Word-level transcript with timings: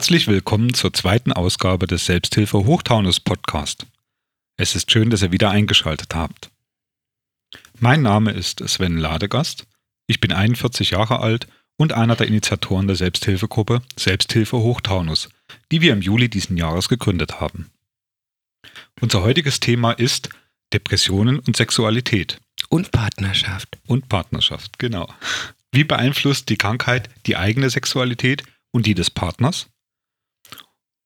Herzlich 0.00 0.28
willkommen 0.28 0.72
zur 0.72 0.94
zweiten 0.94 1.30
Ausgabe 1.30 1.86
des 1.86 2.06
Selbsthilfe 2.06 2.64
Hochtaunus 2.64 3.20
Podcast. 3.20 3.84
Es 4.56 4.74
ist 4.74 4.90
schön, 4.90 5.10
dass 5.10 5.20
ihr 5.20 5.30
wieder 5.30 5.50
eingeschaltet 5.50 6.14
habt. 6.14 6.50
Mein 7.80 8.00
Name 8.00 8.30
ist 8.30 8.66
Sven 8.66 8.96
Ladegast. 8.96 9.66
Ich 10.06 10.18
bin 10.18 10.32
41 10.32 10.92
Jahre 10.92 11.20
alt 11.20 11.48
und 11.76 11.92
einer 11.92 12.16
der 12.16 12.28
Initiatoren 12.28 12.86
der 12.86 12.96
Selbsthilfegruppe 12.96 13.82
Selbsthilfe 13.94 14.56
Hochtaunus, 14.56 15.28
die 15.70 15.82
wir 15.82 15.92
im 15.92 16.00
Juli 16.00 16.30
diesen 16.30 16.56
Jahres 16.56 16.88
gegründet 16.88 17.38
haben. 17.42 17.70
Unser 19.02 19.20
heutiges 19.20 19.60
Thema 19.60 19.92
ist 19.92 20.30
Depressionen 20.72 21.40
und 21.40 21.58
Sexualität. 21.58 22.40
Und 22.70 22.90
Partnerschaft. 22.90 23.76
Und 23.86 24.08
Partnerschaft, 24.08 24.78
genau. 24.78 25.12
Wie 25.72 25.84
beeinflusst 25.84 26.48
die 26.48 26.56
Krankheit 26.56 27.10
die 27.26 27.36
eigene 27.36 27.68
Sexualität 27.68 28.44
und 28.70 28.86
die 28.86 28.94
des 28.94 29.10
Partners? 29.10 29.66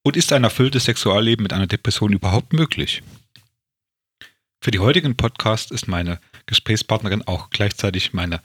Und 0.07 0.19
ist 0.19 0.35
ein 0.35 0.45
erfülltes 0.45 0.85
Sexualleben 0.85 1.43
mit 1.43 1.55
einer 1.55 1.67
Depression 1.67 2.13
überhaupt 2.13 2.53
möglich? 2.53 3.03
Für 4.61 4.71
die 4.71 4.79
heutigen 4.79 5.17
Podcast 5.17 5.73
ist 5.73 5.89
meine 5.89 6.21
Gesprächspartnerin 6.45 7.27
auch 7.27 7.49
gleichzeitig 7.49 8.13
meine 8.13 8.43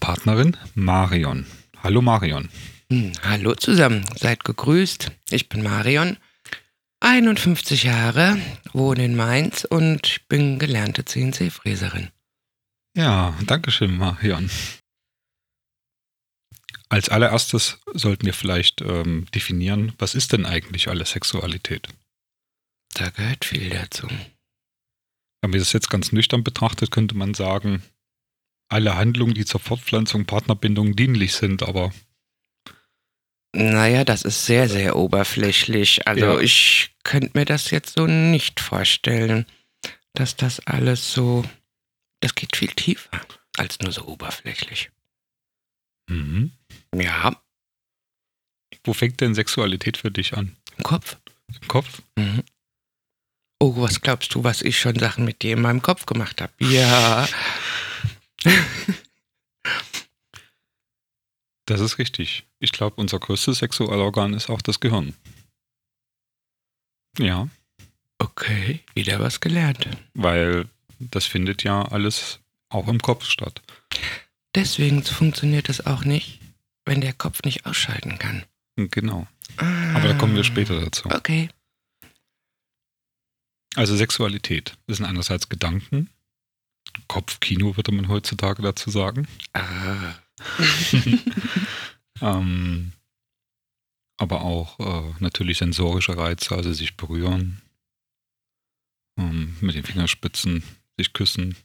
Partnerin 0.00 0.56
Marion. 0.74 1.46
Hallo 1.82 2.00
Marion. 2.00 2.48
Hm, 2.90 3.12
hallo 3.22 3.54
zusammen, 3.54 4.06
seid 4.16 4.44
gegrüßt. 4.44 5.12
Ich 5.30 5.50
bin 5.50 5.62
Marion, 5.62 6.16
51 7.00 7.82
Jahre, 7.82 8.38
wohne 8.72 9.04
in 9.04 9.14
Mainz 9.14 9.64
und 9.64 10.26
bin 10.28 10.58
gelernte 10.58 11.04
CNC-Fräserin. 11.04 12.08
Ja, 12.96 13.34
danke 13.44 13.70
schön, 13.70 13.98
Marion. 13.98 14.48
Als 16.92 17.08
allererstes 17.08 17.78
sollten 17.94 18.26
wir 18.26 18.34
vielleicht 18.34 18.82
ähm, 18.82 19.24
definieren, 19.34 19.94
was 19.96 20.14
ist 20.14 20.34
denn 20.34 20.44
eigentlich 20.44 20.88
alle 20.88 21.06
Sexualität? 21.06 21.88
Da 22.92 23.08
gehört 23.08 23.46
viel 23.46 23.70
dazu. 23.70 24.08
Wenn 25.40 25.50
man 25.52 25.58
das 25.58 25.72
jetzt 25.72 25.88
ganz 25.88 26.12
nüchtern 26.12 26.44
betrachtet, 26.44 26.90
könnte 26.90 27.16
man 27.16 27.32
sagen, 27.32 27.82
alle 28.68 28.94
Handlungen, 28.94 29.32
die 29.32 29.46
zur 29.46 29.58
Fortpflanzung, 29.58 30.26
Partnerbindung 30.26 30.94
dienlich 30.94 31.32
sind, 31.32 31.62
aber. 31.62 31.94
Naja, 33.56 34.04
das 34.04 34.20
ist 34.20 34.44
sehr, 34.44 34.68
sehr 34.68 34.94
oberflächlich. 34.94 36.06
Also 36.06 36.26
ja. 36.26 36.40
ich 36.40 36.94
könnte 37.04 37.30
mir 37.32 37.46
das 37.46 37.70
jetzt 37.70 37.94
so 37.94 38.06
nicht 38.06 38.60
vorstellen, 38.60 39.46
dass 40.12 40.36
das 40.36 40.60
alles 40.66 41.10
so. 41.10 41.42
Das 42.20 42.34
geht 42.34 42.54
viel 42.54 42.72
tiefer 42.72 43.18
als 43.56 43.80
nur 43.80 43.92
so 43.92 44.06
oberflächlich. 44.06 44.90
Mhm. 46.10 46.52
Ja. 46.94 47.36
Wo 48.84 48.92
fängt 48.92 49.20
denn 49.20 49.34
Sexualität 49.34 49.96
für 49.96 50.10
dich 50.10 50.36
an? 50.36 50.56
Im 50.76 50.84
Kopf. 50.84 51.16
Im 51.60 51.68
Kopf? 51.68 52.02
Mhm. 52.16 52.42
Oh, 53.60 53.76
was 53.76 54.00
glaubst 54.00 54.34
du, 54.34 54.42
was 54.42 54.60
ich 54.62 54.80
schon 54.80 54.98
Sachen 54.98 55.24
mit 55.24 55.42
dir 55.42 55.52
in 55.52 55.60
meinem 55.62 55.82
Kopf 55.82 56.04
gemacht 56.06 56.40
habe? 56.40 56.52
Ja. 56.58 57.28
das 61.66 61.80
ist 61.80 61.98
richtig. 61.98 62.44
Ich 62.58 62.72
glaube, 62.72 63.00
unser 63.00 63.20
größtes 63.20 63.58
Sexualorgan 63.58 64.34
ist 64.34 64.50
auch 64.50 64.62
das 64.62 64.80
Gehirn. 64.80 65.14
Ja. 67.18 67.48
Okay, 68.18 68.80
wieder 68.94 69.20
was 69.20 69.38
gelernt. 69.40 69.88
Weil 70.14 70.68
das 70.98 71.26
findet 71.26 71.62
ja 71.62 71.82
alles 71.82 72.40
auch 72.68 72.88
im 72.88 73.00
Kopf 73.00 73.24
statt. 73.26 73.62
Deswegen 74.54 75.02
funktioniert 75.02 75.68
es 75.68 75.86
auch 75.86 76.04
nicht, 76.04 76.41
wenn 76.84 77.00
der 77.00 77.12
Kopf 77.12 77.42
nicht 77.44 77.66
ausschalten 77.66 78.18
kann. 78.18 78.44
Genau. 78.76 79.26
Ah, 79.56 79.96
Aber 79.96 80.08
da 80.08 80.14
kommen 80.14 80.34
wir 80.34 80.44
später 80.44 80.80
dazu. 80.80 81.08
Okay. 81.10 81.48
Also 83.74 83.96
Sexualität 83.96 84.76
das 84.86 84.98
sind 84.98 85.06
einerseits 85.06 85.48
Gedanken, 85.48 86.10
Kopfkino 87.08 87.76
würde 87.76 87.92
man 87.92 88.08
heutzutage 88.08 88.62
dazu 88.62 88.90
sagen. 88.90 89.26
Ah. 89.54 90.14
ähm, 92.20 92.92
aber 94.18 94.42
auch 94.42 94.78
äh, 94.78 95.14
natürlich 95.20 95.58
sensorische 95.58 96.16
Reize, 96.16 96.54
also 96.54 96.72
sich 96.72 96.96
berühren, 96.96 97.62
ähm, 99.18 99.56
mit 99.60 99.74
den 99.74 99.84
Fingerspitzen 99.84 100.62
sich 100.96 101.12
küssen, 101.12 101.56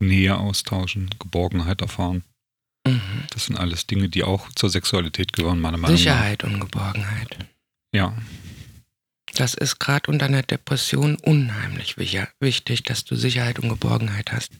Nähe 0.00 0.36
austauschen, 0.36 1.10
Geborgenheit 1.18 1.80
erfahren. 1.80 2.22
Mhm. 2.94 3.24
Das 3.30 3.46
sind 3.46 3.56
alles 3.56 3.86
Dinge, 3.86 4.08
die 4.08 4.24
auch 4.24 4.50
zur 4.52 4.70
Sexualität 4.70 5.32
gehören, 5.32 5.60
meiner 5.60 5.78
Meinung 5.78 5.94
nach. 5.94 5.98
Sicherheit 5.98 6.44
und 6.44 6.60
Geborgenheit. 6.60 7.36
Ja. 7.92 8.16
Das 9.34 9.54
ist 9.54 9.78
gerade 9.78 10.10
unter 10.10 10.26
einer 10.26 10.42
Depression 10.42 11.16
unheimlich 11.16 11.96
wichtig, 11.96 12.82
dass 12.84 13.04
du 13.04 13.14
Sicherheit 13.14 13.58
und 13.58 13.68
Geborgenheit 13.68 14.32
hast. 14.32 14.52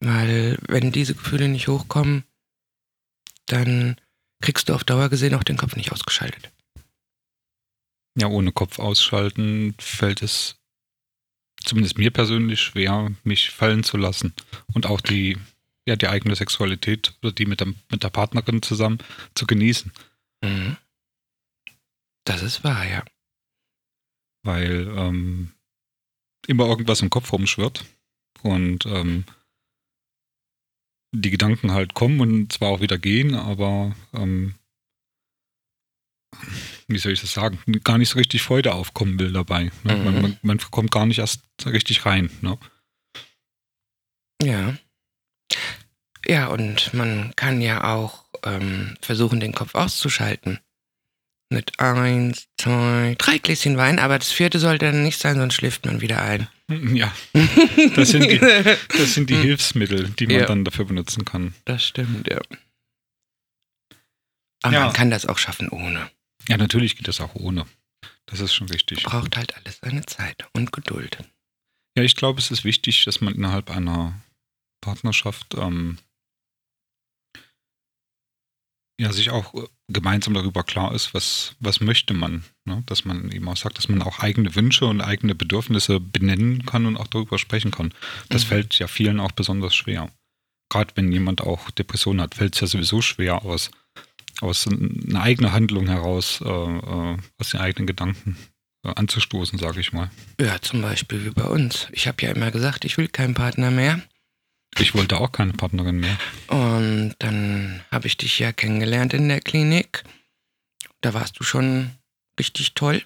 Weil 0.00 0.58
wenn 0.66 0.92
diese 0.92 1.14
Gefühle 1.14 1.48
nicht 1.48 1.68
hochkommen, 1.68 2.24
dann 3.46 3.96
kriegst 4.40 4.68
du 4.68 4.74
auf 4.74 4.84
Dauer 4.84 5.08
gesehen 5.08 5.34
auch 5.34 5.44
den 5.44 5.56
Kopf 5.56 5.76
nicht 5.76 5.92
ausgeschaltet. 5.92 6.50
Ja, 8.18 8.26
ohne 8.26 8.52
Kopf 8.52 8.78
ausschalten 8.78 9.74
fällt 9.78 10.22
es 10.22 10.56
zumindest 11.64 11.96
mir 11.98 12.10
persönlich 12.10 12.60
schwer, 12.60 13.12
mich 13.24 13.50
fallen 13.50 13.84
zu 13.84 13.96
lassen 13.96 14.34
und 14.74 14.86
auch 14.86 15.00
die, 15.00 15.38
ja, 15.86 15.96
die 15.96 16.08
eigene 16.08 16.36
Sexualität 16.36 17.14
oder 17.22 17.32
die 17.32 17.46
mit 17.46 17.60
der, 17.60 17.68
mit 17.90 18.02
der 18.02 18.10
Partnerin 18.10 18.62
zusammen 18.62 18.98
zu 19.34 19.46
genießen. 19.46 19.92
Mhm. 20.42 20.76
Das 22.24 22.42
ist 22.42 22.62
wahr, 22.62 22.88
ja. 22.88 23.04
Weil 24.44 24.88
ähm, 24.96 25.52
immer 26.46 26.66
irgendwas 26.66 27.02
im 27.02 27.10
Kopf 27.10 27.32
rumschwirrt 27.32 27.84
und 28.42 28.86
ähm, 28.86 29.24
die 31.14 31.30
Gedanken 31.30 31.72
halt 31.72 31.94
kommen 31.94 32.20
und 32.20 32.52
zwar 32.52 32.70
auch 32.70 32.80
wieder 32.80 32.98
gehen, 32.98 33.34
aber 33.34 33.94
ähm, 34.12 34.54
wie 36.88 36.98
soll 36.98 37.12
ich 37.12 37.20
das 37.20 37.32
sagen, 37.32 37.58
gar 37.84 37.98
nicht 37.98 38.08
so 38.08 38.18
richtig 38.18 38.42
Freude 38.42 38.74
aufkommen 38.74 39.18
will 39.18 39.32
dabei. 39.32 39.70
Ne? 39.84 39.96
Mhm. 39.96 40.04
Man, 40.04 40.22
man, 40.22 40.38
man, 40.42 40.58
kommt 40.58 40.90
gar 40.90 41.06
nicht 41.06 41.18
erst 41.18 41.42
richtig 41.66 42.06
rein. 42.06 42.30
Ne? 42.40 42.58
Ja. 44.42 44.76
Ja, 46.26 46.48
und 46.48 46.94
man 46.94 47.32
kann 47.36 47.60
ja 47.60 47.94
auch 47.94 48.24
ähm, 48.44 48.96
versuchen, 49.00 49.40
den 49.40 49.52
Kopf 49.52 49.74
auszuschalten. 49.74 50.60
Mit 51.50 51.78
eins, 51.78 52.48
zwei, 52.56 53.14
drei 53.18 53.38
Gläschen 53.38 53.76
Wein, 53.76 53.98
aber 53.98 54.18
das 54.18 54.32
vierte 54.32 54.58
sollte 54.58 54.86
dann 54.86 55.02
nicht 55.02 55.18
sein, 55.18 55.36
sonst 55.36 55.54
schläft 55.54 55.84
man 55.84 56.00
wieder 56.00 56.22
ein. 56.22 56.48
Ja, 56.94 57.12
das 57.96 58.10
sind 58.10 58.30
die, 58.30 58.38
das 58.38 59.12
sind 59.12 59.28
die 59.28 59.36
Hilfsmittel, 59.36 60.08
die 60.08 60.26
man 60.26 60.36
ja. 60.36 60.46
dann 60.46 60.64
dafür 60.64 60.86
benutzen 60.86 61.26
kann. 61.26 61.52
Das 61.66 61.84
stimmt, 61.84 62.26
ja. 62.28 62.40
Aber 64.62 64.74
ja. 64.74 64.84
man 64.84 64.92
kann 64.94 65.10
das 65.10 65.26
auch 65.26 65.36
schaffen 65.36 65.68
ohne. 65.68 66.08
Ja, 66.48 66.56
natürlich 66.56 66.96
geht 66.96 67.08
das 67.08 67.20
auch 67.20 67.34
ohne. 67.34 67.66
Das 68.24 68.40
ist 68.40 68.54
schon 68.54 68.72
wichtig. 68.72 69.02
Braucht 69.02 69.36
halt 69.36 69.54
alles 69.56 69.80
seine 69.82 70.06
Zeit 70.06 70.48
und 70.54 70.72
Geduld. 70.72 71.18
Ja, 71.96 72.04
ich 72.04 72.16
glaube, 72.16 72.38
es 72.38 72.50
ist 72.50 72.64
wichtig, 72.64 73.04
dass 73.04 73.20
man 73.20 73.34
innerhalb 73.34 73.70
einer 73.70 74.18
Partnerschaft 74.80 75.54
ähm, 75.54 75.98
ja, 79.02 79.12
sich 79.12 79.30
auch 79.30 79.52
äh, 79.54 79.66
gemeinsam 79.88 80.32
darüber 80.32 80.62
klar 80.62 80.94
ist, 80.94 81.12
was, 81.12 81.56
was 81.58 81.80
möchte 81.80 82.14
man. 82.14 82.44
Ne? 82.64 82.84
Dass 82.86 83.04
man 83.04 83.32
eben 83.32 83.48
auch 83.48 83.56
sagt, 83.56 83.76
dass 83.76 83.88
man 83.88 84.00
auch 84.00 84.20
eigene 84.20 84.54
Wünsche 84.54 84.86
und 84.86 85.00
eigene 85.00 85.34
Bedürfnisse 85.34 85.98
benennen 85.98 86.64
kann 86.64 86.86
und 86.86 86.96
auch 86.96 87.08
darüber 87.08 87.38
sprechen 87.38 87.72
kann. 87.72 87.92
Das 88.28 88.44
mhm. 88.44 88.48
fällt 88.48 88.78
ja 88.78 88.86
vielen 88.86 89.18
auch 89.18 89.32
besonders 89.32 89.74
schwer. 89.74 90.08
Gerade 90.70 90.92
wenn 90.94 91.10
jemand 91.10 91.40
auch 91.40 91.70
Depressionen 91.72 92.20
hat, 92.20 92.36
fällt 92.36 92.54
es 92.54 92.60
ja 92.60 92.66
sowieso 92.68 93.02
schwer 93.02 93.44
aus 93.44 93.70
aus 94.40 94.66
einer 94.66 95.22
eigenen 95.22 95.52
Handlung 95.52 95.86
heraus, 95.86 96.40
äh, 96.40 96.48
äh, 96.48 97.16
aus 97.38 97.50
den 97.50 97.60
eigenen 97.60 97.86
Gedanken 97.86 98.36
äh, 98.84 98.92
anzustoßen, 98.94 99.58
sage 99.58 99.78
ich 99.80 99.92
mal. 99.92 100.10
Ja, 100.40 100.60
zum 100.60 100.82
Beispiel 100.82 101.24
wie 101.24 101.30
bei 101.30 101.44
uns. 101.44 101.86
Ich 101.92 102.08
habe 102.08 102.22
ja 102.22 102.32
immer 102.32 102.50
gesagt, 102.50 102.84
ich 102.84 102.98
will 102.98 103.08
keinen 103.08 103.34
Partner 103.34 103.70
mehr. 103.70 104.00
Ich 104.78 104.94
wollte 104.94 105.18
auch 105.18 105.32
keine 105.32 105.52
Partnerin 105.52 106.00
mehr. 106.00 106.16
Und 106.48 107.14
dann 107.18 107.84
habe 107.90 108.06
ich 108.06 108.16
dich 108.16 108.38
ja 108.38 108.52
kennengelernt 108.52 109.12
in 109.12 109.28
der 109.28 109.40
Klinik. 109.40 110.04
Da 111.02 111.14
warst 111.14 111.38
du 111.38 111.44
schon 111.44 111.90
richtig 112.38 112.74
toll. 112.74 113.02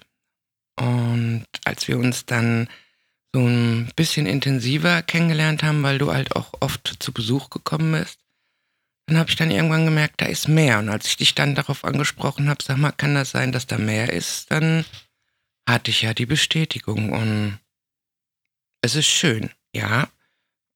Und 0.79 1.45
als 1.65 1.87
wir 1.87 1.97
uns 1.97 2.25
dann 2.25 2.69
so 3.33 3.45
ein 3.45 3.91
bisschen 3.95 4.25
intensiver 4.25 5.01
kennengelernt 5.01 5.63
haben, 5.63 5.83
weil 5.83 5.97
du 5.97 6.13
halt 6.13 6.35
auch 6.35 6.53
oft 6.61 6.95
zu 6.99 7.11
Besuch 7.11 7.49
gekommen 7.49 7.91
bist, 7.91 8.19
dann 9.07 9.17
habe 9.17 9.29
ich 9.29 9.35
dann 9.35 9.51
irgendwann 9.51 9.85
gemerkt, 9.85 10.21
da 10.21 10.25
ist 10.25 10.47
mehr. 10.47 10.79
Und 10.79 10.89
als 10.89 11.07
ich 11.07 11.17
dich 11.17 11.33
dann 11.35 11.55
darauf 11.55 11.85
angesprochen 11.85 12.49
habe, 12.49 12.63
sag 12.63 12.77
mal, 12.77 12.91
kann 12.91 13.15
das 13.15 13.31
sein, 13.31 13.51
dass 13.51 13.65
da 13.65 13.77
mehr 13.77 14.11
ist, 14.11 14.51
dann 14.51 14.85
hatte 15.67 15.91
ich 15.91 16.01
ja 16.01 16.13
die 16.13 16.25
Bestätigung. 16.25 17.11
Und 17.11 17.59
es 18.81 18.95
ist 18.95 19.07
schön, 19.07 19.49
ja. 19.73 20.09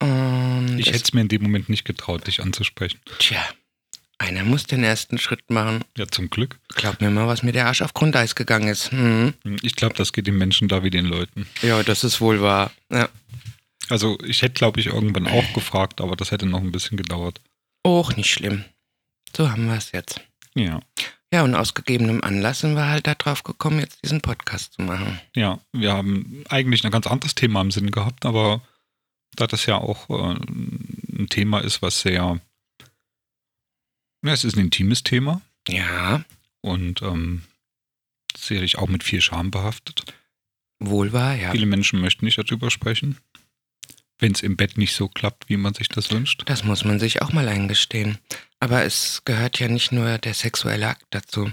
Und 0.02 0.78
ich 0.80 0.88
hätte 0.88 1.04
es 1.04 1.14
mir 1.14 1.22
in 1.22 1.28
dem 1.28 1.44
Moment 1.44 1.70
nicht 1.70 1.86
getraut, 1.86 2.28
dich 2.28 2.42
anzusprechen. 2.42 3.00
Tja, 3.20 3.42
Einer 4.22 4.44
muss 4.44 4.66
den 4.66 4.84
ersten 4.84 5.18
Schritt 5.18 5.50
machen. 5.50 5.84
Ja, 5.98 6.08
zum 6.08 6.30
Glück. 6.30 6.60
Glaub 6.76 7.02
mir 7.02 7.10
mal, 7.10 7.26
was 7.26 7.42
mir 7.42 7.54
der 7.54 7.66
Arsch 7.66 7.82
auf 7.82 7.96
Grundeis 7.96 8.36
gegangen 8.36 8.68
ist. 8.68 8.92
Mhm. 8.92 9.34
Ich 9.64 9.76
glaube, 9.76 9.96
das 9.96 10.14
geht 10.14 10.28
den 10.28 10.38
Menschen 10.38 10.68
da 10.68 10.84
wie 10.84 10.92
den 10.92 11.06
Leuten. 11.06 11.48
Ja, 11.64 11.82
das 11.82 12.04
ist 12.04 12.22
wohl 12.22 12.40
wahr. 12.40 12.72
Ja. 12.92 13.10
Also 13.90 14.20
ich 14.24 14.44
hätte, 14.44 14.54
glaube 14.54 14.80
ich, 14.80 14.88
irgendwann 14.88 15.28
auch 15.28 15.54
gefragt, 15.54 16.02
aber 16.02 16.16
das 16.16 16.30
hätte 16.30 16.46
noch 16.46 16.62
ein 16.62 16.72
bisschen 16.72 16.98
gedauert. 16.98 17.42
Och, 17.86 18.16
nicht 18.16 18.30
schlimm. 18.30 18.64
So 19.36 19.50
haben 19.50 19.66
wir 19.66 19.76
es 19.78 19.92
jetzt. 19.92 20.22
Ja. 20.54 20.82
Ja, 21.34 21.44
und 21.44 21.56
aus 21.56 21.74
gegebenem 21.74 22.22
Anlass 22.24 22.60
sind 22.60 22.76
wir 22.76 22.90
halt 22.90 23.08
darauf 23.08 23.44
gekommen, 23.44 23.80
jetzt 23.80 24.04
diesen 24.04 24.22
Podcast 24.22 24.74
zu 24.74 24.84
machen. 24.84 25.20
Ja, 25.36 25.60
wir 25.72 25.94
haben 25.94 26.44
eigentlich 26.48 26.84
ein 26.84 26.92
ganz 26.92 27.08
anderes 27.08 27.34
Thema 27.34 27.62
im 27.62 27.72
Sinn 27.72 27.90
gehabt, 27.90 28.26
aber 28.26 28.62
da 29.36 29.48
das 29.48 29.66
ja 29.66 29.78
auch 29.78 30.10
äh, 30.10 30.36
ein 30.36 31.28
Thema 31.30 31.60
ist, 31.60 31.82
was 31.82 32.02
sehr, 32.02 32.40
ja, 34.24 34.34
es 34.34 34.44
ist 34.44 34.56
ein 34.56 34.66
intimes 34.66 35.04
Thema 35.04 35.42
Ja, 35.68 36.24
und 36.62 37.02
ähm, 37.02 37.44
sicherlich 38.38 38.78
auch 38.78 38.88
mit 38.88 39.04
viel 39.04 39.22
Scham 39.22 39.52
behaftet. 39.52 40.04
wohl 40.80 41.14
wahr, 41.14 41.36
ja. 41.36 41.52
Viele 41.52 41.66
Menschen 41.66 42.00
möchten 42.02 42.26
nicht 42.26 42.38
darüber 42.38 42.72
sprechen, 42.72 43.18
wenn 44.20 44.34
es 44.34 44.42
im 44.42 44.56
Bett 44.58 44.78
nicht 44.78 44.94
so 44.94 45.08
klappt, 45.08 45.50
wie 45.50 45.58
man 45.58 45.74
sich 45.74 45.90
das 45.90 46.12
wünscht. 46.12 46.44
Das 46.46 46.64
muss 46.64 46.86
man 46.86 47.00
sich 47.00 47.22
auch 47.22 47.34
mal 47.34 47.48
eingestehen. 47.48 48.18
Aber 48.60 48.84
es 48.84 49.24
gehört 49.26 49.60
ja 49.60 49.68
nicht 49.68 49.92
nur 49.92 50.18
der 50.20 50.34
sexuelle 50.34 50.88
Akt 50.88 51.06
dazu, 51.10 51.52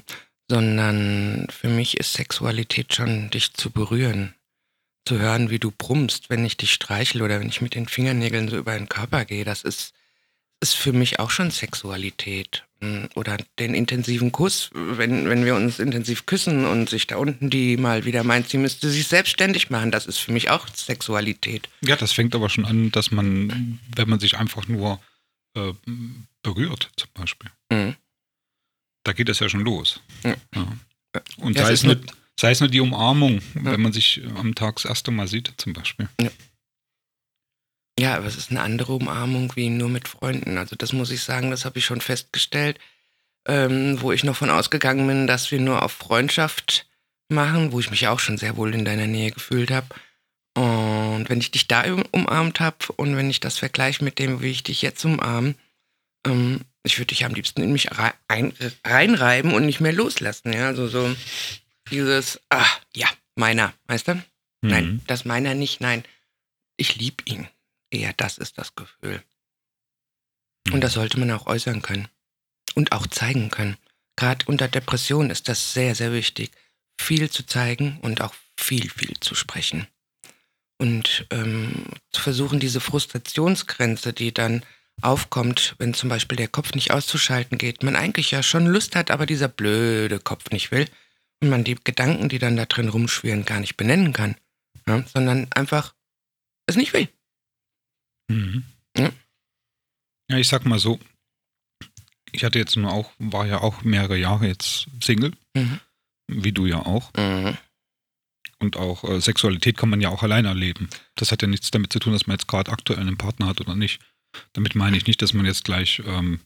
sondern 0.50 1.46
für 1.50 1.68
mich 1.68 1.96
ist 1.96 2.12
Sexualität 2.12 2.94
schon, 2.94 3.30
dich 3.30 3.54
zu 3.54 3.70
berühren. 3.70 4.34
Zu 5.08 5.18
hören, 5.18 5.48
wie 5.48 5.58
du 5.58 5.70
brummst, 5.70 6.28
wenn 6.28 6.44
ich 6.44 6.58
dich 6.58 6.70
streichel 6.72 7.22
oder 7.22 7.40
wenn 7.40 7.48
ich 7.48 7.62
mit 7.62 7.74
den 7.74 7.88
Fingernägeln 7.88 8.48
so 8.48 8.58
über 8.58 8.76
den 8.76 8.90
Körper 8.90 9.24
gehe. 9.24 9.44
Das 9.46 9.62
ist, 9.62 9.94
ist 10.60 10.74
für 10.74 10.92
mich 10.92 11.18
auch 11.18 11.30
schon 11.30 11.50
Sexualität. 11.50 12.64
Mm, 12.80 13.06
Oder 13.14 13.38
den 13.58 13.72
intensiven 13.72 14.32
Kuss, 14.32 14.68
wenn, 14.74 15.28
wenn 15.30 15.46
wir 15.46 15.54
uns 15.56 15.78
intensiv 15.78 16.26
küssen 16.26 16.66
und 16.66 16.90
sich 16.90 17.06
da 17.06 17.16
unten 17.16 17.48
die 17.48 17.78
mal 17.78 18.04
wieder 18.04 18.22
meint, 18.22 18.50
sie 18.50 18.58
müsste 18.58 18.90
sich 18.90 19.08
selbstständig 19.08 19.70
machen. 19.70 19.90
Das 19.90 20.04
ist 20.04 20.18
für 20.18 20.30
mich 20.32 20.50
auch 20.50 20.68
Sexualität. 20.74 21.70
Ja, 21.80 21.96
das 21.96 22.12
fängt 22.12 22.34
aber 22.34 22.50
schon 22.50 22.66
an, 22.66 22.90
dass 22.92 23.10
man, 23.10 23.80
wenn 23.96 24.08
man 24.10 24.20
sich 24.20 24.36
einfach 24.36 24.68
nur 24.68 25.00
äh, 25.56 25.72
berührt, 26.42 26.90
zum 26.96 27.08
Beispiel, 27.14 27.50
Mhm. 27.72 27.96
da 29.04 29.14
geht 29.14 29.30
das 29.30 29.38
ja 29.40 29.48
schon 29.48 29.64
los. 29.64 30.02
Ja. 30.22 30.36
Ja. 30.54 30.68
Und 31.38 31.56
Ja, 31.56 31.64
sei, 31.64 31.72
ist 31.72 31.84
nur, 31.84 31.94
nur- 31.94 32.04
sei 32.38 32.50
es 32.52 32.60
nur 32.60 32.68
die 32.68 32.80
Umarmung, 32.80 33.40
Ja. 33.54 33.72
wenn 33.72 33.80
man 33.82 33.92
sich 33.92 34.22
am 34.36 34.54
Tag 34.54 34.76
das 34.76 34.84
erste 34.84 35.10
Mal 35.10 35.26
sieht, 35.28 35.52
zum 35.56 35.72
Beispiel. 35.72 36.08
Ja, 37.98 38.16
aber 38.16 38.26
es 38.26 38.36
ist 38.36 38.50
eine 38.50 38.60
andere 38.60 38.92
Umarmung 38.94 39.52
wie 39.56 39.70
nur 39.70 39.88
mit 39.88 40.06
Freunden. 40.06 40.56
Also 40.56 40.76
das 40.76 40.92
muss 40.92 41.10
ich 41.10 41.22
sagen, 41.22 41.50
das 41.50 41.64
habe 41.64 41.78
ich 41.78 41.84
schon 41.84 42.00
festgestellt, 42.00 42.78
ähm, 43.46 44.00
wo 44.00 44.12
ich 44.12 44.22
noch 44.24 44.36
von 44.36 44.50
ausgegangen 44.50 45.06
bin, 45.06 45.26
dass 45.26 45.50
wir 45.50 45.60
nur 45.60 45.82
auf 45.82 45.92
Freundschaft 45.92 46.86
machen, 47.28 47.72
wo 47.72 47.80
ich 47.80 47.90
mich 47.90 48.06
auch 48.06 48.20
schon 48.20 48.38
sehr 48.38 48.56
wohl 48.56 48.72
in 48.74 48.84
deiner 48.84 49.06
Nähe 49.08 49.32
gefühlt 49.32 49.70
habe. 49.72 49.88
Und 50.56 51.28
wenn 51.28 51.40
ich 51.40 51.50
dich 51.50 51.66
da 51.66 51.82
um- 51.92 52.04
umarmt 52.12 52.60
habe 52.60 52.76
und 52.96 53.16
wenn 53.16 53.30
ich 53.30 53.40
das 53.40 53.58
vergleiche 53.58 54.04
mit 54.04 54.18
dem, 54.18 54.42
wie 54.42 54.50
ich 54.50 54.62
dich 54.62 54.80
jetzt 54.82 55.04
umarme, 55.04 55.54
ähm, 56.26 56.60
ich 56.84 56.98
würde 56.98 57.08
dich 57.08 57.24
am 57.24 57.34
liebsten 57.34 57.62
in 57.62 57.72
mich 57.72 57.90
rei- 57.98 58.14
ein, 58.28 58.52
reinreiben 58.84 59.52
und 59.54 59.66
nicht 59.66 59.80
mehr 59.80 59.92
loslassen. 59.92 60.52
Ja, 60.52 60.66
also 60.68 60.86
so 60.88 61.14
dieses, 61.90 62.40
ah, 62.50 62.66
ja, 62.94 63.08
meiner, 63.36 63.72
weißt 63.86 64.08
du? 64.08 64.22
Nein, 64.60 64.86
Mhm. 64.86 65.00
das 65.06 65.24
meiner 65.24 65.54
nicht, 65.54 65.80
nein. 65.80 66.04
Ich 66.76 66.96
liebe 66.96 67.22
ihn. 67.26 67.48
Eher 67.90 68.12
das 68.14 68.38
ist 68.38 68.58
das 68.58 68.74
Gefühl. 68.74 69.22
Und 70.72 70.82
das 70.82 70.92
sollte 70.92 71.18
man 71.18 71.30
auch 71.30 71.46
äußern 71.46 71.82
können. 71.82 72.08
Und 72.74 72.92
auch 72.92 73.06
zeigen 73.06 73.50
können. 73.50 73.76
Gerade 74.16 74.44
unter 74.46 74.68
Depression 74.68 75.30
ist 75.30 75.48
das 75.48 75.72
sehr, 75.72 75.94
sehr 75.94 76.12
wichtig. 76.12 76.50
Viel 77.00 77.30
zu 77.30 77.46
zeigen 77.46 77.98
und 78.02 78.20
auch 78.20 78.34
viel, 78.56 78.90
viel 78.90 79.18
zu 79.20 79.34
sprechen. 79.34 79.86
Und 80.78 81.26
ähm, 81.30 81.86
zu 82.12 82.20
versuchen, 82.20 82.60
diese 82.60 82.80
Frustrationsgrenze, 82.80 84.12
die 84.12 84.34
dann 84.34 84.64
aufkommt, 85.00 85.74
wenn 85.78 85.94
zum 85.94 86.08
Beispiel 86.08 86.36
der 86.36 86.48
Kopf 86.48 86.74
nicht 86.74 86.90
auszuschalten 86.90 87.56
geht, 87.58 87.82
man 87.82 87.96
eigentlich 87.96 88.30
ja 88.32 88.42
schon 88.42 88.66
Lust 88.66 88.96
hat, 88.96 89.10
aber 89.10 89.26
dieser 89.26 89.48
blöde 89.48 90.18
Kopf 90.18 90.50
nicht 90.50 90.70
will 90.72 90.88
und 91.40 91.50
man 91.50 91.64
die 91.64 91.76
Gedanken, 91.76 92.28
die 92.28 92.38
dann 92.38 92.56
da 92.56 92.66
drin 92.66 92.88
rumschwirren, 92.88 93.44
gar 93.44 93.60
nicht 93.60 93.76
benennen 93.76 94.12
kann, 94.12 94.36
ja, 94.86 95.02
sondern 95.06 95.50
einfach 95.52 95.94
es 96.66 96.76
nicht 96.76 96.92
will. 96.92 97.08
Mhm. 98.30 98.64
Ja. 98.96 99.10
Ja, 100.30 100.36
ich 100.36 100.48
sag 100.48 100.66
mal 100.66 100.78
so, 100.78 101.00
ich 102.32 102.44
hatte 102.44 102.58
jetzt 102.58 102.76
nur 102.76 102.92
auch, 102.92 103.12
war 103.18 103.46
ja 103.46 103.60
auch 103.60 103.82
mehrere 103.82 104.16
Jahre 104.16 104.46
jetzt 104.46 104.88
Single, 105.02 105.32
Mhm. 105.54 105.80
wie 106.26 106.52
du 106.52 106.66
ja 106.66 106.84
auch. 106.84 107.12
Mhm. 107.14 107.56
Und 108.60 108.76
auch 108.76 109.04
äh, 109.04 109.20
Sexualität 109.20 109.76
kann 109.76 109.88
man 109.88 110.00
ja 110.00 110.08
auch 110.08 110.22
alleine 110.24 110.48
erleben. 110.48 110.90
Das 111.14 111.30
hat 111.32 111.42
ja 111.42 111.48
nichts 111.48 111.70
damit 111.70 111.92
zu 111.92 112.00
tun, 112.00 112.12
dass 112.12 112.26
man 112.26 112.34
jetzt 112.34 112.48
gerade 112.48 112.72
aktuell 112.72 112.98
einen 112.98 113.16
Partner 113.16 113.46
hat 113.46 113.60
oder 113.60 113.76
nicht. 113.76 114.00
Damit 114.52 114.74
meine 114.74 114.96
ich 114.96 115.06
nicht, 115.06 115.22
dass 115.22 115.32
man 115.32 115.46
jetzt 115.46 115.64
gleich 115.64 116.02
ähm, 116.04 116.40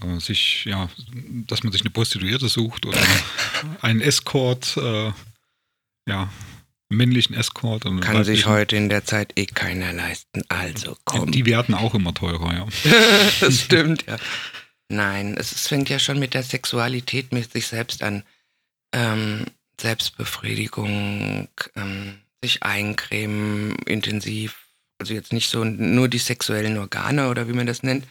äh, 0.00 0.20
sich, 0.20 0.64
ja, 0.64 0.88
dass 1.46 1.62
man 1.62 1.72
sich 1.72 1.82
eine 1.82 1.90
Prostituierte 1.90 2.48
sucht 2.48 2.86
oder 2.86 3.00
einen 3.80 4.00
Escort, 4.00 4.76
äh, 4.76 5.12
ja, 6.08 6.30
männlichen 6.88 7.34
Escort. 7.34 7.84
Kann 8.00 8.24
sich 8.24 8.46
heute 8.46 8.76
in 8.76 8.88
der 8.88 9.04
Zeit 9.04 9.32
eh 9.36 9.46
keiner 9.46 9.92
leisten. 9.92 10.42
Also 10.48 10.96
komm. 11.04 11.32
Die 11.32 11.46
werden 11.46 11.74
auch 11.74 11.94
immer 11.94 12.14
teurer, 12.14 12.52
ja. 12.52 12.66
das 13.40 13.62
stimmt, 13.62 14.06
ja. 14.06 14.16
Nein, 14.88 15.36
es, 15.38 15.52
es 15.52 15.68
fängt 15.68 15.88
ja 15.88 15.98
schon 15.98 16.18
mit 16.18 16.34
der 16.34 16.42
Sexualität 16.42 17.32
mit 17.32 17.50
sich 17.50 17.66
selbst 17.66 18.02
an. 18.02 18.24
Ähm, 18.94 19.46
Selbstbefriedigung, 19.80 21.48
ähm, 21.76 22.18
sich 22.42 22.62
eincremen, 22.62 23.74
intensiv. 23.86 24.68
Also 24.98 25.14
jetzt 25.14 25.32
nicht 25.32 25.48
so 25.48 25.64
nur 25.64 26.08
die 26.08 26.18
sexuellen 26.18 26.78
Organe 26.78 27.28
oder 27.28 27.48
wie 27.48 27.54
man 27.54 27.66
das 27.66 27.82
nennt, 27.82 28.06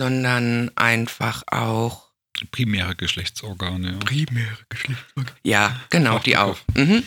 sondern 0.00 0.70
einfach 0.76 1.42
auch 1.48 2.08
Primäre 2.52 2.96
Geschlechtsorgane, 2.96 3.92
ja. 3.92 3.98
primäre 3.98 4.56
Geschlechtsorgane. 4.70 5.36
Ja, 5.44 5.78
genau, 5.90 6.16
Ach, 6.16 6.22
die 6.22 6.38
auch. 6.38 6.56
Mhm. 6.74 7.02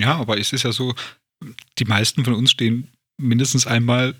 Ja, 0.00 0.14
aber 0.14 0.38
es 0.38 0.52
ist 0.52 0.62
ja 0.62 0.70
so, 0.70 0.94
die 1.80 1.84
meisten 1.86 2.24
von 2.24 2.34
uns 2.34 2.52
stehen 2.52 2.92
mindestens 3.16 3.66
einmal 3.66 4.14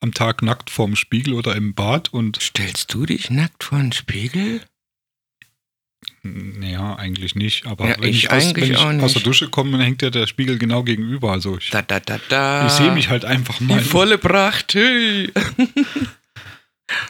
am 0.00 0.12
Tag 0.12 0.42
nackt 0.42 0.68
vorm 0.68 0.94
Spiegel 0.94 1.32
oder 1.32 1.56
im 1.56 1.74
Bad 1.74 2.12
und 2.12 2.38
Stellst 2.42 2.92
du 2.92 3.06
dich 3.06 3.30
nackt 3.30 3.64
vor 3.64 3.78
den 3.78 3.92
Spiegel? 3.92 4.60
naja, 6.22 6.94
eigentlich 6.96 7.34
nicht. 7.34 7.64
Aber 7.66 7.88
Ja, 7.88 7.96
wenn 7.98 8.10
ich 8.10 8.24
ich, 8.24 8.30
aus, 8.30 8.42
eigentlich 8.44 8.64
wenn 8.64 8.72
ich 8.72 8.78
auch 8.78 8.92
nicht. 8.92 9.02
aus 9.04 9.12
der 9.14 9.22
Dusche 9.22 9.48
komme, 9.48 9.72
dann 9.72 9.80
hängt 9.80 10.02
ja 10.02 10.10
der 10.10 10.26
Spiegel 10.26 10.58
genau 10.58 10.82
gegenüber. 10.82 11.32
Also 11.32 11.56
ich, 11.56 11.70
Da, 11.70 11.80
da, 11.82 11.98
da, 12.00 12.20
da. 12.28 12.66
ich 12.66 12.72
sehe 12.72 12.92
mich 12.92 13.08
halt 13.08 13.24
einfach 13.24 13.58
mal. 13.60 13.78
Die 13.78 13.84
volle 13.84 14.18
Pracht, 14.18 14.74
hey. 14.74 15.32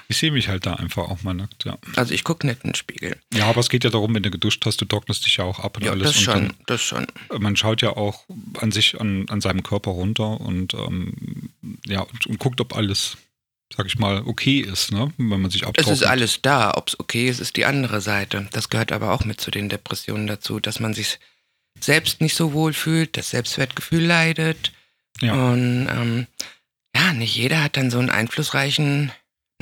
Ich 0.08 0.18
sehe 0.18 0.30
mich 0.30 0.48
halt 0.48 0.66
da 0.66 0.74
einfach 0.74 1.08
auch 1.08 1.22
mal 1.22 1.34
nackt, 1.34 1.64
ja. 1.64 1.76
Also 1.96 2.14
ich 2.14 2.22
gucke 2.24 2.46
nicht 2.46 2.62
in 2.62 2.70
den 2.70 2.74
Spiegel. 2.74 3.16
Ja, 3.32 3.46
aber 3.46 3.60
es 3.60 3.68
geht 3.68 3.82
ja 3.84 3.90
darum, 3.90 4.14
wenn 4.14 4.22
du 4.22 4.30
geduscht 4.30 4.64
hast, 4.66 4.80
du 4.80 4.84
trocknest 4.84 5.26
dich 5.26 5.38
ja 5.38 5.44
auch 5.44 5.58
ab 5.58 5.76
und 5.76 5.84
Ja, 5.84 5.92
alles. 5.92 6.08
das 6.08 6.16
und 6.18 6.22
schon, 6.24 6.52
das 6.66 6.82
schon. 6.82 7.06
Dann, 7.30 7.42
man 7.42 7.56
schaut 7.56 7.82
ja 7.82 7.90
auch 7.96 8.24
an 8.60 8.70
sich, 8.70 9.00
an, 9.00 9.26
an 9.28 9.40
seinem 9.40 9.62
Körper 9.62 9.90
runter 9.90 10.40
und 10.40 10.74
ähm, 10.74 11.50
ja, 11.86 12.00
und, 12.00 12.26
und 12.26 12.38
guckt, 12.38 12.60
ob 12.60 12.76
alles, 12.76 13.16
sag 13.74 13.86
ich 13.86 13.98
mal, 13.98 14.22
okay 14.26 14.60
ist, 14.60 14.92
ne? 14.92 15.12
Wenn 15.16 15.40
man 15.40 15.50
sich 15.50 15.62
Es 15.62 15.68
abtrocknet. 15.68 15.94
ist 15.96 16.02
alles 16.06 16.42
da. 16.42 16.74
Ob 16.76 16.88
es 16.88 17.00
okay 17.00 17.28
ist, 17.28 17.40
ist 17.40 17.56
die 17.56 17.64
andere 17.64 18.00
Seite. 18.00 18.46
Das 18.52 18.68
gehört 18.68 18.92
aber 18.92 19.12
auch 19.12 19.24
mit 19.24 19.40
zu 19.40 19.50
den 19.50 19.68
Depressionen 19.68 20.26
dazu, 20.26 20.60
dass 20.60 20.78
man 20.78 20.94
sich 20.94 21.18
selbst 21.80 22.20
nicht 22.20 22.36
so 22.36 22.52
wohl 22.52 22.72
fühlt, 22.74 23.16
das 23.16 23.30
Selbstwertgefühl 23.30 24.04
leidet. 24.04 24.72
Ja. 25.20 25.32
Und 25.32 25.88
ähm, 25.90 26.26
ja, 26.94 27.12
nicht 27.14 27.34
jeder 27.34 27.64
hat 27.64 27.76
dann 27.78 27.90
so 27.90 27.98
einen 27.98 28.10
einflussreichen, 28.10 29.10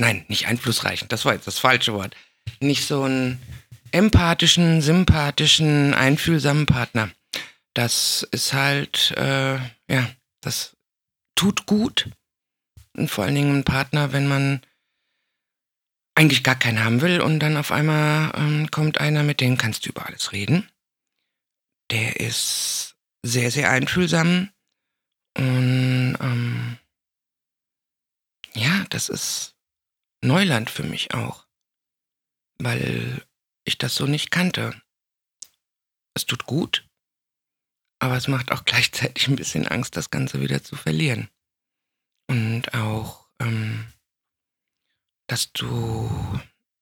nein, 0.01 0.25
nicht 0.27 0.47
einflussreichen, 0.47 1.07
das 1.07 1.23
war 1.25 1.33
jetzt 1.33 1.47
das 1.47 1.59
falsche 1.59 1.93
Wort, 1.93 2.15
nicht 2.59 2.85
so 2.87 3.03
einen 3.03 3.39
empathischen, 3.91 4.81
sympathischen, 4.81 5.93
einfühlsamen 5.93 6.65
Partner. 6.65 7.11
Das 7.73 8.27
ist 8.31 8.51
halt, 8.51 9.11
äh, 9.11 9.55
ja, 9.87 10.09
das 10.41 10.75
tut 11.35 11.65
gut. 11.65 12.09
Und 12.97 13.09
vor 13.09 13.23
allen 13.23 13.35
Dingen 13.35 13.59
ein 13.59 13.63
Partner, 13.63 14.11
wenn 14.11 14.27
man 14.27 14.61
eigentlich 16.15 16.43
gar 16.43 16.55
keinen 16.55 16.83
haben 16.83 17.01
will 17.01 17.21
und 17.21 17.39
dann 17.39 17.55
auf 17.55 17.71
einmal 17.71 18.33
ähm, 18.35 18.69
kommt 18.71 18.99
einer, 18.99 19.23
mit 19.23 19.39
dem 19.39 19.57
kannst 19.57 19.85
du 19.85 19.89
über 19.89 20.05
alles 20.05 20.33
reden. 20.33 20.69
Der 21.91 22.19
ist 22.19 22.95
sehr, 23.23 23.51
sehr 23.51 23.69
einfühlsam 23.69 24.49
und 25.37 26.17
ähm, 26.19 26.77
ja, 28.53 28.85
das 28.89 29.07
ist 29.07 29.50
Neuland 30.21 30.69
für 30.69 30.83
mich 30.83 31.13
auch, 31.13 31.45
weil 32.57 33.25
ich 33.63 33.77
das 33.77 33.95
so 33.95 34.05
nicht 34.05 34.31
kannte. 34.31 34.79
Es 36.13 36.25
tut 36.25 36.45
gut, 36.45 36.87
aber 37.99 38.17
es 38.17 38.27
macht 38.27 38.51
auch 38.51 38.65
gleichzeitig 38.65 39.27
ein 39.27 39.35
bisschen 39.35 39.67
Angst, 39.67 39.95
das 39.95 40.09
Ganze 40.09 40.41
wieder 40.41 40.63
zu 40.63 40.75
verlieren. 40.75 41.29
Und 42.27 42.73
auch, 42.73 43.27
ähm, 43.39 43.87
dass 45.27 45.51
du 45.53 46.09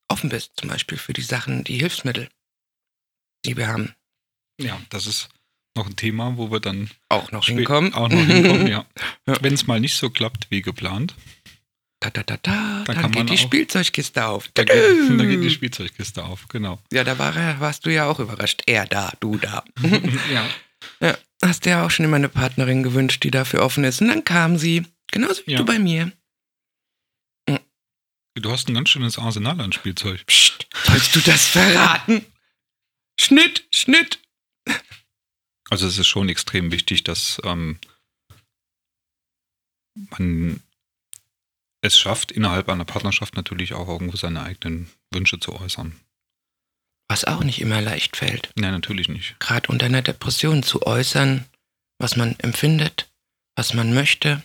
offen 0.08 0.30
bist, 0.30 0.54
zum 0.58 0.70
Beispiel 0.70 0.98
für 0.98 1.14
die 1.14 1.22
Sachen, 1.22 1.64
die 1.64 1.78
Hilfsmittel, 1.78 2.30
die 3.46 3.58
wir 3.58 3.68
haben. 3.68 3.96
Ja, 4.60 4.80
das 4.90 5.08
ist 5.08 5.30
noch 5.76 5.88
ein 5.88 5.96
Thema, 5.96 6.36
wo 6.38 6.52
wir 6.52 6.60
dann 6.60 6.90
Auch 7.10 7.32
noch 7.32 7.46
hinkommen. 7.46 7.94
Auch 7.94 8.10
noch 8.10 8.20
hinkommen, 8.20 8.68
ja. 8.68 8.86
Ja. 9.26 9.38
Wenn 9.42 9.54
es 9.54 9.68
mal 9.68 9.80
nicht 9.80 9.96
so 9.96 10.10
klappt 10.10 10.52
wie 10.52 10.62
geplant, 10.62 11.16
Ta, 12.02 12.10
ta, 12.12 12.24
ta, 12.24 12.38
ta, 12.38 12.84
Da 12.86 12.94
dann 12.94 13.02
man 13.02 13.12
geht 13.12 13.30
die 13.30 13.34
auch- 13.34 13.38
Spielzeugkiste 13.38 14.26
auf. 14.26 14.48
dann 14.54 14.66
geht, 14.66 14.76
dann 15.10 15.30
geht 15.30 15.44
die 15.44 15.50
Spielzeugkiste 15.50 16.24
auf, 16.24 16.48
genau. 16.48 16.80
Ja, 16.94 17.04
da 17.04 17.20
war 17.20 17.60
warst 17.60 17.86
du 17.86 17.94
ja 17.94 18.06
auch 18.08 18.20
überrascht. 18.20 18.62
Er 18.68 18.86
da, 18.86 19.12
du 19.20 19.38
da. 19.38 19.66
ja, 20.32 20.50
ja, 21.02 21.18
hast 21.44 21.66
dir 21.66 21.72
ja 21.72 21.86
auch 21.86 21.92
schon 21.92 22.06
immer 22.06 22.16
eine 22.16 22.30
Partnerin 22.30 22.84
gewünscht, 22.84 23.24
die 23.26 23.32
dafür 23.32 23.64
offen 23.64 23.84
ist. 23.84 24.00
Und 24.02 24.08
dann 24.08 24.24
kam 24.24 24.58
sie, 24.58 24.86
genauso 25.12 25.46
wie 25.46 25.52
Ja. 25.52 25.58
du 25.58 25.66
bei 25.66 25.78
mir. 25.80 26.12
du 28.36 28.50
hast 28.52 28.70
ein 28.70 28.74
ganz 28.76 28.90
schönes 28.90 29.18
Arsenal 29.20 29.60
an 29.60 29.74
Spielzeug. 29.74 30.26
Psst, 30.26 30.68
sollst 30.86 31.14
du 31.14 31.20
das 31.20 31.46
verraten? 31.48 32.26
Schnitt, 33.20 33.68
Schnitt. 33.74 34.20
Also 35.70 35.86
es 35.88 35.98
ist 35.98 36.08
schon 36.08 36.30
extrem 36.30 36.72
wichtig, 36.72 37.04
dass 37.04 37.42
ähm, 37.44 37.78
man 40.12 40.62
es 41.82 41.98
schafft, 41.98 42.32
innerhalb 42.32 42.70
einer 42.70 42.86
Partnerschaft 42.86 43.36
natürlich 43.36 43.74
auch 43.74 43.88
irgendwo 43.88 44.18
seine 44.18 44.44
eigenen 44.44 44.90
Wünsche 45.12 45.40
zu 45.40 45.54
äußern. 45.54 46.00
Was 47.08 47.26
auch 47.26 47.44
nicht 47.44 47.62
immer 47.62 47.82
leicht 47.82 48.18
fällt. 48.18 48.52
Nein, 48.56 48.72
natürlich 48.72 49.10
nicht. 49.10 49.40
Gerade 49.40 49.70
unter 49.70 49.88
einer 49.88 50.02
Depression 50.02 50.62
zu 50.62 50.86
äußern, 50.86 51.46
was 51.98 52.16
man 52.16 52.36
empfindet, 52.40 53.10
was 53.56 53.74
man 53.74 53.94
möchte 53.94 54.44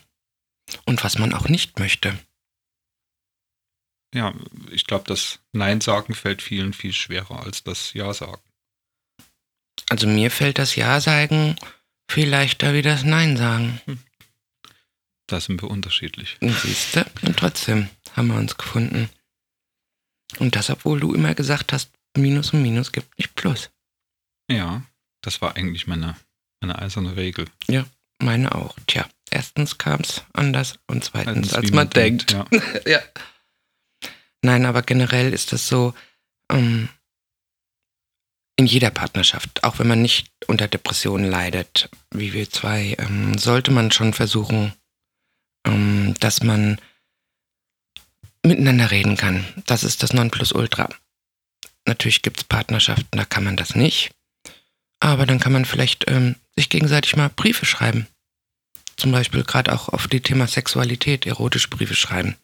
und 0.87 1.05
was 1.05 1.19
man 1.19 1.35
auch 1.35 1.49
nicht 1.49 1.79
möchte. 1.79 2.19
Ja, 4.15 4.33
ich 4.71 4.87
glaube, 4.87 5.05
das 5.09 5.41
Nein 5.53 5.81
sagen 5.81 6.15
fällt 6.15 6.41
vielen 6.41 6.73
viel 6.73 6.93
schwerer 6.93 7.45
als 7.45 7.65
das 7.65 7.93
Ja 7.95 8.15
sagen. 8.15 8.43
Also 9.91 10.07
mir 10.07 10.31
fällt 10.31 10.59
das 10.59 10.77
Ja 10.77 11.01
sagen 11.01 11.57
viel 12.11 12.29
leichter 12.29 12.75
wie 12.75 12.83
das 12.83 13.03
Nein 13.03 13.37
sagen. 13.37 13.81
Da 15.27 15.41
sind 15.41 15.63
wir 15.63 15.71
unterschiedlich. 15.71 16.37
Siehst 16.41 16.97
du? 16.97 17.05
Und 17.23 17.37
trotzdem 17.37 17.89
haben 18.15 18.29
wir 18.29 18.37
uns 18.37 18.57
gefunden. 18.57 19.09
Und 20.39 20.57
das, 20.57 20.71
obwohl 20.71 21.01
du 21.01 21.15
immer 21.15 21.35
gesagt 21.35 21.73
hast, 21.73 21.91
Minus 22.17 22.53
und 22.53 22.63
Minus 22.63 22.93
gibt 22.93 23.19
nicht 23.19 23.35
Plus. 23.35 23.71
Ja, 24.51 24.83
das 25.23 25.41
war 25.41 25.57
eigentlich 25.57 25.87
meine, 25.87 26.17
meine 26.61 26.79
eiserne 26.79 27.17
Regel. 27.17 27.47
Meine 28.19 28.55
auch. 28.55 28.77
Tja, 28.87 29.09
erstens 29.31 29.79
kam 29.79 30.01
es 30.01 30.23
anders 30.33 30.79
und 30.87 31.05
zweitens, 31.05 31.55
als, 31.55 31.69
wie 31.69 31.75
man, 31.75 31.91
denkt. 31.91 32.33
Ja. 32.33 32.47
ja. 32.87 33.01
Nein, 34.43 34.67
aber 34.67 34.83
generell 34.83 35.33
ist 35.33 35.53
das 35.53 35.67
so, 35.67 35.95
ähm, 36.51 36.89
in 38.57 38.67
jeder 38.67 38.91
Partnerschaft, 38.91 39.65
auch 39.65 39.79
wenn 39.79 39.89
man 39.89 40.03
nicht 40.03 40.31
unter 40.47 40.69
Depressionen 40.69 41.29
leidet, 41.29 41.91
wie 42.11 42.33
wir 42.33 42.49
zwei, 42.51 42.95
ähm, 42.99 43.37
sollte 43.37 43.73
man 43.73 43.91
schon 43.91 44.13
versuchen, 44.13 44.73
ähm, 45.67 46.15
dass 46.21 46.43
man 46.43 46.81
miteinander 48.45 48.91
reden 48.91 49.17
kann. 49.17 49.45
Das 49.67 49.85
ist 49.85 50.03
das 50.03 50.13
Nonplusultra. 50.13 50.89
Natürlich 51.87 52.23
gibt 52.23 52.39
es 52.39 52.45
Partnerschaften, 52.45 53.17
da 53.17 53.25
kann 53.25 53.45
man 53.45 53.57
das 53.57 53.75
nicht. 53.75 54.13
Aber 55.01 55.27
dann 55.27 55.41
kann 55.41 55.53
man 55.53 55.65
vielleicht 55.65 56.09
ähm, 56.09 56.37
sich 56.57 56.69
gegenseitig 56.71 57.17
mal 57.17 57.29
Briefe 57.29 57.67
schreiben. 57.67 58.07
Zum 58.97 59.13
Beispiel 59.13 59.43
gerade 59.43 59.73
auch 59.73 59.89
auf 59.89 60.09
die 60.09 60.21
Thema 60.21 60.47
Sexualität, 60.47 61.27
erotische 61.27 61.69
Briefe 61.69 61.95
schreiben. 61.95 62.37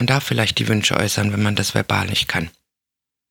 Und 0.00 0.10
da 0.10 0.20
vielleicht 0.20 0.58
die 0.58 0.68
Wünsche 0.68 0.96
äußern, 0.96 1.32
wenn 1.32 1.42
man 1.42 1.56
das 1.56 1.74
verbal 1.74 2.06
nicht 2.06 2.28
kann. 2.28 2.50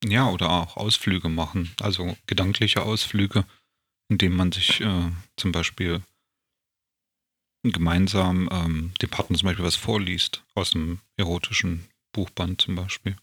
ja, 0.03 0.29
oder 0.29 0.49
auch 0.49 0.77
Ausflüge 0.77 1.29
machen. 1.29 1.73
Also 1.81 2.17
gedankliche 2.27 2.83
Ausflüge, 2.83 3.45
indem 4.09 4.35
man 4.35 4.51
sich 4.51 4.81
äh, 4.81 5.11
zum 5.37 5.51
Beispiel 5.51 6.01
gemeinsam 7.63 8.49
ähm, 8.51 8.91
dem 9.01 9.09
Partner 9.09 9.37
zum 9.37 9.47
Beispiel 9.47 9.65
was 9.65 9.75
vorliest. 9.75 10.43
Aus 10.55 10.73
einem 10.75 10.99
erotischen 11.17 11.87
Buchband 12.13 12.61
zum 12.61 12.75
Beispiel. 12.75 13.15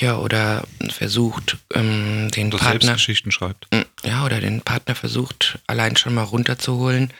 Ja, 0.00 0.18
oder 0.18 0.64
versucht, 0.90 1.58
ähm, 1.74 2.30
den 2.30 2.48
Oder 2.48 2.58
selbst 2.58 2.70
Partner. 2.80 2.92
Geschichten 2.94 3.30
schreibt. 3.30 3.68
Mm, 3.72 3.82
Ja, 4.04 4.24
oder 4.24 4.40
den 4.40 4.62
Partner 4.62 4.94
versucht, 4.94 5.58
allein 5.66 5.96
schon 5.96 6.14
mal 6.14 6.24
runterzuholen 6.24 7.12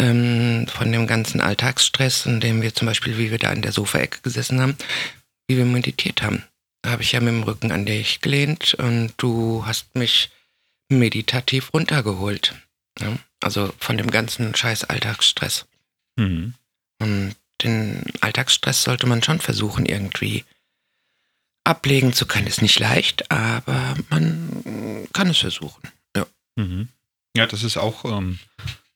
ähm, 0.00 0.66
von 0.68 0.92
dem 0.92 1.06
ganzen 1.06 1.40
Alltagsstress, 1.40 2.26
in 2.26 2.40
dem 2.40 2.62
wir 2.62 2.74
zum 2.74 2.86
Beispiel, 2.86 3.16
wie 3.18 3.30
wir 3.30 3.38
da 3.38 3.52
in 3.52 3.62
der 3.62 3.72
Sofaecke 3.72 4.20
gesessen 4.22 4.60
haben, 4.60 4.76
wie 5.48 5.56
wir 5.56 5.64
meditiert 5.64 6.22
haben. 6.22 6.44
Da 6.82 6.90
habe 6.90 7.02
ich 7.02 7.12
ja 7.12 7.20
mit 7.20 7.32
dem 7.32 7.42
Rücken 7.44 7.72
an 7.72 7.86
dich 7.86 8.20
gelehnt 8.20 8.74
und 8.74 9.14
du 9.16 9.64
hast 9.66 9.94
mich 9.96 10.30
meditativ 10.88 11.72
runtergeholt. 11.72 12.54
Ja? 13.00 13.16
Also 13.42 13.72
von 13.78 13.96
dem 13.96 14.10
ganzen 14.10 14.54
scheiß 14.54 14.84
Alltagsstress. 14.84 15.66
Mhm. 16.16 16.54
Und 17.00 17.36
den 17.62 18.04
Alltagsstress 18.20 18.82
sollte 18.82 19.06
man 19.06 19.22
schon 19.22 19.40
versuchen, 19.40 19.86
irgendwie 19.86 20.44
ablegen 21.64 22.12
zu 22.12 22.26
können. 22.26 22.46
Ist 22.46 22.62
nicht 22.62 22.78
leicht, 22.78 23.30
aber 23.30 23.96
man 24.10 25.08
kann 25.12 25.28
es 25.28 25.38
versuchen. 25.38 25.88
Mhm. 26.56 26.88
Ja, 27.36 27.46
das 27.48 27.64
ist 27.64 27.76
auch, 27.76 28.04
ähm, 28.04 28.38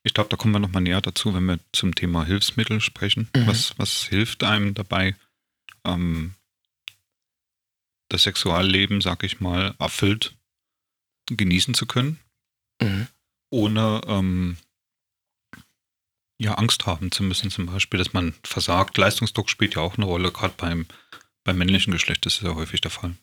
ich 0.05 0.15
glaube, 0.15 0.31
da 0.31 0.37
kommen 0.37 0.55
wir 0.55 0.61
nochmal 0.61 0.83
näher 0.83 1.01
dazu, 1.01 1.35
wenn 1.35 1.47
wir 1.47 1.59
zum 1.73 1.93
Thema 1.93 2.25
Hilfsmittel 2.25 2.81
sprechen. 2.81 3.29
Mhm. 3.35 3.49
Was, 3.49 3.77
was 3.79 4.05
hilft 4.05 4.45
einem 4.45 4.75
dabei, 4.75 5.17
ähm, 5.85 6.35
das 8.09 8.23
Sexualleben, 8.23 9.01
sag 9.01 9.25
ich 9.25 9.41
mal, 9.41 9.75
erfüllt 9.81 10.37
genießen 11.27 11.75
zu 11.75 11.87
können, 11.87 12.21
Mhm. 12.81 13.09
ohne 13.51 14.03
ähm, 14.07 14.57
ja, 16.39 16.55
Angst 16.55 16.87
haben 16.87 17.11
zu 17.11 17.23
müssen, 17.23 17.51
zum 17.51 17.67
Beispiel, 17.67 17.99
dass 17.99 18.13
man 18.13 18.35
versagt. 18.45 18.97
Leistungsdruck 18.97 19.51
spielt 19.51 19.75
ja 19.75 19.83
auch 19.83 19.97
eine 19.97 20.07
Rolle, 20.07 20.31
gerade 20.31 20.55
beim, 20.57 20.87
beim 21.45 21.59
männlichen 21.59 21.93
Geschlecht 21.93 22.25
ist 22.27 22.37
es 22.37 22.43
ja 22.43 22.55
häufig 22.55 22.81
der 22.81 22.93
Fall. 22.93 23.15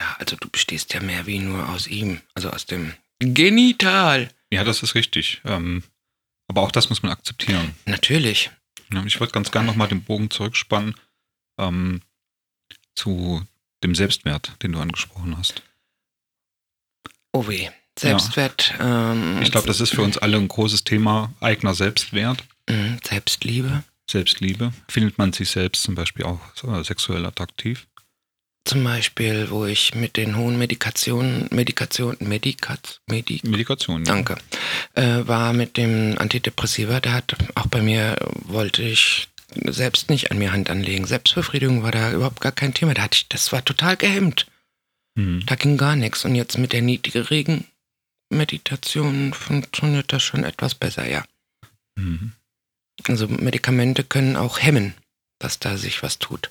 Ja, 0.00 0.16
also 0.18 0.36
du 0.36 0.48
bestehst 0.48 0.94
ja 0.94 1.00
mehr 1.00 1.26
wie 1.26 1.38
nur 1.38 1.68
aus 1.68 1.86
ihm, 1.86 2.20
also 2.34 2.50
aus 2.50 2.66
dem 2.66 2.94
Genital. 3.18 4.30
Ja, 4.50 4.64
das 4.64 4.82
ist 4.82 4.94
richtig. 4.94 5.40
Ähm, 5.44 5.82
aber 6.46 6.62
auch 6.62 6.70
das 6.70 6.88
muss 6.88 7.02
man 7.02 7.12
akzeptieren. 7.12 7.74
Natürlich. 7.86 8.50
Ja, 8.92 9.04
ich 9.04 9.18
würde 9.18 9.32
ganz 9.32 9.50
gerne 9.50 9.66
nochmal 9.66 9.88
den 9.88 10.02
Bogen 10.02 10.30
zurückspannen 10.30 10.94
ähm, 11.58 12.02
zu 12.94 13.42
dem 13.82 13.94
Selbstwert, 13.94 14.62
den 14.62 14.72
du 14.72 14.80
angesprochen 14.80 15.36
hast. 15.36 15.62
Oh 17.32 17.48
weh. 17.48 17.70
Selbstwert. 18.08 18.74
Ähm, 18.80 19.40
Ich 19.42 19.50
glaube, 19.50 19.66
das 19.66 19.80
ist 19.80 19.90
für 19.94 20.02
uns 20.02 20.18
alle 20.18 20.36
ein 20.36 20.48
großes 20.48 20.84
Thema, 20.84 21.32
eigener 21.40 21.74
Selbstwert, 21.74 22.44
Mhm, 22.68 22.98
Selbstliebe. 23.06 23.84
Selbstliebe. 24.10 24.72
Findet 24.88 25.18
man 25.18 25.32
sich 25.32 25.50
selbst 25.50 25.82
zum 25.82 25.94
Beispiel 25.94 26.24
auch 26.24 26.40
sexuell 26.82 27.24
attraktiv? 27.26 27.86
Zum 28.66 28.82
Beispiel, 28.82 29.50
wo 29.50 29.66
ich 29.66 29.94
mit 29.94 30.16
den 30.16 30.36
hohen 30.36 30.56
Medikationen, 30.56 31.48
Medikation, 31.50 32.16
Medikat, 32.20 33.00
Medik, 33.06 33.44
Medikation. 33.44 34.04
ja. 34.06 34.12
Danke. 34.14 34.36
Äh, 34.94 35.26
war 35.26 35.52
mit 35.52 35.76
dem 35.76 36.14
Antidepressiva, 36.18 37.00
der 37.00 37.12
hat 37.12 37.36
auch 37.54 37.66
bei 37.66 37.82
mir, 37.82 38.16
wollte 38.46 38.82
ich 38.82 39.28
selbst 39.66 40.08
nicht 40.08 40.30
an 40.30 40.38
mir 40.38 40.52
Hand 40.52 40.70
anlegen. 40.70 41.04
Selbstbefriedigung 41.06 41.82
war 41.82 41.92
da 41.92 42.12
überhaupt 42.12 42.40
gar 42.40 42.52
kein 42.52 42.72
Thema. 42.72 42.94
Da 42.94 43.02
hatte 43.02 43.16
ich, 43.18 43.28
das 43.28 43.52
war 43.52 43.62
total 43.62 43.98
gehemmt. 43.98 44.46
Mhm. 45.14 45.44
Da 45.44 45.54
ging 45.56 45.76
gar 45.76 45.94
nichts. 45.96 46.24
Und 46.24 46.34
jetzt 46.34 46.56
mit 46.56 46.72
der 46.72 46.80
niedrigen 46.82 47.66
Meditation 48.34 49.32
funktioniert 49.32 50.12
das 50.12 50.22
schon 50.22 50.44
etwas 50.44 50.74
besser, 50.74 51.08
ja. 51.08 51.24
Mhm. 51.96 52.32
Also 53.08 53.28
Medikamente 53.28 54.04
können 54.04 54.36
auch 54.36 54.58
hemmen, 54.60 54.94
dass 55.38 55.58
da 55.58 55.76
sich 55.76 56.02
was 56.02 56.18
tut. 56.18 56.50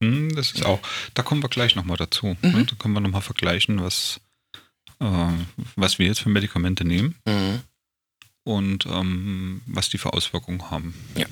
Mhm, 0.00 0.34
Das 0.34 0.52
ist 0.52 0.64
auch, 0.64 0.80
da 1.14 1.22
kommen 1.22 1.42
wir 1.42 1.48
gleich 1.48 1.74
nochmal 1.74 1.96
dazu. 1.96 2.36
Mhm. 2.42 2.50
Ne? 2.52 2.64
Da 2.64 2.74
können 2.76 2.94
wir 2.94 3.00
nochmal 3.00 3.22
vergleichen, 3.22 3.80
was, 3.82 4.20
äh, 5.00 5.32
was 5.76 5.98
wir 5.98 6.06
jetzt 6.06 6.20
für 6.20 6.28
Medikamente 6.28 6.84
nehmen. 6.84 7.14
Mhm. 7.26 7.60
und 8.44 8.86
ähm, 8.86 9.60
was 9.66 9.90
die 9.90 9.98
für 9.98 10.12
Auswirkungen 10.14 10.70
haben. 10.70 10.94
Ja. 11.16 11.26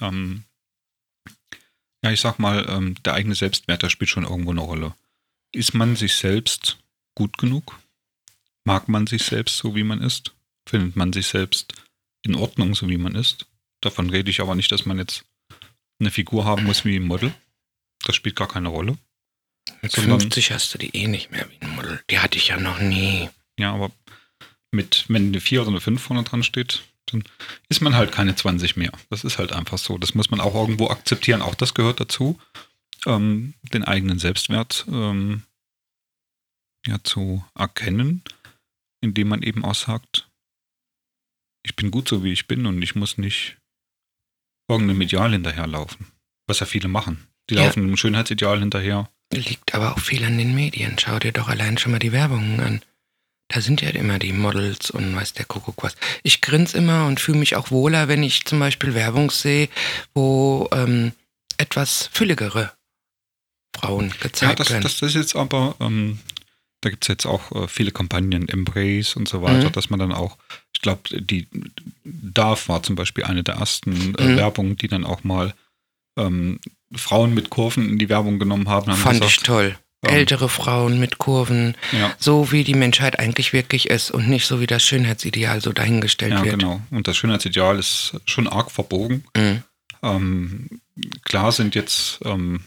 Ähm, 0.00 0.42
ja, 2.02 2.10
ich 2.10 2.20
sag 2.20 2.38
mal, 2.38 2.66
ähm, 2.68 2.96
der 3.04 3.12
eigene 3.14 3.34
Selbstwert, 3.36 3.82
der 3.82 3.90
spielt 3.90 4.10
schon 4.10 4.24
irgendwo 4.24 4.50
eine 4.50 4.60
Rolle. 4.62 4.94
Ist 5.52 5.74
man 5.74 5.94
sich 5.94 6.14
selbst 6.14 6.78
gut 7.14 7.38
genug? 7.38 7.78
Mag 8.64 8.88
man 8.88 9.06
sich 9.06 9.22
selbst 9.24 9.56
so, 9.56 9.74
wie 9.74 9.84
man 9.84 10.00
ist? 10.02 10.34
Findet 10.68 10.96
man 10.96 11.12
sich 11.12 11.26
selbst 11.26 11.72
in 12.22 12.34
Ordnung, 12.34 12.74
so 12.74 12.88
wie 12.88 12.98
man 12.98 13.14
ist? 13.14 13.46
Davon 13.80 14.10
rede 14.10 14.30
ich 14.30 14.40
aber 14.40 14.54
nicht, 14.54 14.70
dass 14.72 14.84
man 14.86 14.98
jetzt 14.98 15.24
eine 15.98 16.10
Figur 16.10 16.44
haben 16.44 16.64
muss 16.64 16.84
wie 16.84 16.96
ein 16.96 17.04
Model. 17.06 17.32
Das 18.04 18.16
spielt 18.16 18.36
gar 18.36 18.48
keine 18.48 18.68
Rolle. 18.68 18.98
Mit 19.82 19.92
Sondern- 19.92 20.20
50 20.20 20.52
hast 20.52 20.74
du 20.74 20.78
die 20.78 20.94
eh 20.96 21.06
nicht 21.06 21.30
mehr 21.30 21.48
wie 21.50 21.60
ein 21.60 21.74
Model. 21.74 22.02
Die 22.10 22.18
hatte 22.18 22.36
ich 22.38 22.48
ja 22.48 22.58
noch 22.58 22.78
nie. 22.80 23.28
Ja, 23.58 23.72
aber 23.74 23.90
mit, 24.70 25.04
wenn 25.08 25.28
eine 25.28 25.40
4 25.40 25.62
oder 25.62 25.70
eine 25.70 25.80
5 25.80 26.00
vorne 26.02 26.22
dran 26.22 26.42
steht, 26.42 26.82
dann 27.06 27.24
ist 27.68 27.80
man 27.80 27.94
halt 27.94 28.12
keine 28.12 28.36
20 28.36 28.76
mehr. 28.76 28.92
Das 29.08 29.24
ist 29.24 29.38
halt 29.38 29.52
einfach 29.52 29.78
so. 29.78 29.98
Das 29.98 30.14
muss 30.14 30.30
man 30.30 30.40
auch 30.40 30.54
irgendwo 30.54 30.88
akzeptieren. 30.88 31.42
Auch 31.42 31.54
das 31.54 31.74
gehört 31.74 32.00
dazu. 32.00 32.38
ähm, 33.06 33.54
den 33.72 33.82
eigenen 33.84 34.18
Selbstwert 34.18 34.84
ähm, 34.88 35.42
ja, 36.86 37.02
zu 37.02 37.44
erkennen, 37.54 38.22
indem 39.00 39.28
man 39.28 39.42
eben 39.42 39.64
auch 39.64 39.74
sagt, 39.74 40.28
ich 41.62 41.76
bin 41.76 41.90
gut 41.90 42.08
so 42.08 42.24
wie 42.24 42.32
ich 42.32 42.46
bin 42.46 42.66
und 42.66 42.80
ich 42.82 42.94
muss 42.94 43.18
nicht 43.18 43.58
irgendeinem 44.68 45.00
Ideal 45.02 45.32
hinterherlaufen. 45.32 46.06
Was 46.46 46.60
ja 46.60 46.66
viele 46.66 46.88
machen. 46.88 47.26
Die 47.48 47.54
Ja. 47.54 47.64
laufen 47.64 47.82
einem 47.84 47.96
Schönheitsideal 47.96 48.60
hinterher. 48.60 49.10
Liegt 49.32 49.74
aber 49.74 49.92
auch 49.92 49.98
viel 50.00 50.24
an 50.24 50.38
den 50.38 50.54
Medien. 50.54 50.96
Schau 50.98 51.18
dir 51.18 51.32
doch 51.32 51.48
allein 51.48 51.78
schon 51.78 51.92
mal 51.92 51.98
die 51.98 52.12
Werbungen 52.12 52.60
an. 52.60 52.82
Da 53.48 53.60
sind 53.60 53.80
ja 53.82 53.90
immer 53.90 54.18
die 54.20 54.32
Models 54.32 54.90
und 54.90 55.14
weiß 55.14 55.32
der 55.34 55.44
Kuckuck 55.44 55.82
was. 55.82 55.96
Ich 56.22 56.40
grinse 56.40 56.78
immer 56.78 57.06
und 57.06 57.18
fühle 57.20 57.38
mich 57.38 57.56
auch 57.56 57.70
wohler, 57.72 58.06
wenn 58.08 58.22
ich 58.22 58.44
zum 58.44 58.60
Beispiel 58.60 58.94
Werbung 58.94 59.30
sehe, 59.30 59.68
wo 60.14 60.68
ähm, 60.72 61.12
etwas 61.58 62.08
fülligere 62.12 62.72
Frauen 63.76 64.08
Ja, 64.10 64.14
gezeigt 64.20 64.60
das, 64.60 64.70
werden. 64.70 64.82
das 64.82 65.02
ist 65.02 65.14
jetzt 65.14 65.34
aber, 65.36 65.74
ähm, 65.80 66.20
da 66.82 66.90
gibt 66.90 67.04
es 67.04 67.08
jetzt 67.08 67.26
auch 67.26 67.52
äh, 67.52 67.68
viele 67.68 67.90
Kampagnen, 67.90 68.48
Embrace 68.48 69.14
und 69.16 69.28
so 69.28 69.42
weiter, 69.42 69.68
Mhm. 69.68 69.72
dass 69.72 69.90
man 69.90 69.98
dann 70.00 70.12
auch, 70.12 70.38
ich 70.72 70.80
glaube, 70.80 71.02
die 71.20 71.46
DAF 72.04 72.68
war 72.68 72.82
zum 72.82 72.96
Beispiel 72.96 73.24
eine 73.24 73.42
der 73.42 73.56
ersten 73.56 74.14
äh, 74.16 74.24
Mhm. 74.28 74.36
Werbungen, 74.36 74.76
die 74.76 74.88
dann 74.88 75.04
auch 75.04 75.22
mal 75.24 75.54
ähm, 76.16 76.58
Frauen 76.94 77.34
mit 77.34 77.50
Kurven 77.50 77.88
in 77.88 77.98
die 77.98 78.08
Werbung 78.08 78.38
genommen 78.38 78.68
haben. 78.68 78.90
haben 78.90 78.98
Fand 78.98 79.16
ich 79.24 79.36
gesagt, 79.36 79.46
toll. 79.46 79.78
ähm, 80.04 80.14
Ältere 80.14 80.48
Frauen 80.48 80.98
mit 80.98 81.18
Kurven, 81.18 81.76
Ja, 81.92 82.14
so 82.18 82.50
wie 82.50 82.64
die 82.64 82.74
Menschheit 82.74 83.18
eigentlich 83.18 83.52
wirklich 83.52 83.88
ist 83.90 84.10
und 84.10 84.28
nicht 84.28 84.46
so 84.46 84.60
wie 84.60 84.66
das 84.66 84.82
Schönheitsideal 84.82 85.60
so 85.60 85.72
dahingestellt 85.72 86.32
ja 86.32 86.44
wird. 86.44 86.58
genau. 86.58 86.80
Und 86.90 87.06
das 87.06 87.16
Schönheitsideal 87.16 87.78
ist 87.78 88.14
schon 88.24 88.48
arg 88.48 88.70
verbogen. 88.70 89.24
Mhm. 89.36 89.62
Ähm, 90.02 90.80
klar 91.24 91.52
sind 91.52 91.74
jetzt, 91.74 92.20
ähm, 92.24 92.60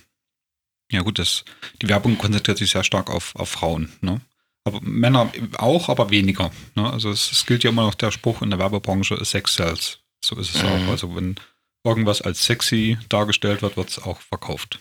ja 0.94 1.02
gut, 1.02 1.20
das, 1.20 1.44
die 1.82 1.90
Werbung 1.90 2.18
konzentriert 2.18 2.58
sich 2.58 2.72
sehr 2.72 2.84
stark 2.84 3.10
auf, 3.10 3.36
auf 3.36 3.50
Frauen. 3.50 3.92
Ne? 4.02 4.22
Aber 4.66 4.80
Männer 4.82 5.32
auch, 5.58 5.90
aber 5.90 6.10
weniger. 6.10 6.52
Ne? 6.76 6.90
Also 6.92 7.10
es, 7.10 7.32
es 7.32 7.46
gilt 7.46 7.64
ja 7.64 7.70
immer 7.72 7.84
noch 7.84 7.96
der 7.96 8.12
Spruch 8.12 8.42
in 8.42 8.50
der 8.50 8.60
Werbebranche, 8.60 9.24
Sex 9.26 9.56
sells. 9.56 10.00
So 10.24 10.38
ist 10.38 10.56
es 10.56 10.64
Mhm. 10.64 10.70
auch. 10.70 10.88
Also 10.90 11.16
wenn 11.16 11.36
irgendwas 11.84 12.22
als 12.22 12.46
sexy 12.46 12.98
dargestellt 13.10 13.62
wird, 13.62 13.76
wird 13.76 13.90
es 13.90 14.00
auch 14.00 14.22
verkauft. 14.22 14.80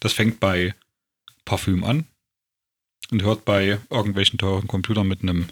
Das 0.00 0.12
fängt 0.12 0.40
bei 0.40 0.74
Parfüm 1.44 1.84
an 1.84 2.06
und 3.12 3.22
hört 3.22 3.44
bei 3.44 3.78
irgendwelchen 3.90 4.38
teuren 4.38 4.66
Computern 4.66 5.06
mit 5.06 5.22
einem 5.22 5.46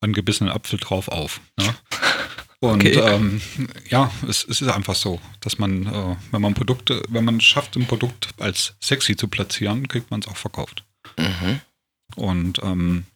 angebissenen 0.00 0.52
Apfel 0.52 0.78
drauf 0.78 1.08
auf. 1.08 1.40
Ne? 1.58 1.74
Und 2.62 2.84
Okay. 2.84 2.98
ähm, 2.98 3.40
ja, 3.88 4.12
es, 4.28 4.44
es 4.44 4.60
ist 4.60 4.68
einfach 4.68 4.94
so, 4.94 5.18
dass 5.40 5.58
man, 5.58 5.86
äh, 5.86 6.16
wenn 6.30 6.42
man 6.42 6.52
Produkte, 6.54 7.02
wenn 7.08 7.24
man 7.24 7.38
es 7.38 7.44
schafft, 7.44 7.76
ein 7.76 7.86
Produkt 7.86 8.28
als 8.38 8.74
sexy 8.80 9.16
zu 9.16 9.28
platzieren, 9.28 9.88
kriegt 9.88 10.10
man 10.10 10.20
es 10.20 10.28
auch 10.28 10.36
verkauft. 10.36 10.84
Mhm. 11.18 11.60
Und 12.16 12.62
ähm, 12.62 13.06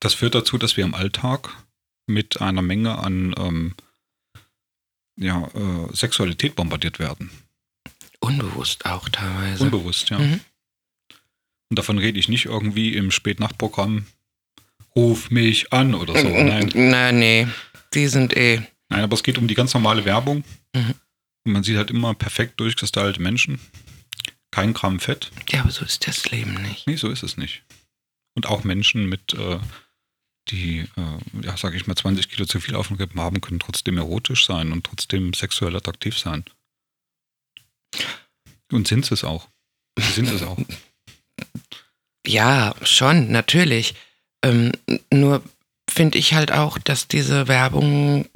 das 0.00 0.14
führt 0.14 0.34
dazu, 0.34 0.58
dass 0.58 0.76
wir 0.76 0.84
im 0.84 0.94
Alltag 0.94 1.50
mit 2.08 2.40
einer 2.40 2.62
Menge 2.62 2.98
an 2.98 3.34
ähm, 3.38 3.74
ja, 5.16 5.46
äh, 5.54 5.94
Sexualität 5.94 6.56
bombardiert 6.56 6.98
werden. 6.98 7.30
Unbewusst 8.18 8.84
auch 8.84 9.08
teilweise. 9.08 9.62
Unbewusst, 9.62 10.10
ja. 10.10 10.18
Mhm. 10.18 10.40
Und 11.70 11.78
davon 11.78 11.98
rede 11.98 12.18
ich 12.18 12.28
nicht 12.28 12.46
irgendwie 12.46 12.96
im 12.96 13.12
Spätnachtprogramm, 13.12 14.06
ruf 14.96 15.30
mich 15.30 15.72
an 15.72 15.94
oder 15.94 16.18
so. 16.20 16.28
Nein. 16.28 16.70
Na, 16.74 17.12
nee. 17.12 17.46
Die 17.94 18.08
sind 18.08 18.36
eh. 18.36 18.62
Nein, 18.88 19.04
aber 19.04 19.14
es 19.14 19.22
geht 19.22 19.38
um 19.38 19.48
die 19.48 19.54
ganz 19.54 19.74
normale 19.74 20.04
Werbung. 20.04 20.44
Mhm. 20.74 20.94
Und 21.44 21.52
man 21.52 21.62
sieht 21.62 21.76
halt 21.76 21.90
immer 21.90 22.14
perfekt 22.14 22.60
durchgestylte 22.60 23.20
Menschen. 23.20 23.58
Kein 24.50 24.74
Gramm 24.74 25.00
Fett. 25.00 25.30
Ja, 25.48 25.60
aber 25.60 25.70
so 25.70 25.84
ist 25.84 26.06
das 26.06 26.30
Leben 26.30 26.54
nicht. 26.62 26.86
Nee, 26.86 26.96
so 26.96 27.08
ist 27.08 27.22
es 27.22 27.36
nicht. 27.36 27.62
Und 28.34 28.46
auch 28.46 28.64
Menschen 28.64 29.08
mit, 29.08 29.34
äh, 29.34 29.58
die, 30.48 30.80
äh, 30.96 31.44
ja, 31.44 31.56
sag 31.56 31.74
ich 31.74 31.86
mal, 31.86 31.96
20 31.96 32.28
Kilo 32.28 32.44
zu 32.46 32.60
viel 32.60 32.76
auf 32.76 32.88
den 32.88 32.96
Rippen 32.96 33.20
haben, 33.20 33.40
können 33.40 33.60
trotzdem 33.60 33.96
erotisch 33.96 34.46
sein 34.46 34.72
und 34.72 34.84
trotzdem 34.84 35.32
sexuell 35.32 35.74
attraktiv 35.76 36.18
sein. 36.18 36.44
Und 38.70 38.88
sind 38.88 39.10
es 39.10 39.24
auch. 39.24 39.48
Sie 39.98 40.12
sind 40.12 40.30
es 40.30 40.42
auch. 40.42 40.58
Ja, 42.24 42.76
schon, 42.82 43.32
natürlich. 43.32 43.96
Ähm, 44.44 44.70
nur 45.12 45.42
finde 45.92 46.18
ich 46.18 46.34
halt 46.34 46.52
auch, 46.52 46.78
dass 46.78 47.08
diese 47.08 47.48
Werbung 47.48 48.28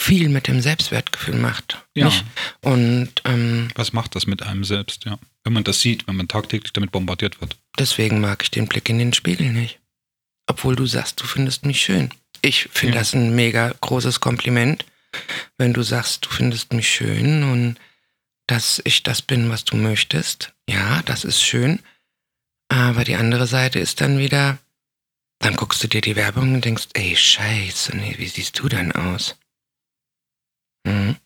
viel 0.00 0.28
mit 0.28 0.48
dem 0.48 0.60
Selbstwertgefühl 0.60 1.34
macht. 1.36 1.84
Ja. 1.94 2.06
Nicht? 2.06 2.24
Und 2.62 3.10
ähm, 3.24 3.68
Was 3.74 3.92
macht 3.92 4.14
das 4.16 4.26
mit 4.26 4.42
einem 4.42 4.64
selbst, 4.64 5.04
ja? 5.04 5.18
Wenn 5.44 5.52
man 5.52 5.64
das 5.64 5.80
sieht, 5.80 6.06
wenn 6.06 6.16
man 6.16 6.28
tagtäglich 6.28 6.72
damit 6.72 6.92
bombardiert 6.92 7.40
wird. 7.40 7.56
deswegen 7.78 8.20
mag 8.20 8.42
ich 8.42 8.50
den 8.50 8.66
Blick 8.66 8.88
in 8.88 8.98
den 8.98 9.12
Spiegel 9.12 9.52
nicht. 9.52 9.78
Obwohl 10.46 10.74
du 10.76 10.86
sagst, 10.86 11.20
du 11.20 11.24
findest 11.26 11.64
mich 11.64 11.80
schön. 11.80 12.10
Ich 12.42 12.68
finde 12.72 12.94
Ja. 12.96 13.00
das 13.00 13.14
ein 13.14 13.34
mega 13.34 13.72
großes 13.80 14.20
Kompliment, 14.20 14.84
wenn 15.58 15.72
du 15.72 15.82
sagst, 15.82 16.24
du 16.26 16.30
findest 16.30 16.72
mich 16.72 16.88
schön 16.88 17.42
und 17.44 17.76
dass 18.46 18.80
ich 18.84 19.02
das 19.02 19.22
bin, 19.22 19.48
was 19.50 19.64
du 19.64 19.76
möchtest. 19.76 20.52
Ja, 20.68 21.02
das 21.04 21.24
ist 21.24 21.42
schön. 21.42 21.80
Aber 22.68 23.04
die 23.04 23.16
andere 23.16 23.46
Seite 23.46 23.78
ist 23.78 24.00
dann 24.00 24.18
wieder, 24.18 24.58
dann 25.40 25.56
guckst 25.56 25.82
du 25.82 25.88
dir 25.88 26.00
die 26.00 26.16
Werbung 26.16 26.54
und 26.54 26.64
denkst, 26.64 26.88
ey, 26.94 27.16
scheiße, 27.16 27.96
nee, 27.96 28.14
wie 28.18 28.28
siehst 28.28 28.58
du 28.58 28.68
denn 28.68 28.92
aus? 28.92 29.36
Mhm, 30.86 31.16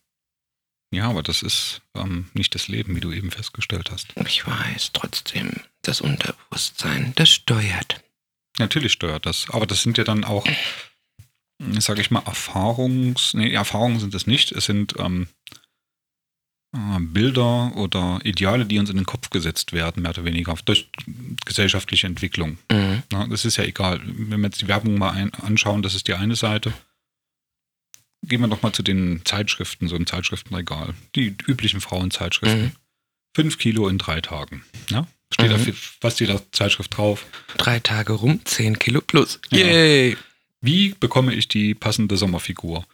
Ja, 0.92 1.10
aber 1.10 1.22
das 1.22 1.42
ist 1.42 1.82
ähm, 1.94 2.30
nicht 2.34 2.54
das 2.54 2.68
Leben, 2.68 2.96
wie 2.96 3.00
du 3.00 3.12
eben 3.12 3.30
festgestellt 3.30 3.90
hast. 3.90 4.08
ich 4.26 4.46
weiß, 4.46 4.92
trotzdem, 4.92 5.52
das 5.82 6.00
Unterbewusstsein, 6.00 7.12
das 7.16 7.30
steuert. 7.30 8.02
Natürlich 8.58 8.92
steuert 8.92 9.26
das. 9.26 9.50
Aber 9.50 9.66
das 9.66 9.82
sind 9.82 9.98
ja 9.98 10.04
dann 10.04 10.24
auch, 10.24 10.46
sage 11.78 12.00
ich 12.00 12.10
mal, 12.10 12.22
Erfahrungs... 12.24 13.34
Nee, 13.34 13.52
Erfahrungen 13.52 13.98
sind 14.00 14.14
es 14.14 14.26
nicht. 14.28 14.52
Es 14.52 14.66
sind 14.66 14.94
ähm, 14.98 15.28
äh, 15.50 15.56
Bilder 17.00 17.76
oder 17.76 18.20
Ideale, 18.24 18.66
die 18.66 18.78
uns 18.78 18.90
in 18.90 18.96
den 18.96 19.06
Kopf 19.06 19.30
gesetzt 19.30 19.72
werden, 19.72 20.02
mehr 20.02 20.10
oder 20.10 20.24
weniger, 20.24 20.54
durch 20.64 20.88
gesellschaftliche 21.46 22.06
Entwicklung. 22.06 22.58
Mhm. 22.70 23.02
Na, 23.12 23.26
das 23.26 23.44
ist 23.44 23.56
ja 23.56 23.64
egal. 23.64 24.00
Wenn 24.04 24.40
wir 24.40 24.48
jetzt 24.48 24.60
die 24.60 24.68
Werbung 24.68 24.98
mal 24.98 25.10
ein, 25.10 25.32
anschauen, 25.34 25.82
das 25.82 25.94
ist 25.94 26.08
die 26.08 26.14
eine 26.14 26.34
Seite. 26.36 26.72
Gehen 28.22 28.40
wir 28.40 28.48
doch 28.48 28.62
mal 28.62 28.72
zu 28.72 28.82
den 28.82 29.20
Zeitschriften, 29.24 29.86
so 29.86 29.96
ein 29.96 30.06
Zeitschriftenregal. 30.06 30.94
Die 31.14 31.36
üblichen 31.46 31.80
Frauenzeitschriften. 31.80 32.62
Mhm. 32.62 32.72
Fünf 33.36 33.58
Kilo 33.58 33.88
in 33.88 33.98
drei 33.98 34.20
Tagen. 34.20 34.64
Ja? 34.90 35.06
Steht 35.32 35.50
Mhm. 35.50 35.56
auf 35.56 35.96
fast 36.00 36.20
jeder 36.20 36.40
Zeitschrift 36.52 36.96
drauf. 36.96 37.26
Drei 37.56 37.80
Tage 37.80 38.14
rum, 38.14 38.40
10 38.44 38.78
Kilo 38.78 39.00
plus. 39.00 39.40
Ja. 39.50 39.58
Yay! 39.58 40.16
Wie 40.60 40.94
bekomme 40.98 41.34
ich 41.34 41.48
die 41.48 41.74
passende 41.74 42.16
Sommerfigur? 42.16 42.86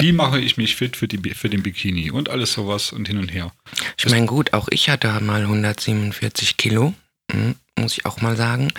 Wie 0.00 0.12
mache 0.12 0.38
ich 0.40 0.56
mich 0.56 0.76
fit 0.76 0.96
für, 0.96 1.08
die, 1.08 1.34
für 1.34 1.48
den 1.48 1.62
Bikini? 1.62 2.10
Und 2.10 2.28
alles 2.28 2.52
sowas 2.52 2.92
und 2.92 3.08
hin 3.08 3.18
und 3.18 3.32
her. 3.32 3.52
Ich 3.96 4.08
meine, 4.08 4.26
gut, 4.26 4.52
auch 4.52 4.68
ich 4.70 4.88
hatte 4.88 5.08
mal 5.20 5.42
147 5.42 6.56
Kilo, 6.56 6.94
hm, 7.30 7.54
muss 7.78 7.98
ich 7.98 8.06
auch 8.06 8.20
mal 8.20 8.36
sagen. 8.36 8.72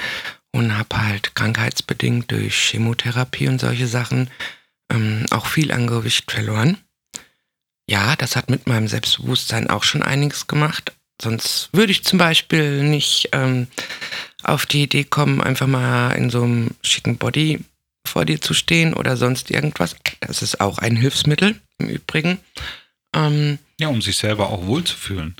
Und 0.53 0.77
habe 0.77 1.01
halt 1.01 1.33
krankheitsbedingt 1.33 2.31
durch 2.31 2.55
Chemotherapie 2.55 3.47
und 3.47 3.61
solche 3.61 3.87
Sachen 3.87 4.29
ähm, 4.91 5.25
auch 5.31 5.45
viel 5.45 5.71
an 5.71 5.87
Gewicht 5.87 6.29
verloren. 6.29 6.77
Ja, 7.89 8.15
das 8.15 8.35
hat 8.35 8.49
mit 8.49 8.67
meinem 8.67 8.87
Selbstbewusstsein 8.87 9.69
auch 9.69 9.83
schon 9.83 10.03
einiges 10.03 10.47
gemacht. 10.47 10.93
Sonst 11.21 11.69
würde 11.71 11.91
ich 11.91 12.03
zum 12.03 12.19
Beispiel 12.19 12.83
nicht 12.83 13.29
ähm, 13.31 13.67
auf 14.43 14.65
die 14.65 14.83
Idee 14.83 15.03
kommen, 15.03 15.41
einfach 15.41 15.67
mal 15.67 16.11
in 16.11 16.29
so 16.29 16.43
einem 16.43 16.71
schicken 16.81 17.17
Body 17.17 17.59
vor 18.11 18.25
dir 18.25 18.41
zu 18.41 18.53
stehen 18.53 18.93
oder 18.93 19.17
sonst 19.17 19.49
irgendwas. 19.49 19.95
Das 20.19 20.41
ist 20.41 20.59
auch 20.59 20.77
ein 20.77 20.95
Hilfsmittel 20.95 21.59
im 21.77 21.87
Übrigen. 21.89 22.39
Ähm, 23.15 23.57
Ja, 23.79 23.87
um 23.87 24.01
sich 24.01 24.17
selber 24.17 24.49
auch 24.49 24.65
wohlzufühlen. 24.65 25.35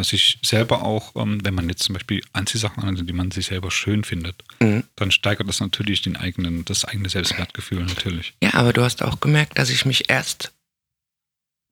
Sich 0.00 0.40
selber 0.42 0.82
auch, 0.82 1.14
ähm, 1.14 1.44
wenn 1.44 1.54
man 1.54 1.68
jetzt 1.68 1.84
zum 1.84 1.92
Beispiel 1.92 2.20
Anziehsachen 2.32 2.82
anhat, 2.82 3.08
die 3.08 3.12
man 3.12 3.30
sich 3.30 3.46
selber 3.46 3.70
schön 3.70 4.02
findet, 4.02 4.42
mhm. 4.58 4.82
dann 4.96 5.12
steigert 5.12 5.48
das 5.48 5.60
natürlich 5.60 6.02
den 6.02 6.16
eigenen, 6.16 6.64
das 6.64 6.84
eigene 6.84 7.08
Selbstwertgefühl 7.08 7.84
natürlich. 7.84 8.34
Ja, 8.42 8.54
aber 8.54 8.72
du 8.72 8.82
hast 8.82 9.02
auch 9.02 9.20
gemerkt, 9.20 9.56
dass 9.56 9.70
ich 9.70 9.84
mich 9.84 10.10
erst 10.10 10.52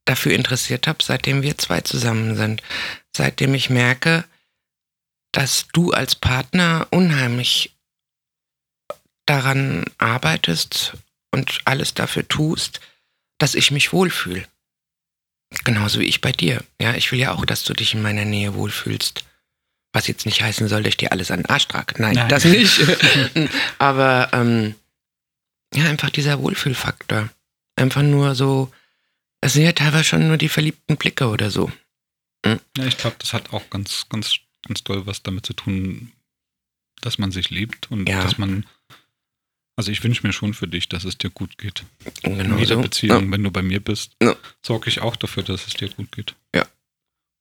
dafür 0.05 0.35
interessiert 0.35 0.87
habe, 0.87 0.99
seitdem 1.03 1.43
wir 1.43 1.59
zwei 1.59 1.81
zusammen 1.81 2.37
sind. 2.37 2.63
Seitdem 3.17 3.55
ich 3.55 3.71
merke, 3.71 4.25
dass 5.33 5.67
du 5.73 5.91
als 5.91 6.15
Partner 6.15 6.87
unheimlich 6.91 7.75
daran 9.27 9.85
arbeitest 9.99 10.95
und 11.31 11.61
alles 11.65 11.95
dafür 11.95 12.27
tust, 12.29 12.81
dass 13.39 13.55
ich 13.55 13.71
mich 13.71 13.93
wohlfühle. 13.93 14.47
Genauso 15.65 16.01
wie 16.01 16.05
ich 16.07 16.21
bei 16.21 16.33
dir. 16.33 16.65
Ja, 16.81 16.95
ich 16.95 17.13
will 17.13 17.19
ja 17.19 17.33
auch, 17.33 17.45
dass 17.45 17.65
du 17.65 17.75
dich 17.75 17.95
in 17.95 18.03
meiner 18.03 18.25
Nähe 18.25 18.55
wohlfühlst. 18.55 19.25
Was 19.93 20.07
jetzt 20.07 20.25
nicht 20.25 20.41
heißen 20.43 20.69
soll, 20.69 20.83
dass 20.83 20.91
ich 20.91 20.97
dir 20.97 21.13
alles 21.13 21.31
an 21.31 21.41
den 21.41 21.47
Arsch 21.51 21.69
trage. 21.69 22.01
Nein, 22.01 22.15
Nein. 22.15 22.29
das 22.29 22.45
nicht. 22.47 22.81
Aber 23.79 24.31
ähm, 24.33 24.75
ja, 25.75 25.85
einfach 25.85 26.09
dieser 26.11 26.39
Wohlfühlfaktor. 26.41 27.29
Einfach 27.77 28.03
nur 28.03 28.35
so, 28.35 28.73
es 29.43 29.53
sind 29.53 29.65
ja 29.65 29.73
teilweise 29.73 30.05
schon 30.05 30.29
nur 30.29 30.39
die 30.39 30.49
verliebten 30.49 30.97
Blicke 30.97 31.29
oder 31.29 31.51
so. 31.51 31.71
Mhm. 32.47 32.61
Ja, 32.79 32.87
ich 32.87 32.97
glaube, 32.97 33.17
das 33.19 33.35
hat 33.35 33.53
auch 33.53 33.69
ganz, 33.69 34.07
ganz, 34.09 34.37
ganz 34.67 34.83
toll 34.83 35.07
was 35.07 35.23
damit 35.23 35.45
zu 35.45 35.53
tun, 35.53 36.13
dass 37.03 37.19
man 37.19 37.31
sich 37.33 37.51
liebt 37.51 37.91
und 37.91 38.09
Ja. 38.09 38.23
dass 38.23 38.39
man. 38.39 38.67
Also 39.77 39.91
ich 39.91 40.05
wünsche 40.05 40.27
mir 40.27 40.33
schon 40.33 40.53
für 40.55 40.69
dich, 40.69 40.89
dass 40.89 41.05
es 41.05 41.17
dir 41.19 41.31
gut 41.31 41.57
geht. 41.59 41.85
In 42.23 42.39
Genau 42.39 42.57
jeder 42.59 42.77
so. 42.77 42.83
Beziehung, 42.83 43.31
wenn 43.33 43.43
du 43.43 43.51
bei 43.51 43.63
mir 43.63 43.81
bist, 43.81 44.13
Ja. 44.23 44.37
sorge 44.65 44.89
ich 44.91 45.01
auch 45.01 45.17
dafür, 45.17 45.43
dass 45.43 45.67
es 45.67 45.75
dir 45.75 45.89
gut 45.89 46.13
geht. 46.13 46.35
Ja. 46.55 46.67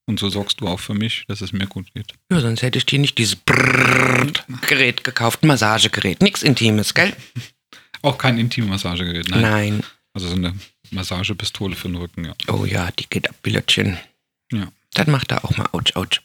Und 0.08 0.20
so 0.20 0.30
sorgst 0.30 0.62
du 0.62 0.68
auch 0.68 0.80
für 0.80 0.94
mich, 0.94 1.26
dass 1.28 1.42
es 1.42 1.52
mir 1.54 1.68
gut 1.68 1.94
geht. 1.94 2.14
Ja, 2.32 2.40
sonst 2.40 2.62
hätte 2.64 2.78
ich 2.78 2.86
dir 2.86 3.00
nicht 3.00 3.18
dieses 3.18 3.36
Brrrr-Gerät 3.36 5.04
gekauft, 5.04 5.44
ein 5.44 5.48
Massagegerät. 5.48 6.22
Nix 6.22 6.42
Intimes, 6.44 6.94
gell? 6.94 7.14
Auch 8.02 8.18
kein 8.18 8.38
Intimmassagegerät, 8.38 9.30
nein. 9.30 9.42
Nein. 9.42 9.84
Also 10.14 10.28
so 10.28 10.36
eine 10.36 10.56
Massagepistole 10.90 11.76
für 11.76 11.88
den 11.88 11.98
Rücken, 11.98 12.26
ja. 12.26 12.34
Oh 12.48 12.66
ja, 12.66 12.90
die 12.92 13.08
geht 13.10 13.30
ab, 13.30 13.36
Billötchen. 13.44 13.98
Ja. 14.52 14.72
Das 14.94 15.08
macht 15.08 15.32
er 15.32 15.46
auch 15.46 15.56
mal 15.56 15.70
ouch, 15.72 15.96
ouch. 15.96 16.20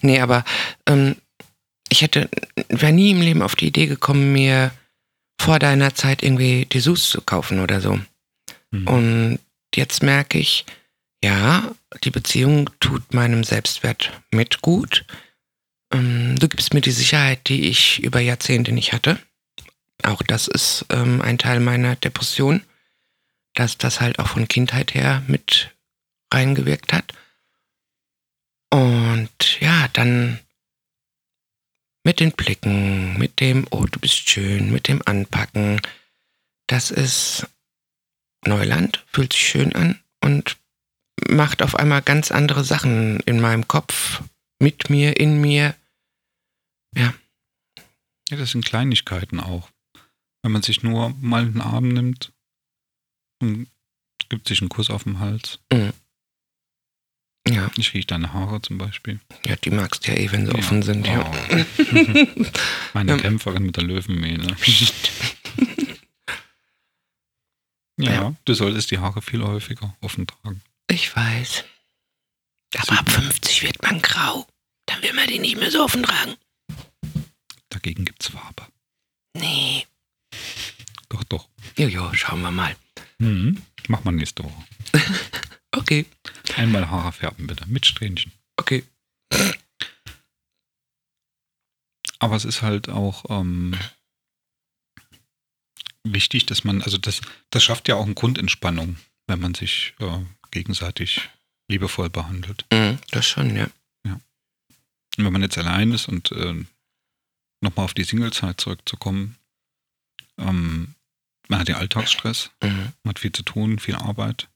nee, 0.00 0.20
aber 0.20 0.44
ähm, 0.86 1.16
ich 1.88 2.02
hätte, 2.02 2.28
wäre 2.68 2.92
nie 2.92 3.12
im 3.12 3.20
Leben 3.20 3.42
auf 3.42 3.56
die 3.56 3.68
Idee 3.68 3.86
gekommen, 3.86 4.32
mir 4.32 4.72
vor 5.40 5.58
deiner 5.58 5.94
Zeit 5.94 6.22
irgendwie 6.22 6.66
Dessous 6.66 7.10
zu 7.10 7.20
kaufen 7.20 7.60
oder 7.60 7.80
so. 7.80 7.98
Mhm. 8.70 8.88
Und 8.88 9.38
jetzt 9.74 10.02
merke 10.02 10.38
ich, 10.38 10.64
ja, 11.22 11.74
die 12.04 12.10
Beziehung 12.10 12.70
tut 12.80 13.14
meinem 13.14 13.44
Selbstwert 13.44 14.12
mit 14.30 14.62
gut. 14.62 15.04
Ähm, 15.92 16.36
du 16.38 16.48
gibst 16.48 16.74
mir 16.74 16.80
die 16.80 16.90
Sicherheit, 16.90 17.48
die 17.48 17.68
ich 17.68 18.02
über 18.02 18.20
Jahrzehnte 18.20 18.72
nicht 18.72 18.92
hatte. 18.92 19.18
Auch 20.02 20.22
das 20.22 20.48
ist 20.48 20.84
ähm, 20.90 21.22
ein 21.22 21.38
Teil 21.38 21.60
meiner 21.60 21.96
Depression, 21.96 22.62
dass 23.54 23.78
das 23.78 24.00
halt 24.00 24.18
auch 24.18 24.28
von 24.28 24.48
Kindheit 24.48 24.94
her 24.94 25.22
mit 25.26 25.74
reingewirkt 26.32 26.92
hat. 26.92 27.12
Und 28.70 29.60
ja, 29.60 29.88
dann 29.92 30.40
mit 32.06 32.20
den 32.20 32.30
Blicken, 32.30 33.18
mit 33.18 33.40
dem, 33.40 33.66
oh, 33.72 33.84
du 33.84 33.98
bist 33.98 34.28
schön, 34.28 34.70
mit 34.70 34.86
dem 34.86 35.02
Anpacken. 35.04 35.80
Das 36.68 36.92
ist 36.92 37.48
Neuland, 38.46 39.04
fühlt 39.08 39.32
sich 39.32 39.42
schön 39.42 39.74
an 39.74 39.98
und 40.22 40.56
macht 41.28 41.62
auf 41.62 41.74
einmal 41.74 42.02
ganz 42.02 42.30
andere 42.30 42.62
Sachen 42.62 43.18
in 43.26 43.40
meinem 43.40 43.66
Kopf, 43.66 44.22
mit 44.60 44.88
mir, 44.88 45.18
in 45.18 45.40
mir. 45.40 45.74
Ja, 46.94 47.12
das 48.30 48.52
sind 48.52 48.64
Kleinigkeiten 48.64 49.40
auch. 49.40 49.68
Wenn 50.42 50.52
man 50.52 50.62
sich 50.62 50.84
nur 50.84 51.12
mal 51.20 51.42
einen 51.42 51.60
Arm 51.60 51.88
nimmt 51.88 52.32
und 53.40 53.66
gibt 54.28 54.46
sich 54.46 54.60
einen 54.60 54.68
Kuss 54.68 54.90
auf 54.90 55.02
den 55.02 55.18
Hals. 55.18 55.58
Ja, 57.48 57.70
Ich 57.76 57.94
rieche 57.94 58.06
deine 58.08 58.32
Haare 58.32 58.60
zum 58.60 58.76
Beispiel. 58.78 59.20
ja, 59.46 59.54
die 59.56 59.70
magst 59.70 60.06
du 60.06 60.10
ja 60.12 60.18
eh, 60.18 60.30
wenn 60.32 60.46
sie 60.46 60.52
Ja. 60.52 60.58
offen 60.58 60.82
sind. 60.82 61.06
Ja. 61.06 61.20
Oh. 61.24 61.64
Meine 62.94 63.12
Ja. 63.12 63.18
Kämpferin 63.18 63.62
mit 63.64 63.76
der 63.76 63.84
Löwenmähne. 63.84 64.56
Ja, 67.98 68.12
Ja. 68.12 68.34
du 68.44 68.52
solltest 68.54 68.90
die 68.90 68.98
Haare 68.98 69.22
viel 69.22 69.42
häufiger 69.42 69.96
offen 70.02 70.26
tragen. 70.26 70.60
Ich 70.90 71.16
weiß. 71.16 71.64
Aber 72.76 72.98
ab 72.98 73.10
50 73.10 73.62
wird 73.62 73.82
man 73.82 74.02
grau. 74.02 74.46
Dann 74.84 75.00
will 75.02 75.14
man 75.14 75.26
die 75.28 75.38
nicht 75.38 75.56
mehr 75.56 75.70
so 75.70 75.82
offen 75.82 76.02
tragen. 76.02 76.34
Dagegen 77.70 78.04
gibt's 78.04 78.28
Farbe. 78.28 78.66
Nee. 79.34 79.86
Doch, 81.08 81.24
doch. 81.24 81.48
Jojo, 81.78 82.12
schauen 82.12 82.42
wir 82.42 82.50
mal. 82.50 82.76
Mhm. 83.18 83.62
Mach 83.88 84.04
mal 84.04 84.12
nächste 84.12 84.44
Woche. 84.44 84.64
Okay, 85.76 86.06
Einmal 86.56 86.90
Haare 86.90 87.12
färben 87.12 87.46
bitte, 87.46 87.66
mit 87.68 87.86
Strähnchen. 87.86 88.32
okay. 88.56 88.84
Aber 92.18 92.34
es 92.34 92.44
ist 92.46 92.62
halt 92.62 92.88
auch 92.88 93.26
ähm, 93.28 93.76
wichtig, 96.04 96.46
dass 96.46 96.64
man, 96.64 96.80
also 96.82 96.96
das, 96.98 97.20
das 97.50 97.62
schafft 97.62 97.88
ja 97.88 97.96
auch 97.96 98.04
eine 98.06 98.14
Grundentspannung, 98.14 98.96
wenn 99.26 99.40
man 99.40 99.54
sich 99.54 99.94
äh, 99.98 100.24
gegenseitig 100.50 101.28
liebevoll 101.68 102.08
behandelt. 102.08 102.64
Mhm, 102.72 102.98
das 103.10 103.26
schon, 103.26 103.54
ja. 103.56 103.68
Und 105.18 105.24
wenn 105.24 105.32
man 105.32 105.42
jetzt 105.42 105.56
allein 105.58 105.92
ist 105.92 106.08
und 106.08 106.30
äh, 106.32 106.64
nochmal 107.62 107.84
auf 107.86 107.94
die 107.94 108.04
Singlezeit 108.04 108.60
zurückzukommen, 108.60 109.36
ähm, 110.38 110.94
man 111.48 111.60
hat 111.60 111.68
ja 111.70 111.76
Alltagsstress, 111.76 112.50
Mhm. 112.62 112.92
man 113.02 113.10
hat 113.10 113.18
viel 113.18 113.32
zu 113.32 113.42
tun, 113.42 113.78
viel 113.78 113.94
Arbeit. 113.94 114.48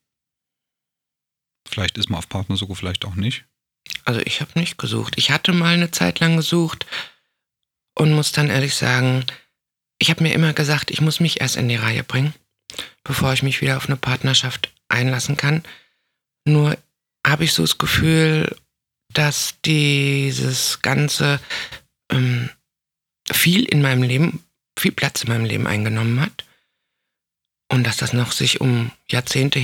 Vielleicht 1.69 1.99
ist 1.99 2.11
man 2.11 2.19
auf 2.19 2.29
Partnersuche, 2.29 2.75
vielleicht 2.75 3.05
auch 3.05 3.15
nicht. 3.15 3.45
Also 4.05 4.21
ich 4.25 4.41
habe 4.41 4.59
nicht 4.59 4.79
gesucht. 4.79 5.15
Ich 5.17 5.31
hatte 5.31 5.53
mal 5.53 5.75
eine 5.75 5.91
Zeit 5.91 6.21
lang 6.21 6.37
gesucht 6.37 6.87
und 7.95 8.13
muss 8.13 8.33
dann 8.33 8.51
ehrlich 8.51 8.75
sagen, 8.75 9.25
ich 9.99 10.11
habe 10.11 10.23
mir 10.23 10.33
immer 10.33 10.53
gesagt, 10.53 10.91
ich 10.91 11.01
muss 11.01 11.21
mich 11.21 11.41
erst 11.41 11.57
in 11.57 11.69
die 11.69 11.77
Reihe 11.77 12.03
bringen, 12.03 12.35
bevor 13.05 13.33
ich 13.33 13.43
mich 13.43 13.61
wieder 13.61 13.77
auf 13.77 13.87
eine 13.87 13.97
Partnerschaft 13.97 14.73
einlassen 14.89 15.37
kann. 15.37 15.63
Nur 16.47 16.77
habe 17.27 17.45
ich 17.45 17.53
so 17.53 17.63
das 17.63 17.79
Gefühl, 17.79 18.57
dass 19.13 19.61
dieses 19.65 20.81
Ganze 20.83 21.41
ähm, 22.11 22.51
viel 23.31 23.65
in 23.65 23.83
meinem 23.83 24.03
Leben, 24.03 24.45
viel 24.79 24.93
Platz 24.93 25.23
in 25.23 25.29
meinem 25.29 25.45
Leben 25.45 25.67
eingenommen 25.67 26.21
hat 26.21 26.45
und 27.69 27.85
dass 27.85 27.99
das 27.99 28.13
noch 28.13 28.33
sich 28.33 28.61
um 28.61 28.91
Jahrzehnte 29.09 29.59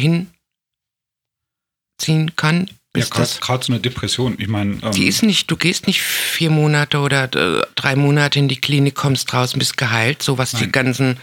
hinziehen 1.97 2.37
kann. 2.37 2.69
Ja, 2.97 3.05
gerade 3.05 3.65
so 3.65 3.73
eine 3.73 3.81
Depression. 3.81 4.37
Ich 4.39 4.49
meine, 4.49 4.79
ähm, 4.83 4.93
die 4.93 5.07
ist 5.07 5.23
nicht, 5.23 5.51
du 5.51 5.57
gehst 5.57 5.87
nicht 5.87 6.01
vier 6.01 6.49
Monate 6.49 6.99
oder 6.99 7.25
äh, 7.25 7.63
drei 7.75 7.95
Monate 7.95 8.39
in 8.39 8.49
die 8.49 8.57
Klinik, 8.57 8.95
kommst 8.95 9.35
raus 9.35 9.53
und 9.53 9.59
bist 9.59 9.77
geheilt, 9.77 10.23
so 10.23 10.39
was 10.39 10.53
die 10.53 10.63
Nein. 10.63 10.73
ganzen 10.73 11.19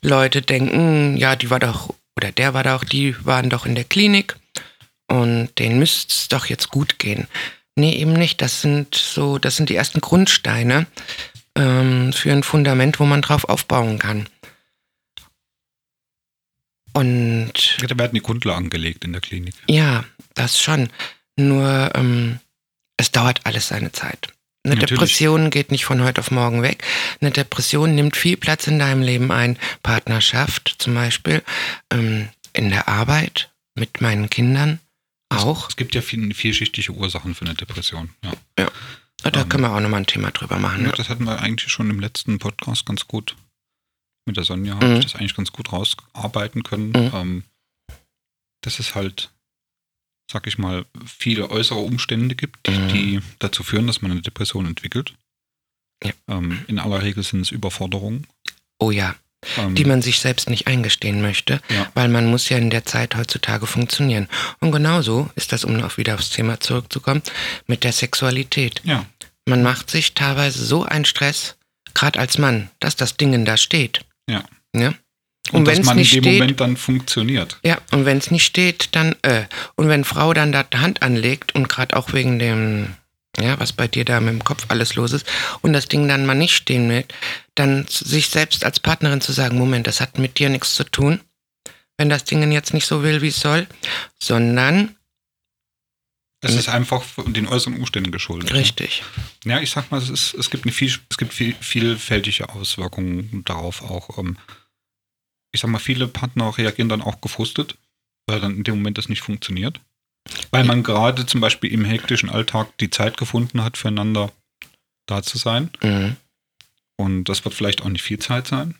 Leute 0.00 0.40
denken, 0.40 1.18
ja, 1.18 1.36
die 1.36 1.50
war 1.50 1.58
doch, 1.58 1.92
oder 2.16 2.32
der 2.32 2.54
war 2.54 2.62
doch, 2.62 2.84
die 2.84 3.14
waren 3.24 3.50
doch 3.50 3.66
in 3.66 3.74
der 3.74 3.84
Klinik 3.84 4.36
und 5.08 5.50
denen 5.58 5.78
müsste 5.78 6.14
es 6.14 6.28
doch 6.28 6.46
jetzt 6.46 6.70
gut 6.70 6.98
gehen. 6.98 7.26
Nee, 7.76 7.96
eben 7.96 8.14
nicht. 8.14 8.40
Das 8.40 8.62
sind 8.62 8.94
so, 8.94 9.36
das 9.36 9.56
sind 9.56 9.68
die 9.68 9.76
ersten 9.76 10.00
Grundsteine 10.00 10.86
ähm, 11.54 12.14
für 12.14 12.32
ein 12.32 12.42
Fundament, 12.42 12.98
wo 12.98 13.04
man 13.04 13.20
drauf 13.20 13.44
aufbauen 13.44 13.98
kann. 13.98 14.26
Und 17.00 17.52
ja, 17.80 17.86
da 17.86 17.96
werden 17.98 18.14
die 18.14 18.20
Grundlagen 18.20 18.68
gelegt 18.70 19.04
in 19.04 19.12
der 19.12 19.20
Klinik. 19.20 19.54
ja, 19.68 20.04
das 20.34 20.60
schon. 20.60 20.90
Nur 21.36 21.90
ähm, 21.94 22.38
es 22.96 23.10
dauert 23.10 23.40
alles 23.44 23.68
seine 23.68 23.92
Zeit. 23.92 24.28
Eine 24.62 24.74
Natürlich. 24.74 24.90
Depression 25.00 25.48
geht 25.50 25.70
nicht 25.70 25.86
von 25.86 26.02
heute 26.04 26.20
auf 26.20 26.30
morgen 26.30 26.62
weg. 26.62 26.84
Eine 27.20 27.30
Depression 27.30 27.94
nimmt 27.94 28.16
viel 28.16 28.36
Platz 28.36 28.66
in 28.66 28.78
deinem 28.78 29.00
Leben 29.02 29.32
ein. 29.32 29.58
Partnerschaft 29.82 30.74
zum 30.78 30.94
Beispiel, 30.94 31.42
ähm, 31.90 32.28
in 32.52 32.68
der 32.68 32.86
Arbeit, 32.88 33.50
mit 33.74 34.02
meinen 34.02 34.28
Kindern 34.28 34.78
auch. 35.30 35.68
Es 35.70 35.76
gibt 35.76 35.94
ja 35.94 36.02
viel, 36.02 36.34
vielschichtige 36.34 36.92
Ursachen 36.92 37.34
für 37.34 37.46
eine 37.46 37.54
Depression. 37.54 38.10
Ja. 38.22 38.68
Da 39.22 39.40
ähm, 39.40 39.48
können 39.48 39.64
wir 39.64 39.72
auch 39.74 39.80
nochmal 39.80 40.00
ein 40.00 40.06
Thema 40.06 40.30
drüber 40.30 40.58
machen. 40.58 40.82
Ja, 40.82 40.88
Ne? 40.88 40.94
das 40.96 41.08
hatten 41.08 41.24
wir 41.24 41.40
eigentlich 41.40 41.72
schon 41.72 41.88
im 41.88 42.00
letzten 42.00 42.38
Podcast 42.38 42.84
ganz 42.84 43.06
gut. 43.06 43.36
Mit 44.26 44.36
der 44.36 44.44
Sonja 44.44 44.74
habe 44.74 44.86
Mhm. 44.86 44.96
ich 44.96 45.04
das 45.04 45.14
eigentlich 45.16 45.34
ganz 45.36 45.50
gut 45.52 45.72
rausarbeiten 45.72 46.62
können. 46.62 46.90
Mhm. 46.90 47.10
Ähm, 47.14 47.44
dass 48.62 48.78
es 48.78 48.94
halt, 48.94 49.30
sag 50.30 50.46
ich 50.46 50.58
mal, 50.58 50.84
viele 51.06 51.50
äußere 51.50 51.78
Umstände 51.78 52.34
gibt, 52.34 52.66
die, 52.66 52.72
Mhm. 52.72 52.88
die 52.88 53.20
dazu 53.38 53.62
führen, 53.62 53.86
dass 53.86 54.02
man 54.02 54.10
eine 54.10 54.20
Depression 54.22 54.66
entwickelt. 54.66 55.14
Ja. 56.04 56.12
Ähm, 56.28 56.64
in 56.68 56.78
aller 56.78 57.02
Regel 57.02 57.22
sind 57.22 57.40
es 57.40 57.50
Überforderungen. 57.50 58.26
Oh 58.78 58.90
ja, 58.90 59.16
Ähm, 59.56 59.74
die 59.74 59.86
man 59.86 60.02
sich 60.02 60.18
selbst 60.20 60.50
nicht 60.50 60.66
eingestehen 60.66 61.22
möchte, 61.22 61.62
Ja. 61.70 61.90
weil 61.94 62.08
man 62.08 62.26
muss 62.26 62.50
ja 62.50 62.58
in 62.58 62.68
der 62.68 62.84
Zeit 62.84 63.14
heutzutage 63.16 63.66
funktionieren. 63.66 64.28
Und 64.60 64.70
genauso 64.70 65.30
ist 65.34 65.52
das, 65.52 65.64
um 65.64 65.82
auch 65.82 65.96
wieder 65.96 66.14
aufs 66.14 66.28
Thema 66.28 66.60
zurückzukommen, 66.60 67.22
mit 67.66 67.82
der 67.84 67.92
Sexualität. 67.92 68.82
ja, 68.84 69.06
Man 69.46 69.62
macht 69.62 69.88
sich 69.90 70.12
teilweise 70.14 70.62
so 70.64 70.84
einen 70.84 71.06
Stress, 71.06 71.56
gerade 71.94 72.18
als 72.20 72.36
Mann, 72.36 72.70
dass 72.80 72.94
das 72.96 73.16
Ding 73.16 73.44
da 73.46 73.56
steht. 73.56 74.04
Ja. 74.30 74.44
ja? 74.74 74.88
und, 75.52 75.60
Und 75.60 75.66
wenn 75.66 75.74
dass 75.74 75.78
es 75.80 75.86
man 75.86 75.96
nicht 75.96 76.14
in 76.14 76.22
dem 76.22 76.30
steht, 76.30 76.40
Moment 76.40 76.60
dann 76.60 76.76
funktioniert. 76.76 77.58
ja, 77.64 77.78
und 77.92 78.04
wenn 78.04 78.18
es 78.18 78.30
nicht 78.30 78.44
steht, 78.44 78.94
dann 78.94 79.16
äh. 79.22 79.44
Und 79.74 79.88
wenn 79.88 80.04
Frau 80.04 80.32
dann 80.32 80.52
da 80.52 80.62
die 80.62 80.78
Hand 80.78 81.02
anlegt 81.02 81.54
und 81.54 81.68
gerade 81.68 81.96
auch 81.96 82.12
wegen 82.12 82.38
dem, 82.38 82.94
ja, 83.40 83.58
was 83.58 83.72
bei 83.72 83.88
dir 83.88 84.04
da 84.04 84.20
mit 84.20 84.32
dem 84.32 84.44
Kopf 84.44 84.66
alles 84.68 84.94
los 84.94 85.12
ist, 85.12 85.26
und 85.62 85.72
das 85.72 85.86
Ding 85.86 86.06
dann 86.08 86.26
mal 86.26 86.34
nicht 86.34 86.54
stehen 86.54 86.88
will, 86.88 87.04
dann 87.54 87.86
sich 87.88 88.28
selbst 88.28 88.64
als 88.64 88.80
Partnerin 88.80 89.20
zu 89.20 89.32
sagen, 89.32 89.58
Moment, 89.58 89.86
das 89.86 90.00
hat 90.00 90.18
mit 90.18 90.38
dir 90.38 90.48
nichts 90.48 90.74
zu 90.74 90.84
tun, 90.84 91.20
wenn 91.96 92.08
das 92.08 92.24
Ding 92.24 92.50
jetzt 92.52 92.72
nicht 92.72 92.86
so 92.86 93.02
will, 93.02 93.20
wie 93.22 93.28
es 93.28 93.40
soll, 93.40 93.66
sondern 94.18 94.96
Das 96.40 96.54
ist 96.54 96.70
einfach 96.70 97.04
den 97.26 97.46
äußeren 97.46 97.76
Umständen 97.76 98.12
geschuldet. 98.12 98.54
richtig. 98.54 99.02
Ja, 99.44 99.60
ich 99.60 99.70
sag 99.70 99.90
mal, 99.90 99.98
es, 99.98 100.08
ist, 100.08 100.34
es 100.34 100.48
gibt 100.48 100.64
eine 100.64 100.72
viel, 100.72 100.90
es 101.10 101.18
gibt 101.18 101.34
viel, 101.34 101.54
vielfältige 101.60 102.48
Auswirkungen 102.48 103.42
darauf 103.44 103.82
auch. 103.82 104.16
Ähm, 104.18 104.38
ich 105.52 105.60
sag 105.60 105.68
mal, 105.70 105.78
viele 105.78 106.08
Partner 106.08 106.56
reagieren 106.56 106.88
dann 106.88 107.02
auch 107.02 107.20
gefrustet, 107.20 107.76
weil 108.26 108.40
dann 108.40 108.56
in 108.56 108.64
dem 108.64 108.76
Moment 108.76 108.96
das 108.96 109.10
nicht 109.10 109.20
funktioniert. 109.20 109.80
Weil 110.50 110.64
man 110.64 110.82
gerade 110.82 111.26
zum 111.26 111.40
Beispiel 111.40 111.72
im 111.72 111.84
hektischen 111.84 112.30
Alltag 112.30 112.76
die 112.78 112.90
Zeit 112.90 113.16
gefunden 113.16 113.62
hat, 113.62 113.76
füreinander 113.76 114.32
da 115.06 115.22
zu 115.22 115.36
sein. 115.36 115.70
Mhm. 115.82 116.16
Und 116.96 117.24
das 117.24 117.44
wird 117.44 117.54
vielleicht 117.54 117.82
auch 117.82 117.88
nicht 117.88 118.02
viel 118.02 118.18
Zeit 118.18 118.46
sein. 118.46 118.76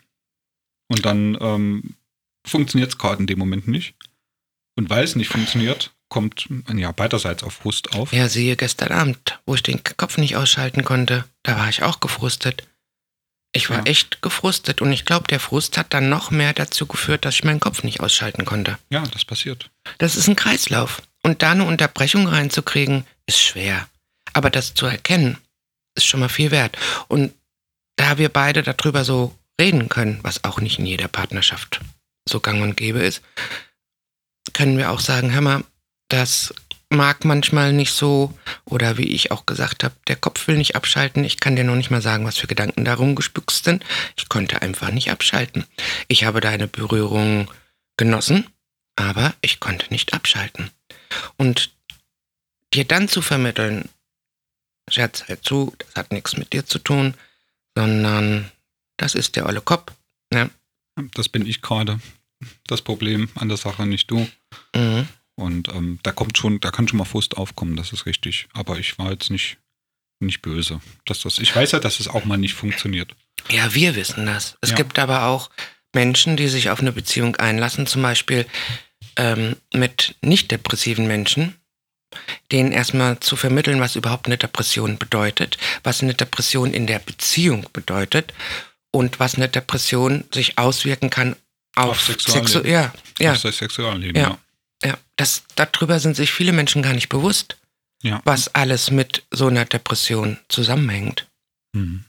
Und 0.88 1.04
dann 1.04 1.36
ähm, 1.40 1.94
funktioniert 2.46 2.90
es 2.90 2.98
gerade 2.98 3.20
in 3.20 3.26
dem 3.26 3.38
Moment 3.38 3.68
nicht. 3.68 3.94
Und 4.76 4.90
weil 4.90 5.04
es 5.04 5.16
nicht 5.16 5.28
funktioniert, 5.28 5.92
kommt 6.10 6.46
ja 6.74 6.92
beiderseits 6.92 7.42
auf 7.42 7.54
Frust 7.54 7.94
auf. 7.94 8.12
Ja, 8.12 8.28
siehe 8.28 8.56
gestern 8.56 8.92
Abend, 8.92 9.40
wo 9.46 9.54
ich 9.54 9.62
den 9.62 9.80
Kopf 9.96 10.18
nicht 10.18 10.36
ausschalten 10.36 10.84
konnte, 10.84 11.24
da 11.42 11.56
war 11.56 11.68
ich 11.70 11.82
auch 11.82 12.00
gefrustet. 12.00 12.66
Ich 13.52 13.70
war 13.70 13.78
Ja. 13.78 13.84
echt 13.84 14.20
gefrustet 14.20 14.80
und 14.82 14.92
ich 14.92 15.06
glaube, 15.06 15.26
der 15.28 15.40
Frust 15.40 15.78
hat 15.78 15.94
dann 15.94 16.08
noch 16.08 16.30
mehr 16.30 16.52
dazu 16.52 16.86
geführt, 16.86 17.24
dass 17.24 17.34
ich 17.36 17.44
meinen 17.44 17.58
Kopf 17.60 17.82
nicht 17.82 18.00
ausschalten 18.00 18.44
konnte. 18.44 18.78
Ja, 18.90 19.02
das 19.06 19.24
passiert. 19.24 19.70
Das 19.98 20.16
ist 20.16 20.28
ein 20.28 20.36
Kreislauf. 20.36 21.02
Und 21.22 21.42
da 21.42 21.52
eine 21.52 21.64
Unterbrechung 21.64 22.26
reinzukriegen, 22.28 23.06
ist 23.26 23.40
schwer. 23.40 23.88
Aber 24.32 24.50
das 24.50 24.74
zu 24.74 24.86
erkennen, 24.86 25.38
ist 25.96 26.06
schon 26.06 26.20
mal 26.20 26.28
viel 26.28 26.50
wert. 26.50 26.76
Und 27.08 27.32
da 27.96 28.18
wir 28.18 28.28
beide 28.28 28.62
darüber 28.62 29.04
so 29.04 29.34
reden 29.60 29.88
können, 29.88 30.20
was 30.22 30.44
auch 30.44 30.60
nicht 30.60 30.78
in 30.78 30.86
jeder 30.86 31.08
Partnerschaft 31.08 31.80
so 32.28 32.40
gang 32.40 32.62
und 32.62 32.76
gäbe 32.76 33.00
ist, 33.00 33.20
können 34.52 34.78
wir 34.78 34.90
auch 34.90 35.00
sagen, 35.00 35.32
hör 35.32 35.40
mal, 35.40 35.64
das 36.10 36.54
mag 36.90 37.24
manchmal 37.24 37.72
nicht 37.72 37.92
so, 37.92 38.36
oder 38.64 38.98
wie 38.98 39.08
ich 39.08 39.30
auch 39.30 39.46
gesagt 39.46 39.84
habe, 39.84 39.94
der 40.08 40.16
Kopf 40.16 40.46
will 40.48 40.58
nicht 40.58 40.74
abschalten. 40.74 41.24
Ich 41.24 41.38
kann 41.38 41.56
dir 41.56 41.64
noch 41.64 41.76
nicht 41.76 41.90
mal 41.90 42.02
sagen, 42.02 42.26
was 42.26 42.36
für 42.36 42.48
Gedanken 42.48 42.84
darum 42.84 43.14
gespüxt 43.14 43.64
sind. 43.64 43.84
Ich 44.16 44.28
konnte 44.28 44.60
einfach 44.60 44.90
nicht 44.90 45.10
abschalten. 45.10 45.64
Ich 46.08 46.24
habe 46.24 46.40
deine 46.40 46.66
Berührung 46.66 47.50
genossen, 47.96 48.46
aber 48.96 49.34
ich 49.40 49.60
konnte 49.60 49.86
nicht 49.90 50.12
abschalten. 50.12 50.70
Und 51.36 51.70
dir 52.74 52.84
dann 52.84 53.08
zu 53.08 53.22
vermitteln, 53.22 53.88
Scherz 54.88 55.28
halt 55.28 55.44
zu, 55.44 55.72
das 55.78 55.94
hat 55.94 56.12
nichts 56.12 56.36
mit 56.36 56.52
dir 56.52 56.66
zu 56.66 56.80
tun, 56.80 57.14
sondern 57.76 58.50
das 58.96 59.14
ist 59.14 59.36
der 59.36 59.46
olle 59.46 59.60
Kopf. 59.60 59.92
Ja. 60.32 60.50
Das 61.14 61.28
bin 61.28 61.46
ich 61.46 61.62
gerade. 61.62 62.00
Das 62.66 62.82
Problem 62.82 63.28
an 63.36 63.48
der 63.48 63.56
Sache, 63.56 63.86
nicht 63.86 64.10
du. 64.10 64.28
Mhm. 64.74 65.08
Und 65.36 65.68
ähm, 65.68 65.98
da 66.02 66.12
kommt 66.12 66.36
schon, 66.36 66.60
da 66.60 66.70
kann 66.70 66.86
schon 66.88 66.98
mal 66.98 67.04
Frust 67.04 67.36
aufkommen, 67.36 67.76
das 67.76 67.92
ist 67.92 68.06
richtig. 68.06 68.48
Aber 68.52 68.78
ich 68.78 68.98
war 68.98 69.10
jetzt 69.10 69.30
nicht, 69.30 69.56
nicht 70.20 70.42
böse. 70.42 70.80
Dass 71.06 71.20
das, 71.22 71.38
ich 71.38 71.54
weiß 71.54 71.72
ja, 71.72 71.78
dass 71.78 72.00
es 72.00 72.08
auch 72.08 72.24
mal 72.24 72.36
nicht 72.36 72.54
funktioniert. 72.54 73.14
Ja, 73.48 73.72
wir 73.74 73.94
wissen 73.96 74.26
das. 74.26 74.56
Es 74.60 74.70
Ja. 74.70 74.76
gibt 74.76 74.98
aber 74.98 75.24
auch 75.26 75.50
Menschen, 75.94 76.36
die 76.36 76.48
sich 76.48 76.68
auf 76.70 76.80
eine 76.80 76.92
Beziehung 76.92 77.36
einlassen, 77.36 77.86
zum 77.86 78.02
Beispiel 78.02 78.46
ähm, 79.16 79.56
mit 79.72 80.14
nicht 80.20 80.50
depressiven 80.50 81.06
Menschen, 81.06 81.56
denen 82.52 82.70
erstmal 82.72 83.18
zu 83.20 83.34
vermitteln, 83.36 83.80
was 83.80 83.96
überhaupt 83.96 84.26
eine 84.26 84.36
Depression 84.36 84.98
bedeutet, 84.98 85.56
was 85.84 86.02
eine 86.02 86.14
Depression 86.14 86.74
in 86.74 86.86
der 86.86 86.98
Beziehung 86.98 87.66
bedeutet 87.72 88.34
und 88.92 89.20
was 89.20 89.36
eine 89.36 89.48
Depression 89.48 90.24
sich 90.34 90.58
auswirken 90.58 91.08
kann 91.08 91.34
auf, 91.76 91.90
Auf 91.90 92.00
Sexualleben. 92.02 92.46
Sexu 92.48 92.68
ja, 92.68 92.92
ja, 93.18 93.32
Auf 93.32 93.42
das 93.42 93.56
Sexualleben, 93.58 94.20
Ja. 94.20 94.28
ja. 94.30 94.38
Ja. 94.82 94.98
Das, 95.16 95.44
darüber 95.56 96.00
sind 96.00 96.16
sich 96.16 96.32
viele 96.32 96.52
Menschen 96.52 96.82
gar 96.82 96.94
nicht 96.94 97.08
bewusst, 97.08 97.58
Ja. 98.02 98.22
was 98.24 98.54
alles 98.54 98.90
mit 98.90 99.26
so 99.30 99.46
einer 99.48 99.64
Depression 99.66 100.38
zusammenhängt. 100.48 101.28
Mhm. 101.74 102.04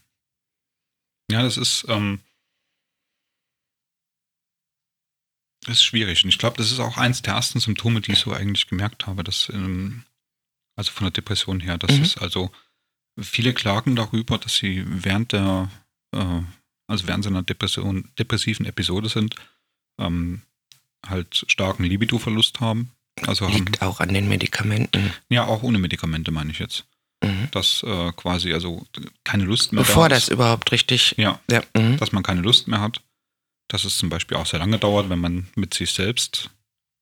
Ja, 1.30 1.42
das 1.42 1.56
ist, 1.56 1.84
ähm, 1.88 2.20
das 5.64 5.76
ist 5.78 5.84
schwierig. 5.84 6.24
Und 6.24 6.30
ich 6.30 6.38
glaube, 6.38 6.56
das 6.56 6.72
ist 6.72 6.80
auch 6.80 6.96
eins 6.96 7.22
der 7.22 7.34
ersten 7.34 7.60
Symptome, 7.60 8.00
die 8.00 8.12
ich 8.12 8.18
so 8.18 8.32
eigentlich 8.32 8.66
gemerkt 8.66 9.06
habe, 9.06 9.22
dass, 9.22 9.48
ähm, 9.50 10.04
also 10.76 10.90
von 10.90 11.04
der 11.04 11.12
Depression 11.12 11.60
her, 11.60 11.78
das 11.78 11.92
Mhm. 11.96 12.02
ist 12.02 12.18
also, 12.18 12.50
viele 13.20 13.52
klagen 13.54 13.94
darüber, 13.94 14.38
dass 14.38 14.56
sie 14.56 14.82
während 14.86 15.32
der, 15.32 15.70
äh, 16.14 16.40
also 16.88 17.06
während 17.06 17.24
so 17.24 17.30
einer 17.30 17.42
Depression, 17.42 18.10
depressiven 18.18 18.66
Episode 18.66 19.08
sind, 19.08 19.36
ähm, 19.98 20.42
halt 21.06 21.44
starken 21.48 21.84
Libidoverlust 21.84 22.60
haben. 22.60 22.90
Also 23.26 23.46
haben, 23.46 23.54
Liegt 23.54 23.82
auch 23.82 24.00
an 24.00 24.12
den 24.14 24.28
Medikamenten. 24.28 25.12
ja, 25.28 25.44
auch 25.44 25.62
ohne 25.62 25.78
Medikamente 25.78 26.30
meine 26.30 26.50
ich 26.50 26.58
jetzt. 26.58 26.84
Mhm. 27.22 27.48
Dass 27.52 27.82
äh, 27.84 28.12
quasi 28.12 28.52
also 28.52 28.86
keine 29.24 29.44
Lust 29.44 29.72
mehr 29.72 29.82
Bevor 29.84 30.08
da 30.08 30.14
das 30.16 30.28
überhaupt 30.28 30.72
richtig. 30.72 31.14
Ja, 31.18 31.40
Ja, 31.50 31.62
mhm. 31.76 31.96
dass 31.98 32.12
man 32.12 32.22
keine 32.22 32.40
Lust 32.40 32.68
mehr 32.68 32.80
hat. 32.80 33.00
Dass 33.68 33.84
es 33.84 33.96
zum 33.98 34.08
Beispiel 34.08 34.36
auch 34.36 34.46
sehr 34.46 34.58
lange 34.58 34.78
dauert, 34.78 35.08
wenn 35.08 35.18
man 35.20 35.46
mit 35.54 35.74
sich 35.74 35.92
selbst, 35.92 36.50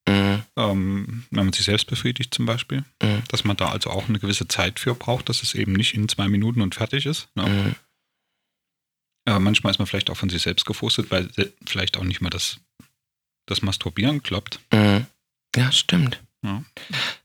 Mhm. 0.09 0.43
ähm, 0.57 1.25
wenn 1.31 1.45
man 1.45 1.53
sich 1.53 1.65
selbst 1.67 1.87
befriedigt 1.87 2.35
zum 2.35 2.47
Beispiel. 2.47 2.85
Mhm. 3.03 3.23
Dass 3.29 3.45
man 3.45 3.57
da 3.57 3.71
also 3.71 3.91
auch 3.91 4.09
eine 4.09 4.19
gewisse 4.19 4.49
Zeit 4.49 4.81
für 4.81 4.95
braucht, 4.95 5.29
dass 5.29 5.43
es 5.43 5.55
eben 5.55 5.73
nicht 5.75 5.95
in 5.95 6.09
zwei 6.09 6.27
Minuten 6.29 6.61
und 6.63 6.75
fertig 6.75 7.07
ist. 7.07 7.29
Ne? 7.35 7.47
Mhm. 7.49 7.75
Äh, 9.27 9.39
manchmal 9.39 9.71
ist 9.73 9.79
man 9.79 9.87
vielleicht 9.87 10.11
auch 10.11 10.17
von 10.17 10.31
sich 10.31 10.43
selbst 10.43 10.65
gefrustet, 10.67 11.11
weil 11.11 11.29
vielleicht 11.67 11.97
auch 11.97 12.05
nicht 12.05 12.21
mal 12.21 12.31
das, 12.31 12.59
das 13.47 13.63
Masturbieren 13.63 14.23
klappt. 14.23 14.61
Mhm. 14.73 15.07
Ja, 15.57 15.73
stimmt. 15.73 16.21
Ja. 16.45 16.63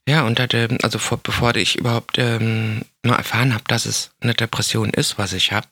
Ja, 0.07 0.23
und 0.25 0.39
hatte, 0.39 0.77
also 0.83 0.99
vor, 0.99 1.17
bevor 1.17 1.55
ich 1.55 1.77
überhaupt 1.77 2.17
ähm, 2.17 2.83
nur 3.03 3.15
erfahren 3.15 3.53
habe, 3.53 3.63
dass 3.67 3.85
es 3.85 4.11
eine 4.19 4.33
Depression 4.33 4.89
ist, 4.89 5.17
was 5.17 5.31
ich 5.33 5.51
habe, 5.51 5.67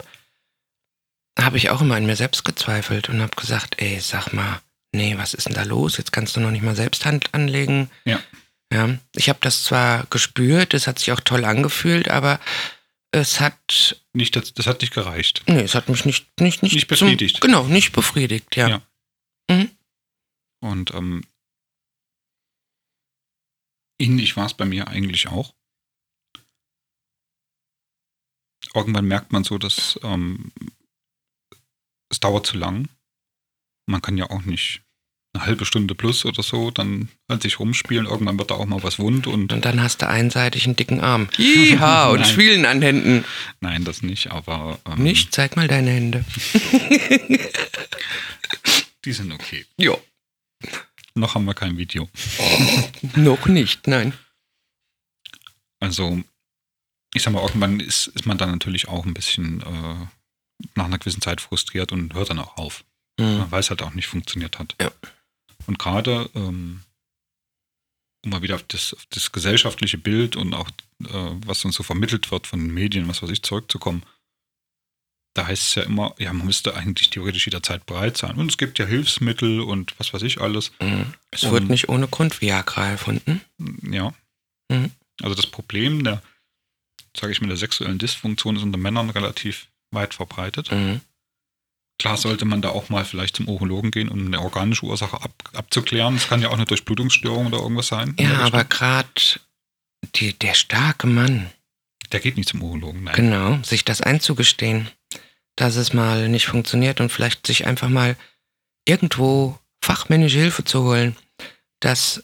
habe 1.40 1.58
ich 1.58 1.70
auch 1.70 1.82
immer 1.82 1.96
an 1.96 2.06
mir 2.06 2.16
selbst 2.16 2.46
gezweifelt 2.46 3.10
und 3.10 3.22
habe 3.22 3.36
gesagt, 3.36 3.82
ey, 3.82 4.00
sag 4.00 4.32
mal, 4.34 4.62
nee, 4.94 5.18
was 5.18 5.34
ist 5.34 5.48
denn 5.48 5.56
da 5.56 5.64
los? 5.64 5.98
Jetzt 5.98 6.12
kannst 6.14 6.36
du 6.36 6.40
noch 6.40 6.52
nicht 6.52 6.62
mal 6.64 6.76
selbst 6.76 7.06
Hand 7.06 7.34
anlegen. 7.34 7.90
Ja. 8.06 8.20
Ja, 8.72 8.90
ich 9.16 9.30
habe 9.30 9.40
das 9.42 9.64
zwar 9.64 10.06
gespürt, 10.10 10.74
es 10.74 10.88
hat 10.88 10.98
sich 11.00 11.12
auch 11.12 11.20
toll 11.20 11.46
angefühlt, 11.46 12.10
aber 12.10 12.40
es 13.12 13.40
hat, 13.40 14.02
Nicht, 14.14 14.36
das, 14.36 14.54
das 14.56 14.66
hat 14.66 14.82
nicht 14.82 14.94
gereicht. 14.94 15.44
nee, 15.48 15.62
es 15.62 15.76
hat 15.76 15.90
mich 15.90 16.06
nicht, 16.06 16.26
nicht, 16.40 16.64
nicht, 16.64 16.74
Nicht 16.74 16.88
zum- 16.88 17.08
befriedigt. 17.08 17.42
genau, 17.42 17.64
nicht 17.66 17.92
befriedigt, 17.92 18.56
ja. 18.56 18.68
Ja. 18.70 18.82
Mhm. 19.52 19.70
Und 20.64 20.94
ähm, 20.94 21.26
ähnlich 24.00 24.38
war 24.38 24.46
es 24.46 24.54
bei 24.54 24.64
mir 24.64 24.88
eigentlich 24.88 25.28
auch. 25.28 25.54
Irgendwann 28.74 29.06
merkt 29.06 29.34
man 29.34 29.44
so, 29.44 29.58
dass 29.58 30.00
ähm, 30.04 30.54
es 32.10 32.22
dauert 32.22 32.46
zu 32.46 32.58
lang. 32.58 32.88
Man 33.88 34.02
kann 34.02 34.18
ja 34.18 34.30
auch 34.30 34.44
nicht 34.44 34.82
eine 35.34 35.46
halbe 35.46 35.66
Stunde 35.66 35.96
plus 35.96 36.24
oder 36.24 36.44
so 36.44 36.72
dann 36.72 37.10
an 37.28 37.42
sich 37.42 37.60
rumspielen. 37.60 38.06
Irgendwann 38.06 38.40
wird 38.40 38.52
da 38.52 38.56
auch 38.56 38.66
mal 38.66 38.82
was 38.84 39.00
wund 39.00 39.28
und 39.28 39.52
Und 39.52 39.66
dann 39.66 39.82
hast 39.82 40.02
du 40.02 40.08
einseitig 40.08 40.66
einen 40.66 40.78
dicken 40.78 41.02
Arm. 41.02 41.28
Jiha, 41.36 42.10
und. 42.10 42.26
Schwielen 42.26 42.66
an 42.66 42.82
Händen. 42.82 43.26
nein, 43.60 43.84
das 43.84 44.02
nicht, 44.02 44.32
aber 44.32 44.80
ähm, 44.86 45.04
Nicht? 45.04 45.34
Zeig 45.34 45.58
mal 45.58 45.68
deine 45.68 45.92
Hände. 45.92 46.24
die 49.04 49.12
sind 49.12 49.34
okay. 49.34 49.66
Ja. 49.76 49.98
Noch 51.16 51.36
haben 51.36 51.46
wir 51.46 51.54
kein 51.54 51.78
Video. 51.78 52.10
Noch 53.16 53.46
nicht, 53.48 53.88
nein. 53.88 54.14
Also, 55.80 56.24
ich 57.14 57.22
sag 57.22 57.34
mal, 57.34 57.44
irgendwann 57.44 57.80
ist, 57.80 58.08
ist 58.08 58.26
man 58.26 58.38
dann 58.38 58.52
natürlich 58.52 58.88
auch 58.88 59.06
ein 59.06 59.14
bisschen 59.14 59.62
äh, 59.62 60.08
nach 60.76 60.86
einer 60.86 60.98
gewissen 60.98 61.22
Zeit 61.22 61.42
frustriert 61.42 61.92
und 61.92 62.14
hört 62.14 62.30
dann 62.30 62.40
auch 62.40 62.58
auf. 62.58 62.84
Mhm. 63.20 63.46
weil 63.52 63.60
es 63.60 63.70
halt 63.70 63.82
auch 63.82 63.94
nicht 63.94 64.08
funktioniert 64.08 64.60
hat. 64.60 64.76
Ja. 64.82 64.92
Und 65.68 65.78
gerade, 65.78 66.30
ähm, 66.34 66.82
um 68.24 68.32
mal 68.32 68.42
wieder 68.42 68.56
auf 68.56 68.64
das, 68.64 68.94
auf 68.94 69.06
das 69.08 69.32
gesellschaftliche 69.32 69.98
Bild 69.98 70.36
und 70.36 70.54
auch, 70.54 70.70
äh, 71.04 71.32
was 71.46 71.64
uns 71.64 71.76
so 71.76 71.84
vermittelt 71.84 72.32
wird 72.32 72.48
von 72.48 72.60
den 72.60 72.74
Medien, 72.74 73.08
was 73.08 73.22
weiß 73.22 73.30
ich, 73.30 73.44
zurückzukommen, 73.44 74.04
da 75.34 75.48
heißt 75.48 75.64
es 75.64 75.76
ja 75.76 75.84
immer, 75.84 76.14
ja, 76.20 76.32
man 76.32 76.46
müsste 76.46 76.76
eigentlich 76.76 77.10
theoretisch 77.10 77.46
jederzeit 77.46 77.86
bereit 77.86 78.18
sein. 78.18 78.36
Und 78.36 78.50
es 78.50 78.58
gibt 78.58 78.78
ja 78.80 78.86
Hilfsmittel 78.86 79.62
und 79.62 79.94
was 79.98 80.14
weiß 80.14 80.22
ich 80.22 80.42
alles. 80.42 80.72
Mhm. 80.80 81.14
Es 81.32 81.50
wird 81.50 81.70
nicht 81.70 81.90
ohne 81.90 82.08
Grund 82.08 82.40
Viagra 82.42 82.92
erfunden. 82.92 83.42
Ja. 83.90 84.14
Mhm. 84.70 84.92
Also 85.22 85.36
das 85.36 85.48
Problem 85.48 86.04
der, 86.04 86.22
sage 87.18 87.34
ich 87.34 87.42
mal, 87.42 87.48
der 87.48 87.58
sexuellen 87.58 87.98
Dysfunktion 87.98 88.56
ist 88.56 88.64
unter 88.64 88.78
Männern 88.78 89.10
relativ 89.10 89.68
weit 89.92 90.14
verbreitet. 90.14 90.72
Mhm. 90.72 91.02
Klar 92.00 92.18
sollte 92.18 92.46
man 92.46 92.62
da 92.62 92.70
auch 92.70 92.90
mal 92.90 93.06
vielleicht 93.06 93.38
zum 93.38 93.48
Urologen 93.48 93.92
gehen, 93.92 94.10
um 94.10 94.26
eine 94.26 94.42
organische 94.42 94.86
Ursache 94.86 95.22
ab, 95.22 95.32
abzuklären. 95.54 96.16
Es 96.16 96.28
kann 96.28 96.42
ja 96.42 96.50
auch 96.50 96.56
eine 96.56 96.66
Durchblutungsstörung 96.66 97.48
oder 97.48 97.60
irgendwas 97.60 97.88
sein. 97.88 98.16
Ja, 98.20 98.40
aber 98.40 98.64
gerade 98.66 99.08
der 100.42 100.54
starke 100.54 101.08
Mann, 101.08 101.50
Der 102.12 102.20
geht 102.20 102.36
nicht 102.36 102.50
zum 102.50 102.62
Urologen, 102.62 103.04
nein. 103.04 103.16
genau, 103.16 103.60
sich 103.64 103.86
das 103.86 104.02
einzugestehen, 104.02 104.90
dass 105.56 105.76
es 105.76 105.94
mal 105.94 106.30
nicht 106.30 106.48
funktioniert 106.48 107.00
und 107.00 107.12
vielleicht 107.12 107.46
sich 107.48 107.66
einfach 107.68 107.90
mal 107.90 108.16
irgendwo 108.86 109.60
fachmännische 109.84 110.40
Hilfe 110.40 110.64
zu 110.64 110.84
holen, 110.84 111.16
dass 111.80 112.24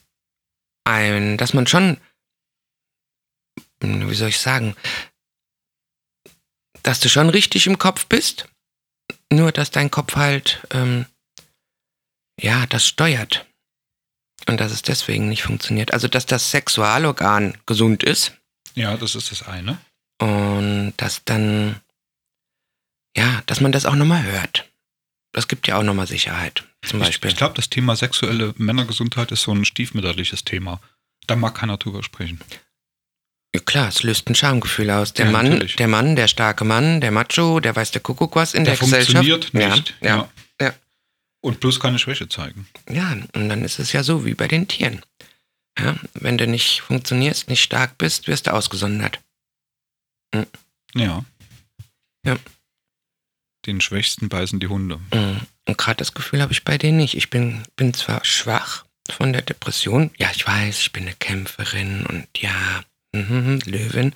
ein, 0.85 1.37
dass 1.37 1.53
man 1.53 1.67
schon, 1.67 1.97
wie 3.81 4.15
soll 4.15 4.29
ich 4.29 4.39
sagen, 4.39 4.75
dass 6.83 6.99
du 6.99 7.09
schon 7.09 7.29
richtig 7.29 7.67
im 7.67 7.77
Kopf 7.77 8.05
bist, 8.07 8.47
nur 9.31 9.51
dass 9.51 9.71
dein 9.71 9.91
Kopf 9.91 10.15
halt, 10.15 10.65
ähm, 10.71 11.05
ja, 12.41 12.65
das 12.67 12.87
steuert. 12.87 13.45
Und 14.47 14.59
dass 14.61 14.71
es 14.71 14.81
deswegen 14.81 15.27
nicht 15.27 15.43
funktioniert. 15.43 15.93
Also, 15.93 16.07
dass 16.07 16.25
das 16.25 16.49
Sexualorgan 16.49 17.57
gesund 17.65 18.03
ist 18.03 18.31
Ja, 18.73 18.95
das 18.95 19.13
ist 19.15 19.31
das 19.31 19.45
eine. 19.47 19.77
und 20.21 20.93
dass 20.97 21.23
dann, 21.25 21.81
ja, 23.15 23.41
dass 23.45 23.62
man 23.62 23.72
das 23.72 23.86
auch 23.86 23.95
nochmal 23.95 24.24
hört. 24.24 24.69
Das 25.32 25.48
gibt 25.48 25.67
ja 25.67 25.78
auch 25.78 25.84
nochmal 25.84 26.08
Sicherheit, 26.08 26.63
zum 26.86 27.02
Ich, 27.02 27.08
Beispiel. 27.08 27.30
ich 27.32 27.38
glaube, 27.38 27.54
das 27.56 27.69
Thema 27.69 27.95
sexuelle 27.95 28.54
Männergesundheit 28.58 29.32
ist 29.32 29.43
so 29.43 29.52
ein 29.54 29.63
stiefmütterliches 29.65 30.43
Thema. 30.43 30.80
Da 31.28 31.36
mag 31.36 31.56
keiner 31.56 31.78
drüber 31.78 32.02
sprechen. 32.02 32.39
Ja, 33.54 33.62
klar, 33.62 33.88
es 33.89 34.04
löst 34.04 34.30
ein 34.30 34.36
Schamgefühl 34.36 34.89
aus. 34.91 35.13
Der 35.13 35.26
Ja, 35.28 35.32
Mann, 35.32 35.50
natürlich. 35.50 35.76
der 35.76 35.88
Mann, 35.88 36.15
der 36.15 36.28
starke 36.28 36.65
Mann, 36.65 37.02
der 37.02 37.12
Macho, 37.12 37.60
der 37.60 37.76
weiß 37.76 37.91
der 37.91 38.02
Kuckuck 38.02 38.36
was 38.36 38.54
in 38.54 38.63
der, 38.63 38.76
Der 38.76 38.80
Gesellschaft. 38.80 39.12
funktioniert 39.28 39.54
nicht. 39.54 39.95
Ja, 40.02 40.08
ja, 40.60 40.65
ja. 40.67 40.74
Und 41.41 41.60
bloß 41.60 41.80
keine 41.80 42.00
Schwäche 42.00 42.28
zeigen. 42.30 42.67
Ja, 42.89 43.12
und 43.34 43.50
dann 43.50 43.63
ist 43.63 43.80
es 43.80 43.91
ja 43.91 44.04
so 44.04 44.26
wie 44.26 44.34
bei 44.34 44.48
den 44.48 44.67
Tieren. 44.67 45.04
Ja, 45.80 45.95
wenn 46.15 46.38
du 46.38 46.45
nicht 46.48 46.82
funktionierst, 46.82 47.48
nicht 47.50 47.63
stark 47.63 47.98
bist, 47.98 48.28
wirst 48.28 48.48
du 48.48 48.54
ausgesondert. 48.54 49.19
Ja. 50.95 51.24
Ja. 52.26 52.38
Den 53.65 53.82
Schwächsten 53.82 54.30
beißen 54.30 54.60
die 54.60 54.67
Hunde. 54.67 54.98
Mm. 55.13 55.38
Und 55.65 55.78
gerade 55.78 55.98
das 55.98 56.13
Gefühl 56.13 56.41
habe 56.41 56.54
ich 56.54 56.63
bei 56.63 56.78
denen 56.78 56.98
nicht. 56.98 57.15
Ich 57.15 57.30
bin, 57.30 57.63
bin 57.76 57.93
zwar 57.93 58.24
schwach 58.26 58.86
von 59.12 59.34
der 59.34 59.41
Depression. 59.41 60.12
Ja, 60.17 60.32
ich 60.34 60.45
weiß, 60.45 60.80
ich 60.80 60.91
bin 60.91 61.04
eine 61.04 61.15
Kämpferin 61.15 62.06
und 62.06 62.28
ja, 62.38 62.84
mhm, 63.12 63.60
Löwin. 63.65 64.13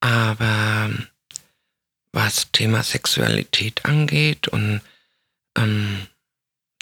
Aber 0.00 0.90
was 2.12 2.50
Thema 2.52 2.82
Sexualität 2.82 3.84
angeht 3.84 4.48
und 4.48 4.80
ähm, 5.56 6.06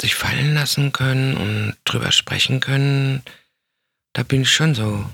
sich 0.01 0.15
fallen 0.15 0.55
lassen 0.55 0.93
können 0.93 1.37
und 1.37 1.77
drüber 1.85 2.12
sprechen 2.12 2.61
können, 2.61 3.23
da 4.12 4.23
bin 4.23 4.43
ich 4.43 4.51
schon 4.51 4.75
so 4.75 5.09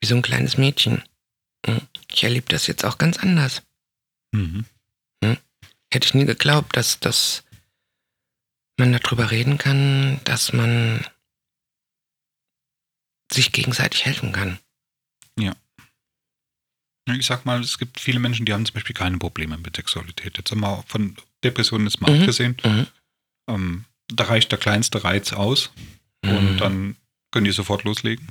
wie 0.00 0.06
so 0.06 0.16
ein 0.16 0.22
kleines 0.22 0.58
Mädchen. 0.58 1.02
Ich 2.12 2.24
erlebe 2.24 2.46
das 2.48 2.66
jetzt 2.66 2.84
auch 2.84 2.98
ganz 2.98 3.18
anders. 3.18 3.62
Mhm. 4.32 4.64
Hätte 5.96 6.08
ich 6.08 6.14
nie 6.14 6.26
geglaubt, 6.26 6.76
dass, 6.76 7.00
dass 7.00 7.42
man 8.78 8.92
darüber 8.92 9.30
reden 9.30 9.56
kann, 9.56 10.20
dass 10.24 10.52
man 10.52 11.02
sich 13.32 13.50
gegenseitig 13.50 14.04
helfen 14.04 14.30
kann. 14.32 14.58
Ja, 15.40 15.54
Ich 17.08 17.24
sag 17.24 17.46
mal, 17.46 17.62
es 17.62 17.78
gibt 17.78 17.98
viele 17.98 18.18
Menschen, 18.20 18.44
die 18.44 18.52
haben 18.52 18.66
zum 18.66 18.74
Beispiel 18.74 18.94
keine 18.94 19.16
Probleme 19.16 19.56
mit 19.56 19.74
Sexualität. 19.76 20.36
Jetzt 20.36 20.54
mal 20.54 20.82
von 20.86 21.16
Depressionen 21.42 21.86
ist 21.86 22.02
mal 22.02 22.12
Mhm. 22.12 22.20
abgesehen. 22.20 22.56
Mhm. 22.62 22.86
Ähm, 23.48 23.84
da 24.08 24.24
reicht 24.24 24.52
der 24.52 24.58
kleinste 24.58 25.02
Reiz 25.02 25.32
aus 25.32 25.70
und 26.22 26.52
Mhm. 26.52 26.58
dann 26.58 26.96
können 27.32 27.46
die 27.46 27.52
sofort 27.52 27.84
loslegen. 27.84 28.28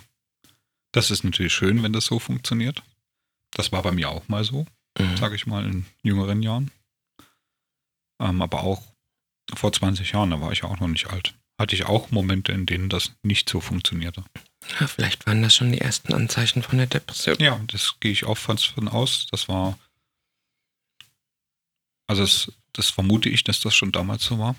Das 0.91 1.10
ist 1.10 1.23
natürlich 1.23 1.54
schön, 1.56 1.82
wenn 1.82 1.93
das 1.93 2.06
so 2.06 2.19
funktioniert. 2.19 2.84
Das 3.54 3.71
war 3.71 3.82
bei 3.82 3.91
mir 3.91 4.10
auch 4.12 4.28
mal 4.28 4.43
so, 4.43 4.67
Mhm. 4.99 5.17
sage 5.17 5.34
ich 5.36 5.47
mal, 5.47 5.65
in 5.65 5.88
jüngeren 6.04 6.43
Jahren. 6.43 6.69
Ähm, 8.19 8.41
aber 8.41 8.63
auch 8.63 8.82
vor 9.54 9.71
20 9.71 10.12
Jahren, 10.12 10.32
da 10.32 10.41
war 10.41 10.51
ich 10.51 10.63
auch 10.63 10.80
noch 10.80 10.88
nicht 10.88 11.08
alt. 11.08 11.36
Hatte 11.58 11.75
ich 11.75 11.86
auch 11.86 12.12
Momente, 12.12 12.51
in 12.51 12.65
denen 12.65 12.89
das 12.89 13.13
nicht 13.23 13.49
so 13.49 13.62
funktionierte. 13.62 14.23
Ja, 14.80 14.88
vielleicht 14.88 15.25
waren 15.25 15.41
das 15.41 15.56
schon 15.56 15.71
die 15.71 15.80
ersten 15.80 16.13
Anzeichen 16.13 16.63
von 16.63 16.78
der 16.78 16.88
Depression. 16.88 17.38
Ja, 17.39 17.60
das 17.67 17.95
gehe 17.99 18.12
ich 18.12 18.25
auch 18.25 18.38
fast 18.38 18.67
von 18.67 18.88
aus. 18.88 19.28
Das 19.32 19.47
war. 19.47 19.78
Also, 22.08 22.23
das, 22.23 22.51
das 22.73 22.89
vermute 22.89 23.30
ich, 23.30 23.43
dass 23.43 23.62
das 23.62 23.73
schon 23.75 23.91
damals 23.91 24.23
so 24.23 24.38
war. 24.38 24.56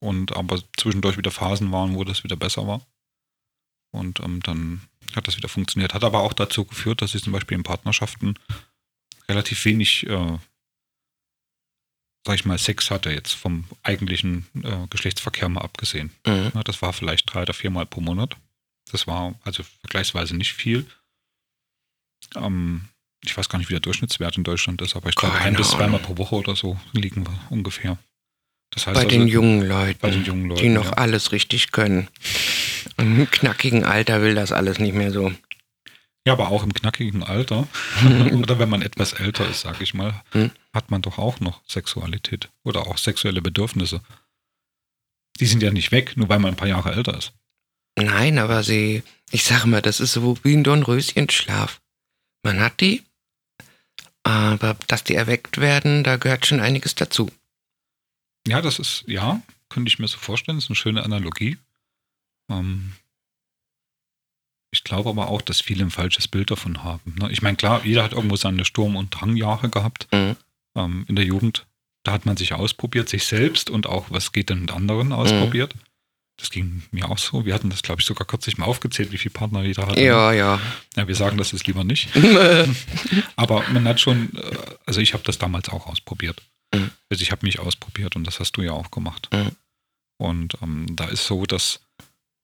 Und 0.00 0.36
aber 0.36 0.62
zwischendurch 0.76 1.16
wieder 1.16 1.30
Phasen 1.30 1.72
waren, 1.72 1.94
wo 1.94 2.04
das 2.04 2.24
wieder 2.24 2.36
besser 2.36 2.66
war. 2.66 2.80
Und 3.92 4.20
ähm, 4.20 4.40
dann 4.42 4.82
hat 5.14 5.28
das 5.28 5.36
wieder 5.36 5.48
funktioniert. 5.48 5.94
Hat 5.94 6.04
aber 6.04 6.20
auch 6.20 6.32
dazu 6.32 6.64
geführt, 6.64 7.02
dass 7.02 7.14
ich 7.14 7.22
zum 7.22 7.32
Beispiel 7.32 7.56
in 7.56 7.62
Partnerschaften 7.62 8.34
relativ 9.28 9.64
wenig, 9.64 10.06
äh, 10.06 10.38
sag 12.26 12.36
ich 12.36 12.44
mal, 12.44 12.58
Sex 12.58 12.90
hatte, 12.90 13.10
jetzt 13.10 13.32
vom 13.32 13.64
eigentlichen 13.82 14.46
äh, 14.62 14.86
Geschlechtsverkehr 14.90 15.48
mal 15.48 15.62
abgesehen. 15.62 16.10
Mhm. 16.26 16.52
Ja, 16.54 16.62
das 16.62 16.82
war 16.82 16.92
vielleicht 16.92 17.32
drei 17.32 17.42
oder 17.42 17.54
viermal 17.54 17.86
pro 17.86 18.00
Monat. 18.00 18.36
Das 18.90 19.06
war 19.06 19.34
also 19.44 19.62
vergleichsweise 19.80 20.36
nicht 20.36 20.52
viel. 20.52 20.86
Ähm, 22.36 22.88
ich 23.24 23.36
weiß 23.36 23.48
gar 23.48 23.58
nicht, 23.58 23.68
wie 23.68 23.74
der 23.74 23.80
Durchschnittswert 23.80 24.36
in 24.36 24.44
Deutschland 24.44 24.82
ist, 24.82 24.96
aber 24.96 25.08
ich 25.08 25.14
glaube, 25.14 25.38
ein 25.38 25.54
bis 25.54 25.70
zweimal 25.70 26.00
pro 26.00 26.16
Woche 26.18 26.36
oder 26.36 26.56
so 26.56 26.78
liegen 26.92 27.26
wir 27.26 27.38
ungefähr. 27.50 27.98
Das 28.70 28.86
heißt 28.86 28.94
Bei 28.94 29.04
also, 29.04 29.16
den 29.16 29.28
jungen 29.28 29.62
Leuten, 29.62 29.98
bei 30.00 30.10
den 30.10 30.24
jungen 30.24 30.48
Leuten, 30.48 30.62
die 30.62 30.68
noch 30.68 30.86
ja. 30.86 30.92
alles 30.92 31.30
richtig 31.32 31.72
können. 31.72 32.08
Im 32.96 33.30
knackigen 33.30 33.84
Alter 33.84 34.22
will 34.22 34.34
das 34.34 34.50
alles 34.50 34.78
nicht 34.78 34.94
mehr 34.94 35.12
so. 35.12 35.32
Ja, 36.26 36.34
aber 36.34 36.48
auch 36.50 36.62
im 36.62 36.72
knackigen 36.72 37.22
Alter 37.24 37.66
oder 38.32 38.58
wenn 38.58 38.68
man 38.68 38.82
etwas 38.82 39.12
älter 39.12 39.48
ist, 39.48 39.62
sage 39.62 39.82
ich 39.82 39.92
mal, 39.94 40.22
Hm. 40.32 40.50
hat 40.72 40.90
man 40.90 41.02
doch 41.02 41.18
auch 41.18 41.40
noch 41.40 41.60
Sexualität 41.66 42.48
oder 42.62 42.86
auch 42.86 42.96
sexuelle 42.98 43.42
Bedürfnisse. 43.42 44.00
Die 45.40 45.46
sind 45.46 45.62
ja 45.62 45.70
nicht 45.72 45.90
weg, 45.92 46.16
nur 46.16 46.28
weil 46.28 46.38
man 46.38 46.52
ein 46.52 46.56
paar 46.56 46.68
Jahre 46.68 46.92
älter 46.92 47.16
ist. 47.16 47.32
Nein, 47.98 48.38
aber 48.38 48.62
sie, 48.62 49.02
ich 49.30 49.44
sage 49.44 49.66
mal, 49.66 49.82
das 49.82 49.98
ist 50.00 50.12
so 50.12 50.38
wie 50.44 50.54
ein 50.54 50.62
Dornröschenschlaf. 50.64 51.80
Man 52.44 52.60
hat 52.60 52.80
die, 52.80 53.02
aber 54.22 54.76
dass 54.86 55.04
die 55.04 55.14
erweckt 55.14 55.58
werden, 55.58 56.04
da 56.04 56.16
gehört 56.16 56.46
schon 56.46 56.60
einiges 56.60 56.94
dazu. 56.94 57.30
Ja, 58.46 58.60
das 58.62 58.78
ist, 58.78 59.04
ja, 59.06 59.40
könnte 59.68 59.88
ich 59.88 59.98
mir 59.98 60.08
so 60.08 60.18
vorstellen, 60.18 60.56
das 60.58 60.64
ist 60.64 60.70
eine 60.70 60.76
schöne 60.76 61.02
Analogie. 61.02 61.58
Ähm, 62.48 62.92
ich 64.72 64.84
glaube 64.84 65.10
aber 65.10 65.28
auch, 65.28 65.42
dass 65.42 65.60
viele 65.60 65.84
ein 65.84 65.90
falsches 65.90 66.26
Bild 66.28 66.50
davon 66.50 66.82
haben. 66.82 67.14
Ne? 67.18 67.30
Ich 67.30 67.42
meine, 67.42 67.56
klar, 67.56 67.82
jeder 67.84 68.02
hat 68.02 68.12
irgendwo 68.12 68.36
seine 68.36 68.64
Sturm- 68.64 68.96
und 68.96 69.10
Drangjahre 69.10 69.68
gehabt 69.68 70.08
Mhm. 70.12 70.36
ähm, 70.76 71.04
in 71.08 71.16
der 71.16 71.24
Jugend. 71.24 71.66
Da 72.04 72.12
hat 72.12 72.26
man 72.26 72.36
sich 72.36 72.54
ausprobiert, 72.54 73.08
sich 73.08 73.24
selbst 73.26 73.70
und 73.70 73.86
auch, 73.86 74.06
was 74.10 74.32
geht 74.32 74.50
denn 74.50 74.62
mit 74.62 74.72
anderen 74.72 75.12
ausprobiert. 75.12 75.74
Das 76.38 76.50
ging 76.50 76.82
mir 76.90 77.08
auch 77.08 77.18
so. 77.18 77.44
Wir 77.44 77.54
hatten 77.54 77.70
das, 77.70 77.82
glaube 77.82 78.00
ich, 78.00 78.06
sogar 78.06 78.26
kürzlich 78.26 78.58
mal 78.58 78.64
aufgezählt, 78.64 79.12
wie 79.12 79.18
viele 79.18 79.34
Partner 79.34 79.62
jeder 79.62 79.86
hatte. 79.86 80.00
Ja, 80.00 80.32
ja. 80.32 80.58
ja 80.96 81.06
wir 81.06 81.14
sagen 81.14 81.36
das 81.36 81.52
jetzt 81.52 81.66
lieber 81.68 81.84
nicht. 81.84 82.08
Aber 83.36 83.62
man 83.72 83.86
hat 83.86 84.00
schon, 84.00 84.34
äh, 84.36 84.56
also 84.86 85.00
ich 85.00 85.12
habe 85.12 85.22
das 85.22 85.38
damals 85.38 85.68
auch 85.68 85.86
ausprobiert. 85.86 86.42
Mhm. 86.74 86.90
Also 87.10 87.22
ich 87.22 87.30
habe 87.30 87.46
mich 87.46 87.60
ausprobiert 87.60 88.16
und 88.16 88.26
das 88.26 88.40
hast 88.40 88.56
du 88.56 88.62
ja 88.62 88.72
auch 88.72 88.90
gemacht. 88.90 89.28
Mhm. 89.32 89.50
Und 90.18 90.54
ähm, 90.62 90.86
da 90.96 91.04
ist 91.04 91.26
so, 91.26 91.46
dass, 91.46 91.80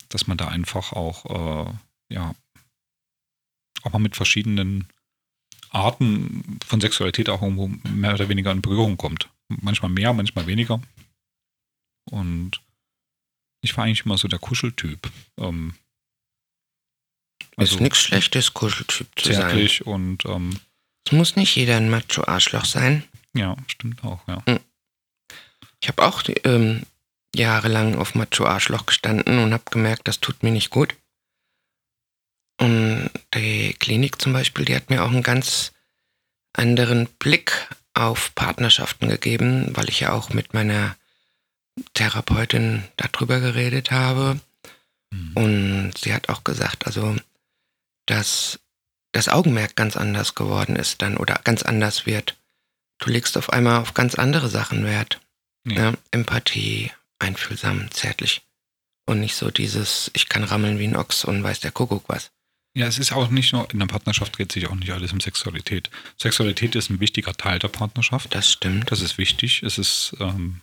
dass 0.08 0.26
man 0.26 0.36
da 0.36 0.48
einfach 0.48 0.92
auch, 0.92 1.66
äh, 1.66 1.72
ja, 2.08 2.34
auch 3.82 3.92
mal 3.92 3.98
mit 3.98 4.16
verschiedenen 4.16 4.88
Arten 5.70 6.58
von 6.66 6.80
Sexualität 6.80 7.28
auch 7.28 7.42
irgendwo 7.42 7.68
mehr 7.88 8.14
oder 8.14 8.28
weniger 8.28 8.50
in 8.50 8.62
Berührung 8.62 8.96
kommt. 8.96 9.28
Manchmal 9.48 9.90
mehr, 9.90 10.12
manchmal 10.12 10.46
weniger. 10.46 10.80
Und 12.10 12.60
ich 13.62 13.76
war 13.76 13.84
eigentlich 13.84 14.04
immer 14.04 14.18
so 14.18 14.28
der 14.28 14.38
Kuscheltyp. 14.38 15.10
Ähm, 15.38 15.74
ist 17.56 17.80
nichts 17.80 17.98
Schlechtes, 17.98 18.54
Kuscheltyp 18.54 19.08
zu 19.16 19.32
sein. 19.32 19.42
zärtlich 19.42 19.86
und 19.86 20.24
ähm, 20.26 20.58
Es 21.06 21.12
muss 21.12 21.36
nicht 21.36 21.56
jeder 21.56 21.76
ein 21.76 21.90
Macho-Arschloch 21.90 22.64
sein. 22.64 23.04
ja, 23.34 23.56
stimmt 23.66 24.04
auch, 24.04 24.26
ja. 24.28 24.42
Ich 25.80 25.88
habe 25.88 26.02
auch 26.04 26.22
ähm, 26.44 26.82
jahrelang 27.34 27.96
auf 27.96 28.14
Macho-Arschloch 28.14 28.86
gestanden 28.86 29.38
und 29.38 29.52
habe 29.52 29.64
gemerkt, 29.70 30.08
das 30.08 30.20
tut 30.20 30.42
mir 30.42 30.50
nicht 30.50 30.70
gut. 30.70 30.96
Und 32.58 33.10
die 33.34 33.74
Klinik 33.74 34.20
zum 34.20 34.32
Beispiel, 34.32 34.64
die 34.64 34.74
hat 34.74 34.90
mir 34.90 35.04
auch 35.04 35.10
einen 35.10 35.22
ganz 35.22 35.72
anderen 36.52 37.06
Blick 37.18 37.68
auf 37.94 38.34
Partnerschaften 38.34 39.08
gegeben, 39.08 39.70
weil 39.74 39.88
ich 39.88 40.00
ja 40.00 40.12
auch 40.12 40.30
mit 40.30 40.54
meiner 40.54 40.96
Therapeutin 41.94 42.84
darüber 42.96 43.40
geredet 43.40 43.90
habe. 43.90 44.40
Mhm. 45.10 45.32
Und 45.34 45.92
sie 45.98 46.12
hat 46.12 46.28
auch 46.28 46.44
gesagt, 46.44 46.86
also, 46.86 47.16
dass 48.06 48.58
das 49.12 49.28
Augenmerk 49.28 49.76
ganz 49.76 49.96
anders 49.96 50.34
geworden 50.34 50.76
ist 50.76 51.02
dann 51.02 51.16
oder 51.16 51.40
ganz 51.44 51.62
anders 51.62 52.06
wird. 52.06 52.36
Du 52.98 53.10
legst 53.10 53.36
auf 53.36 53.52
einmal 53.52 53.80
auf 53.80 53.94
ganz 53.94 54.16
andere 54.16 54.48
Sachen 54.48 54.84
Wert. 54.84 55.20
Ja. 55.64 55.90
Ja, 55.90 55.94
Empathie, 56.10 56.92
einfühlsam, 57.18 57.90
zärtlich. 57.90 58.42
Und 59.06 59.20
nicht 59.20 59.36
so 59.36 59.50
dieses, 59.50 60.10
ich 60.14 60.28
kann 60.28 60.44
rammeln 60.44 60.78
wie 60.78 60.86
ein 60.86 60.96
Ochs 60.96 61.24
und 61.24 61.42
weiß 61.42 61.60
der 61.60 61.70
Kuckuck 61.70 62.04
was. 62.08 62.30
Ja, 62.76 62.86
es 62.86 62.98
ist 62.98 63.12
auch 63.12 63.28
nicht 63.30 63.52
nur, 63.52 63.68
in 63.72 63.78
der 63.80 63.86
Partnerschaft 63.86 64.38
dreht 64.38 64.52
sich 64.52 64.66
auch 64.68 64.74
nicht 64.74 64.90
alles 64.92 65.12
um 65.12 65.20
Sexualität. 65.20 65.90
Sexualität 66.16 66.74
ist 66.76 66.90
ein 66.90 67.00
wichtiger 67.00 67.32
Teil 67.32 67.58
der 67.58 67.68
Partnerschaft. 67.68 68.34
Das 68.34 68.50
stimmt. 68.52 68.90
Das 68.92 69.00
ist 69.00 69.18
wichtig. 69.18 69.62
Es 69.64 69.78
ist 69.78 70.14
ähm, 70.20 70.60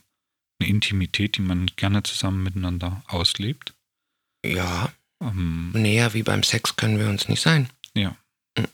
eine 0.60 0.70
Intimität, 0.70 1.36
die 1.38 1.42
man 1.42 1.66
gerne 1.76 2.04
zusammen 2.04 2.44
miteinander 2.44 3.04
auslebt. 3.08 3.74
Ja, 4.46 4.94
Ähm, 5.22 5.72
näher 5.72 6.14
wie 6.14 6.24
beim 6.24 6.44
Sex 6.44 6.76
können 6.76 7.00
wir 7.00 7.10
uns 7.10 7.28
nicht 7.28 7.42
sein. 7.42 7.70
ja. 7.96 8.12
Mhm. 8.58 8.68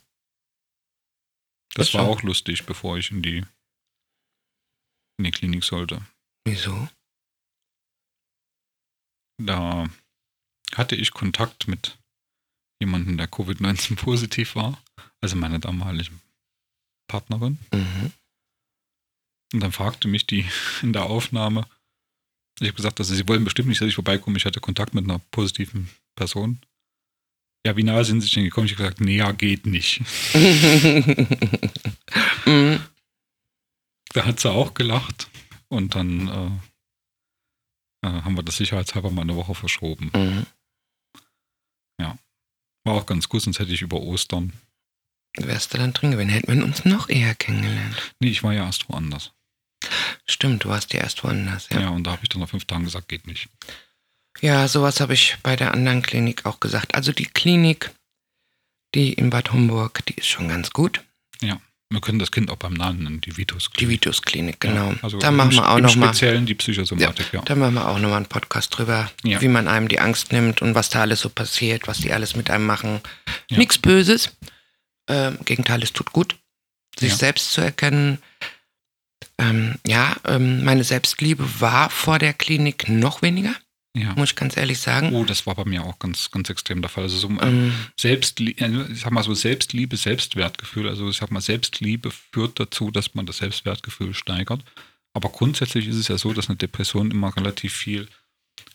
Das 1.73 1.87
Das 1.87 1.93
war 1.93 2.01
schon. 2.05 2.09
auch 2.13 2.21
lustig, 2.23 2.65
bevor 2.65 2.97
ich 2.97 3.09
in 3.11 3.21
die, 3.21 3.37
in 5.17 5.23
die 5.23 5.31
Klinik 5.31 5.63
sollte. 5.63 6.05
Wieso? 6.45 6.89
Da 9.41 9.87
hatte 10.75 10.95
ich 10.95 11.11
Kontakt 11.11 11.67
mit 11.67 11.97
jemandem, 12.81 13.17
der 13.17 13.29
Covid-19 13.29 13.95
positiv 14.03 14.55
war, 14.55 14.77
also 15.21 15.37
meiner 15.37 15.59
damaligen 15.59 16.19
Partnerin. 17.07 17.57
Mhm. 17.73 18.11
Und 19.53 19.59
dann 19.59 19.71
fragte 19.71 20.09
mich 20.09 20.27
die 20.27 20.45
in 20.81 20.91
der 20.91 21.05
Aufnahme, 21.05 21.65
ich 22.59 22.67
habe 22.67 22.75
gesagt, 22.75 22.99
also 22.99 23.15
sie 23.15 23.27
wollen 23.27 23.43
bestimmt 23.43 23.69
nicht, 23.69 23.81
dass 23.81 23.87
ich 23.87 23.95
vorbeikomme. 23.95 24.37
Ich 24.37 24.45
hatte 24.45 24.59
Kontakt 24.59 24.93
mit 24.93 25.05
einer 25.05 25.19
positiven 25.31 25.89
Person. 26.15 26.59
Ja, 27.65 27.75
wie 27.75 27.83
nahe 27.83 28.05
sind 28.05 28.21
sie 28.21 28.29
denn 28.29 28.43
gekommen? 28.43 28.67
Ich 28.67 28.73
habe 28.73 28.83
gesagt, 28.83 29.01
näher 29.01 29.33
geht 29.33 29.65
nicht. 29.65 30.01
mhm. 32.45 32.79
Da 34.13 34.25
hat 34.25 34.39
sie 34.39 34.51
auch 34.51 34.75
gelacht. 34.75 35.27
Und 35.69 35.95
dann 35.95 36.27
äh, 36.27 38.07
äh, 38.07 38.21
haben 38.21 38.35
wir 38.35 38.43
das 38.43 38.57
sicherheitshalber 38.57 39.09
mal 39.09 39.21
eine 39.21 39.35
Woche 39.35 39.55
verschoben. 39.55 40.11
Mhm. 40.13 40.45
War 42.83 42.95
auch 42.95 43.05
ganz 43.05 43.29
gut, 43.29 43.41
sonst 43.41 43.59
hätte 43.59 43.71
ich 43.73 43.81
über 43.81 43.99
Ostern. 44.01 44.53
Wärst 45.37 45.73
du 45.73 45.77
dann 45.77 45.93
drin 45.93 46.11
gewesen, 46.11 46.29
hätten 46.29 46.51
wir 46.57 46.63
uns 46.63 46.83
noch 46.83 47.07
eher 47.09 47.35
kennengelernt. 47.35 48.13
Nee, 48.19 48.29
ich 48.29 48.43
war 48.43 48.53
ja 48.53 48.65
erst 48.65 48.89
woanders. 48.89 49.31
Stimmt, 50.27 50.63
du 50.63 50.69
warst 50.69 50.93
ja 50.93 50.99
erst 50.99 51.23
woanders, 51.23 51.69
Ja, 51.69 51.81
ja. 51.81 51.89
und 51.89 52.03
da 52.05 52.11
habe 52.11 52.23
ich 52.23 52.29
dann 52.29 52.41
nach 52.41 52.49
fünf 52.49 52.65
Tagen 52.65 52.83
gesagt, 52.83 53.07
geht 53.07 53.27
nicht. 53.27 53.49
Ja, 54.39 54.67
sowas 54.67 54.99
habe 54.99 55.13
ich 55.13 55.37
bei 55.43 55.55
der 55.55 55.73
anderen 55.73 56.01
Klinik 56.01 56.45
auch 56.45 56.59
gesagt. 56.59 56.95
Also 56.95 57.11
die 57.11 57.25
Klinik, 57.25 57.91
die 58.95 59.13
in 59.13 59.29
Bad 59.29 59.51
Homburg, 59.53 60.05
die 60.07 60.15
ist 60.15 60.27
schon 60.27 60.47
ganz 60.47 60.71
gut. 60.71 61.03
Wir 61.91 61.99
können 61.99 62.19
das 62.19 62.31
Kind 62.31 62.49
auch 62.49 62.55
beim 62.55 62.73
Namen 62.73 63.03
nennen, 63.03 63.19
die 63.21 63.35
Vitus. 63.35 63.69
Die 63.77 63.89
Vitus-Klinik, 63.89 64.61
genau. 64.61 64.93
also 65.01 65.17
da 65.19 65.29
machen 65.29 65.51
wir 65.51 65.69
auch 65.69 65.75
im 65.75 65.83
nochmal. 65.83 66.09
Speziellen 66.09 66.45
die 66.45 66.55
Psychosomatik, 66.55 67.33
ja. 67.33 67.41
Da 67.41 67.53
machen 67.55 67.73
wir 67.73 67.87
auch 67.87 67.99
nochmal 67.99 68.17
einen 68.17 68.27
Podcast 68.27 68.77
drüber, 68.77 69.11
Ja. 69.23 69.41
wie 69.41 69.49
man 69.49 69.67
einem 69.67 69.89
die 69.89 69.99
Angst 69.99 70.31
nimmt 70.31 70.61
und 70.61 70.73
was 70.73 70.89
da 70.89 71.01
alles 71.01 71.19
so 71.19 71.29
passiert, 71.29 71.87
was 71.89 71.97
die 71.99 72.13
alles 72.13 72.33
mit 72.35 72.49
einem 72.49 72.65
machen. 72.65 73.01
Ja. 73.49 73.57
Nichts 73.57 73.77
Böses. 73.77 74.37
Ähm, 75.09 75.35
Im 75.39 75.45
Gegenteil, 75.45 75.83
es 75.83 75.91
tut 75.91 76.13
gut, 76.13 76.37
sich 76.97 77.09
Ja. 77.11 77.17
selbst 77.17 77.51
zu 77.51 77.59
erkennen. 77.59 78.19
Ähm, 79.37 79.75
ja, 79.85 80.15
ähm, 80.25 80.63
meine 80.63 80.85
Selbstliebe 80.85 81.43
war 81.59 81.89
vor 81.89 82.19
der 82.19 82.33
Klinik 82.33 82.87
noch 82.87 83.21
weniger, 83.21 83.53
ja. 83.95 84.13
muss 84.15 84.29
ich 84.31 84.35
ganz 84.35 84.55
ehrlich 84.55 84.79
sagen. 84.79 85.13
Oh, 85.13 85.25
das 85.25 85.45
war 85.45 85.55
bei 85.55 85.65
mir 85.65 85.83
auch 85.83 85.99
ganz, 85.99 86.31
ganz 86.31 86.49
extrem 86.49 86.81
der 86.81 86.89
Fall. 86.89 87.03
Also 87.03 87.17
so 87.17 87.29
Ähm, 87.29 87.73
Selbstliebe, 87.99 88.87
ich 88.91 89.01
sag 89.01 89.11
mal 89.11 89.23
so 89.23 89.33
Selbstliebe, 89.33 89.97
Selbstwertgefühl. 89.97 90.87
Also 90.87 91.09
ich 91.09 91.17
sag 91.17 91.31
mal, 91.31 91.41
Selbstliebe 91.41 92.11
führt 92.11 92.59
dazu, 92.59 92.91
dass 92.91 93.15
man 93.15 93.25
das 93.25 93.37
Selbstwertgefühl 93.37 94.13
steigert. 94.13 94.63
Aber 95.13 95.29
grundsätzlich 95.29 95.87
ist 95.87 95.97
es 95.97 96.07
ja 96.07 96.17
so, 96.17 96.33
dass 96.33 96.47
eine 96.49 96.55
Depression 96.55 97.11
immer 97.11 97.35
relativ 97.35 97.73
viel 97.73 98.07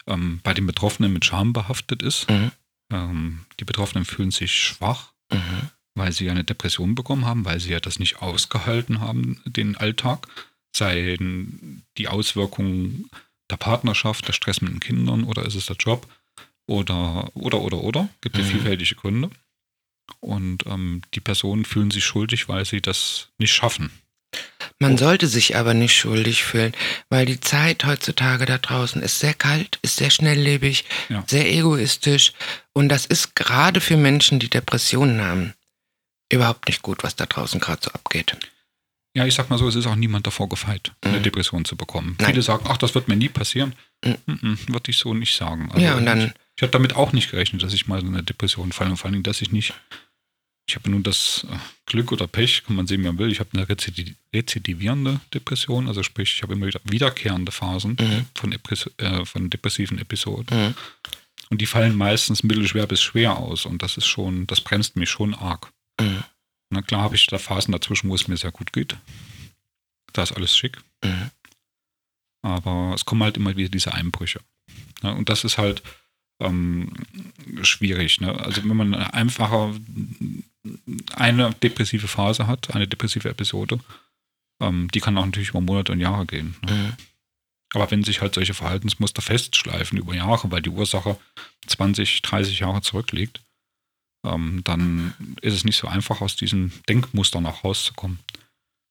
ähm, 0.07 0.41
bei 0.43 0.53
den 0.53 0.67
Betroffenen 0.67 1.13
mit 1.13 1.25
Scham 1.25 1.53
behaftet 1.53 2.03
ist. 2.03 2.29
Mhm. 2.31 2.53
Ähm, 2.93 3.47
die 3.59 3.65
Betroffenen 3.65 4.05
fühlen 4.05 4.31
sich 4.31 4.53
schwach, 4.53 5.13
mhm. 5.33 5.71
weil 5.95 6.13
sie 6.13 6.27
ja 6.27 6.33
eine 6.33 6.45
Depression 6.45 6.95
bekommen 6.95 7.25
haben, 7.25 7.45
weil 7.47 7.59
sie 7.59 7.71
ja 7.71 7.81
das 7.81 7.99
nicht 7.99 8.21
ausgehalten 8.21 9.01
haben, 9.01 9.41
den 9.47 9.77
Alltag. 9.77 10.29
Seien 10.77 11.85
die 11.97 12.09
Auswirkungen 12.09 13.09
der 13.51 13.57
Partnerschaft, 13.57 14.27
der 14.29 14.33
Stress 14.33 14.61
mit 14.61 14.73
den 14.73 14.81
Kindern 14.81 15.25
oder 15.25 15.45
ist 15.45 15.55
es 15.55 15.67
der 15.67 15.77
Job 15.77 16.07
oder, 16.67 17.31
oder, 17.35 17.61
oder, 17.61 17.79
oder. 17.79 18.09
Gibt 18.21 18.37
ja 18.37 18.43
Mhm. 18.45 18.49
vielfältige 18.49 18.95
Gründe. 18.97 19.31
Und 20.21 20.67
ähm, 20.67 21.03
die 21.15 21.21
Personen 21.21 21.65
fühlen 21.65 21.91
sich 21.91 22.05
schuldig, 22.05 22.49
weil 22.49 22.65
sie 22.65 22.81
das 22.81 23.29
nicht 23.39 23.53
schaffen. 23.53 23.91
Man 24.79 24.95
Oh. 24.95 24.99
sollte 24.99 25.27
sich 25.29 25.57
aber 25.57 25.73
nicht 25.75 25.97
schuldig 25.97 26.45
fühlen, 26.45 26.73
weil 27.09 27.25
die 27.27 27.41
Zeit 27.41 27.85
heutzutage 27.85 28.45
da 28.47 28.59
draußen 28.59 29.01
ist 29.03 29.19
sehr 29.21 29.35
kalt, 29.35 29.79
ist 29.83 29.97
sehr 29.97 30.11
schnelllebig, 30.11 30.85
Ja. 31.09 31.25
sehr 31.27 31.51
egoistisch 31.51 32.33
und 32.73 32.89
das 32.89 33.07
ist 33.07 33.35
gerade 33.35 33.81
für 33.81 33.97
Menschen, 33.97 34.39
die 34.39 34.51
Depressionen 34.51 35.23
haben, 35.23 35.55
überhaupt 36.31 36.69
nicht 36.69 36.83
gut, 36.83 37.03
was 37.05 37.17
da 37.17 37.27
draußen 37.27 37.61
gerade 37.61 37.81
so 37.85 37.91
abgeht. 37.93 38.37
Ja, 39.17 39.25
ich 39.27 39.35
sag 39.35 39.49
mal 39.49 39.59
so, 39.59 39.67
es 39.67 39.75
ist 39.75 39.87
auch 39.87 39.97
niemand 39.97 40.27
davor 40.27 40.49
gefeit, 40.49 40.93
eine 41.01 41.19
Mhm. 41.19 41.23
Depression 41.23 41.65
zu 41.65 41.75
bekommen. 41.75 42.17
Nein. 42.19 42.31
Viele 42.31 42.43
sagen, 42.43 42.67
ach, 42.69 42.77
das 42.77 42.95
wird 42.95 43.09
mir 43.09 43.17
nie 43.17 43.31
passieren. 43.31 43.75
Mhm. 44.05 44.17
Mhm, 44.27 44.59
Würde 44.69 44.91
ich 44.91 44.99
so 44.99 45.15
nicht 45.15 45.35
sagen. 45.35 45.71
Also 45.73 45.85
ja, 45.85 45.95
und 45.95 46.01
ich, 46.01 46.07
dann, 46.07 46.33
ich 46.57 46.63
habe 46.63 46.71
damit 46.73 46.95
auch 46.97 47.13
nicht 47.13 47.31
gerechnet, 47.31 47.63
dass 47.63 47.73
ich 47.73 47.87
mal 47.87 48.01
in 48.01 48.09
eine 48.09 48.23
Depression 48.23 48.73
falle 48.73 48.91
und 48.91 48.97
vor 48.99 49.11
allem, 49.11 49.23
dass 49.23 49.41
ich 49.41 49.53
nicht. 49.53 49.73
Ich 50.69 50.75
habe 50.75 50.91
nun 50.91 51.03
das 51.03 51.47
äh, 51.51 51.57
Glück 51.87 52.11
oder 52.13 52.27
Pech, 52.27 52.65
kann 52.67 52.77
man 52.77 52.87
sehen, 52.87 53.01
wie 53.03 53.07
man 53.07 53.19
will. 53.19 53.31
Ich 53.33 53.39
habe 53.41 53.51
eine 53.55 53.65
rezidi- 53.67 54.17
rezidivierende 54.35 55.21
Depression, 55.33 55.87
also 55.89 56.03
sprich, 56.03 56.35
ich 56.37 56.43
habe 56.43 56.53
immer 56.55 56.67
wieder 56.67 56.81
wiederkehrende 56.85 57.53
Phasen 57.53 57.97
Mhm. 57.99 58.27
von, 58.35 58.53
äh, 58.99 59.25
von 59.25 59.49
depressiven 59.49 59.99
Episoden. 59.99 60.47
Mhm. 60.69 60.75
Und 61.49 61.61
die 61.63 61.67
fallen 61.67 61.95
meistens 61.97 62.43
mittelschwer 62.43 62.87
bis 62.87 63.01
schwer 63.01 63.39
aus. 63.39 63.65
Und 63.65 63.81
das 63.83 63.97
ist 63.97 64.07
schon, 64.09 64.47
das 64.49 64.61
bremst 64.61 64.97
mich 64.97 65.09
schon 65.09 65.33
arg. 65.35 65.73
Na 66.71 66.83
klar 66.83 67.03
habe 67.03 67.17
ich 67.17 67.27
da 67.27 67.39
Phasen 67.39 67.73
dazwischen, 67.73 68.11
wo 68.11 68.15
es 68.15 68.29
mir 68.29 68.37
sehr 68.37 68.53
gut 68.53 68.73
geht. 68.73 68.97
Da 70.13 70.23
ist 70.23 70.33
alles 70.33 70.57
schick. 70.57 70.79
Mhm. 71.05 71.31
Aber 72.43 72.93
es 72.95 73.05
kommen 73.05 73.23
halt 73.23 73.37
immer 73.37 73.57
wieder 73.57 73.69
diese 73.69 73.95
Einbrüche. 73.95 74.41
Ja, 75.03 75.11
und 75.11 75.29
das 75.29 75.45
ist 75.45 75.59
halt 75.59 75.83
ähm, 76.41 76.93
schwierig. 77.63 78.21
Ne? 78.21 78.35
Also 78.39 78.63
wenn 78.65 78.77
man 78.77 78.95
einfacher 78.95 79.75
eine 81.15 81.51
depressive 81.63 82.09
Phase 82.09 82.47
hat, 82.47 82.75
eine 82.75 82.89
depressive 82.89 83.29
Episode, 83.29 83.81
ähm, 84.61 84.89
die 84.93 85.01
kann 85.01 85.17
auch 85.19 85.27
natürlich 85.27 85.51
über 85.51 85.61
Monate 85.61 85.93
und 85.93 86.01
Jahre 86.01 86.27
gehen. 86.27 86.57
Ne? 86.65 86.73
Mhm. 86.73 86.93
Aber 87.75 87.91
wenn 87.91 88.05
sich 88.05 88.21
halt 88.21 88.35
solche 88.35 88.55
Verhaltensmuster 88.55 89.23
festschleifen 89.23 89.99
über 89.99 90.15
Jahre, 90.15 90.51
weil 90.51 90.63
die 90.63 90.71
Ursache 90.71 91.19
20, 91.67 92.23
30 92.23 92.61
Jahre 92.61 92.81
zurückliegt, 92.81 93.43
ähm, 94.27 94.63
dann 94.65 95.15
ist 95.41 95.55
es 95.55 95.65
nicht 95.65 95.77
so 95.77 95.89
einfach, 95.89 96.21
aus 96.21 96.37
diesen 96.37 96.73
Denkmustern 96.89 97.47
auch 97.47 97.65
rauszukommen. 97.65 98.19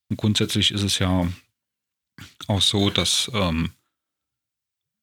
Und 0.10 0.18
grundsätzlich 0.18 0.72
ist 0.72 0.84
es 0.84 1.00
ja 1.00 1.28
auch 2.48 2.62
so, 2.62 2.90
dass 2.90 3.30
ähm, 3.34 3.72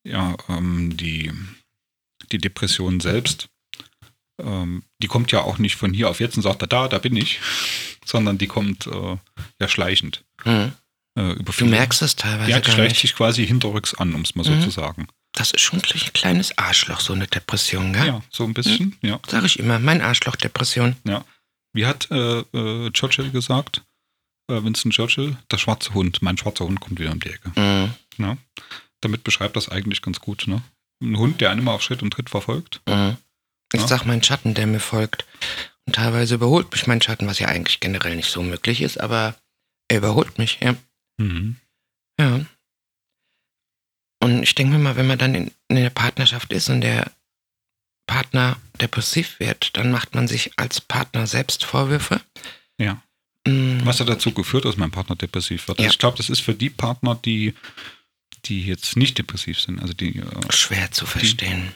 ja, 0.05 0.37
ähm, 0.49 0.97
die, 0.97 1.33
die 2.31 2.39
Depression 2.39 3.01
selbst, 3.01 3.49
ähm, 4.41 4.85
die 5.01 5.09
kommt 5.09 5.33
ja 5.33 5.43
auch 5.43 5.59
nicht 5.59 5.77
von 5.77 5.93
hier 5.93 6.09
auf 6.09 6.21
jetzt 6.21 6.37
und 6.37 6.43
sagt, 6.43 6.63
da, 6.73 6.89
da 6.89 6.99
bin 6.99 7.17
ich, 7.17 7.41
sondern 8.05 8.39
die 8.39 8.47
kommt 8.47 8.87
äh, 8.87 9.17
ja 9.61 9.69
schleichend. 9.69 10.25
Mhm. 10.45 10.73
Äh, 11.17 11.33
über 11.33 11.53
Du 11.53 11.67
merkst 11.67 12.03
es 12.03 12.17
teilweise 12.17 12.51
ja, 12.51 12.61
die 12.61 12.71
schleicht 12.71 12.97
sich 12.97 13.15
quasi 13.15 13.47
hinterrücks 13.47 13.95
an, 13.95 14.15
um 14.15 14.23
es 14.23 14.35
mal 14.35 14.45
so 14.45 14.53
Mhm. 14.53 14.63
zu 14.63 14.71
sagen. 14.71 15.09
Das 15.33 15.51
ist 15.53 15.61
schon 15.63 15.79
ein 15.81 16.13
kleines 16.13 16.57
Arschloch, 16.59 17.01
so 17.01 17.13
eine 17.15 17.27
Depression, 17.27 17.93
gell? 17.95 18.07
Ja, 18.07 18.23
so 18.31 18.45
ein 18.45 18.53
bisschen, 18.55 18.97
ja. 19.01 19.19
Sag 19.27 19.45
ich 19.45 19.59
immer, 19.59 19.79
mein 19.79 20.03
Arschloch-Depression. 20.03 20.97
Wie 21.75 21.87
hat 21.87 22.11
äh, 22.11 22.41
äh, 22.41 22.91
Churchill 22.93 23.31
gesagt? 23.31 23.83
Äh, 24.51 24.63
Winston 24.63 24.91
Churchill, 24.93 25.39
der 25.51 25.57
schwarze 25.57 25.95
Hund, 25.95 26.21
mein 26.21 26.37
schwarzer 26.37 26.67
Hund 26.67 26.81
kommt 26.81 27.01
wieder 27.01 27.13
um 27.13 27.21
die 27.21 27.31
Ecke. 27.31 27.51
Mhm. 27.59 27.95
Ja? 28.19 28.37
Damit 29.01 29.25
beschreibt 29.25 29.57
das 29.57 29.71
eigentlich 29.71 30.03
ganz 30.03 30.21
gut. 30.21 30.47
Ne? 30.47 30.61
Ein 31.03 31.17
Hund, 31.17 31.41
der 31.41 31.51
einen 31.51 31.61
immer 31.61 31.73
auf 31.73 31.83
Schritt 31.83 32.03
und 32.03 32.11
Tritt 32.13 32.29
verfolgt. 32.29 32.83
Mhm. 32.87 33.17
Ich 33.73 33.81
Ja. 33.81 33.87
sag 33.89 34.05
mein 34.05 34.23
Schatten, 34.23 34.53
der 34.53 34.67
mir 34.67 34.81
folgt. 34.81 35.25
Und 35.87 35.95
teilweise 35.97 36.35
überholt 36.35 36.71
mich 36.73 36.87
mein 36.87 37.01
Schatten, 37.01 37.27
was 37.27 37.39
ja 37.39 37.49
eigentlich 37.49 37.81
generell 37.81 38.17
nicht 38.17 38.31
so 38.31 38.43
möglich 38.43 38.83
ist, 38.83 39.01
aber 39.01 39.35
er 39.89 39.97
überholt 39.99 40.37
mich, 40.37 40.59
ja. 40.61 40.75
Mhm. 41.17 41.57
Ja. 42.21 42.41
Und 44.23 44.45
ich 44.45 44.55
denke 44.55 44.75
mir 44.75 44.79
mal, 44.79 44.95
wenn 44.97 45.09
man 45.09 45.19
dann 45.19 45.35
in, 45.35 45.51
in 45.67 45.77
der 45.77 45.91
Partnerschaft 45.91 46.53
ist 46.53 46.69
und 46.69 46.81
der 46.81 47.11
Partner 48.07 48.57
depressiv 48.81 49.41
wird, 49.41 49.77
dann 49.77 49.91
macht 49.91 50.15
man 50.15 50.29
sich 50.29 50.53
als 50.57 50.81
Partner 50.81 51.27
selbst 51.27 51.65
Vorwürfe. 51.65 52.21
Ja. 52.79 53.03
Mm, 53.47 53.81
Was 53.85 53.99
hat 53.99 54.09
dazu 54.09 54.31
geführt, 54.33 54.65
dass 54.65 54.77
mein 54.77 54.93
Partner 54.93 55.17
depressiv 55.17 55.67
wird? 55.67 55.79
Also 55.79 55.87
Ja. 55.87 55.91
Ich 55.91 55.99
glaube, 55.99 56.17
das 56.19 56.31
ist 56.31 56.41
für 56.41 56.55
die 56.55 56.71
Partner, 56.71 57.17
die, 57.17 57.55
die 58.45 58.65
jetzt 58.65 58.97
nicht 58.97 59.19
depressiv 59.19 59.61
sind, 59.61 59.81
also 59.83 59.93
die 59.93 60.19
äh, 60.19 60.53
Schwer 60.53 60.93
zu 60.93 61.05
verstehen. 61.05 61.75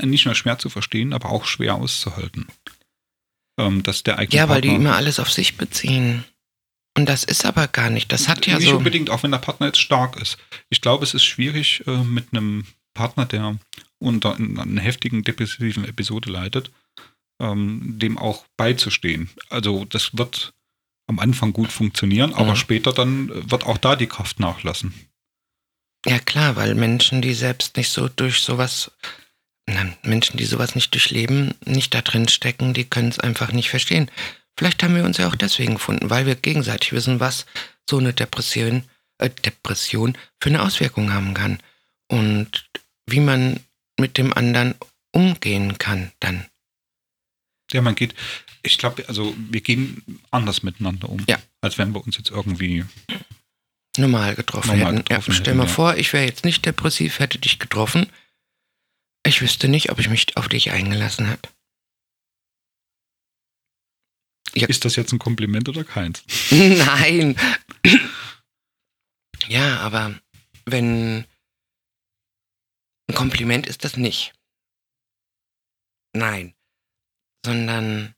nicht 0.00 0.24
nur 0.24 0.36
schwer 0.36 0.58
zu 0.58 0.70
verstehen, 0.70 1.12
aber 1.12 1.30
auch 1.30 1.46
schwer 1.46 1.74
auszuhalten. 1.74 2.46
Ähm, 3.58 3.82
dass 3.82 4.04
der 4.04 4.18
eigene 4.18 4.36
Ja, 4.36 4.48
weil 4.48 4.60
die 4.60 4.68
immer 4.74 4.94
alles 4.94 5.18
auf 5.18 5.32
sich 5.32 5.56
beziehen. 5.56 6.24
Und 6.96 7.06
das 7.08 7.24
ist 7.24 7.44
aber 7.46 7.68
gar 7.68 7.88
nicht. 7.90 8.12
Das 8.12 8.28
hat 8.28 8.46
ja 8.46 8.58
nicht 8.58 8.68
so. 8.68 8.76
unbedingt, 8.76 9.08
auch 9.10 9.22
wenn 9.22 9.30
der 9.30 9.38
Partner 9.38 9.66
jetzt 9.68 9.80
stark 9.80 10.20
ist. 10.20 10.36
Ich 10.68 10.80
glaube, 10.82 11.04
es 11.04 11.14
ist 11.14 11.24
schwierig 11.24 11.82
äh, 11.86 11.96
mit 12.04 12.28
einem 12.32 12.66
Partner, 12.94 13.24
der 13.24 13.58
unter 13.98 14.36
einer 14.36 14.82
heftigen 14.82 15.22
depressiven 15.22 15.84
Episode 15.86 16.30
leidet, 16.30 16.70
ähm, 17.40 17.98
dem 17.98 18.18
auch 18.18 18.44
beizustehen. 18.58 19.30
Also 19.48 19.84
das 19.86 20.16
wird 20.18 20.52
am 21.06 21.18
Anfang 21.18 21.52
gut 21.52 21.72
funktionieren, 21.72 22.34
aber 22.34 22.52
Mhm. 22.52 22.56
später 22.56 22.92
dann 22.92 23.50
wird 23.50 23.64
auch 23.64 23.78
da 23.78 23.96
die 23.96 24.06
Kraft 24.06 24.38
nachlassen. 24.40 24.92
Ja 26.06 26.18
klar, 26.18 26.56
weil 26.56 26.74
Menschen, 26.74 27.22
die 27.22 27.32
selbst 27.34 27.76
nicht 27.76 27.88
so 27.90 28.08
durch 28.08 28.40
sowas, 28.40 28.90
nein, 29.66 29.96
Menschen, 30.02 30.36
die 30.36 30.44
sowas 30.44 30.74
nicht 30.74 30.92
durchleben, 30.94 31.54
nicht 31.64 31.94
da 31.94 32.02
drin 32.02 32.28
stecken, 32.28 32.74
die 32.74 32.84
können 32.84 33.08
es 33.08 33.18
einfach 33.20 33.52
nicht 33.52 33.70
verstehen. 33.70 34.10
Vielleicht 34.58 34.82
haben 34.82 34.94
wir 34.94 35.04
uns 35.04 35.16
ja 35.18 35.28
auch 35.28 35.36
deswegen 35.36 35.74
gefunden, 35.74 36.10
weil 36.10 36.26
wir 36.26 36.34
gegenseitig 36.34 36.92
wissen, 36.92 37.20
was 37.20 37.46
so 37.88 37.98
eine 37.98 38.12
Depression, 38.12 38.84
äh, 39.18 39.30
Depression 39.30 40.16
für 40.40 40.50
eine 40.50 40.62
Auswirkung 40.62 41.12
haben 41.12 41.34
kann. 41.34 41.58
Und 42.08 42.68
wie 43.06 43.20
man 43.20 43.60
mit 43.98 44.18
dem 44.18 44.32
anderen 44.32 44.74
umgehen 45.12 45.78
kann 45.78 46.12
dann. 46.20 46.46
Ja, 47.72 47.80
man 47.80 47.94
geht, 47.94 48.14
ich 48.62 48.76
glaube, 48.78 49.04
also 49.08 49.34
wir 49.36 49.60
gehen 49.62 50.02
anders 50.30 50.62
miteinander 50.62 51.08
um, 51.08 51.24
Ja. 51.28 51.38
als 51.62 51.78
wenn 51.78 51.94
wir 51.94 52.04
uns 52.04 52.18
jetzt 52.18 52.30
irgendwie. 52.30 52.84
normal 53.96 54.34
getroffen 54.34 54.68
Normal 54.78 54.94
hätten. 54.94 55.04
getroffen 55.04 55.30
ja, 55.30 55.36
stell 55.36 55.46
hätten, 55.46 55.58
mal 55.58 55.66
ja. 55.66 55.72
vor, 55.72 55.96
ich 55.96 56.12
wäre 56.12 56.26
jetzt 56.26 56.44
nicht 56.44 56.64
depressiv, 56.66 57.18
hätte 57.18 57.38
dich 57.38 57.58
getroffen. 57.58 58.06
Ich 59.24 59.40
wüsste 59.40 59.68
nicht, 59.68 59.90
ob 59.90 59.98
ich 59.98 60.08
mich 60.08 60.36
auf 60.36 60.48
dich 60.48 60.70
eingelassen 60.72 61.26
hätte. 61.28 61.48
Ja. 64.54 64.68
Ist 64.68 64.84
das 64.84 64.96
jetzt 64.96 65.12
ein 65.12 65.18
Kompliment 65.18 65.68
oder 65.68 65.84
keins? 65.84 66.22
Nein. 66.50 67.36
ja, 69.48 69.80
aber 69.80 70.20
wenn 70.66 71.26
ein 73.08 73.14
Kompliment 73.14 73.66
ist 73.66 73.84
das 73.84 73.96
nicht. 73.96 74.34
Nein. 76.14 76.54
Sondern 77.44 78.14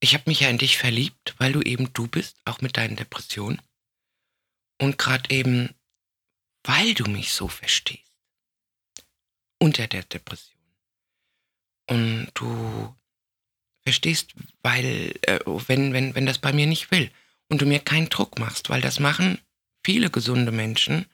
ich 0.00 0.14
habe 0.14 0.24
mich 0.26 0.40
ja 0.40 0.50
in 0.50 0.58
dich 0.58 0.76
verliebt, 0.76 1.34
weil 1.38 1.52
du 1.52 1.62
eben 1.62 1.92
du 1.92 2.06
bist, 2.06 2.36
auch 2.44 2.60
mit 2.60 2.76
deinen 2.76 2.96
Depressionen. 2.96 3.62
Und 4.80 4.98
gerade 4.98 5.30
eben, 5.30 5.74
weil 6.64 6.94
du 6.94 7.04
mich 7.04 7.32
so 7.32 7.48
verstehst. 7.48 8.02
Unter 9.58 9.86
der 9.86 10.02
Depression. 10.02 10.60
Und 11.88 12.30
du 12.34 12.94
verstehst, 13.86 14.34
weil, 14.62 15.14
äh, 15.22 15.38
wenn, 15.68 15.92
wenn, 15.92 16.14
wenn 16.16 16.26
das 16.26 16.38
bei 16.38 16.52
mir 16.52 16.66
nicht 16.66 16.90
will 16.90 17.10
und 17.48 17.60
du 17.62 17.66
mir 17.66 17.78
keinen 17.78 18.08
Druck 18.08 18.38
machst, 18.40 18.68
weil 18.68 18.80
das 18.80 18.98
machen 18.98 19.38
viele 19.84 20.10
gesunde 20.10 20.50
Menschen, 20.50 21.06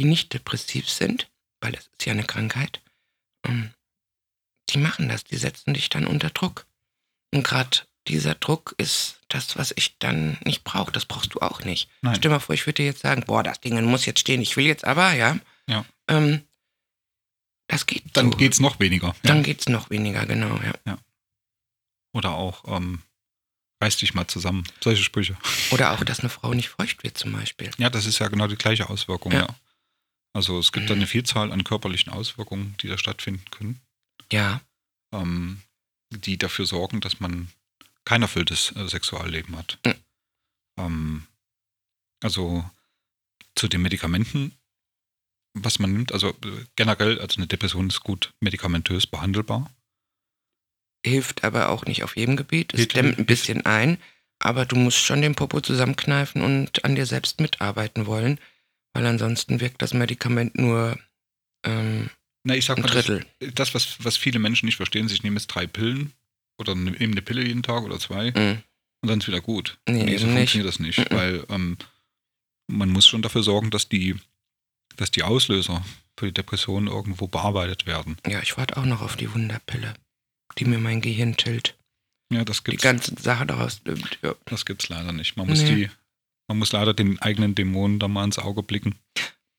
die 0.00 0.06
nicht 0.06 0.32
depressiv 0.32 0.88
sind, 0.88 1.28
weil 1.60 1.72
das 1.72 1.84
ist 1.86 2.06
ja 2.06 2.12
eine 2.14 2.24
Krankheit, 2.24 2.80
ähm, 3.46 3.70
die 4.70 4.78
machen 4.78 5.08
das, 5.08 5.24
die 5.24 5.36
setzen 5.36 5.74
dich 5.74 5.90
dann 5.90 6.06
unter 6.06 6.30
Druck. 6.30 6.66
Und 7.34 7.42
gerade 7.44 7.80
dieser 8.06 8.34
Druck 8.34 8.74
ist 8.78 9.20
das, 9.28 9.58
was 9.58 9.74
ich 9.76 9.98
dann 9.98 10.38
nicht 10.44 10.64
brauche. 10.64 10.90
Das 10.92 11.04
brauchst 11.04 11.34
du 11.34 11.40
auch 11.40 11.62
nicht. 11.64 11.90
Nein. 12.00 12.14
Stell 12.16 12.30
mal 12.30 12.38
vor, 12.38 12.54
ich 12.54 12.64
würde 12.66 12.82
dir 12.82 12.86
jetzt 12.86 13.02
sagen, 13.02 13.24
boah, 13.26 13.42
das 13.42 13.60
Ding 13.60 13.82
muss 13.84 14.06
jetzt 14.06 14.20
stehen, 14.20 14.40
ich 14.40 14.56
will 14.56 14.64
jetzt 14.64 14.84
aber, 14.86 15.12
ja. 15.12 15.38
Ja. 15.68 15.84
Ähm, 16.08 16.42
das 17.66 17.84
geht 17.84 18.04
Dann 18.14 18.32
so. 18.32 18.38
geht's 18.38 18.60
noch 18.60 18.80
weniger. 18.80 19.14
Dann 19.24 19.38
Ja. 19.38 19.42
geht's 19.42 19.68
noch 19.68 19.90
weniger, 19.90 20.24
genau, 20.24 20.58
ja. 20.86 20.98
Oder 22.12 22.32
auch, 22.32 22.64
ähm, 22.66 23.02
reiß 23.82 23.96
dich 23.98 24.14
mal 24.14 24.26
zusammen. 24.26 24.64
Solche 24.82 25.02
Sprüche. 25.04 25.36
Oder 25.70 25.92
auch, 25.92 26.02
dass 26.04 26.20
eine 26.20 26.28
Frau 26.30 26.52
nicht 26.54 26.68
feucht 26.68 27.04
wird 27.04 27.16
zum 27.18 27.32
Beispiel. 27.32 27.70
Ja, 27.78 27.90
das 27.90 28.06
ist 28.06 28.18
ja 28.18 28.28
genau 28.28 28.46
die 28.48 28.56
gleiche 28.56 28.88
Auswirkung, 28.90 29.32
Ja. 29.32 29.40
ja. 29.40 29.56
Also 30.34 30.58
es 30.58 30.72
gibt 30.72 30.84
Mhm. 30.84 30.88
da 30.88 30.94
eine 30.94 31.06
Vielzahl 31.06 31.52
an 31.52 31.64
körperlichen 31.64 32.12
Auswirkungen, 32.12 32.74
die 32.80 32.88
da 32.88 32.98
stattfinden 32.98 33.44
können, 33.50 33.80
Ja, 34.32 34.60
ähm, 35.12 35.62
die 36.10 36.36
dafür 36.38 36.66
sorgen, 36.66 37.00
dass 37.00 37.20
man 37.20 37.48
kein 38.04 38.22
erfülltes 38.22 38.74
äh, 38.76 38.88
Sexualleben 38.88 39.56
hat. 39.56 39.78
Mhm. 39.86 39.94
Ähm, 40.78 41.26
also 42.22 42.68
zu 43.54 43.68
den 43.68 43.82
Medikamenten, 43.82 44.52
was 45.54 45.78
man 45.78 45.92
nimmt, 45.92 46.12
also 46.12 46.30
äh, 46.30 46.64
generell, 46.76 47.20
also 47.20 47.38
eine 47.38 47.46
Depression 47.46 47.88
ist 47.88 48.00
gut 48.00 48.32
medikamentös 48.40 49.06
behandelbar. 49.06 49.70
Hilft 51.04 51.44
aber 51.44 51.68
auch 51.70 51.84
nicht 51.86 52.02
auf 52.04 52.16
jedem 52.16 52.36
Gebiet. 52.36 52.74
Es 52.74 52.88
dämmt 52.88 53.18
ein 53.18 53.26
bisschen 53.26 53.64
ein, 53.66 53.98
aber 54.38 54.64
du 54.66 54.76
musst 54.76 54.98
schon 54.98 55.22
den 55.22 55.34
Popo 55.34 55.60
zusammenkneifen 55.60 56.42
und 56.42 56.84
an 56.84 56.94
dir 56.94 57.06
selbst 57.06 57.40
mitarbeiten 57.40 58.06
wollen, 58.06 58.38
weil 58.94 59.06
ansonsten 59.06 59.60
wirkt 59.60 59.82
das 59.82 59.94
Medikament 59.94 60.56
nur 60.56 60.98
ähm, 61.64 62.10
Na, 62.44 62.54
ich 62.54 62.64
sag 62.64 62.78
ein 62.78 62.82
mal, 62.82 62.88
das, 62.92 63.06
Drittel. 63.06 63.26
das 63.54 63.74
was, 63.74 64.04
was 64.04 64.16
viele 64.16 64.38
Menschen 64.38 64.66
nicht 64.66 64.76
verstehen, 64.76 65.08
sie 65.08 65.18
nehmen 65.22 65.36
jetzt 65.36 65.48
drei 65.48 65.66
Pillen 65.66 66.12
oder 66.58 66.74
ne- 66.74 66.92
nehmen 66.92 67.12
eine 67.12 67.22
Pille 67.22 67.44
jeden 67.44 67.62
Tag 67.62 67.82
oder 67.82 67.98
zwei 67.98 68.30
Mhm. 68.30 68.62
und 69.02 69.08
dann 69.08 69.20
ist 69.20 69.28
wieder 69.28 69.40
gut. 69.40 69.78
Nee, 69.88 70.04
Nee, 70.04 70.16
so 70.18 70.26
nicht. 70.26 70.36
funktioniert 70.36 70.68
das 70.68 70.78
nicht, 70.80 70.98
Mhm. 71.10 71.14
weil 71.16 71.44
ähm, 71.48 71.76
man 72.70 72.88
muss 72.90 73.06
schon 73.06 73.22
dafür 73.22 73.42
sorgen, 73.42 73.70
dass 73.70 73.88
die, 73.88 74.16
dass 74.96 75.10
die 75.10 75.22
Auslöser 75.22 75.84
für 76.18 76.26
die 76.26 76.34
Depression 76.34 76.86
irgendwo 76.88 77.28
bearbeitet 77.28 77.86
werden. 77.86 78.16
Ja, 78.26 78.40
ich 78.42 78.56
warte 78.56 78.76
auch 78.76 78.84
noch 78.84 79.00
auf 79.02 79.16
die 79.16 79.32
Wunderpille, 79.32 79.94
die 80.56 80.64
mir 80.64 80.78
mein 80.78 81.00
Gehirn 81.00 81.36
tillt. 81.36 81.76
Ja, 82.32 82.44
das 82.44 82.58
Die 82.58 82.70
gibt's, 82.72 82.82
ganze 82.82 83.14
Sache 83.20 83.46
daraus 83.46 83.80
nimmt. 83.84 84.18
Ja. 84.22 84.34
das 84.46 84.66
gibt's 84.66 84.88
leider 84.88 85.12
nicht. 85.12 85.36
Man 85.36 85.46
muss 85.48 85.62
Nee. 85.62 85.74
die, 85.74 85.90
man 86.48 86.58
muss 86.58 86.72
leider 86.72 86.94
den 86.94 87.20
eigenen 87.20 87.54
Dämonen 87.54 87.98
da 87.98 88.08
mal 88.08 88.24
ins 88.24 88.38
Auge 88.38 88.62
blicken. 88.62 88.96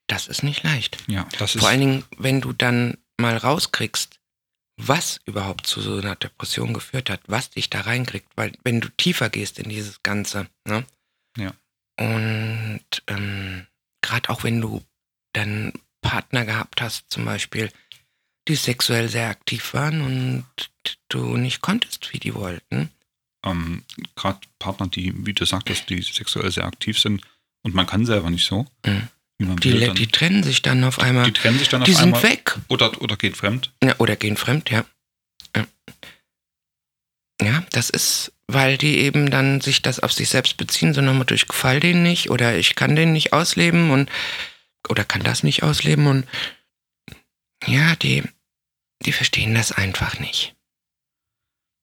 Das 0.07 0.27
ist 0.27 0.43
nicht 0.43 0.63
leicht. 0.63 0.97
Ja, 1.07 1.27
das 1.37 1.55
ist 1.55 1.61
Vor 1.61 1.69
allen 1.69 1.79
Dingen, 1.79 2.03
wenn 2.17 2.41
du 2.41 2.53
dann 2.53 2.97
mal 3.19 3.37
rauskriegst, 3.37 4.19
was 4.81 5.19
überhaupt 5.25 5.67
zu 5.67 5.81
so 5.81 5.97
einer 5.97 6.15
Depression 6.15 6.73
geführt 6.73 7.09
hat, 7.09 7.21
was 7.27 7.49
dich 7.49 7.69
da 7.69 7.81
reinkriegt, 7.81 8.27
weil 8.35 8.53
wenn 8.63 8.79
du 8.81 8.89
tiefer 8.89 9.29
gehst 9.29 9.59
in 9.59 9.69
dieses 9.69 10.01
Ganze, 10.03 10.47
ne? 10.67 10.85
Ja. 11.37 11.53
Und 11.99 12.81
ähm, 13.07 13.67
gerade 14.01 14.29
auch 14.29 14.43
wenn 14.43 14.61
du 14.61 14.83
dann 15.33 15.73
Partner 16.01 16.45
gehabt 16.45 16.81
hast, 16.81 17.11
zum 17.11 17.25
Beispiel, 17.25 17.71
die 18.49 18.55
sexuell 18.55 19.07
sehr 19.07 19.29
aktiv 19.29 19.73
waren 19.73 20.01
und 20.01 20.43
du 21.07 21.37
nicht 21.37 21.61
konntest, 21.61 22.11
wie 22.11 22.19
die 22.19 22.33
wollten. 22.35 22.89
ähm, 23.45 23.83
gerade 24.15 24.39
Partner, 24.59 24.87
die, 24.87 25.13
wie 25.25 25.33
du 25.33 25.45
sagtest, 25.45 25.89
die 25.89 26.01
sexuell 26.01 26.51
sehr 26.51 26.65
aktiv 26.65 26.99
sind 26.99 27.21
und 27.63 27.73
man 27.73 27.87
kann 27.87 28.05
selber 28.05 28.29
nicht 28.29 28.45
so. 28.45 28.65
Mhm. 28.85 29.07
Die, 29.61 29.79
dann, 29.79 29.95
die 29.95 30.07
trennen 30.07 30.43
sich 30.43 30.61
dann 30.61 30.83
auf 30.83 30.99
einmal. 30.99 31.23
die 31.23 31.31
trennen 31.31 31.57
sich 31.57 31.69
dann 31.69 31.85
Die 31.85 31.91
auf 31.93 31.97
sind 31.97 32.15
einmal 32.15 32.23
weg. 32.23 32.57
oder, 32.67 33.01
oder 33.01 33.15
geht 33.15 33.37
fremd. 33.37 33.71
Ja, 33.81 33.95
oder 33.97 34.17
gehen 34.17 34.35
fremd, 34.35 34.69
ja. 34.69 34.83
ja. 37.41 37.63
Das 37.71 37.89
ist, 37.89 38.33
weil 38.47 38.77
die 38.77 38.97
eben 38.97 39.31
dann 39.31 39.61
sich 39.61 39.81
das 39.81 40.01
auf 40.01 40.11
sich 40.11 40.27
selbst 40.27 40.57
beziehen, 40.57 40.93
so 40.93 40.99
nochmal 40.99 41.25
durch 41.25 41.47
gefall 41.47 41.79
denen 41.79 42.03
nicht 42.03 42.29
oder 42.29 42.57
ich 42.57 42.75
kann 42.75 42.97
den 42.97 43.13
nicht 43.13 43.31
ausleben 43.31 43.91
und 43.91 44.09
oder 44.89 45.05
kann 45.05 45.23
das 45.23 45.43
nicht 45.43 45.63
ausleben 45.63 46.07
und 46.07 46.27
ja, 47.65 47.95
die, 47.95 48.23
die 49.05 49.11
verstehen 49.11 49.53
das 49.55 49.71
einfach 49.71 50.19
nicht. 50.19 50.55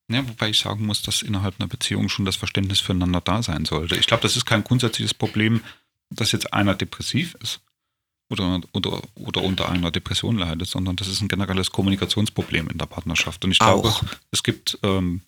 Ja, 0.09 0.27
wobei 0.29 0.51
ich 0.51 0.61
sagen 0.61 0.87
muss, 0.87 1.03
dass 1.03 1.23
innerhalb 1.23 1.59
einer 1.59 1.69
Beziehung 1.69 2.09
schon 2.09 2.25
das 2.25 2.37
Verständnis 2.37 2.81
füreinander 2.81 3.21
da 3.21 3.43
sein 3.43 3.65
sollte. 3.65 3.97
Ich 3.97 4.07
glaube, 4.07 4.23
das 4.23 4.37
ist 4.37 4.45
kein 4.45 4.63
grundsätzliches 4.63 5.15
Problem, 5.15 5.63
dass 6.11 6.33
jetzt 6.33 6.53
einer 6.53 6.75
depressiv 6.75 7.35
ist 7.43 7.61
oder, 8.29 8.61
oder, 8.73 9.03
oder 9.15 9.43
unter 9.43 9.69
einer 9.69 9.91
Depression 9.91 10.39
leidet, 10.39 10.69
sondern 10.69 10.95
das 10.97 11.09
ist 11.09 11.21
ein 11.21 11.29
generelles 11.29 11.71
Kommunikationsproblem 11.71 12.69
in 12.69 12.79
der 12.79 12.87
Partnerschaft. 12.87 13.45
Und 13.45 13.53
ich 13.53 13.59
glaube, 13.59 13.89
Auch. 13.89 14.05
es 14.31 14.45
gibt 14.45 14.79
ähm, 14.85 15.23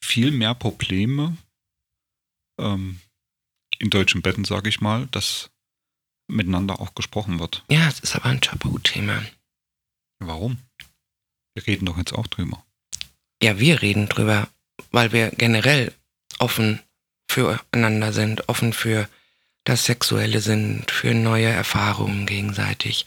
viel 0.00 0.32
mehr 0.32 0.54
Probleme 0.54 1.36
ähm, 2.58 3.00
in 3.78 3.90
deutschen 3.90 4.22
Betten, 4.22 4.44
sage 4.44 4.68
ich 4.68 4.80
mal, 4.80 5.06
dass 5.08 5.50
miteinander 6.26 6.80
auch 6.80 6.94
gesprochen 6.94 7.38
wird. 7.38 7.64
Ja, 7.68 7.86
es 7.88 8.00
ist 8.00 8.16
aber 8.16 8.26
ein 8.26 8.40
Tabuthema. 8.40 9.22
Warum? 10.20 10.58
Wir 11.54 11.66
reden 11.66 11.86
doch 11.86 11.96
jetzt 11.98 12.12
auch 12.12 12.26
drüber. 12.26 12.64
Ja, 13.42 13.58
wir 13.58 13.80
reden 13.82 14.08
drüber, 14.08 14.48
weil 14.90 15.12
wir 15.12 15.30
generell 15.30 15.92
offen 16.38 16.80
füreinander 17.28 18.12
sind, 18.12 18.48
offen 18.48 18.72
für 18.72 19.08
das 19.64 19.84
Sexuelle 19.84 20.40
sind, 20.40 20.90
für 20.90 21.14
neue 21.14 21.46
Erfahrungen 21.46 22.26
gegenseitig. 22.26 23.06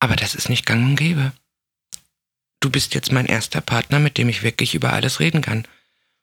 Aber 0.00 0.16
das 0.16 0.34
ist 0.34 0.48
nicht 0.48 0.66
gang 0.66 0.84
und 0.84 0.96
gäbe. 0.96 1.32
Du 2.60 2.70
bist 2.70 2.94
jetzt 2.94 3.12
mein 3.12 3.26
erster 3.26 3.60
Partner, 3.60 3.98
mit 3.98 4.18
dem 4.18 4.28
ich 4.28 4.42
wirklich 4.42 4.74
über 4.74 4.92
alles 4.92 5.20
reden 5.20 5.40
kann. 5.40 5.66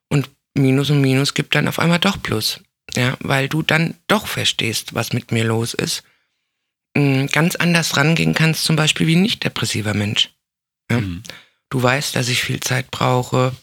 Und 0.10 0.30
Minus 0.54 0.89
und 0.89 1.02
Minus 1.02 1.34
gibt 1.34 1.56
dann 1.56 1.68
auf 1.68 1.80
einmal 1.80 2.00
doch 2.00 2.22
Plus. 2.22 2.60
Ja, 2.96 3.16
weil 3.22 3.48
du 3.48 3.62
dann 3.62 3.96
doch 4.08 4.28
verstehst, 4.28 4.94
was 4.94 5.14
mit 5.14 5.32
mir 5.32 5.46
los 5.46 5.74
ist. 5.74 6.04
Mm, 6.96 7.28
Ganz 7.28 7.56
anders 7.56 7.96
rangehen 7.96 8.34
kannst, 8.34 8.66
zum 8.66 8.76
Beispiel 8.76 9.08
wie 9.08 9.16
ein 9.16 9.22
nicht 9.22 9.44
depressiver 9.44 9.94
Mensch. 9.94 10.30
Ja. 10.92 11.00
Mhm. 11.02 11.24
Du 11.70 11.82
weißt, 11.82 12.16
dass 12.16 12.28
ich 12.28 12.44
viel 12.44 12.60
Zeit 12.60 12.92
brauche. 12.92 13.56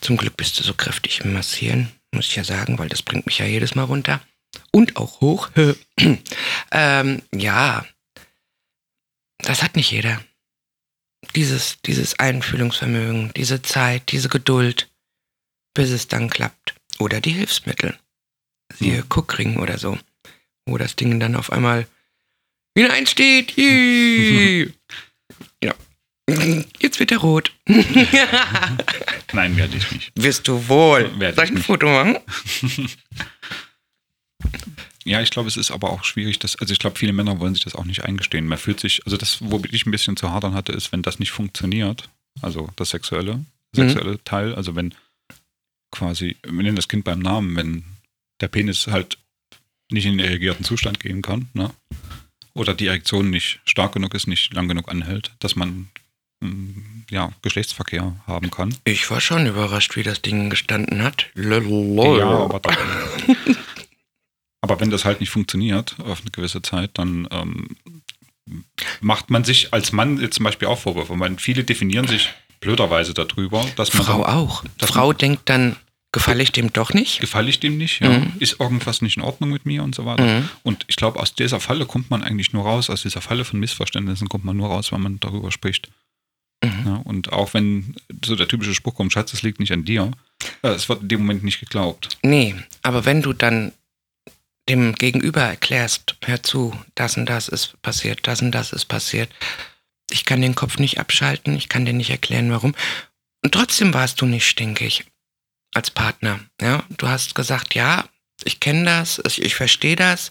Zum 0.00 0.16
Glück 0.16 0.36
bist 0.36 0.58
du 0.58 0.62
so 0.62 0.74
kräftig 0.74 1.20
im 1.20 1.32
Massieren, 1.32 1.90
muss 2.12 2.28
ich 2.28 2.36
ja 2.36 2.44
sagen, 2.44 2.78
weil 2.78 2.88
das 2.88 3.02
bringt 3.02 3.26
mich 3.26 3.38
ja 3.38 3.46
jedes 3.46 3.74
Mal 3.74 3.84
runter. 3.84 4.20
Und 4.70 4.96
auch 4.96 5.20
hoch. 5.20 5.50
ähm, 6.72 7.22
ja, 7.34 7.84
das 9.38 9.62
hat 9.62 9.76
nicht 9.76 9.90
jeder. 9.90 10.22
Dieses, 11.34 11.80
dieses 11.82 12.18
Einfühlungsvermögen, 12.18 13.32
diese 13.34 13.62
Zeit, 13.62 14.10
diese 14.12 14.28
Geduld, 14.28 14.88
bis 15.74 15.90
es 15.90 16.08
dann 16.08 16.30
klappt. 16.30 16.74
Oder 16.98 17.20
die 17.20 17.32
Hilfsmittel. 17.32 17.98
Siehe 18.78 19.02
Mhm. 19.02 19.08
Kuckring 19.08 19.56
oder 19.58 19.78
so. 19.78 19.98
Wo 20.66 20.78
das 20.78 20.96
Ding 20.96 21.18
dann 21.18 21.36
auf 21.36 21.50
einmal 21.50 21.86
wieder 22.74 22.92
einsteht. 22.92 23.56
Yay. 23.56 24.72
Jetzt 26.80 27.00
wird 27.00 27.10
er 27.10 27.18
rot. 27.18 27.52
Nein, 29.32 29.56
werde 29.56 29.76
ich 29.76 29.90
nicht. 29.90 30.12
Wirst 30.14 30.46
du 30.46 30.68
wohl. 30.68 31.10
Werd 31.18 31.36
Soll 31.36 31.44
ich 31.44 31.50
ein 31.50 31.54
nicht. 31.54 31.66
Foto 31.66 31.86
machen? 31.86 32.18
Ja, 35.04 35.20
ich 35.20 35.30
glaube, 35.30 35.48
es 35.48 35.56
ist 35.56 35.70
aber 35.70 35.90
auch 35.90 36.04
schwierig, 36.04 36.38
dass, 36.38 36.56
also 36.56 36.72
ich 36.72 36.78
glaube, 36.78 36.98
viele 36.98 37.12
Männer 37.12 37.40
wollen 37.40 37.54
sich 37.54 37.64
das 37.64 37.74
auch 37.74 37.84
nicht 37.84 38.04
eingestehen. 38.04 38.46
Man 38.46 38.58
fühlt 38.58 38.78
sich, 38.80 39.04
also 39.04 39.16
das, 39.16 39.38
wo 39.40 39.60
ich 39.70 39.86
ein 39.86 39.90
bisschen 39.90 40.16
zu 40.16 40.30
hadern 40.30 40.54
hatte, 40.54 40.72
ist, 40.72 40.92
wenn 40.92 41.02
das 41.02 41.18
nicht 41.18 41.32
funktioniert, 41.32 42.08
also 42.40 42.70
das 42.76 42.90
sexuelle, 42.90 43.44
sexuelle 43.74 44.12
mhm. 44.12 44.24
Teil, 44.24 44.54
also 44.54 44.76
wenn 44.76 44.94
quasi, 45.90 46.36
wir 46.44 46.62
nennen 46.62 46.76
das 46.76 46.88
Kind 46.88 47.04
beim 47.04 47.18
Namen, 47.18 47.56
wenn 47.56 47.84
der 48.40 48.48
Penis 48.48 48.86
halt 48.86 49.18
nicht 49.90 50.06
in 50.06 50.18
den 50.18 50.26
erregierten 50.26 50.64
Zustand 50.64 51.00
gehen 51.00 51.22
kann, 51.22 51.48
ne? 51.52 51.70
Oder 52.54 52.74
die 52.74 52.86
Erektion 52.86 53.30
nicht 53.30 53.60
stark 53.64 53.92
genug 53.92 54.14
ist, 54.14 54.26
nicht 54.26 54.52
lang 54.52 54.68
genug 54.68 54.90
anhält, 54.90 55.32
dass 55.38 55.56
man 55.56 55.88
ja, 57.10 57.30
Geschlechtsverkehr 57.42 58.16
haben 58.26 58.50
kann. 58.50 58.74
Ich 58.84 59.10
war 59.10 59.20
schon 59.20 59.46
überrascht, 59.46 59.96
wie 59.96 60.02
das 60.02 60.22
Ding 60.22 60.50
gestanden 60.50 61.02
hat. 61.02 61.26
Lolol. 61.34 62.18
Ja, 62.18 62.26
aber 62.26 62.60
Aber 64.62 64.78
wenn 64.80 64.90
das 64.90 65.04
halt 65.04 65.20
nicht 65.20 65.30
funktioniert 65.30 65.96
auf 65.98 66.20
eine 66.20 66.30
gewisse 66.30 66.62
Zeit, 66.62 66.90
dann 66.94 67.28
ähm, 67.32 67.76
macht 69.00 69.28
man 69.28 69.44
sich 69.44 69.74
als 69.74 69.92
Mann 69.92 70.20
jetzt 70.20 70.36
zum 70.36 70.44
Beispiel 70.44 70.68
auch 70.68 70.78
Vorwürfe. 70.78 71.18
Weil 71.18 71.36
viele 71.38 71.64
definieren 71.64 72.06
sich 72.06 72.30
blöderweise 72.60 73.12
darüber, 73.12 73.66
dass 73.76 73.92
man. 73.92 74.04
Frau 74.04 74.22
dann, 74.22 74.34
auch. 74.34 74.64
Frau 74.78 75.08
man, 75.08 75.16
denkt 75.18 75.48
dann, 75.48 75.76
gefalle 76.12 76.42
ich 76.42 76.52
dem 76.52 76.72
doch 76.72 76.94
nicht? 76.94 77.20
Gefalle 77.20 77.50
ich 77.50 77.58
dem 77.58 77.76
nicht, 77.76 78.00
ja. 78.00 78.10
Mhm. 78.10 78.34
Ist 78.38 78.60
irgendwas 78.60 79.02
nicht 79.02 79.16
in 79.16 79.22
Ordnung 79.22 79.50
mit 79.50 79.66
mir 79.66 79.82
und 79.82 79.94
so 79.94 80.06
weiter. 80.06 80.24
Mhm. 80.24 80.48
Und 80.62 80.84
ich 80.86 80.96
glaube, 80.96 81.18
aus 81.18 81.34
dieser 81.34 81.58
Falle 81.58 81.84
kommt 81.84 82.10
man 82.10 82.22
eigentlich 82.22 82.52
nur 82.52 82.64
raus, 82.64 82.88
aus 82.88 83.02
dieser 83.02 83.20
Falle 83.20 83.44
von 83.44 83.58
Missverständnissen 83.58 84.28
kommt 84.28 84.44
man 84.44 84.56
nur 84.56 84.68
raus, 84.68 84.92
wenn 84.92 85.00
man 85.00 85.18
darüber 85.18 85.50
spricht. 85.50 85.88
Mhm. 86.62 86.82
Ja, 86.86 86.94
und 87.04 87.32
auch 87.32 87.54
wenn 87.54 87.96
so 88.24 88.36
der 88.36 88.48
typische 88.48 88.74
Spruch 88.74 88.94
kommt, 88.94 89.12
Schatz, 89.12 89.32
es 89.32 89.42
liegt 89.42 89.60
nicht 89.60 89.72
an 89.72 89.84
dir, 89.84 90.10
äh, 90.62 90.68
es 90.68 90.88
wird 90.88 91.02
in 91.02 91.08
dem 91.08 91.20
Moment 91.20 91.44
nicht 91.44 91.60
geglaubt. 91.60 92.08
Nee, 92.22 92.54
aber 92.82 93.04
wenn 93.04 93.22
du 93.22 93.32
dann 93.32 93.72
dem 94.68 94.94
Gegenüber 94.94 95.42
erklärst, 95.42 96.16
hör 96.24 96.42
zu, 96.42 96.72
das 96.94 97.16
und 97.16 97.26
das 97.26 97.48
ist 97.48 97.80
passiert, 97.82 98.20
das 98.26 98.42
und 98.42 98.52
das 98.52 98.72
ist 98.72 98.84
passiert. 98.86 99.30
Ich 100.10 100.24
kann 100.24 100.40
den 100.40 100.54
Kopf 100.54 100.78
nicht 100.78 100.98
abschalten, 100.98 101.56
ich 101.56 101.68
kann 101.68 101.84
dir 101.84 101.92
nicht 101.94 102.10
erklären, 102.10 102.50
warum. 102.50 102.74
Und 103.42 103.52
trotzdem 103.52 103.92
warst 103.92 104.20
du 104.20 104.26
nicht 104.26 104.46
stinkig 104.46 105.04
als 105.74 105.90
Partner. 105.90 106.40
Ja, 106.60 106.84
du 106.96 107.08
hast 107.08 107.34
gesagt, 107.34 107.74
ja, 107.74 108.04
ich 108.44 108.60
kenne 108.60 108.84
das, 108.84 109.20
ich, 109.26 109.42
ich 109.42 109.54
verstehe 109.54 109.96
das, 109.96 110.30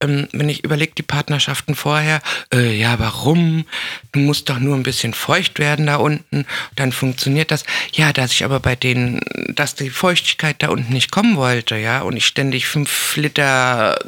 ähm, 0.00 0.28
wenn 0.32 0.48
ich 0.48 0.64
überlege, 0.64 0.92
die 0.96 1.02
Partnerschaften 1.02 1.74
vorher, 1.74 2.20
äh, 2.52 2.76
ja, 2.76 2.98
warum? 2.98 3.64
Du 4.12 4.20
musst 4.20 4.48
doch 4.48 4.58
nur 4.58 4.76
ein 4.76 4.82
bisschen 4.82 5.14
feucht 5.14 5.58
werden 5.58 5.86
da 5.86 5.96
unten, 5.96 6.46
dann 6.76 6.92
funktioniert 6.92 7.50
das. 7.50 7.64
Ja, 7.92 8.12
dass 8.12 8.32
ich 8.32 8.44
aber 8.44 8.60
bei 8.60 8.76
denen, 8.76 9.20
dass 9.48 9.74
die 9.74 9.90
Feuchtigkeit 9.90 10.56
da 10.62 10.68
unten 10.68 10.92
nicht 10.92 11.10
kommen 11.10 11.36
wollte, 11.36 11.76
ja, 11.76 12.02
und 12.02 12.16
ich 12.16 12.26
ständig 12.26 12.66
fünf 12.66 13.16
Liter 13.16 13.98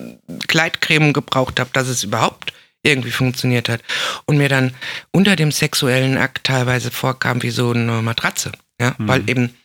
Kleidcreme 0.49 1.13
gebraucht 1.13 1.61
habe, 1.61 1.71
dass 1.73 1.89
es 1.89 2.05
überhaupt 2.05 2.53
irgendwie 2.83 3.11
funktioniert 3.11 3.69
hat. 3.69 3.83
Und 4.27 4.39
mir 4.39 4.49
dann 4.49 4.75
unter 5.11 5.37
dem 5.37 5.53
sexuellen 5.53 6.19
Akt 6.19 6.45
teilweise 6.45 6.91
vorkam 6.91 7.43
wie 7.43 7.51
so 7.51 7.71
eine 7.71 8.03
Matratze, 8.03 8.53
ja, 8.81 8.95
mhm. 8.99 9.09
weil 9.09 9.31
eben 9.31 9.57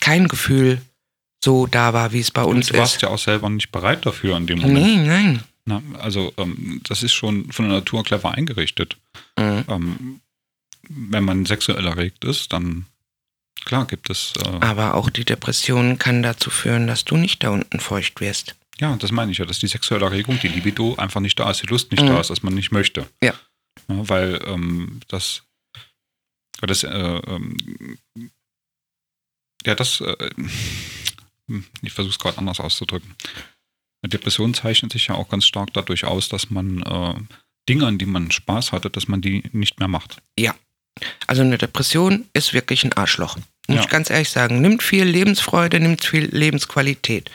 kein 0.00 0.28
Gefühl 0.28 0.80
so 1.42 1.66
da 1.66 1.92
war, 1.92 2.12
wie 2.12 2.20
es 2.20 2.30
bei 2.30 2.42
uns 2.42 2.66
ist. 2.66 2.74
Du 2.74 2.78
warst 2.78 2.96
ist. 2.96 3.02
ja 3.02 3.08
auch 3.08 3.18
selber 3.18 3.48
nicht 3.48 3.72
bereit 3.72 4.04
dafür 4.04 4.36
an 4.36 4.46
dem 4.46 4.60
Moment. 4.60 4.86
Nein, 4.86 5.06
nein. 5.06 5.40
Na, 5.70 5.82
also 6.00 6.32
ähm, 6.36 6.80
das 6.82 7.04
ist 7.04 7.12
schon 7.12 7.52
von 7.52 7.66
der 7.66 7.78
Natur 7.78 8.02
clever 8.02 8.32
eingerichtet. 8.32 8.96
Mhm. 9.38 9.64
Ähm, 9.68 10.20
wenn 10.88 11.22
man 11.22 11.46
sexuell 11.46 11.86
erregt 11.86 12.24
ist, 12.24 12.52
dann 12.52 12.86
klar 13.64 13.86
gibt 13.86 14.10
es. 14.10 14.32
Äh, 14.44 14.48
Aber 14.60 14.94
auch 14.94 15.10
die 15.10 15.24
Depression 15.24 15.98
kann 15.98 16.24
dazu 16.24 16.50
führen, 16.50 16.88
dass 16.88 17.04
du 17.04 17.16
nicht 17.16 17.44
da 17.44 17.50
unten 17.50 17.78
feucht 17.78 18.20
wirst. 18.20 18.56
Ja, 18.80 18.96
das 18.96 19.12
meine 19.12 19.30
ich 19.30 19.38
ja, 19.38 19.44
dass 19.44 19.60
die 19.60 19.68
sexuelle 19.68 20.06
Erregung, 20.06 20.40
die 20.40 20.48
Libido 20.48 20.96
einfach 20.96 21.20
nicht 21.20 21.38
da 21.38 21.48
ist, 21.50 21.62
die 21.62 21.68
Lust 21.68 21.92
nicht 21.92 22.02
mhm. 22.02 22.08
da 22.08 22.20
ist, 22.20 22.30
dass 22.30 22.42
man 22.42 22.54
nicht 22.54 22.72
möchte. 22.72 23.08
Ja. 23.22 23.34
ja 23.88 24.08
weil 24.08 24.42
ähm, 24.46 25.00
das, 25.06 25.42
das 26.62 26.82
äh, 26.82 26.88
ähm, 26.88 27.98
ja, 29.64 29.76
das, 29.76 30.00
äh, 30.00 30.30
ich 31.82 31.92
versuche 31.92 32.12
es 32.12 32.18
gerade 32.18 32.38
anders 32.38 32.58
auszudrücken. 32.58 33.14
Eine 34.02 34.10
Depression 34.10 34.54
zeichnet 34.54 34.92
sich 34.92 35.08
ja 35.08 35.14
auch 35.14 35.28
ganz 35.28 35.44
stark 35.44 35.72
dadurch 35.74 36.04
aus, 36.04 36.28
dass 36.28 36.50
man 36.50 36.82
äh, 36.82 37.14
Dinge, 37.68 37.86
an 37.86 37.98
die 37.98 38.06
man 38.06 38.30
Spaß 38.30 38.72
hatte, 38.72 38.90
dass 38.90 39.08
man 39.08 39.20
die 39.20 39.42
nicht 39.52 39.78
mehr 39.78 39.88
macht. 39.88 40.22
Ja. 40.38 40.54
Also 41.26 41.42
eine 41.42 41.58
Depression 41.58 42.26
ist 42.32 42.52
wirklich 42.52 42.84
ein 42.84 42.92
Arschloch. 42.92 43.36
Muss 43.68 43.76
ja. 43.76 43.82
ich 43.82 43.88
ganz 43.88 44.10
ehrlich 44.10 44.30
sagen. 44.30 44.60
Nimmt 44.60 44.82
viel 44.82 45.04
Lebensfreude, 45.04 45.80
nimmt 45.80 46.04
viel 46.04 46.24
Lebensqualität. 46.24 47.30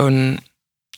Und 0.00 0.40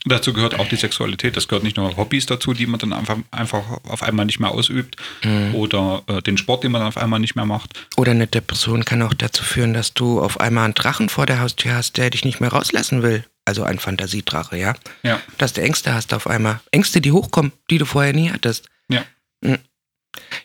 Dazu 0.05 0.33
gehört 0.33 0.59
auch 0.59 0.69
die 0.69 0.77
Sexualität. 0.77 1.37
Das 1.37 1.49
gehört 1.49 1.65
nicht 1.65 1.77
nur 1.77 1.97
Hobbys 1.97 2.27
dazu, 2.27 2.55
die 2.55 2.67
man 2.67 2.79
dann 2.79 2.93
einfach, 2.93 3.19
einfach 3.33 3.65
auf 3.83 4.03
einmal 4.03 4.27
nicht 4.27 4.39
mehr 4.39 4.51
ausübt. 4.51 4.97
Mhm. 5.25 5.55
Oder 5.57 6.03
äh, 6.07 6.23
den 6.23 6.39
Sport, 6.39 6.63
den 6.63 6.71
man 6.71 6.81
dann 6.81 6.89
auf 6.89 6.97
einmal 6.97 7.19
nicht 7.19 7.35
mehr 7.35 7.45
macht. 7.45 7.75
Oder 7.97 8.13
eine 8.13 8.29
Depression 8.29 8.85
kann 8.85 9.03
auch 9.03 9.13
dazu 9.13 9.43
führen, 9.43 9.75
dass 9.75 9.95
du 9.95 10.21
auf 10.21 10.39
einmal 10.41 10.67
einen 10.67 10.75
Drachen 10.75 11.09
vor 11.09 11.27
der 11.27 11.41
Haustür 11.41 11.75
hast, 11.75 11.97
der 11.97 12.11
dich 12.11 12.25
nicht 12.25 12.41
mehr 12.41 12.53
rauslassen 12.53 13.03
will 13.03 13.25
also 13.49 13.65
ein 13.65 13.79
Fantasiedrache, 13.79 14.57
ja? 14.57 14.75
Ja. 15.03 15.21
Dass 15.39 15.55
du 15.55 15.63
Ängste 15.63 15.95
hast 15.95 16.13
auf 16.13 16.27
einmal. 16.27 16.61
Ängste, 16.71 17.01
die 17.01 17.13
hochkommen, 17.13 17.53
die 17.71 17.79
du 17.79 17.87
vorher 17.87 18.13
nie 18.13 18.31
hattest. 18.31 18.69
Ja. 18.89 19.05
Hm. 19.43 19.59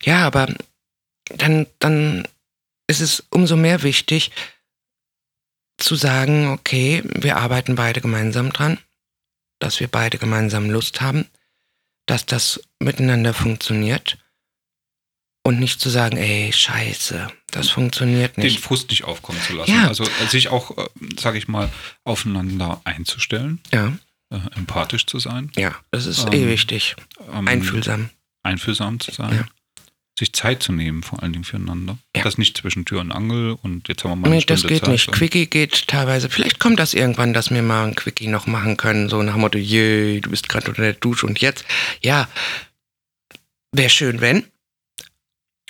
Ja, 0.04 0.26
aber 0.26 0.48
dann, 1.26 1.68
dann 1.80 2.28
ist 2.88 3.02
es 3.02 3.24
umso 3.30 3.58
mehr 3.58 3.84
wichtig 3.84 4.32
zu 5.78 5.96
sagen, 5.96 6.48
okay, 6.48 7.04
wir 7.04 7.38
arbeiten 7.38 7.76
beide 7.76 8.00
gemeinsam 8.00 8.54
dran, 8.54 8.78
dass 9.60 9.80
wir 9.82 9.90
beide 9.90 10.18
gemeinsam 10.18 10.70
Lust 10.70 11.02
haben, 11.02 11.26
dass 12.06 12.26
das 12.26 12.62
miteinander 12.80 13.34
funktioniert 13.34 14.18
und 15.44 15.60
nicht 15.60 15.82
zu 15.82 15.90
sagen, 15.90 16.16
ey, 16.16 16.54
scheiße, 16.54 17.28
das 17.54 17.70
funktioniert 17.70 18.38
nicht. 18.38 18.58
Den 18.58 18.62
Frust 18.62 18.90
nicht 18.90 19.04
aufkommen 19.04 19.40
zu 19.42 19.54
lassen. 19.54 19.72
Ja. 19.72 19.88
Also 19.88 20.04
äh, 20.04 20.28
sich 20.28 20.50
auch, 20.50 20.78
äh, 20.78 20.86
sage 21.20 21.38
ich 21.38 21.48
mal, 21.48 21.70
aufeinander 22.04 22.82
einzustellen. 22.84 23.60
Ja. 23.72 23.94
Äh, 24.30 24.40
empathisch 24.56 25.06
zu 25.06 25.20
sein. 25.20 25.52
Ja, 25.56 25.76
das 25.92 26.08
ist 26.08 26.26
eh 26.26 26.38
ähm, 26.38 26.44
eh 26.44 26.48
wichtig. 26.48 26.96
Ähm, 27.32 27.48
einfühlsam. 27.48 28.10
Einfühlsam 28.42 29.00
zu 29.00 29.12
sein. 29.12 29.36
Ja. 29.36 29.46
Sich 30.18 30.34
Zeit 30.34 30.62
zu 30.62 30.72
nehmen, 30.72 31.02
vor 31.02 31.24
allen 31.24 31.34
Dingen 31.34 31.44
füreinander. 31.44 31.98
Ja. 32.16 32.24
Das 32.24 32.38
nicht 32.38 32.58
zwischen 32.58 32.86
Tür 32.86 33.02
und 33.02 33.12
Angel 33.12 33.58
und 33.62 33.88
jetzt 33.88 34.04
haben 34.04 34.12
wir 34.12 34.16
mal 34.16 34.28
eine 34.28 34.36
nee, 34.36 34.42
Stunde 34.42 34.62
das 34.62 34.70
geht 34.70 34.80
Zeit 34.82 34.90
nicht. 34.90 35.12
Quickie 35.12 35.48
geht 35.48 35.88
teilweise. 35.88 36.30
Vielleicht 36.30 36.60
kommt 36.60 36.80
das 36.80 36.94
irgendwann, 36.94 37.34
dass 37.34 37.52
wir 37.52 37.62
mal 37.62 37.86
ein 37.88 37.96
Quickie 37.96 38.28
noch 38.28 38.48
machen 38.48 38.78
können. 38.78 39.10
So 39.10 39.22
nach 39.22 39.34
dem 39.34 39.42
Motto, 39.42 39.58
je, 39.58 40.20
du 40.20 40.30
bist 40.30 40.50
gerade 40.50 40.68
unter 40.70 40.82
der 40.82 40.94
Dusche 40.94 41.26
und 41.26 41.40
jetzt. 41.40 41.66
Ja, 42.02 42.28
wäre 43.72 43.90
schön, 43.90 44.22
wenn. 44.22 44.46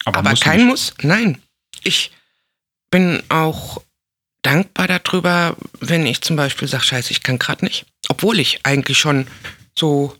Aber, 0.06 0.20
Aber 0.20 0.30
muss 0.32 0.42
kein 0.42 0.58
nicht. 0.58 0.68
Muss. 0.68 0.94
Nein. 1.02 1.42
Ich 1.84 2.12
bin 2.90 3.24
auch 3.30 3.82
dankbar 4.42 4.88
darüber, 4.88 5.56
wenn 5.80 6.06
ich 6.06 6.22
zum 6.22 6.36
Beispiel 6.36 6.68
sage, 6.68 6.84
scheiße, 6.84 7.12
ich 7.12 7.24
kann 7.24 7.40
gerade 7.40 7.66
nicht. 7.66 7.86
Obwohl 8.10 8.40
ich 8.40 8.60
eigentlich 8.64 8.98
schon 8.98 9.28
so 9.78 10.16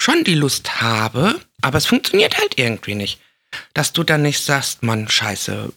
schon 0.00 0.24
die 0.24 0.34
Lust 0.34 0.80
habe, 0.80 1.40
aber 1.60 1.78
es 1.78 1.86
funktioniert 1.86 2.38
halt 2.38 2.58
irgendwie 2.58 2.94
nicht. 2.94 3.20
Dass 3.74 3.92
du 3.92 4.02
dann 4.02 4.22
nicht 4.22 4.42
sagst, 4.42 4.82
Mann, 4.82 5.08
scheiße, 5.08 5.72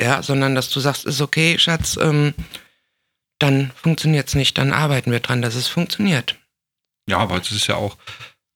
ja, 0.00 0.22
sondern 0.22 0.54
dass 0.54 0.70
du 0.70 0.78
sagst, 0.80 1.06
ist 1.06 1.20
okay, 1.20 1.58
Schatz, 1.58 1.96
ähm, 2.00 2.34
dann 3.38 3.72
funktioniert 3.74 4.28
es 4.28 4.34
nicht, 4.34 4.58
dann 4.58 4.72
arbeiten 4.72 5.10
wir 5.10 5.20
dran, 5.20 5.42
dass 5.42 5.54
es 5.54 5.66
funktioniert. 5.66 6.36
Ja, 7.08 7.18
aber 7.18 7.40
es 7.40 7.50
ist 7.50 7.66
ja 7.66 7.76
auch, 7.76 7.96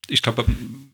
ich 0.09 0.23
glaube, 0.23 0.45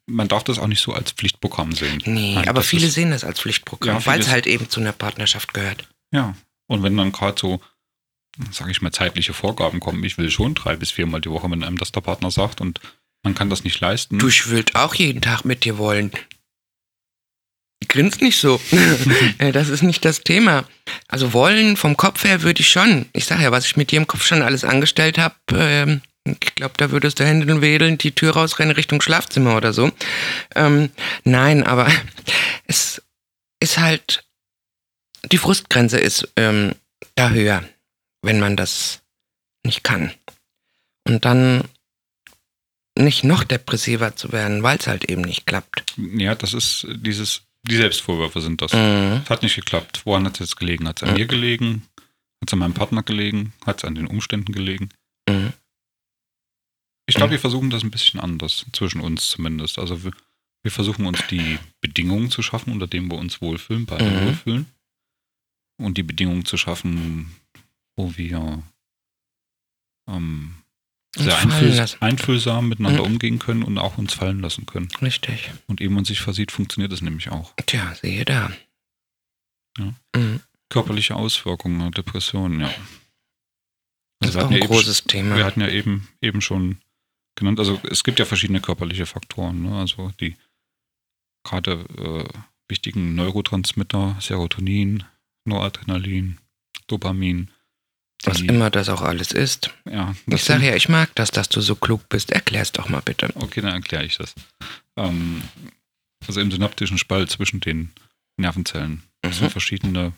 man 0.06 0.28
darf 0.28 0.44
das 0.44 0.58
auch 0.58 0.66
nicht 0.66 0.80
so 0.80 0.92
als 0.92 1.12
Pflichtprogramm 1.12 1.72
sehen. 1.72 2.02
Nee, 2.04 2.34
Nein, 2.34 2.48
aber 2.48 2.62
viele 2.62 2.86
ist, 2.86 2.94
sehen 2.94 3.10
das 3.10 3.24
als 3.24 3.40
Pflichtprogramm, 3.40 3.96
ja, 3.96 4.06
weil 4.06 4.20
es 4.20 4.28
halt 4.28 4.46
eben 4.46 4.68
zu 4.68 4.80
einer 4.80 4.92
Partnerschaft 4.92 5.54
gehört. 5.54 5.88
Ja, 6.12 6.34
und 6.66 6.82
wenn 6.82 6.96
dann 6.96 7.12
gerade 7.12 7.40
so, 7.40 7.60
sage 8.50 8.70
ich 8.70 8.82
mal, 8.82 8.92
zeitliche 8.92 9.32
Vorgaben 9.32 9.80
kommen, 9.80 10.02
ich 10.04 10.18
will 10.18 10.30
schon 10.30 10.54
drei 10.54 10.76
bis 10.76 10.90
viermal 10.90 11.20
die 11.20 11.30
Woche, 11.30 11.50
wenn 11.50 11.64
einem 11.64 11.78
das 11.78 11.92
der 11.92 12.00
Partner 12.00 12.30
sagt 12.30 12.60
und 12.60 12.80
man 13.22 13.34
kann 13.34 13.50
das 13.50 13.64
nicht 13.64 13.80
leisten. 13.80 14.18
Du, 14.18 14.28
ich 14.28 14.50
will 14.50 14.64
auch 14.74 14.94
jeden 14.94 15.22
Tag 15.22 15.44
mit 15.44 15.64
dir 15.64 15.78
wollen. 15.78 16.12
Grinst 17.88 18.20
nicht 18.20 18.38
so. 18.38 18.60
Äh, 19.38 19.52
das 19.52 19.68
ist 19.68 19.82
nicht 19.82 20.04
das 20.04 20.20
Thema. 20.20 20.64
Also 21.08 21.32
wollen 21.32 21.76
vom 21.76 21.96
Kopf 21.96 22.24
her 22.24 22.42
würde 22.42 22.60
ich 22.60 22.68
schon. 22.68 23.06
Ich 23.12 23.24
sage 23.24 23.42
ja, 23.42 23.50
was 23.50 23.66
ich 23.66 23.76
mit 23.76 23.90
dir 23.90 23.96
im 23.96 24.06
Kopf 24.06 24.24
schon 24.24 24.42
alles 24.42 24.64
angestellt 24.64 25.18
habe, 25.18 25.34
ähm, 25.52 26.02
ich 26.24 26.54
glaube, 26.54 26.74
da 26.78 26.90
würdest 26.90 27.20
du 27.20 27.24
Hände 27.24 27.60
wedeln, 27.60 27.98
die 27.98 28.12
Tür 28.12 28.32
rausrennen 28.32 28.74
Richtung 28.74 29.02
Schlafzimmer 29.02 29.56
oder 29.56 29.72
so. 29.72 29.90
Ähm, 30.54 30.90
nein, 31.24 31.62
aber 31.62 31.90
es 32.66 33.02
ist 33.60 33.78
halt, 33.78 34.24
die 35.30 35.38
Frustgrenze 35.38 35.98
ist 35.98 36.32
ähm, 36.36 36.74
da 37.14 37.30
höher, 37.30 37.64
wenn 38.22 38.40
man 38.40 38.56
das 38.56 39.02
nicht 39.64 39.84
kann. 39.84 40.12
Und 41.06 41.24
dann 41.24 41.64
nicht 42.98 43.24
noch 43.24 43.44
depressiver 43.44 44.16
zu 44.16 44.32
werden, 44.32 44.62
weil 44.62 44.78
es 44.78 44.86
halt 44.86 45.04
eben 45.04 45.22
nicht 45.22 45.46
klappt. 45.46 45.84
Ja, 45.96 46.34
das 46.34 46.54
ist 46.54 46.86
dieses, 46.88 47.42
die 47.66 47.76
Selbstvorwürfe 47.76 48.40
sind 48.40 48.62
das. 48.62 48.72
Mhm. 48.72 49.22
Es 49.24 49.30
hat 49.30 49.42
nicht 49.42 49.56
geklappt. 49.56 50.02
Woran 50.04 50.24
hat 50.24 50.34
es 50.34 50.40
jetzt 50.40 50.56
gelegen? 50.56 50.88
Hat 50.88 50.98
es 50.98 51.02
an 51.02 51.10
mhm. 51.10 51.16
mir 51.16 51.26
gelegen? 51.26 51.82
Hat 52.40 52.48
es 52.48 52.52
an 52.52 52.60
meinem 52.60 52.74
Partner 52.74 53.02
gelegen? 53.02 53.52
Hat 53.66 53.78
es 53.78 53.84
an 53.84 53.94
den 53.94 54.06
Umständen 54.06 54.52
gelegen? 54.52 54.90
Mhm. 55.28 55.52
Ich 57.06 57.14
glaube, 57.16 57.32
wir 57.32 57.40
versuchen 57.40 57.70
das 57.70 57.82
ein 57.82 57.90
bisschen 57.90 58.18
anders, 58.20 58.64
zwischen 58.72 59.00
uns 59.00 59.28
zumindest. 59.30 59.78
Also 59.78 60.02
wir, 60.04 60.12
wir 60.62 60.70
versuchen 60.72 61.04
uns 61.06 61.18
die 61.28 61.58
Bedingungen 61.80 62.30
zu 62.30 62.42
schaffen, 62.42 62.72
unter 62.72 62.86
denen 62.86 63.10
wir 63.10 63.18
uns 63.18 63.40
wohlfühlen, 63.42 63.84
beide 63.86 64.10
Mhm. 64.10 64.26
wohlfühlen. 64.26 64.66
Und 65.76 65.98
die 65.98 66.02
Bedingungen 66.02 66.44
zu 66.44 66.56
schaffen, 66.56 67.34
wo 67.96 68.16
wir 68.16 68.62
ähm, 70.08 70.54
sehr 71.16 71.44
lassen. 71.44 72.00
einfühlsam 72.02 72.68
miteinander 72.68 73.00
Mhm. 73.04 73.12
umgehen 73.12 73.38
können 73.38 73.62
und 73.62 73.78
auch 73.78 73.98
uns 73.98 74.14
fallen 74.14 74.40
lassen 74.40 74.66
können. 74.66 74.88
Richtig. 75.00 75.50
Und 75.66 75.80
ehe 75.80 75.90
man 75.90 76.04
sich 76.04 76.20
versieht, 76.20 76.52
funktioniert 76.52 76.92
das 76.92 77.02
nämlich 77.02 77.30
auch. 77.30 77.54
Tja, 77.66 77.94
siehe 77.94 78.24
da. 78.24 78.52
Ja. 79.78 79.94
Mhm. 80.16 80.40
Körperliche 80.70 81.16
Auswirkungen 81.16 81.80
einer 81.80 81.90
Depression, 81.90 82.60
ja. 82.60 82.72
Das 84.20 84.30
ist 84.30 84.36
auch 84.36 84.46
ein 84.46 84.52
ja 84.52 84.58
eben 84.58 84.66
großes 84.68 85.04
Thema. 85.04 85.36
Wir 85.36 85.44
hatten 85.44 85.60
ja 85.60 85.68
eben, 85.68 86.08
eben 86.20 86.40
schon 86.40 86.78
genannt, 87.36 87.58
also 87.58 87.80
es 87.90 88.04
gibt 88.04 88.18
ja 88.18 88.24
verschiedene 88.24 88.60
körperliche 88.60 89.06
Faktoren, 89.06 89.62
ne? 89.62 89.78
also 89.78 90.10
die 90.20 90.36
gerade 91.44 91.72
äh, 91.98 92.38
wichtigen 92.68 93.14
Neurotransmitter, 93.14 94.16
Serotonin, 94.20 95.04
Noradrenalin, 95.44 96.38
Dopamin. 96.86 97.50
Was 98.24 98.40
immer 98.40 98.70
das 98.70 98.88
auch 98.88 99.02
alles 99.02 99.32
ist. 99.32 99.70
Ja, 99.84 100.14
Ich 100.26 100.44
sage 100.44 100.60
sind- 100.60 100.68
ja, 100.70 100.76
ich 100.76 100.88
mag 100.88 101.14
das, 101.14 101.30
dass 101.30 101.50
du 101.50 101.60
so 101.60 101.74
klug 101.76 102.08
bist. 102.08 102.30
Erklär's 102.30 102.72
doch 102.72 102.88
mal 102.88 103.02
bitte. 103.02 103.30
Okay, 103.34 103.60
dann 103.60 103.74
erkläre 103.74 104.04
ich 104.06 104.16
das. 104.16 104.34
Ähm, 104.96 105.42
also 106.26 106.40
im 106.40 106.50
synaptischen 106.50 106.96
Spalt 106.96 107.30
zwischen 107.30 107.60
den 107.60 107.92
Nervenzellen 108.38 109.02
sind 109.26 109.42
Mhm. 109.42 109.50
verschiedene 109.50 110.12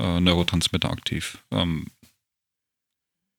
äh, 0.00 0.20
Neurotransmitter 0.20 0.90
aktiv. 0.90 1.38
Ähm, 1.50 1.88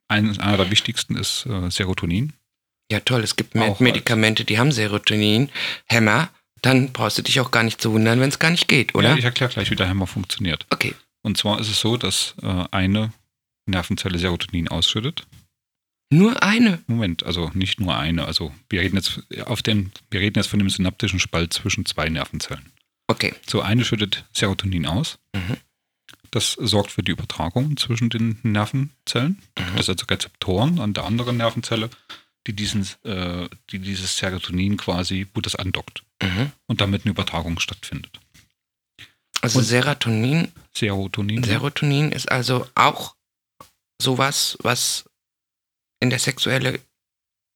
ein, 0.08 0.40
einer 0.40 0.58
der 0.58 0.70
wichtigsten 0.72 1.16
ist 1.16 1.46
äh, 1.48 1.70
Serotonin. 1.72 2.34
Ja, 2.92 3.00
toll. 3.02 3.22
Es 3.24 3.36
gibt 3.36 3.56
Auch 3.56 3.80
Medikamente, 3.80 4.46
die 4.46 4.58
haben 4.60 4.72
Serotonin, 4.72 5.50
Hämmer. 5.86 6.30
Dann 6.62 6.92
brauchst 6.92 7.18
du 7.18 7.22
dich 7.22 7.40
auch 7.40 7.52
gar 7.52 7.64
nicht 7.64 7.80
zu 7.82 7.92
wundern, 7.94 8.20
wenn 8.20 8.30
es 8.30 8.40
gar 8.40 8.50
nicht 8.52 8.68
geht, 8.68 8.94
oder? 8.96 9.10
Ja, 9.12 9.18
ich 9.18 9.24
erkläre 9.24 9.52
gleich, 9.52 9.72
wie 9.72 9.76
der 9.76 9.88
Hämmer 9.88 10.08
funktioniert. 10.08 10.66
okay. 10.72 10.94
Und 11.22 11.38
zwar 11.38 11.60
ist 11.60 11.70
es 11.70 11.80
so, 11.82 11.98
dass 11.98 12.34
äh, 12.42 12.64
eine 12.72 13.12
Nervenzelle 13.66 14.18
Serotonin 14.18 14.70
ausschüttet. 14.70 15.28
Nur 16.12 16.42
eine. 16.42 16.80
Moment, 16.88 17.24
also 17.24 17.52
nicht 17.54 17.80
nur 17.80 17.96
eine. 17.96 18.26
Also 18.26 18.52
wir 18.70 18.82
reden 18.82 18.96
jetzt 18.96 19.22
auf 19.46 19.62
dem, 19.62 19.92
wir 20.10 20.22
reden 20.22 20.40
jetzt 20.40 20.48
von 20.48 20.60
dem 20.60 20.70
synaptischen 20.70 21.20
Spalt 21.20 21.54
zwischen 21.54 21.86
zwei 21.86 22.08
Nervenzellen. 22.10 22.72
Okay. 23.08 23.34
So 23.48 23.62
eine 23.62 23.84
schüttet 23.86 24.26
Serotonin 24.34 24.86
aus. 24.88 25.20
Mhm. 25.36 25.58
Das 26.32 26.54
sorgt 26.54 26.92
für 26.92 27.04
die 27.04 27.12
Übertragung 27.12 27.76
zwischen 27.78 28.10
den 28.10 28.40
Nervenzellen. 28.44 29.40
Da 29.56 29.64
gibt 29.64 29.76
Mhm. 29.76 29.80
es 29.82 29.90
also 29.90 30.06
Rezeptoren 30.10 30.80
an 30.80 30.94
der 30.94 31.04
anderen 31.04 31.38
Nervenzelle, 31.38 31.90
die, 32.50 32.54
diesen, 32.56 32.88
äh, 33.04 33.48
die 33.70 33.78
dieses 33.80 34.18
Serotonin 34.18 34.76
quasi, 34.78 35.28
wo 35.36 35.42
das 35.42 35.56
andockt 35.56 36.04
Mhm. 36.22 36.52
und 36.68 36.82
damit 36.82 37.06
eine 37.06 37.12
Übertragung 37.12 37.60
stattfindet. 37.60 38.20
Also 39.42 39.60
Und- 39.60 39.66
Serotonin, 39.66 40.52
Serotonin. 40.76 41.44
Serotonin 41.44 42.12
ist 42.12 42.32
also 42.32 42.68
auch 42.76 43.16
sowas, 44.02 44.58
was 44.62 45.06
in 46.02 46.10
der 46.10 46.20
sexuelle, 46.20 46.80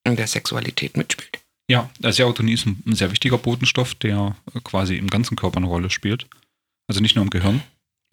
in 0.05 0.15
der 0.15 0.27
Sexualität 0.27 0.95
mitspielt. 0.95 1.39
Ja, 1.69 1.89
Serotonin 2.01 2.53
ist 2.53 2.65
ein, 2.67 2.83
ein 2.85 2.95
sehr 2.95 3.09
wichtiger 3.11 3.37
Botenstoff, 3.37 3.95
der 3.95 4.35
quasi 4.63 4.95
im 4.97 5.09
ganzen 5.09 5.35
Körper 5.35 5.57
eine 5.57 5.65
Rolle 5.67 5.89
spielt. 5.89 6.27
Also 6.87 7.01
nicht 7.01 7.15
nur 7.15 7.23
im 7.23 7.29
Gehirn. 7.31 7.63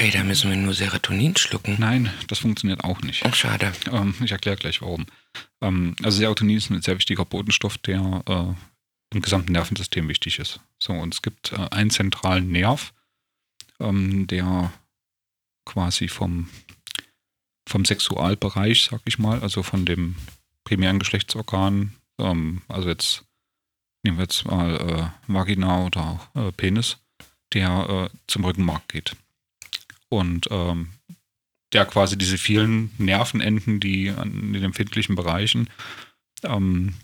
Ey, 0.00 0.10
da 0.10 0.24
müssen 0.24 0.48
wir 0.48 0.56
nur 0.56 0.72
Serotonin 0.72 1.36
schlucken. 1.36 1.76
Nein, 1.78 2.10
das 2.28 2.38
funktioniert 2.38 2.82
auch 2.84 3.02
nicht. 3.02 3.22
Oh, 3.26 3.32
schade. 3.32 3.70
Ähm, 3.92 4.14
ich 4.24 4.32
erkläre 4.32 4.56
gleich 4.56 4.80
warum. 4.80 5.04
Ähm, 5.60 5.94
also 6.02 6.16
Serotonin 6.16 6.56
ist 6.56 6.70
ein 6.70 6.80
sehr 6.80 6.96
wichtiger 6.96 7.26
Botenstoff, 7.26 7.76
der 7.76 8.22
äh, 8.26 9.14
im 9.14 9.20
gesamten 9.20 9.52
Nervensystem 9.52 10.08
wichtig 10.08 10.38
ist. 10.38 10.60
So, 10.78 10.94
und 10.94 11.12
es 11.12 11.20
gibt 11.20 11.52
äh, 11.52 11.68
einen 11.70 11.90
zentralen 11.90 12.50
Nerv, 12.50 12.94
ähm, 13.78 14.26
der 14.26 14.72
quasi 15.66 16.08
vom, 16.08 16.48
vom 17.68 17.84
Sexualbereich, 17.84 18.88
sag 18.90 19.02
ich 19.04 19.18
mal, 19.18 19.42
also 19.42 19.62
von 19.62 19.84
dem 19.84 20.16
primären 20.64 20.98
Geschlechtsorgan, 20.98 21.94
ähm, 22.18 22.62
also 22.68 22.88
jetzt 22.88 23.26
nehmen 24.02 24.16
wir 24.16 24.22
jetzt 24.22 24.46
mal 24.46 25.12
äh, 25.28 25.30
Vagina 25.30 25.84
oder 25.84 26.00
auch 26.00 26.34
äh, 26.36 26.52
Penis, 26.52 26.96
der 27.52 28.08
äh, 28.10 28.16
zum 28.26 28.46
Rückenmark 28.46 28.88
geht. 28.88 29.14
Und 30.10 30.48
ähm, 30.50 30.90
der 31.72 31.86
quasi 31.86 32.18
diese 32.18 32.36
vielen 32.36 32.90
Nervenenden, 32.98 33.80
die 33.80 34.10
an 34.10 34.52
den 34.52 34.64
empfindlichen 34.64 35.14
Bereichen, 35.14 35.70
ähm, 36.42 36.94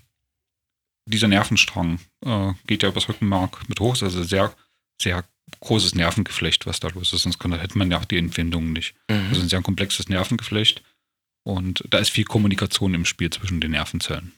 dieser 1.08 1.28
Nervenstrang 1.28 2.00
äh, 2.24 2.52
geht 2.66 2.82
ja 2.82 2.88
übers 2.88 3.08
Rückenmark 3.08 3.68
mit 3.68 3.80
hoch, 3.80 4.00
also 4.02 4.22
sehr, 4.24 4.54
sehr 5.00 5.24
großes 5.60 5.94
Nervengeflecht, 5.94 6.66
was 6.66 6.80
da 6.80 6.88
los 6.88 7.12
ist, 7.12 7.22
sonst 7.22 7.38
kann, 7.38 7.52
hätte 7.58 7.78
man 7.78 7.90
ja 7.90 7.98
auch 7.98 8.04
die 8.04 8.18
Empfindungen 8.18 8.72
nicht. 8.72 8.94
Mhm. 9.08 9.26
Also 9.28 9.42
ein 9.42 9.48
sehr 9.48 9.62
komplexes 9.62 10.08
Nervengeflecht 10.08 10.82
und 11.44 11.84
da 11.90 11.98
ist 11.98 12.10
viel 12.10 12.24
Kommunikation 12.24 12.94
im 12.94 13.04
Spiel 13.04 13.30
zwischen 13.30 13.60
den 13.60 13.70
Nervenzellen. 13.70 14.32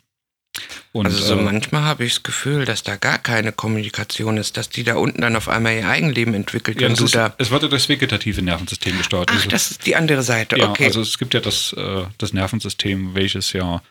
Und, 0.93 1.07
also 1.07 1.23
so 1.23 1.35
äh, 1.39 1.43
manchmal 1.43 1.83
habe 1.83 2.05
ich 2.05 2.15
das 2.15 2.23
Gefühl, 2.23 2.65
dass 2.65 2.83
da 2.83 2.97
gar 2.97 3.19
keine 3.19 3.53
Kommunikation 3.53 4.37
ist, 4.37 4.57
dass 4.57 4.69
die 4.69 4.85
da 4.85 4.97
unten 4.97 5.21
dann 5.21 5.37
auf 5.37 5.49
einmal 5.49 5.75
ihr 5.75 5.89
Eigenleben 5.89 6.35
entwickelt 6.35 6.81
ja, 6.81 6.89
und 6.89 6.99
du 6.99 7.05
ist, 7.05 7.15
da. 7.15 7.35
es 7.39 7.51
wird 7.51 7.63
ja 7.63 7.69
das 7.69 7.89
vegetative 7.89 8.43
Nervensystem 8.43 8.97
gesteuert. 8.99 9.31
Ach, 9.31 9.37
Also- 9.37 9.49
das 9.49 9.71
ist 9.71 9.87
die 9.87 9.97
andere 9.97 10.23
Seite. 10.23 10.59
Ja, 10.59 10.71
okay. 10.71 10.85
also 10.87 11.01
es 11.01 11.19
gibt 11.19 11.35
ja 11.35 11.41
das, 11.41 11.73
äh, 11.75 12.05
das 12.19 12.33
Nervensystem, 12.33 13.15
welches 13.15 13.53
ja, 13.53 13.83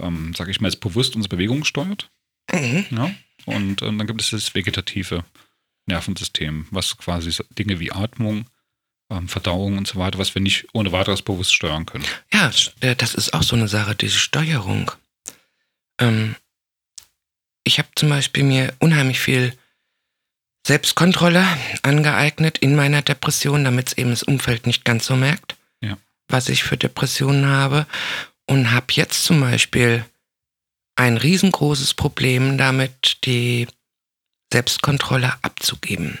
ähm, 0.00 0.32
sag 0.36 0.48
ich 0.48 0.60
mal, 0.60 0.68
jetzt 0.68 0.80
bewusst 0.80 1.16
unsere 1.16 1.36
Bewegung 1.36 1.64
steuert. 1.64 2.10
mhm. 2.52 2.86
Ja? 2.90 3.10
Und 3.46 3.82
ähm, 3.82 3.98
dann 3.98 4.06
gibt 4.06 4.22
es 4.22 4.30
das 4.30 4.54
vegetative 4.54 5.24
Nervensystem, 5.86 6.66
was 6.70 6.96
quasi 6.96 7.30
so 7.30 7.44
Dinge 7.58 7.78
wie 7.80 7.92
Atmung, 7.92 8.46
ähm, 9.10 9.28
Verdauung 9.28 9.78
und 9.78 9.86
so 9.86 9.98
weiter, 9.98 10.18
was 10.18 10.34
wir 10.34 10.40
nicht 10.40 10.66
ohne 10.72 10.92
weiteres 10.92 11.22
bewusst 11.22 11.54
steuern 11.54 11.84
können. 11.86 12.04
Ja, 12.32 12.50
äh, 12.80 12.96
das 12.96 13.14
ist 13.14 13.34
auch 13.34 13.42
so 13.42 13.54
eine 13.56 13.68
Sache, 13.68 13.94
diese 13.94 14.18
Steuerung. 14.18 14.90
Ähm, 15.98 16.36
ich 17.64 17.78
habe 17.78 17.88
zum 17.96 18.08
Beispiel 18.10 18.44
mir 18.44 18.74
unheimlich 18.78 19.20
viel 19.20 19.56
Selbstkontrolle 20.66 21.46
angeeignet 21.82 22.58
in 22.58 22.74
meiner 22.74 23.02
Depression, 23.02 23.64
damit 23.64 23.88
es 23.88 23.98
eben 23.98 24.10
das 24.10 24.22
Umfeld 24.22 24.66
nicht 24.66 24.84
ganz 24.84 25.06
so 25.06 25.16
merkt, 25.16 25.56
Ja. 25.82 25.96
was 26.28 26.48
ich 26.48 26.62
für 26.64 26.76
Depressionen 26.76 27.46
habe. 27.46 27.86
Und 28.46 28.72
habe 28.72 28.86
jetzt 28.90 29.24
zum 29.24 29.40
Beispiel 29.40 30.04
ein 30.96 31.16
riesengroßes 31.16 31.94
Problem 31.94 32.58
damit, 32.58 33.24
die 33.24 33.66
Selbstkontrolle 34.52 35.32
abzugeben. 35.42 36.18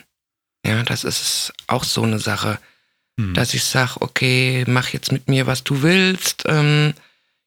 Ja, 0.66 0.82
das 0.82 1.04
ist 1.04 1.52
auch 1.66 1.84
so 1.84 2.02
eine 2.02 2.18
Sache 2.18 2.58
Hm. 3.20 3.32
dass 3.34 3.54
ich 3.54 3.62
sage, 3.62 4.00
okay, 4.02 4.64
mach 4.66 4.88
jetzt 4.88 5.12
mit 5.12 5.28
mir, 5.28 5.46
was 5.46 5.62
du 5.62 5.82
willst. 5.82 6.42
Ähm, 6.46 6.94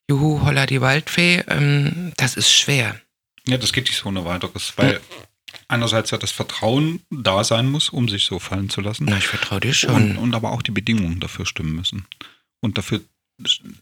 juhu, 0.10 0.42
holla 0.44 0.66
die 0.66 0.82
Waldfee. 0.82 1.44
Ähm, 1.48 2.14
das 2.18 2.36
ist 2.36 2.52
schwer. 2.52 3.00
ja, 3.48 3.58
das 3.58 3.74
geht 3.74 3.86
nicht 3.86 3.98
so 3.98 4.10
ohne 4.10 4.26
weiteres, 4.26 4.74
weil 4.78 5.00
einerseits 5.68 6.12
ja 6.12 6.18
das 6.18 6.32
Vertrauen 6.32 7.02
da 7.10 7.44
sein 7.44 7.70
muss, 7.70 7.90
um 7.90 8.08
sich 8.10 8.26
so 8.26 8.40
fallen 8.40 8.70
zu 8.70 8.82
lassen. 8.82 9.06
Na, 9.10 9.18
ich 9.18 9.28
vertraue 9.28 9.60
dir 9.60 9.70
Und, 9.70 9.76
schon. 9.76 10.18
und 10.18 10.36
aber 10.36 10.52
auch 10.52 10.62
die 10.62 10.72
Bedingungen 10.72 11.20
dafür 11.20 11.46
stimmen 11.46 11.76
müssen. 11.76 12.06
Und 12.62 12.78
dafür 12.78 13.02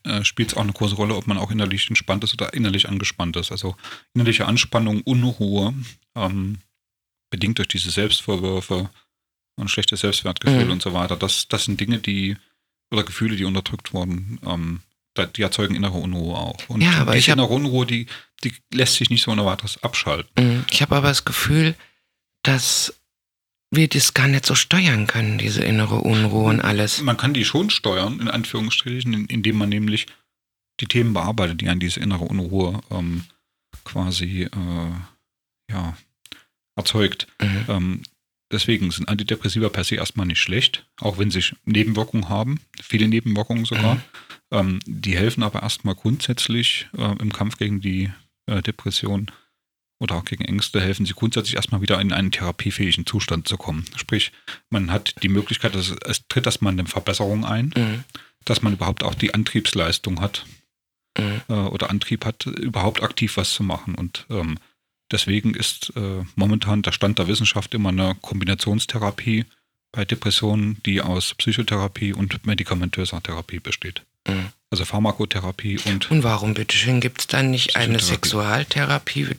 äh, 0.04 0.24
spielt 0.24 0.50
es 0.50 0.58
auch 0.58 0.62
eine 0.64 0.74
große 0.74 0.96
Rolle, 0.96 1.16
ob 1.16 1.28
man 1.28 1.38
auch 1.38 1.52
innerlich 1.52 1.88
entspannt 1.90 2.24
ist 2.24 2.34
oder 2.34 2.54
innerlich 2.54 2.90
angespannt 2.90 3.38
ist. 3.38 3.52
Also 3.52 3.76
innerliche 4.14 4.46
Anspannung, 4.48 5.02
Unruhe, 5.02 5.74
ähm, 6.16 6.60
bedingt 7.32 7.58
durch 7.58 7.68
diese 7.70 7.90
Selbstvorwürfe, 7.92 8.90
ein 9.58 9.68
schlechtes 9.68 10.02
Selbstwertgefühl 10.02 10.66
Mhm. 10.66 10.72
und 10.72 10.82
so 10.82 10.94
weiter. 10.94 11.16
Das, 11.16 11.48
das 11.48 11.66
sind 11.66 11.80
Dinge, 11.80 12.00
die, 12.00 12.36
oder 12.92 13.04
Gefühle, 13.04 13.36
die 13.38 13.46
unterdrückt 13.46 13.94
wurden, 13.94 14.40
ähm, 14.46 14.82
die 15.18 15.42
erzeugen 15.42 15.76
innere 15.76 15.98
Unruhe 15.98 16.36
auch. 16.36 16.58
Und 16.70 16.82
Ja, 16.82 16.94
aber 17.00 17.14
diese 17.14 17.20
ich 17.26 17.30
hab- 17.30 17.38
innere 17.38 17.54
Unruhe, 17.54 17.86
die, 17.86 18.08
die 18.44 18.54
lässt 18.74 18.96
sich 18.96 19.10
nicht 19.10 19.24
so 19.24 19.32
ohne 19.32 19.46
weiteres 19.46 19.82
abschalten. 19.84 20.30
Mhm. 20.38 20.66
Ich 20.72 20.82
habe 20.82 20.96
aber 20.96 21.08
das 21.08 21.26
Gefühl, 21.26 21.76
dass 22.44 22.94
wir 23.72 23.88
das 23.88 24.14
gar 24.14 24.28
nicht 24.28 24.46
so 24.46 24.56
steuern 24.56 25.08
können, 25.08 25.38
diese 25.38 25.64
innere 25.64 25.96
Unruhe 26.02 26.50
und 26.50 26.62
alles. 26.62 27.02
Man 27.02 27.18
kann 27.18 27.34
die 27.34 27.46
schon 27.46 27.70
steuern, 27.70 28.20
in 28.20 28.28
Anführungsstrichen, 28.30 29.14
in- 29.14 29.26
indem 29.26 29.58
man 29.58 29.70
nämlich 29.70 30.06
die 30.80 30.86
Themen 30.88 31.14
bearbeitet, 31.14 31.62
die 31.62 31.70
an 31.70 31.80
diese 31.80 32.00
innere 32.00 32.26
Unruhe 32.26 32.82
ähm, 32.92 33.24
quasi 33.84 34.44
äh, 34.44 35.72
ja, 35.72 35.98
erzeugt. 36.76 37.28
Mhm. 37.42 37.66
Ähm, 37.68 38.04
deswegen 38.52 38.92
sind 38.92 39.10
Antidepressiva 39.10 39.70
per 39.70 39.84
se 39.84 39.96
erstmal 39.96 40.26
nicht 40.26 40.42
schlecht, 40.42 40.86
auch 41.00 41.18
wenn 41.18 41.32
sie 41.32 41.44
Nebenwirkungen 41.66 42.30
haben, 42.30 42.60
viele 42.82 43.08
Nebenwirkungen 43.08 43.66
sogar. 43.66 43.96
Mhm. 43.96 44.02
Ähm, 44.52 44.80
die 44.86 45.18
helfen 45.18 45.44
aber 45.44 45.64
erstmal 45.64 45.96
grundsätzlich 45.96 46.88
äh, 46.98 47.16
im 47.20 47.34
Kampf 47.34 47.58
gegen 47.58 47.82
die 47.82 48.12
äh, 48.48 48.62
Depression 48.62 49.32
oder 50.00 50.16
auch 50.16 50.26
gegen 50.26 50.46
Ängste, 50.46 50.82
helfen 50.82 51.06
sie 51.06 51.14
grundsätzlich 51.14 51.56
erstmal 51.56 51.82
wieder 51.82 52.00
in 52.02 52.12
einen 52.12 52.32
therapiefähigen 52.32 53.06
Zustand 53.06 53.48
zu 53.48 53.58
kommen. 53.58 53.86
Sprich, 53.96 54.32
man 54.70 54.92
hat 54.92 55.16
die 55.24 55.30
Möglichkeit, 55.30 55.74
dass 55.74 55.90
es, 55.90 55.98
es 56.06 56.28
tritt 56.28 56.46
erstmal 56.46 56.74
eine 56.74 56.86
Verbesserung 56.86 57.46
ein, 57.46 57.74
Mhm. 57.76 58.04
dass 58.44 58.62
man 58.62 58.74
überhaupt 58.74 59.04
auch 59.04 59.16
die 59.16 59.34
Antriebsleistung 59.34 60.22
hat, 60.22 60.46
mhm. 61.18 61.42
äh, 61.48 61.54
oder 61.54 61.90
Antrieb 61.90 62.26
hat, 62.26 62.46
überhaupt 62.46 63.02
aktiv 63.02 63.38
was 63.38 63.54
zu 63.54 63.64
machen. 63.64 63.96
Und 63.96 64.26
ähm, 64.30 64.58
deswegen 65.12 65.54
ist 65.54 65.94
äh, 65.96 66.24
momentan 66.36 66.82
der 66.82 66.92
Stand 66.92 67.20
der 67.20 67.28
Wissenschaft 67.28 67.74
immer 67.74 67.90
eine 67.90 68.16
Kombinationstherapie 68.22 69.46
bei 69.92 70.06
Depressionen, 70.06 70.82
die 70.86 71.02
aus 71.02 71.34
Psychotherapie 71.36 72.14
und 72.14 72.46
medikamentöser 72.46 73.22
Therapie 73.24 73.60
besteht. 73.60 74.04
Mhm. 74.28 74.48
Also 74.70 74.86
Pharmakotherapie 74.86 75.80
und. 75.86 76.12
Und 76.12 76.24
warum, 76.24 76.54
bitteschön, 76.54 77.00
gibt 77.00 77.22
es 77.22 77.28
dann 77.28 77.52
nicht 77.52 77.76
eine 77.76 78.00
Sexualtherapie 78.00 79.26
für 79.26 79.36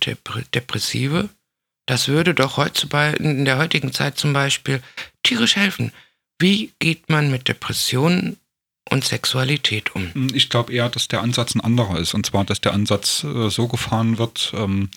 Depressive? 0.54 1.28
Das 1.86 2.08
würde 2.08 2.34
doch 2.34 2.56
heutzutage, 2.56 3.16
in 3.16 3.44
der 3.44 3.58
heutigen 3.58 3.92
Zeit 3.92 4.18
zum 4.18 4.32
Beispiel 4.32 4.82
tierisch 5.22 5.56
helfen. 5.56 5.92
Wie 6.38 6.72
geht 6.78 7.08
man 7.08 7.30
mit 7.30 7.48
Depressionen 7.48 8.38
und 8.90 9.04
Sexualität 9.04 9.94
um? 9.94 10.10
Ich 10.34 10.48
glaube 10.48 10.72
eher, 10.72 10.88
dass 10.88 11.08
der 11.08 11.22
Ansatz 11.22 11.54
ein 11.54 11.60
anderer 11.60 11.98
ist. 11.98 12.14
Und 12.14 12.26
zwar, 12.26 12.44
dass 12.44 12.60
der 12.60 12.72
Ansatz 12.72 13.24
äh, 13.24 13.50
so 13.50 13.68
gefahren 13.68 14.18
wird, 14.18 14.52
ähm, 14.56 14.90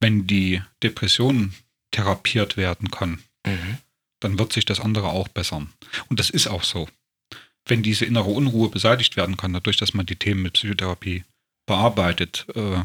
wenn 0.00 0.26
die 0.26 0.62
Depression 0.82 1.54
therapiert 1.90 2.56
werden 2.56 2.90
kann, 2.90 3.22
mhm. 3.46 3.78
dann 4.20 4.38
wird 4.38 4.52
sich 4.52 4.64
das 4.64 4.80
andere 4.80 5.08
auch 5.08 5.28
bessern. 5.28 5.72
Und 6.08 6.20
das 6.20 6.30
ist 6.30 6.46
auch 6.46 6.62
so. 6.62 6.88
Wenn 7.64 7.82
diese 7.82 8.04
innere 8.04 8.30
Unruhe 8.30 8.68
beseitigt 8.68 9.16
werden 9.16 9.36
kann, 9.36 9.52
dadurch, 9.52 9.76
dass 9.76 9.94
man 9.94 10.06
die 10.06 10.16
Themen 10.16 10.42
mit 10.42 10.54
Psychotherapie 10.54 11.24
bearbeitet, 11.66 12.46
äh, 12.54 12.84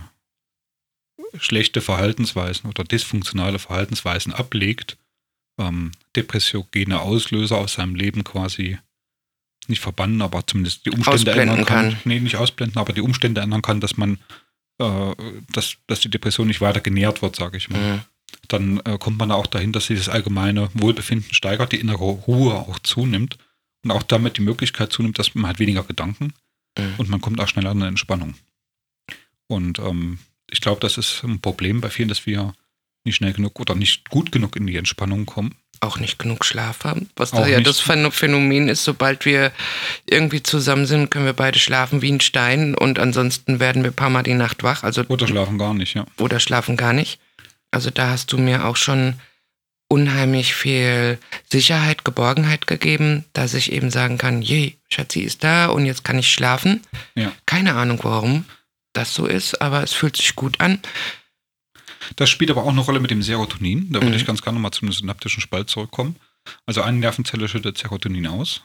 schlechte 1.37 1.81
Verhaltensweisen 1.81 2.69
oder 2.69 2.83
dysfunktionale 2.83 3.59
Verhaltensweisen 3.59 4.33
ablegt, 4.33 4.97
ähm, 5.59 5.91
depressiogene 6.15 6.99
Auslöser 7.01 7.57
aus 7.57 7.73
seinem 7.73 7.95
Leben 7.95 8.23
quasi 8.23 8.79
nicht 9.67 9.81
verbannen, 9.81 10.21
aber 10.21 10.45
zumindest 10.47 10.85
die 10.85 10.91
Umstände 10.91 11.31
ändern 11.31 11.65
kann. 11.65 11.91
kann. 11.91 11.97
Nee, 12.05 12.19
nicht 12.19 12.35
ausblenden, 12.35 12.79
aber 12.79 12.93
die 12.93 13.01
Umstände 13.01 13.41
ändern 13.41 13.61
kann, 13.61 13.79
dass 13.79 13.97
man, 13.97 14.17
äh, 14.81 15.15
dass, 15.51 15.77
dass 15.87 15.99
die 15.99 16.09
Depression 16.09 16.47
nicht 16.47 16.61
weiter 16.61 16.81
genährt 16.81 17.21
wird, 17.21 17.35
sage 17.35 17.57
ich 17.57 17.69
mal. 17.69 17.79
Mhm. 17.79 18.01
Dann 18.47 18.79
äh, 18.85 18.97
kommt 18.97 19.17
man 19.17 19.31
auch 19.31 19.47
dahin, 19.47 19.71
dass 19.71 19.87
sich 19.87 19.99
das 19.99 20.09
allgemeine 20.09 20.69
Wohlbefinden 20.73 21.33
steigert, 21.33 21.71
die 21.71 21.79
innere 21.79 22.03
Ruhe 22.03 22.55
auch 22.55 22.79
zunimmt 22.79 23.37
und 23.83 23.91
auch 23.91 24.03
damit 24.03 24.37
die 24.37 24.41
Möglichkeit 24.41 24.91
zunimmt, 24.91 25.19
dass 25.19 25.35
man 25.35 25.47
hat 25.47 25.59
weniger 25.59 25.83
Gedanken 25.83 26.33
mhm. 26.77 26.95
und 26.97 27.09
man 27.09 27.21
kommt 27.21 27.39
auch 27.39 27.47
schneller 27.47 27.71
in 27.71 27.77
eine 27.79 27.89
Entspannung. 27.89 28.35
Und 29.47 29.79
ähm, 29.79 30.19
ich 30.49 30.61
glaube, 30.61 30.79
das 30.79 30.97
ist 30.97 31.23
ein 31.23 31.41
Problem 31.41 31.81
bei 31.81 31.89
vielen, 31.89 32.09
dass 32.09 32.25
wir 32.25 32.53
nicht 33.03 33.15
schnell 33.15 33.33
genug 33.33 33.59
oder 33.59 33.75
nicht 33.75 34.09
gut 34.09 34.31
genug 34.31 34.55
in 34.55 34.67
die 34.67 34.77
Entspannung 34.77 35.25
kommen. 35.25 35.55
Auch 35.81 35.97
nicht 35.97 36.19
genug 36.19 36.45
Schlaf 36.45 36.83
haben. 36.83 37.09
Was 37.15 37.31
da 37.31 37.47
ja 37.47 37.57
nicht. 37.57 37.67
das 37.67 37.79
Phänomen 37.79 38.69
ist, 38.69 38.83
sobald 38.83 39.25
wir 39.25 39.51
irgendwie 40.05 40.43
zusammen 40.43 40.85
sind, 40.85 41.09
können 41.09 41.25
wir 41.25 41.33
beide 41.33 41.59
schlafen 41.59 42.01
wie 42.01 42.11
ein 42.11 42.21
Stein 42.21 42.75
und 42.75 42.99
ansonsten 42.99 43.59
werden 43.59 43.83
wir 43.83 43.91
ein 43.91 43.95
paar 43.95 44.11
Mal 44.11 44.23
die 44.23 44.35
Nacht 44.35 44.63
wach. 44.63 44.83
Also, 44.83 45.03
oder 45.07 45.27
schlafen 45.27 45.57
gar 45.57 45.73
nicht, 45.73 45.95
ja. 45.95 46.05
Oder 46.19 46.39
schlafen 46.39 46.77
gar 46.77 46.93
nicht. 46.93 47.19
Also 47.71 47.89
da 47.89 48.09
hast 48.09 48.31
du 48.31 48.37
mir 48.37 48.65
auch 48.65 48.75
schon 48.75 49.15
unheimlich 49.87 50.53
viel 50.53 51.17
Sicherheit, 51.49 52.05
Geborgenheit 52.05 52.67
gegeben, 52.67 53.25
dass 53.33 53.53
ich 53.53 53.71
eben 53.71 53.89
sagen 53.89 54.17
kann, 54.17 54.41
je, 54.41 54.75
Schatzi 54.89 55.21
ist 55.21 55.43
da 55.43 55.65
und 55.65 55.85
jetzt 55.85 56.03
kann 56.03 56.19
ich 56.19 56.31
schlafen. 56.31 56.81
Ja. 57.15 57.31
Keine 57.45 57.75
Ahnung 57.75 57.99
warum 58.03 58.45
das 58.93 59.13
so 59.13 59.25
ist, 59.25 59.61
aber 59.61 59.83
es 59.83 59.93
fühlt 59.93 60.17
sich 60.17 60.35
gut 60.35 60.59
an. 60.59 60.79
Das 62.15 62.29
spielt 62.29 62.51
aber 62.51 62.63
auch 62.63 62.69
eine 62.69 62.81
Rolle 62.81 62.99
mit 62.99 63.11
dem 63.11 63.21
Serotonin. 63.21 63.91
Da 63.91 63.99
würde 64.01 64.09
mhm. 64.09 64.15
ich 64.15 64.25
ganz 64.25 64.41
gerne 64.41 64.59
mal 64.59 64.71
zum 64.71 64.91
synaptischen 64.91 65.41
Spalt 65.41 65.69
zurückkommen. 65.69 66.15
Also 66.65 66.81
eine 66.81 66.97
Nervenzelle 66.97 67.47
schüttet 67.47 67.77
Serotonin 67.77 68.27
aus. 68.27 68.61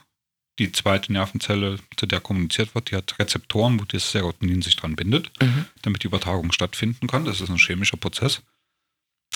Die 0.59 0.71
zweite 0.71 1.13
Nervenzelle, 1.13 1.77
zu 1.97 2.07
der 2.07 2.19
kommuniziert 2.19 2.73
wird, 2.73 2.89
die 2.89 2.95
hat 2.95 3.19
Rezeptoren, 3.19 3.79
wo 3.79 3.85
das 3.85 4.11
Serotonin 4.11 4.63
sich 4.63 4.75
dran 4.75 4.95
bindet, 4.95 5.29
mhm. 5.39 5.65
damit 5.83 6.03
die 6.03 6.07
Übertragung 6.07 6.51
stattfinden 6.51 7.07
kann. 7.07 7.25
Das 7.25 7.41
ist 7.41 7.49
ein 7.49 7.57
chemischer 7.57 7.97
Prozess. 7.97 8.41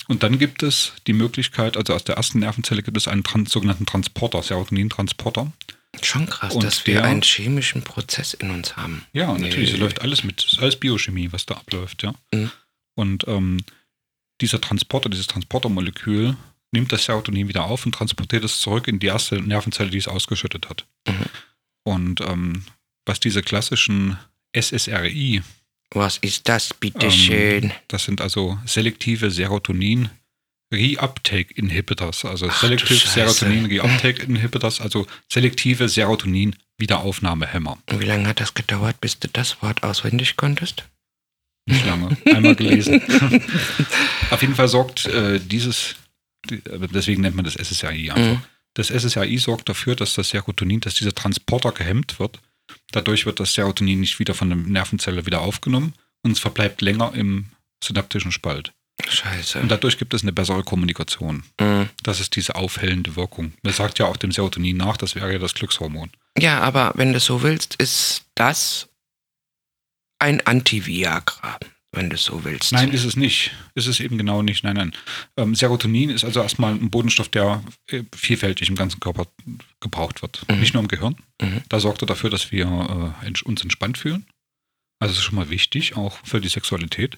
Und 0.07 0.23
dann 0.23 0.39
gibt 0.39 0.63
es 0.63 0.93
die 1.05 1.13
Möglichkeit, 1.13 1.77
also 1.77 1.93
aus 1.93 2.03
der 2.03 2.15
ersten 2.15 2.39
Nervenzelle 2.39 2.81
gibt 2.81 2.97
es 2.97 3.07
einen 3.07 3.23
trans 3.23 3.51
sogenannten 3.51 3.85
Transporter, 3.85 4.41
Serotonin-Transporter. 4.41 5.51
Schon 6.01 6.25
krass, 6.25 6.55
und 6.55 6.63
dass 6.63 6.87
wir 6.87 6.95
der, 6.95 7.03
einen 7.03 7.21
chemischen 7.21 7.83
Prozess 7.83 8.33
in 8.33 8.49
uns 8.49 8.77
haben. 8.77 9.05
Ja, 9.13 9.37
natürlich, 9.37 9.73
es 9.73 9.77
läuft 9.79 10.01
alles 10.01 10.23
mit, 10.23 10.43
es 10.43 10.53
ist 10.53 10.59
alles 10.59 10.77
Biochemie, 10.77 11.31
was 11.31 11.45
da 11.45 11.55
abläuft, 11.55 12.01
ja. 12.01 12.13
Mhm. 12.33 12.49
Und 12.95 13.27
ähm, 13.27 13.57
dieser 14.41 14.59
Transporter, 14.59 15.09
dieses 15.09 15.27
Transportermolekül 15.27 16.35
nimmt 16.71 16.91
das 16.91 17.05
Serotonin 17.05 17.47
wieder 17.47 17.65
auf 17.65 17.85
und 17.85 17.93
transportiert 17.93 18.43
es 18.43 18.59
zurück 18.59 18.87
in 18.87 18.99
die 18.99 19.07
erste 19.07 19.41
Nervenzelle, 19.41 19.89
die 19.89 19.97
es 19.97 20.07
ausgeschüttet 20.07 20.69
hat. 20.69 20.85
Mhm. 21.07 21.25
Und 21.83 22.21
ähm, 22.21 22.63
was 23.05 23.19
diese 23.19 23.41
klassischen 23.41 24.17
SSRI. 24.55 25.41
Was 25.93 26.17
ist 26.17 26.47
das, 26.47 26.73
bitteschön? 26.73 27.65
Ähm, 27.65 27.71
das 27.87 28.05
sind 28.05 28.21
also 28.21 28.57
selektive 28.65 29.31
Serotonin 29.31 30.09
Reuptake 30.73 31.53
Inhibitors, 31.55 32.23
also 32.23 32.47
Ach, 32.49 32.61
Selective 32.61 32.95
Serotonin 32.95 33.65
Reuptake 33.65 34.23
Inhibitors, 34.23 34.79
also 34.79 35.05
selektive 35.29 35.89
Serotonin 35.89 36.55
Wiederaufnahmehämmer. 36.77 37.77
Und 37.89 37.99
wie 37.99 38.05
lange 38.05 38.27
hat 38.27 38.39
das 38.39 38.53
gedauert, 38.53 39.01
bis 39.01 39.19
du 39.19 39.27
das 39.27 39.61
Wort 39.61 39.83
auswendig 39.83 40.37
konntest? 40.37 40.85
Nicht 41.65 41.85
lange. 41.85 42.17
Einmal 42.25 42.55
gelesen. 42.55 43.01
Auf 44.31 44.41
jeden 44.41 44.55
Fall 44.55 44.67
sorgt 44.67 45.05
äh, 45.05 45.39
dieses, 45.39 45.95
deswegen 46.49 47.21
nennt 47.21 47.35
man 47.35 47.45
das 47.45 47.53
SSRI 47.53 48.11
einfach. 48.11 48.37
Mhm. 48.37 48.41
Das 48.73 48.87
SSRI 48.87 49.37
sorgt 49.37 49.69
dafür, 49.69 49.95
dass 49.95 50.13
das 50.13 50.29
Serotonin, 50.29 50.79
dass 50.79 50.95
dieser 50.95 51.13
Transporter 51.13 51.71
gehemmt 51.71 52.19
wird. 52.19 52.39
Dadurch 52.91 53.25
wird 53.25 53.39
das 53.39 53.53
Serotonin 53.53 53.99
nicht 53.99 54.19
wieder 54.19 54.33
von 54.33 54.49
der 54.49 54.57
Nervenzelle 54.57 55.25
wieder 55.25 55.41
aufgenommen 55.41 55.93
und 56.23 56.31
es 56.31 56.39
verbleibt 56.39 56.81
länger 56.81 57.13
im 57.13 57.47
synaptischen 57.83 58.31
Spalt. 58.31 58.73
Scheiße. 59.07 59.59
Und 59.59 59.69
dadurch 59.69 59.97
gibt 59.97 60.13
es 60.13 60.21
eine 60.21 60.31
bessere 60.31 60.63
Kommunikation. 60.63 61.43
Mhm. 61.59 61.89
Das 62.03 62.19
ist 62.19 62.35
diese 62.35 62.55
aufhellende 62.55 63.15
Wirkung. 63.15 63.53
Man 63.63 63.73
sagt 63.73 63.99
ja 63.99 64.05
auch 64.05 64.17
dem 64.17 64.31
Serotonin 64.31 64.77
nach, 64.77 64.97
das 64.97 65.15
wäre 65.15 65.31
ja 65.33 65.39
das 65.39 65.53
Glückshormon. 65.53 66.11
Ja, 66.37 66.59
aber 66.59 66.93
wenn 66.95 67.13
du 67.13 67.19
so 67.19 67.43
willst, 67.43 67.75
ist 67.75 68.25
das 68.35 68.87
ein 70.21 70.45
Anti-Viagra, 70.45 71.59
wenn 71.91 72.09
du 72.09 72.17
so 72.17 72.43
willst. 72.45 72.71
Nein, 72.71 72.91
ist 72.91 73.03
es 73.03 73.15
nicht. 73.15 73.51
Ist 73.75 73.87
es 73.87 73.99
eben 73.99 74.17
genau 74.17 74.41
nicht. 74.41 74.63
Nein, 74.63 74.75
nein. 74.75 74.93
Ähm, 75.35 75.55
Serotonin 75.55 76.09
ist 76.09 76.23
also 76.23 76.41
erstmal 76.41 76.73
ein 76.73 76.89
Bodenstoff, 76.89 77.29
der 77.29 77.63
äh, 77.87 78.03
vielfältig 78.15 78.69
im 78.69 78.75
ganzen 78.75 78.99
Körper 78.99 79.27
gebraucht 79.79 80.21
wird. 80.21 80.45
Mhm. 80.49 80.59
Nicht 80.59 80.73
nur 80.73 80.83
im 80.83 80.87
Gehirn. 80.87 81.15
Mhm. 81.41 81.63
Da 81.69 81.79
sorgt 81.79 82.03
er 82.03 82.05
dafür, 82.05 82.29
dass 82.29 82.51
wir 82.51 83.13
äh, 83.23 83.43
uns 83.43 83.61
entspannt 83.61 83.97
fühlen. 83.97 84.25
Also 84.99 85.13
ist 85.13 85.23
schon 85.23 85.35
mal 85.35 85.49
wichtig, 85.49 85.97
auch 85.97 86.17
für 86.23 86.39
die 86.39 86.49
Sexualität. 86.49 87.17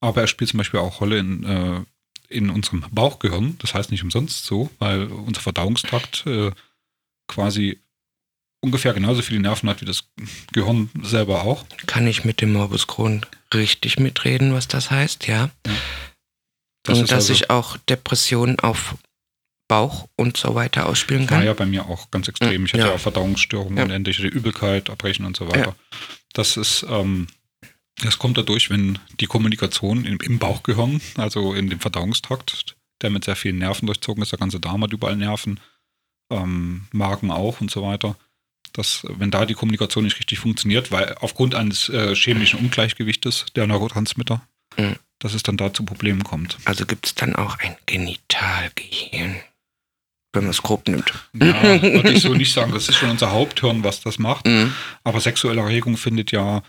Aber 0.00 0.20
er 0.20 0.26
spielt 0.26 0.50
zum 0.50 0.58
Beispiel 0.58 0.80
auch 0.80 1.00
Rolle 1.00 1.18
in, 1.18 1.44
äh, 1.44 1.80
in 2.28 2.50
unserem 2.50 2.84
Bauchgehirn. 2.90 3.56
Das 3.58 3.72
heißt 3.74 3.90
nicht 3.90 4.02
umsonst 4.02 4.44
so, 4.44 4.70
weil 4.78 5.04
unser 5.04 5.40
Verdauungstrakt 5.40 6.26
äh, 6.26 6.50
quasi 7.26 7.80
ungefähr 8.64 8.94
genauso 8.94 9.22
viele 9.22 9.40
Nerven 9.40 9.68
hat 9.68 9.80
wie 9.82 9.84
das 9.84 10.04
Gehirn 10.52 10.90
selber 11.02 11.42
auch. 11.42 11.64
Kann 11.86 12.06
ich 12.06 12.24
mit 12.24 12.40
dem 12.40 12.52
Morbus 12.52 12.86
Crohn 12.86 13.24
richtig 13.52 13.98
mitreden, 13.98 14.54
was 14.54 14.66
das 14.66 14.90
heißt, 14.90 15.26
ja. 15.26 15.50
ja. 15.66 15.72
Das 16.82 16.98
und 16.98 17.10
dass 17.10 17.30
also, 17.30 17.32
ich 17.32 17.50
auch 17.50 17.76
Depressionen 17.76 18.58
auf 18.58 18.96
Bauch 19.68 20.08
und 20.16 20.36
so 20.36 20.54
weiter 20.54 20.86
ausspielen 20.86 21.26
kann. 21.26 21.40
Ja, 21.40 21.46
ja, 21.46 21.52
bei 21.54 21.66
mir 21.66 21.86
auch 21.86 22.10
ganz 22.10 22.28
extrem. 22.28 22.66
Ich 22.66 22.72
hatte 22.72 22.82
ja, 22.82 22.88
ja 22.88 22.94
auch 22.94 23.00
Verdauungsstörungen, 23.00 23.78
ja. 23.78 23.84
unendliche 23.84 24.26
Übelkeit, 24.26 24.88
Erbrechen 24.88 25.24
und 25.24 25.36
so 25.36 25.48
weiter. 25.48 25.74
Das 26.34 26.56
ist, 26.56 26.84
ähm, 26.88 27.28
das 28.02 28.18
kommt 28.18 28.36
dadurch, 28.36 28.68
wenn 28.70 28.98
die 29.20 29.26
Kommunikation 29.26 30.04
im, 30.04 30.18
im 30.20 30.38
Bauchgehirn, 30.38 31.00
also 31.16 31.54
in 31.54 31.70
dem 31.70 31.80
Verdauungstrakt, 31.80 32.76
der 33.00 33.10
mit 33.10 33.24
sehr 33.24 33.36
vielen 33.36 33.58
Nerven 33.58 33.86
durchzogen 33.86 34.22
ist, 34.22 34.32
der 34.32 34.38
ganze 34.38 34.60
Darm 34.60 34.82
hat 34.82 34.92
überall 34.92 35.16
Nerven, 35.16 35.60
ähm, 36.30 36.86
Magen 36.92 37.30
auch 37.30 37.60
und 37.60 37.70
so 37.70 37.82
weiter, 37.82 38.16
dass 38.72 39.06
wenn 39.08 39.30
da 39.30 39.46
die 39.46 39.54
Kommunikation 39.54 40.04
nicht 40.04 40.18
richtig 40.18 40.38
funktioniert, 40.38 40.90
weil 40.90 41.14
aufgrund 41.20 41.54
eines 41.54 41.88
äh, 41.88 42.14
chemischen 42.14 42.58
Ungleichgewichtes 42.60 43.46
der 43.54 43.66
Neurotransmitter, 43.66 44.42
mhm. 44.76 44.96
dass 45.18 45.34
es 45.34 45.42
dann 45.42 45.56
da 45.56 45.72
zu 45.72 45.84
Problemen 45.84 46.24
kommt. 46.24 46.58
Also 46.64 46.86
gibt 46.86 47.06
es 47.06 47.14
dann 47.14 47.36
auch 47.36 47.58
ein 47.58 47.76
Genitalgehirn, 47.86 49.36
wenn 50.32 50.42
man 50.42 50.50
es 50.50 50.62
grob 50.62 50.88
nimmt. 50.88 51.12
Ja, 51.34 51.62
würde 51.82 52.12
ich 52.12 52.22
so 52.22 52.34
nicht 52.34 52.52
sagen. 52.52 52.72
Das 52.72 52.88
ist 52.88 52.96
schon 52.96 53.10
unser 53.10 53.30
Haupthirn, 53.30 53.84
was 53.84 54.00
das 54.00 54.18
macht. 54.18 54.46
Mhm. 54.46 54.72
Aber 55.04 55.20
sexuelle 55.20 55.60
Erregung 55.60 55.96
findet 55.96 56.32
ja 56.32 56.62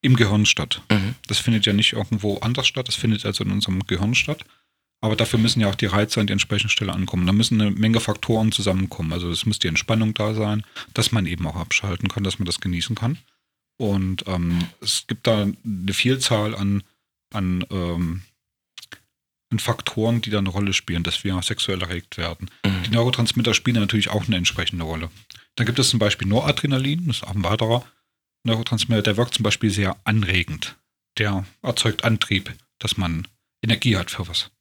im 0.00 0.16
Gehirn 0.16 0.46
statt. 0.46 0.82
Mhm. 0.90 1.14
Das 1.28 1.38
findet 1.38 1.64
ja 1.64 1.72
nicht 1.72 1.92
irgendwo 1.92 2.38
anders 2.38 2.66
statt, 2.66 2.88
das 2.88 2.96
findet 2.96 3.24
also 3.24 3.44
in 3.44 3.52
unserem 3.52 3.86
Gehirn 3.86 4.14
statt. 4.14 4.44
Aber 5.02 5.16
dafür 5.16 5.40
müssen 5.40 5.60
ja 5.60 5.68
auch 5.68 5.74
die 5.74 5.86
Reize 5.86 6.20
an 6.20 6.28
die 6.28 6.32
entsprechende 6.32 6.72
Stelle 6.72 6.92
ankommen. 6.92 7.26
Da 7.26 7.32
müssen 7.32 7.60
eine 7.60 7.72
Menge 7.72 7.98
Faktoren 7.98 8.52
zusammenkommen. 8.52 9.12
Also 9.12 9.30
es 9.30 9.44
muss 9.44 9.58
die 9.58 9.66
Entspannung 9.66 10.14
da 10.14 10.32
sein, 10.32 10.64
dass 10.94 11.10
man 11.10 11.26
eben 11.26 11.46
auch 11.46 11.56
abschalten 11.56 12.08
kann, 12.08 12.22
dass 12.22 12.38
man 12.38 12.46
das 12.46 12.60
genießen 12.60 12.94
kann. 12.94 13.18
Und 13.78 14.24
ähm, 14.28 14.68
es 14.80 15.08
gibt 15.08 15.26
da 15.26 15.42
eine 15.42 15.92
Vielzahl 15.92 16.54
an, 16.54 16.84
an, 17.34 17.66
ähm, 17.70 18.22
an 19.50 19.58
Faktoren, 19.58 20.22
die 20.22 20.30
da 20.30 20.38
eine 20.38 20.50
Rolle 20.50 20.72
spielen, 20.72 21.02
dass 21.02 21.24
wir 21.24 21.40
sexuell 21.42 21.82
erregt 21.82 22.16
werden. 22.16 22.48
Mhm. 22.64 22.84
Die 22.84 22.90
Neurotransmitter 22.90 23.54
spielen 23.54 23.80
natürlich 23.80 24.10
auch 24.10 24.28
eine 24.28 24.36
entsprechende 24.36 24.84
Rolle. 24.84 25.10
Dann 25.56 25.66
gibt 25.66 25.80
es 25.80 25.90
zum 25.90 25.98
Beispiel 25.98 26.28
Noradrenalin, 26.28 27.08
das 27.08 27.16
ist 27.16 27.24
auch 27.24 27.34
ein 27.34 27.42
weiterer 27.42 27.84
Neurotransmitter, 28.44 29.02
der 29.02 29.16
wirkt 29.16 29.34
zum 29.34 29.42
Beispiel 29.42 29.70
sehr 29.70 29.96
anregend. 30.04 30.76
Der 31.18 31.44
erzeugt 31.62 32.04
Antrieb, 32.04 32.54
dass 32.78 32.96
man 32.96 33.26
Energie 33.62 33.96
hat 33.96 34.12
für 34.12 34.28
was. 34.28 34.52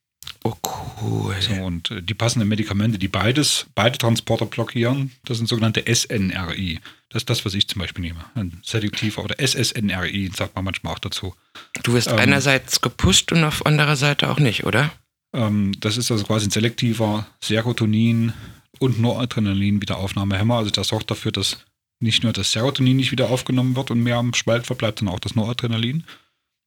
Oh, 0.43 0.53
cool. 1.01 1.35
So, 1.39 1.53
und 1.53 1.91
äh, 1.91 2.01
die 2.01 2.13
passenden 2.13 2.47
Medikamente, 2.47 2.97
die 2.97 3.07
beides, 3.07 3.67
beide 3.75 3.97
Transporter 3.97 4.45
blockieren, 4.45 5.11
das 5.25 5.37
sind 5.37 5.47
sogenannte 5.47 5.83
SNRI. 5.93 6.79
Das 7.09 7.23
ist 7.23 7.29
das, 7.29 7.45
was 7.45 7.53
ich 7.53 7.67
zum 7.67 7.79
Beispiel 7.79 8.03
nehme. 8.03 8.23
Ein 8.35 8.59
Seduktiver 8.63 9.23
oder 9.23 9.35
SSNRI, 9.39 10.31
sagt 10.35 10.55
man 10.55 10.63
manchmal 10.65 10.93
auch 10.93 10.99
dazu. 10.99 11.35
Du 11.83 11.93
wirst 11.93 12.07
Ähm. 12.07 12.17
einerseits 12.17 12.81
gepusht 12.81 13.31
und 13.31 13.43
auf 13.43 13.65
anderer 13.65 13.95
Seite 13.95 14.29
auch 14.31 14.39
nicht, 14.39 14.63
oder? 14.65 14.91
Ähm, 15.33 15.73
das 15.79 15.97
ist 15.97 16.11
also 16.11 16.23
quasi 16.23 16.47
ein 16.47 16.51
selektiver 16.51 17.27
Serotonin- 17.43 18.33
und 18.79 18.99
Noradrenalin 18.99 19.81
Wiederaufnahmehemmer. 19.81 20.57
Also 20.57 20.71
der 20.71 20.83
sorgt 20.83 21.11
dafür, 21.11 21.31
dass 21.31 21.57
nicht 21.99 22.23
nur 22.23 22.33
das 22.33 22.51
Serotonin 22.51 22.97
nicht 22.97 23.11
wieder 23.11 23.29
aufgenommen 23.29 23.75
wird 23.75 23.91
und 23.91 24.01
mehr 24.01 24.17
am 24.17 24.33
Spalt 24.33 24.65
verbleibt, 24.65 24.99
sondern 24.99 25.15
auch 25.15 25.19
das 25.19 25.35
Noradrenalin. 25.35 25.97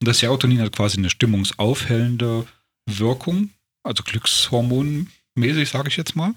Und 0.00 0.09
das 0.09 0.18
Serotonin 0.20 0.61
hat 0.61 0.76
quasi 0.76 0.98
eine 0.98 1.11
stimmungsaufhellende 1.11 2.46
Wirkung, 2.87 3.51
also 3.82 4.03
Glückshormonmäßig, 4.03 5.68
sage 5.70 5.89
ich 5.89 5.97
jetzt 5.97 6.16
mal. 6.16 6.32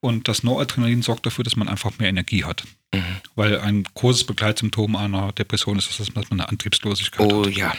Und 0.00 0.28
das 0.28 0.44
Noradrenalin 0.44 1.02
sorgt 1.02 1.26
dafür, 1.26 1.42
dass 1.44 1.56
man 1.56 1.68
einfach 1.68 1.98
mehr 1.98 2.08
Energie 2.08 2.44
hat. 2.44 2.64
Mhm. 2.94 3.02
Weil 3.34 3.58
ein 3.60 3.82
großes 3.94 4.24
Begleitsymptom 4.24 4.94
einer 4.96 5.32
Depression 5.32 5.76
ist, 5.78 5.98
dass 5.98 6.14
man 6.14 6.24
eine 6.30 6.48
Antriebslosigkeit 6.48 7.32
Oh 7.32 7.44
hat. 7.46 7.52
ja. 7.54 7.74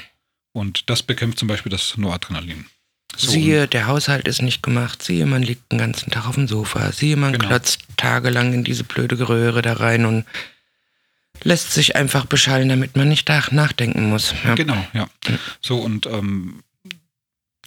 Und 0.52 0.90
das 0.90 1.04
bekämpft 1.04 1.40
zum 1.40 1.48
Beispiel 1.48 1.70
das 1.72 1.96
Noradrenalin. 1.98 2.66
So, 3.16 3.32
Siehe, 3.32 3.68
der 3.68 3.88
Haushalt 3.88 4.28
ist 4.28 4.42
nicht 4.42 4.62
gemacht. 4.62 5.02
Siehe, 5.02 5.26
man 5.26 5.42
liegt 5.44 5.72
den 5.72 5.80
ganzen 5.80 6.12
Tag 6.12 6.28
auf 6.28 6.36
dem 6.36 6.48
Sofa. 6.48 6.92
Siehe, 6.92 7.16
man 7.16 7.34
Genau. 7.34 7.48
klotzt 7.48 7.80
tagelang 7.98 8.54
in 8.54 8.64
diese 8.64 8.84
blöde 8.84 9.28
Röhre 9.30 9.62
da 9.62 9.74
rein 9.74 10.06
und 10.06 10.26
lässt 11.44 11.72
sich 11.74 11.96
einfach 11.96 12.26
beschallen, 12.26 12.70
damit 12.70 12.96
man 12.98 13.08
nicht 13.08 13.28
nach- 13.30 13.52
nachdenken 13.52 14.10
muss. 14.10 14.34
Ja. 14.44 14.56
Genau, 14.56 14.86
ja. 14.94 15.10
So, 15.62 15.78
und 15.80 16.06
ähm, 16.06 16.64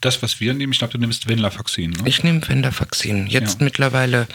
das, 0.04 0.22
was 0.22 0.40
wir 0.40 0.52
nehmen, 0.54 0.72
ich 0.72 0.78
glaube, 0.78 0.92
du 0.92 0.98
nimmst 0.98 1.28
Venlafaxin. 1.28 1.90
Ne? 1.92 2.02
Ich 2.04 2.22
nehme 2.22 2.46
Venlafaxin. 2.46 3.26
Jetzt 3.26 3.60
Ja. 3.60 3.64
mittlerweile 3.64 4.26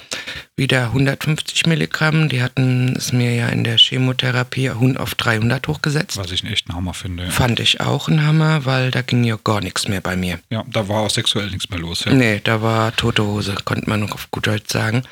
wieder 0.55 0.91
150 0.91 1.65
Milligramm. 1.67 2.29
Die 2.29 2.41
hatten 2.41 2.95
es 2.95 3.13
mir 3.13 3.35
ja 3.35 3.49
in 3.49 3.63
der 3.63 3.77
Chemotherapie 3.77 4.69
auf 4.71 5.13
300 5.15 5.67
hochgesetzt. 5.67 6.17
Was 6.17 6.31
ich 6.31 6.43
einen 6.43 6.53
echten 6.53 6.73
Hammer 6.73 6.93
finde. 6.95 7.25
Ja. 7.25 7.29
Fand 7.29 7.59
ich 7.59 7.79
auch 7.81 8.07
ein 8.07 8.23
Hammer, 8.25 8.65
weil 8.65 8.89
da 8.91 9.01
ging 9.03 9.23
ja 9.23 9.37
gar 9.43 9.61
nichts 9.61 9.87
mehr 9.87 10.01
bei 10.01 10.15
mir. 10.15 10.39
ja, 10.49 10.63
da 10.67 10.87
war 10.89 11.01
auch 11.01 11.09
sexuell 11.11 11.49
nichts 11.51 11.69
mehr 11.69 11.79
los. 11.79 12.05
Ja. 12.05 12.13
Nee, 12.13 12.41
da 12.43 12.61
war 12.61 12.95
tote 12.95 13.23
Hose, 13.23 13.55
konnte 13.65 13.89
man 13.89 13.99
noch 13.99 14.13
auf 14.13 14.31
gut 14.31 14.47
Deutsch 14.47 14.71
sagen. 14.71 15.03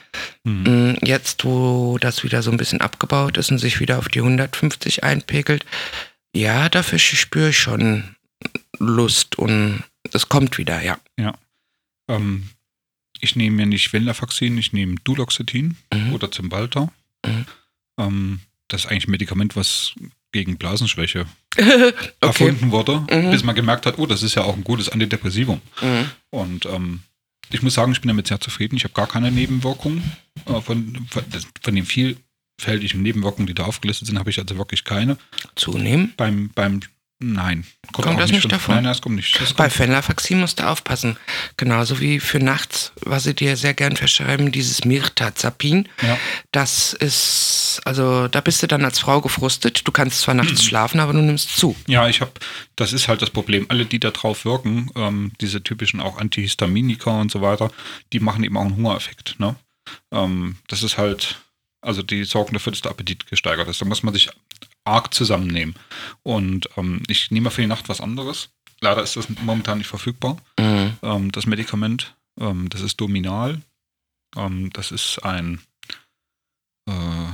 Mhm. 0.43 0.63
Mm, 0.91 0.95
Jetzt, 1.05 1.45
wo 1.45 1.97
das 1.99 2.23
wieder 2.23 2.41
so 2.41 2.49
ein 2.51 2.57
bisschen 2.57 2.81
abgebaut 2.81 3.37
ist 3.37 3.51
und 3.51 3.59
sich 3.59 3.79
wieder 3.79 3.99
auf 3.99 4.09
die 4.09 4.21
150 4.21 5.03
einpegelt, 5.03 5.65
ja, 6.33 6.69
dafür 6.69 6.97
spüre 6.99 7.49
ich 7.49 7.57
schon 7.59 8.15
Lust 8.79 9.37
und 9.37 9.83
es 10.13 10.29
kommt 10.29 10.57
wieder, 10.57 10.81
ja. 10.83 10.97
Ähm, 12.07 12.49
ich 13.19 13.35
nehme 13.35 13.55
mir 13.57 13.65
nicht 13.65 13.91
Venlafaxin, 13.93 14.57
ich 14.57 14.73
nehme 14.73 14.95
Duloxetin 15.03 15.77
Mhm. 15.93 16.13
oder 16.13 16.31
Cymbalta. 16.31 16.91
Mhm. 17.25 17.45
Ähm, 17.97 18.39
das 18.67 18.81
ist 18.85 18.91
eigentlich 18.91 19.07
ein 19.07 19.11
Medikament, 19.11 19.55
was 19.55 19.93
gegen 20.31 20.57
Blasenschwäche 20.57 21.25
okay. 21.57 22.03
erfunden 22.19 22.71
wurde, 22.71 22.99
Mhm. 23.11 23.31
bis 23.31 23.43
man 23.43 23.55
gemerkt 23.55 23.85
hat, 23.85 23.97
oh, 23.97 24.05
das 24.05 24.21
ist 24.23 24.35
ja 24.35 24.43
auch 24.43 24.55
ein 24.55 24.63
gutes 24.63 24.89
Antidepressivum. 24.89 25.61
Mhm. 25.81 26.09
Und 26.29 26.65
ähm, 26.65 27.01
ich 27.51 27.61
muss 27.61 27.75
sagen, 27.75 27.91
ich 27.91 28.01
bin 28.01 28.09
damit 28.09 28.27
sehr 28.27 28.41
zufrieden. 28.41 28.75
Ich 28.75 28.83
habe 28.83 28.93
gar 28.93 29.07
keine 29.07 29.31
Nebenwirkungen. 29.31 30.03
Äh, 30.45 30.61
von, 30.61 31.07
von, 31.09 31.23
das- 31.29 31.47
von 31.61 31.75
den 31.75 31.85
vielfältigen 31.85 33.01
Nebenwirkungen, 33.01 33.47
die 33.47 33.53
da 33.53 33.63
aufgelistet 33.65 34.07
sind, 34.07 34.19
habe 34.19 34.29
ich 34.29 34.39
also 34.39 34.57
wirklich 34.57 34.83
keine. 34.83 35.17
Zunehmen. 35.55 36.13
Beim, 36.17 36.49
beim 36.53 36.81
Nein. 37.19 37.65
Kommt 37.93 38.07
auch 38.09 38.17
das 38.17 38.29
nicht 38.31 38.41
von- 38.41 38.51
davon? 38.51 38.75
Nein, 38.75 38.83
das 38.83 39.01
kommt 39.01 39.15
nicht. 39.15 39.39
Das 39.39 39.53
Bei 39.53 39.63
kommt, 39.65 39.73
Fenlafaxin 39.77 40.39
musst 40.39 40.59
du 40.59 40.67
aufpassen. 40.67 41.17
Genauso 41.55 42.01
wie 42.01 42.19
für 42.19 42.39
nachts, 42.39 42.91
was 43.01 43.23
sie 43.23 43.33
dir 43.33 43.55
sehr 43.55 43.73
gern 43.73 43.95
verschreiben, 43.95 44.51
dieses 44.51 44.83
Mirtazapin. 44.83 45.87
ja, 46.01 46.17
Das 46.51 46.91
ist, 46.93 47.81
also 47.85 48.27
da 48.27 48.41
bist 48.41 48.61
du 48.63 48.67
dann 48.67 48.83
als 48.83 48.99
Frau 48.99 49.21
gefrustet. 49.21 49.87
Du 49.87 49.93
kannst 49.93 50.19
zwar 50.21 50.35
nachts 50.35 50.61
Mhm. 50.63 50.67
schlafen, 50.67 50.99
aber 50.99 51.13
du 51.13 51.21
nimmst 51.21 51.55
zu. 51.57 51.75
ja, 51.87 52.07
ich 52.09 52.19
habe, 52.19 52.31
das 52.75 52.91
ist 52.91 53.07
halt 53.07 53.21
das 53.21 53.29
Problem. 53.29 53.65
Alle, 53.69 53.85
die 53.85 53.99
da 53.99 54.11
drauf 54.11 54.43
wirken, 54.43 54.91
ähm, 54.95 55.31
diese 55.39 55.63
typischen 55.63 56.01
auch 56.01 56.17
Antihistaminika 56.17 57.11
und 57.21 57.31
so 57.31 57.41
weiter, 57.41 57.71
die 58.11 58.19
machen 58.19 58.43
eben 58.43 58.57
auch 58.57 58.65
einen 58.65 58.75
Hungereffekt. 58.75 59.39
Ne? 59.39 59.55
Ähm, 60.11 60.57
das 60.67 60.83
ist 60.83 60.97
halt, 60.97 61.39
also 61.81 62.01
die 62.03 62.25
sorgen 62.25 62.51
dafür, 62.53 62.71
dass 62.73 62.81
der 62.81 62.91
Appetit 62.91 63.25
gesteigert 63.27 63.69
ist. 63.69 63.79
Da 63.81 63.85
muss 63.85 64.03
man 64.03 64.13
sich 64.13 64.29
arg 64.85 65.13
zusammennehmen. 65.13 65.75
Und 66.23 66.69
ähm, 66.77 67.03
ich 67.07 67.31
nehme 67.31 67.51
für 67.51 67.61
die 67.61 67.67
Nacht 67.67 67.89
was 67.89 68.01
anderes. 68.01 68.49
Leider 68.81 69.01
ist 69.03 69.15
das 69.15 69.27
momentan 69.41 69.79
nicht 69.79 69.87
verfügbar. 69.87 70.37
Mhm. 70.59 70.93
ähm, 71.01 71.31
das 71.31 71.45
Medikament. 71.45 72.15
Ähm, 72.39 72.69
das 72.69 72.81
ist 72.81 72.99
Dominal. 73.01 73.61
Ähm, 74.35 74.69
das 74.73 74.91
ist 74.91 75.19
ein, 75.23 75.61
äh, 76.87 77.27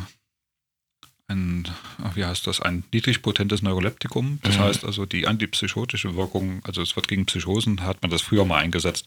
ein, 1.28 1.68
ach, 2.04 2.16
wie 2.16 2.26
heißt 2.26 2.46
das, 2.48 2.60
ein 2.62 2.84
niedrig 2.94 3.22
potentes 3.22 3.62
Neuroleptikum. 3.62 4.40
Das 4.44 4.58
Mhm. 4.58 4.62
heißt 4.62 4.86
also, 4.86 5.06
die 5.06 5.28
antipsychotische 5.28 6.16
Wirkung, 6.16 6.64
also 6.66 6.82
es 6.82 6.96
wird 6.96 7.08
gegen 7.08 7.26
Psychosen, 7.26 7.82
hat 7.82 8.02
man 8.02 8.12
das 8.12 8.22
früher 8.22 8.46
mal 8.46 8.58
eingesetzt, 8.58 9.06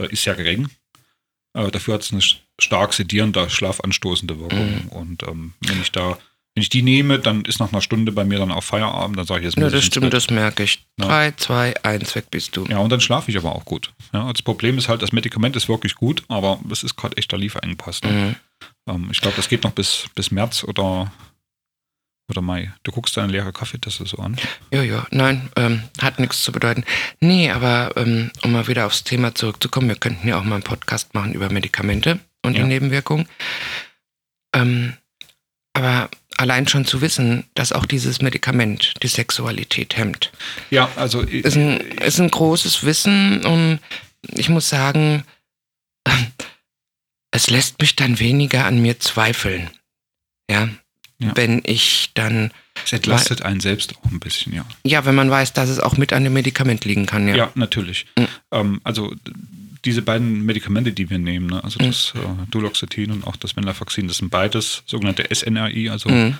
äh, 0.00 0.10
ist 0.12 0.22
sehr 0.24 0.34
gering. 0.34 0.68
Äh, 1.54 1.70
dafür 1.70 1.94
hat 1.94 2.02
es 2.02 2.12
eine 2.12 2.22
stark 2.60 2.92
sedierende, 2.92 3.48
schlafanstoßende 3.50 4.38
Wirkung. 4.40 4.82
Mhm. 4.84 4.88
Und 4.88 5.22
ähm, 5.24 5.54
wenn 5.60 5.80
ich 5.80 5.92
da, 5.92 6.18
wenn 6.58 6.62
ich 6.62 6.70
die 6.70 6.82
nehme, 6.82 7.20
dann 7.20 7.44
ist 7.44 7.60
nach 7.60 7.70
einer 7.72 7.80
Stunde 7.80 8.10
bei 8.10 8.24
mir 8.24 8.40
dann 8.40 8.50
auch 8.50 8.64
Feierabend, 8.64 9.16
dann 9.16 9.26
sage 9.26 9.42
ich 9.42 9.44
jetzt 9.44 9.56
Ja, 9.58 9.70
das 9.70 9.84
stimmt, 9.84 10.12
das 10.12 10.28
merke 10.28 10.64
ich. 10.64 10.84
Ja. 10.98 11.06
Drei, 11.06 11.30
zwei, 11.36 11.72
eins, 11.84 12.16
weg 12.16 12.32
bist 12.32 12.56
du. 12.56 12.64
Ja, 12.66 12.78
und 12.78 12.90
dann 12.90 13.00
schlafe 13.00 13.30
ich 13.30 13.36
aber 13.36 13.54
auch 13.54 13.64
gut. 13.64 13.92
Ja, 14.12 14.32
das 14.32 14.42
Problem 14.42 14.76
ist 14.76 14.88
halt, 14.88 15.00
das 15.00 15.12
Medikament 15.12 15.54
ist 15.54 15.68
wirklich 15.68 15.94
gut, 15.94 16.24
aber 16.26 16.58
es 16.68 16.82
ist 16.82 16.96
gerade 16.96 17.16
echt 17.16 17.30
der 17.30 17.38
Lieferengpass. 17.38 18.02
Ne? 18.02 18.10
Mhm. 18.10 18.36
Ähm, 18.92 19.08
ich 19.12 19.20
glaube, 19.20 19.36
das 19.36 19.48
geht 19.48 19.62
noch 19.62 19.70
bis, 19.70 20.06
bis 20.16 20.32
März 20.32 20.64
oder, 20.64 21.12
oder 22.28 22.42
Mai. 22.42 22.72
Du 22.82 22.90
guckst 22.90 23.16
deine 23.16 23.30
leere 23.30 23.52
Kaffeetasse 23.52 24.04
so 24.06 24.16
an. 24.16 24.36
Ja, 24.72 24.82
ja, 24.82 25.06
nein, 25.12 25.50
ähm, 25.54 25.84
hat 26.02 26.18
nichts 26.18 26.42
zu 26.42 26.50
bedeuten. 26.50 26.82
Nee, 27.20 27.52
aber 27.52 27.92
ähm, 27.96 28.32
um 28.42 28.50
mal 28.50 28.66
wieder 28.66 28.84
aufs 28.86 29.04
Thema 29.04 29.32
zurückzukommen, 29.32 29.86
wir 29.86 29.94
könnten 29.94 30.26
ja 30.26 30.40
auch 30.40 30.44
mal 30.44 30.56
einen 30.56 30.64
Podcast 30.64 31.14
machen 31.14 31.34
über 31.34 31.50
Medikamente 31.52 32.18
und 32.44 32.56
Ja. 32.56 32.62
die 32.64 32.68
Nebenwirkungen. 32.68 33.28
Ähm, 34.52 34.94
aber 35.72 36.08
allein 36.38 36.66
schon 36.68 36.84
zu 36.86 37.00
wissen, 37.00 37.44
dass 37.54 37.72
auch 37.72 37.84
dieses 37.86 38.22
Medikament 38.22 38.94
die 39.02 39.08
Sexualität 39.08 39.96
hemmt, 39.96 40.32
Ja, 40.70 40.88
also 40.96 41.20
ist 41.22 41.56
ein, 41.56 41.78
ist 41.80 42.20
ein 42.20 42.30
großes 42.30 42.84
Wissen 42.84 43.44
und 43.44 43.80
ich 44.34 44.48
muss 44.48 44.68
sagen, 44.68 45.24
es 47.30 47.50
lässt 47.50 47.80
mich 47.80 47.96
dann 47.96 48.18
weniger 48.18 48.64
an 48.64 48.80
mir 48.80 48.98
zweifeln. 49.00 49.70
Ja, 50.50 50.68
Ja. 51.20 51.32
wenn 51.34 51.60
ich 51.64 52.10
dann, 52.14 52.52
es 52.84 52.92
entlastet 52.92 53.42
einen 53.42 53.60
selbst 53.60 53.94
auch 53.96 54.10
ein 54.10 54.20
bisschen, 54.20 54.54
ja. 54.54 54.64
ja, 54.84 55.04
wenn 55.04 55.14
man 55.14 55.30
weiß, 55.30 55.52
dass 55.52 55.68
es 55.68 55.80
auch 55.80 55.96
mit 55.96 56.12
an 56.12 56.24
dem 56.24 56.32
Medikament 56.32 56.84
liegen 56.84 57.06
kann, 57.06 57.28
ja. 57.28 57.34
Ja, 57.36 57.50
natürlich. 57.54 58.06
Mhm. 58.16 58.28
Ähm, 58.52 58.80
also 58.84 59.12
diese 59.84 60.02
beiden 60.02 60.44
Medikamente, 60.44 60.92
die 60.92 61.08
wir 61.10 61.18
nehmen, 61.18 61.46
ne? 61.48 61.62
also 61.62 61.78
Mhm. 61.80 61.86
das 61.86 62.12
äh, 62.16 62.50
Duloxetin 62.50 63.10
und 63.10 63.26
auch 63.26 63.36
das 63.36 63.56
Venlafaxin, 63.56 64.08
das 64.08 64.18
sind 64.18 64.30
beides 64.30 64.82
sogenannte 64.86 65.24
SNRI, 65.34 65.90
also 65.90 66.08
Mhm. 66.08 66.38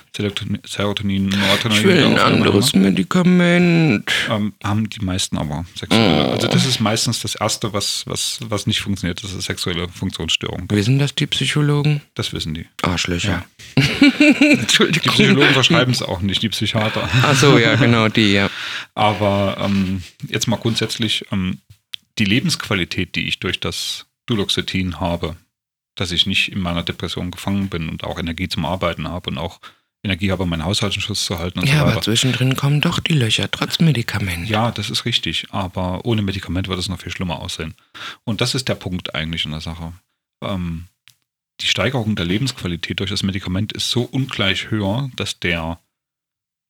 Serotonin, 0.65 1.29
Noradrenalin. 1.29 1.83
Will 1.83 1.91
ein 1.91 1.97
Wiederaufnahme, 2.11 2.35
anderes 2.35 2.73
Medikament. 2.73 4.11
ähm, 4.29 4.53
haben 4.63 4.89
die 4.89 4.99
meisten 5.03 5.37
aber 5.37 5.65
sexuelle. 5.75 6.27
Oh. 6.27 6.31
Also 6.31 6.47
das 6.47 6.65
ist 6.65 6.79
meistens 6.79 7.19
das 7.21 7.35
Erste, 7.35 7.73
was, 7.73 8.03
was, 8.05 8.39
was 8.43 8.67
nicht 8.67 8.81
funktioniert, 8.81 9.23
das 9.23 9.33
ist 9.33 9.43
sexuelle 9.45 9.87
Funktionsstörung. 9.89 10.65
Wissen 10.69 10.99
das 10.99 11.15
die 11.15 11.27
Psychologen? 11.27 12.01
Das 12.15 12.33
wissen 12.33 12.53
die. 12.53 12.65
Arschlöcher. 12.81 13.45
Die 13.77 14.59
Entschuldigung. 14.59 15.13
Psychologen 15.13 15.53
verschreiben 15.53 15.93
es 15.93 16.01
auch 16.01 16.21
nicht, 16.21 16.41
die 16.41 16.49
Psychiater. 16.49 17.07
Ach 17.23 17.35
so, 17.35 17.57
ja, 17.57 17.75
genau, 17.75 18.07
die, 18.09 18.33
ja. 18.33 18.49
Aber 18.95 19.57
ähm, 19.59 20.01
jetzt 20.27 20.47
mal 20.47 20.57
grundsätzlich, 20.57 21.25
ähm, 21.31 21.59
die 22.19 22.25
Lebensqualität, 22.25 23.15
die 23.15 23.27
ich 23.27 23.39
durch 23.39 23.59
das 23.59 24.05
Duloxetin 24.27 24.99
habe, 24.99 25.35
dass 25.95 26.11
ich 26.11 26.25
nicht 26.25 26.51
in 26.51 26.59
meiner 26.59 26.83
Depression 26.83 27.31
gefangen 27.31 27.69
bin 27.69 27.89
und 27.89 28.03
auch 28.03 28.19
Energie 28.19 28.47
zum 28.47 28.65
Arbeiten 28.65 29.07
habe 29.07 29.29
und 29.31 29.37
auch 29.37 29.59
Energie 30.03 30.31
habe, 30.31 30.45
meinen 30.45 30.63
Haushalt 30.63 30.95
in 30.95 31.01
Schuss 31.01 31.25
zu 31.25 31.39
halten 31.39 31.59
und 31.59 31.67
Ja, 31.67 31.75
so 31.75 31.81
aber 31.81 31.91
weiter. 31.91 32.01
zwischendrin 32.03 32.55
kommen 32.55 32.79
doch 32.79 32.99
die 32.99 33.13
Löcher, 33.13 33.51
trotz 33.51 33.79
Medikament. 33.79 34.47
Ja, 34.47 34.71
das 34.71 34.89
ist 34.89 35.03
richtig, 35.03 35.47
aber 35.51 36.05
ohne 36.05 36.21
Medikament 36.21 36.69
wird 36.69 36.79
es 36.79 36.87
noch 36.87 37.01
viel 37.01 37.11
schlimmer 37.11 37.39
aussehen. 37.39 37.73
Und 38.23 38.39
das 38.39 38.55
ist 38.55 38.69
der 38.69 38.75
Punkt 38.75 39.13
eigentlich 39.13 39.43
in 39.43 39.51
der 39.51 39.59
Sache. 39.59 39.91
Ähm, 40.41 40.85
die 41.59 41.65
Steigerung 41.67 42.15
der 42.15 42.25
Lebensqualität 42.25 43.01
durch 43.01 43.09
das 43.09 43.23
Medikament 43.23 43.73
ist 43.73 43.89
so 43.89 44.03
ungleich 44.03 44.71
höher, 44.71 45.09
dass 45.17 45.39
der, 45.41 45.79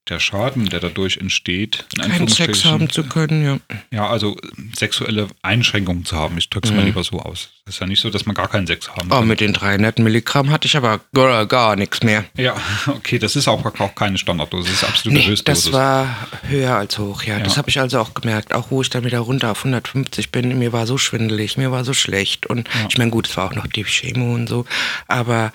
der 0.10 0.20
Schaden, 0.20 0.70
der 0.70 0.80
dadurch 0.80 1.18
entsteht, 1.18 1.86
in 1.96 2.02
Keinen 2.10 2.28
Sex 2.28 2.66
haben 2.66 2.90
zu 2.90 3.04
können, 3.04 3.44
ja. 3.44 3.60
ja, 3.92 4.10
also 4.10 4.36
sexuelle 4.76 5.28
Einschränkungen 5.42 6.06
zu 6.06 6.16
haben. 6.16 6.38
Ich 6.38 6.50
drücke 6.50 6.68
es 6.68 6.74
mal 6.74 6.82
Mhm. 6.82 6.88
lieber 6.88 7.04
so 7.04 7.20
aus. 7.20 7.50
Es 7.66 7.76
ist 7.76 7.80
ja 7.82 7.88
nicht 7.88 8.00
so, 8.02 8.10
dass 8.10 8.26
man 8.26 8.34
gar 8.36 8.48
keinen 8.48 8.66
Sex 8.68 8.90
haben 8.90 9.08
Oh, 9.12 9.16
kann. 9.20 9.28
mit 9.28 9.40
den 9.42 9.54
300 9.54 10.00
Milligramm 10.00 10.50
hatte 10.50 10.66
ich 10.68 10.76
aber 10.76 11.00
gar, 11.14 11.46
gar 11.46 11.76
nichts 11.76 12.02
mehr. 12.04 12.26
Ja, 12.36 12.56
okay, 12.88 13.20
das 13.20 13.36
ist 13.36 13.48
auch, 13.48 13.64
auch 13.80 13.96
keine 13.96 14.18
Standarddosis, 14.18 14.72
das 14.72 14.84
ist 14.84 14.90
absolute 14.90 15.20
Nee, 15.22 15.28
Höchstdosis. 15.28 15.64
das 15.66 15.74
war 15.74 16.16
höher 16.48 16.76
als 16.76 16.98
hoch, 16.98 17.24
ja. 17.24 17.38
Ja. 17.38 17.44
Das 17.44 17.58
habe 17.58 17.70
ich 17.70 17.80
also 17.80 18.00
auch 18.00 18.14
gemerkt. 18.14 18.54
Auch 18.54 18.72
wo 18.72 18.82
ich 18.82 18.90
dann 18.90 19.06
wieder 19.06 19.20
runter 19.20 19.52
auf 19.52 19.60
150 19.64 20.32
bin, 20.32 20.58
mir 20.58 20.74
war 20.74 20.88
so 20.88 20.98
schwindelig, 20.98 21.58
mir 21.58 21.72
war 21.72 21.84
so 21.86 21.94
schlecht. 21.94 22.48
Und 22.48 22.68
Ja. 22.68 22.88
ich 22.90 22.98
meine, 22.98 23.12
gut, 23.12 23.28
es 23.30 23.38
war 23.38 23.46
auch 23.50 23.56
noch 23.56 23.68
die 23.68 23.84
Chemo 23.84 24.34
und 24.34 24.48
so. 24.48 24.66
Aber 25.08 25.54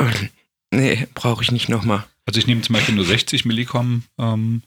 ähm, 0.00 0.28
nee, 0.70 1.06
brauche 1.14 1.42
ich 1.42 1.50
nicht 1.52 1.68
nochmal. 1.68 2.04
Also 2.26 2.38
ich 2.40 2.46
nehme 2.46 2.62
zum 2.62 2.74
Beispiel 2.74 2.94
nur 2.94 3.04
60 3.04 3.44
Milligramm 3.44 4.04
ähm, 4.18 4.62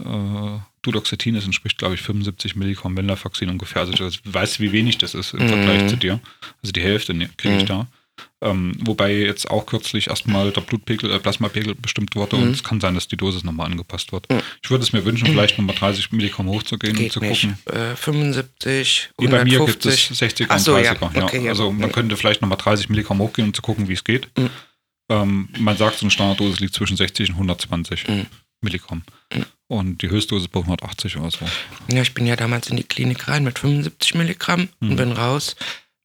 äh, 0.00 0.58
Duloxetin, 0.82 1.34
das 1.34 1.44
entspricht, 1.44 1.78
glaube 1.78 1.94
ich, 1.94 2.02
75 2.02 2.56
Milligramm 2.56 2.96
Venlafaxin 2.96 3.48
ungefähr. 3.48 3.82
Also 3.82 3.92
du 3.92 4.10
weißt, 4.24 4.60
wie 4.60 4.72
wenig 4.72 4.98
das 4.98 5.14
ist 5.14 5.34
im 5.34 5.44
Mhm. 5.44 5.48
Vergleich 5.48 5.86
zu 5.88 5.96
dir. 5.96 6.20
Also 6.62 6.72
die 6.72 6.82
Hälfte 6.82 7.14
ne, 7.14 7.30
kriege 7.36 7.56
ich 7.56 7.62
Mhm. 7.62 7.66
da. 7.68 7.86
Ähm, 8.42 8.76
wobei 8.80 9.12
jetzt 9.16 9.50
auch 9.50 9.66
kürzlich 9.66 10.06
erstmal 10.08 10.50
der 10.52 10.60
Blutpegel, 10.60 11.10
äh, 11.12 11.18
Plasmapegel 11.18 11.74
bestimmt 11.74 12.14
wurde 12.14 12.36
Mhm. 12.36 12.42
und 12.42 12.50
es 12.50 12.62
kann 12.62 12.80
sein, 12.80 12.94
dass 12.94 13.08
die 13.08 13.16
Dosis 13.16 13.42
nochmal 13.44 13.66
angepasst 13.70 14.12
wird. 14.12 14.28
Mhm. 14.30 14.40
Ich 14.62 14.70
würde 14.70 14.84
es 14.84 14.92
mir 14.92 15.04
wünschen, 15.04 15.26
vielleicht 15.32 15.58
nochmal 15.58 15.74
30 15.76 16.12
Milligramm 16.12 16.48
hochzugehen 16.48 16.96
und 16.96 17.02
Geht 17.02 17.12
zu 17.12 17.20
nicht. 17.20 17.42
gucken. 17.42 17.58
Äh, 17.72 17.96
75, 17.96 19.10
Wie 19.18 19.26
bei 19.28 19.44
mir 19.44 19.58
gibt 19.64 19.84
150. 19.84 20.10
es 20.10 20.18
60er 20.20 20.46
Ach 20.48 20.56
und 20.56 20.60
so, 20.62 20.76
ja. 20.78 20.92
30er. 20.92 21.16
Ja. 21.16 21.24
Okay, 21.24 21.44
ja. 21.44 21.50
Also 21.50 21.72
man 21.72 21.90
könnte 21.92 22.16
vielleicht 22.16 22.42
nochmal 22.42 22.58
30 22.58 22.88
Milligramm 22.88 23.18
hochgehen, 23.18 23.48
um 23.48 23.54
zu 23.54 23.62
gucken, 23.62 23.88
wie 23.88 23.94
es 23.94 24.04
geht. 24.04 24.28
Ähm, 25.08 25.48
man 25.58 25.76
sagt, 25.76 25.98
so 25.98 26.04
eine 26.04 26.10
Standarddosis 26.10 26.60
liegt 26.60 26.74
zwischen 26.74 26.96
60 26.96 27.30
und 27.30 27.34
120 27.36 28.08
Mhm. 28.08 28.26
Milligramm. 28.62 29.02
Mhm. 29.32 29.44
Und 29.66 30.02
die 30.02 30.08
Höchstdosis 30.10 30.48
bei 30.48 30.60
180 30.60 31.16
oder 31.18 31.30
so. 31.30 31.46
Ja, 31.90 32.02
ich 32.02 32.14
bin 32.14 32.26
ja 32.26 32.36
damals 32.36 32.68
in 32.68 32.76
die 32.76 32.84
Klinik 32.84 33.28
rein 33.28 33.44
mit 33.44 33.58
75 33.58 34.14
Milligramm 34.14 34.68
Mhm. 34.80 34.90
und 34.90 34.96
bin 34.96 35.12
raus 35.12 35.56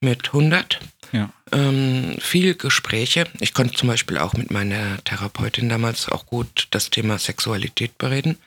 mit 0.02 0.34
100. 0.34 0.80
Ja. 1.12 1.32
Ähm, 1.52 2.16
viel 2.20 2.56
Gespräche. 2.56 3.26
Ich 3.40 3.54
konnte 3.54 3.74
zum 3.76 3.88
Beispiel 3.90 4.18
auch 4.18 4.34
mit 4.34 4.52
meiner 4.52 5.04
Therapeutin 5.04 5.68
damals 5.70 6.08
auch 6.10 6.26
gut 6.26 6.68
das 6.72 6.90
Thema 6.90 7.18
Sexualität 7.18 7.98
bereden. 7.98 8.38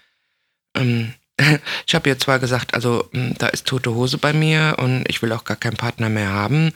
Ähm, 0.77 1.15
ich 1.87 1.95
habe 1.95 2.09
ihr 2.11 2.19
zwar 2.19 2.39
gesagt, 2.39 2.75
also 2.75 3.09
mh, 3.13 3.35
da 3.39 3.49
ist 3.49 3.67
tote 3.67 3.95
Hose 3.95 4.19
bei 4.19 4.33
mir 4.33 4.77
und 4.79 5.05
ich 5.09 5.23
will 5.23 5.33
auch 5.33 5.45
gar 5.45 5.57
keinen 5.57 5.77
Partner 5.77 6.09
mehr 6.09 6.31
haben. 6.31 6.73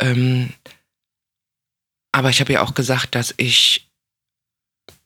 Ähm, 0.00 0.50
aber 2.14 2.30
ich 2.30 2.40
habe 2.40 2.52
ihr 2.52 2.62
auch 2.62 2.74
gesagt, 2.74 3.14
dass 3.16 3.34
ich 3.36 3.88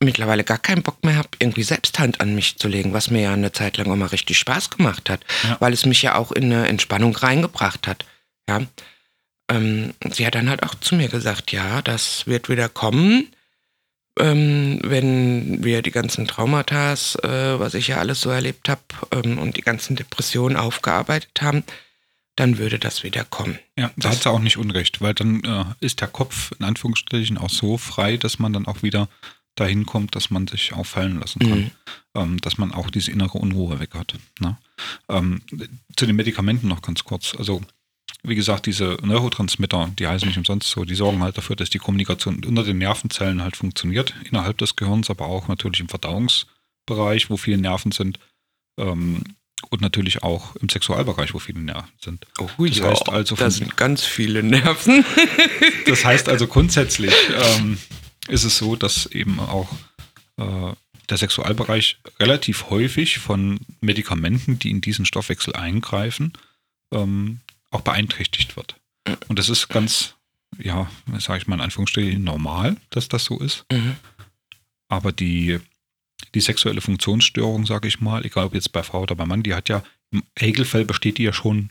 mittlerweile 0.01 0.45
gar 0.45 0.59
keinen 0.59 0.83
Bock 0.83 1.03
mehr 1.05 1.17
habe, 1.17 1.29
irgendwie 1.39 1.63
selbst 1.63 1.99
Hand 1.99 2.21
an 2.21 2.35
mich 2.35 2.59
zu 2.59 2.69
legen, 2.69 2.93
was 2.93 3.11
mir 3.11 3.23
ja 3.23 3.33
eine 3.33 3.51
Zeit 3.53 3.77
lang 3.79 3.97
mal 3.99 4.07
richtig 4.07 4.39
Spaß 4.39 4.71
gemacht 4.71 5.09
hat, 5.11 5.25
Ja. 5.45 5.57
weil 5.61 5.73
es 5.73 5.87
mich 5.87 6.03
ja 6.03 6.15
auch 6.17 6.31
in 6.33 6.45
eine 6.45 6.69
Entspannung 6.69 7.17
reingebracht 7.17 7.87
hat. 7.89 8.05
Ja. 8.49 8.63
Ähm, 9.51 9.95
sie 10.11 10.27
hat 10.27 10.35
dann 10.35 10.51
halt 10.51 10.63
auch 10.63 10.75
zu 10.75 10.95
mir 10.95 11.09
gesagt, 11.09 11.51
ja, 11.51 11.81
das 11.83 12.27
wird 12.27 12.49
wieder 12.49 12.69
kommen, 12.69 13.33
ähm, 14.21 14.81
wenn 14.85 15.65
wir 15.65 15.81
die 15.83 15.91
ganzen 15.93 16.27
Traumata, 16.27 16.93
äh, 16.93 17.59
was 17.59 17.75
ich 17.75 17.89
ja 17.89 17.97
alles 17.99 18.21
so 18.21 18.31
erlebt 18.31 18.69
habe, 18.69 18.83
ähm, 19.13 19.39
und 19.39 19.57
die 19.57 19.63
ganzen 19.63 19.97
Depressionen 19.97 20.57
aufgearbeitet 20.57 21.41
haben, 21.41 21.65
dann 22.39 22.59
würde 22.59 22.79
das 22.79 23.03
wieder 23.03 23.25
kommen. 23.25 23.59
Ja, 23.77 23.91
da 23.97 24.11
hat 24.11 24.23
sie 24.23 24.31
auch 24.31 24.39
nicht 24.39 24.59
unrecht, 24.59 25.01
weil 25.01 25.13
dann 25.13 25.43
äh, 25.43 25.65
ist 25.81 26.01
der 26.01 26.09
Kopf 26.09 26.53
in 26.59 26.65
Anführungsstrichen 26.65 27.37
auch 27.37 27.51
so 27.51 27.79
frei, 27.79 28.17
dass 28.17 28.39
man 28.39 28.53
dann 28.53 28.67
auch 28.67 28.83
wieder 28.83 29.09
dahin 29.57 29.87
kommt, 29.87 30.15
dass 30.15 30.31
man 30.31 30.47
sich 30.47 30.73
auch 30.73 30.87
fallen 30.87 31.19
lassen 31.19 31.41
kann. 31.41 31.59
Mhm. 31.59 31.71
Ähm, 32.15 32.41
dass 32.41 32.57
man 32.57 32.73
auch 32.73 32.91
diese 32.91 33.11
innere 33.11 33.39
Unruhe 33.39 33.81
weg 33.81 33.95
hat. 33.95 34.15
Ne? 34.39 34.57
Ähm, 35.09 35.43
zu 35.97 36.07
den 36.07 36.15
Medikamenten 36.15 36.69
noch 36.69 36.81
ganz 36.81 37.03
kurz. 37.03 37.35
Also, 37.37 37.61
wie 38.23 38.37
gesagt, 38.37 38.67
diese 38.67 38.99
Neurotransmitter, 39.03 39.91
die 39.99 40.07
heißen 40.07 40.29
nicht 40.29 40.39
umsonst 40.39 40.71
so, 40.71 40.85
die 40.85 40.95
sorgen 40.95 41.23
halt 41.23 41.37
dafür, 41.37 41.57
dass 41.57 41.71
die 41.71 41.79
Kommunikation 41.79 42.45
unter 42.45 42.63
den 42.63 42.79
Nervenzellen 42.79 43.43
halt 43.43 43.57
funktioniert, 43.57 44.15
innerhalb 44.31 44.59
des 44.59 44.77
Gehirns, 44.77 45.11
aber 45.11 45.27
auch 45.27 45.49
natürlich 45.49 45.81
im 45.81 45.89
Verdauungsbereich, 45.89 47.31
wo 47.31 47.37
viele 47.37 47.59
Nerven 47.59 47.91
sind. 47.91 48.21
Ähm, 48.79 49.25
und 49.71 49.81
natürlich 49.81 50.23
auch 50.23 50.57
im 50.57 50.69
Sexualbereich, 50.69 51.35
wo 51.35 51.39
viele 51.39 51.61
Nerven 51.61 51.91
sind. 52.01 52.27
Oh, 52.39 52.49
Das 52.59 52.81
heißt 52.81 53.09
also 53.09 53.35
da 53.37 53.51
sind 53.51 53.77
ganz 53.77 54.05
viele 54.05 54.43
Nerven. 54.43 55.05
Das 55.87 56.05
heißt 56.05 56.29
also 56.29 56.47
grundsätzlich 56.47 57.15
ähm, 57.33 57.79
ist 58.29 58.45
es 58.45 58.59
so, 58.59 58.77
dass 58.77 59.07
eben 59.07 59.41
auch 59.41 59.73
äh, 60.37 60.73
der 61.09 61.17
Sexualbereich 61.17 61.99
relativ 62.21 62.69
häufig 62.69 63.19
von 63.19 63.61
Medikamenten, 63.81 64.59
die 64.59 64.71
in 64.71 64.83
diesen 64.83 65.07
Stoffwechsel 65.07 65.55
eingreifen, 65.57 66.35
ähm, 66.93 67.41
auch 67.71 67.81
beeinträchtigt 67.81 68.57
wird. 68.57 68.77
Und 69.29 69.39
das 69.39 69.49
ist 69.49 69.69
ganz, 69.69 70.15
ja, 70.59 70.91
sage 71.19 71.39
ich 71.39 71.47
mal 71.47 71.57
in 71.57 71.63
Anführungsstrichen, 71.63 72.23
normal, 72.23 72.77
dass 72.91 73.09
das 73.09 73.25
so 73.25 73.39
ist. 73.39 73.65
Mhm. 73.73 73.97
Aber 74.89 75.13
die, 75.13 75.61
die 76.35 76.41
sexuelle 76.41 76.81
Funktionsstörung, 76.81 77.67
sage 77.67 77.89
ich 77.89 78.01
mal, 78.01 78.25
egal 78.25 78.47
ob 78.47 78.55
jetzt 78.55 78.73
bei 78.73 78.83
Frau 78.83 79.03
oder 79.03 79.15
bei 79.15 79.27
Mann, 79.27 79.43
die 79.43 79.55
hat 79.55 79.69
ja, 79.69 79.83
im 80.11 80.23
Regelfall 80.41 80.85
besteht 80.85 81.19
die 81.19 81.25
ja 81.25 81.33
schon 81.33 81.71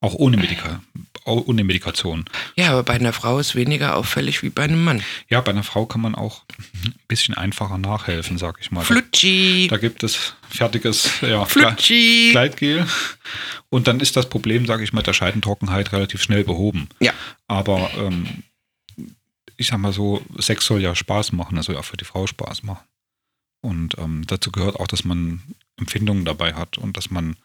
auch 0.00 0.14
ohne, 0.14 0.36
Medika 0.36 0.82
ohne 1.24 1.64
Medikation. 1.64 2.26
Ja, 2.54 2.70
aber 2.70 2.82
bei 2.84 2.92
einer 2.92 3.12
Frau 3.12 3.38
ist 3.40 3.56
weniger 3.56 3.96
auffällig 3.96 4.42
wie 4.42 4.50
bei 4.50 4.64
einem 4.64 4.84
Mann. 4.84 5.02
Ja, 5.28 5.40
bei 5.40 5.50
einer 5.50 5.64
Frau 5.64 5.86
kann 5.86 6.02
man 6.02 6.14
auch 6.14 6.44
ein 6.84 6.94
bisschen 7.08 7.34
einfacher 7.34 7.78
nachhelfen, 7.78 8.38
sag 8.38 8.58
ich 8.60 8.70
mal. 8.70 8.84
Flutschi, 8.84 9.66
da 9.68 9.78
gibt 9.78 10.04
es 10.04 10.34
fertiges 10.48 11.10
ja, 11.22 11.42
Kle- 11.42 11.46
Flutschi. 11.46 12.28
Gleitgel. 12.30 12.86
Und 13.70 13.88
dann 13.88 13.98
ist 13.98 14.16
das 14.16 14.28
Problem, 14.28 14.66
sage 14.66 14.84
ich 14.84 14.92
mal, 14.92 15.02
der 15.02 15.14
Scheidentrockenheit 15.14 15.92
relativ 15.92 16.22
schnell 16.22 16.44
behoben. 16.44 16.88
Ja. 17.00 17.12
Aber 17.48 17.90
ähm, 17.96 18.44
ich 19.56 19.68
sag 19.68 19.78
mal 19.78 19.92
so, 19.92 20.22
Sex 20.38 20.66
soll 20.66 20.82
ja 20.82 20.94
Spaß 20.94 21.32
machen, 21.32 21.56
also 21.56 21.72
ja 21.72 21.82
für 21.82 21.96
die 21.96 22.04
Frau 22.04 22.26
Spaß 22.26 22.62
machen. 22.62 22.84
Und 23.66 23.98
ähm, 23.98 24.24
dazu 24.28 24.52
gehört 24.52 24.76
auch, 24.78 24.86
dass 24.86 25.04
man 25.04 25.42
Empfindungen 25.76 26.24
dabei 26.24 26.54
hat 26.54 26.78
und 26.78 26.96
dass 26.96 27.10
man 27.10 27.36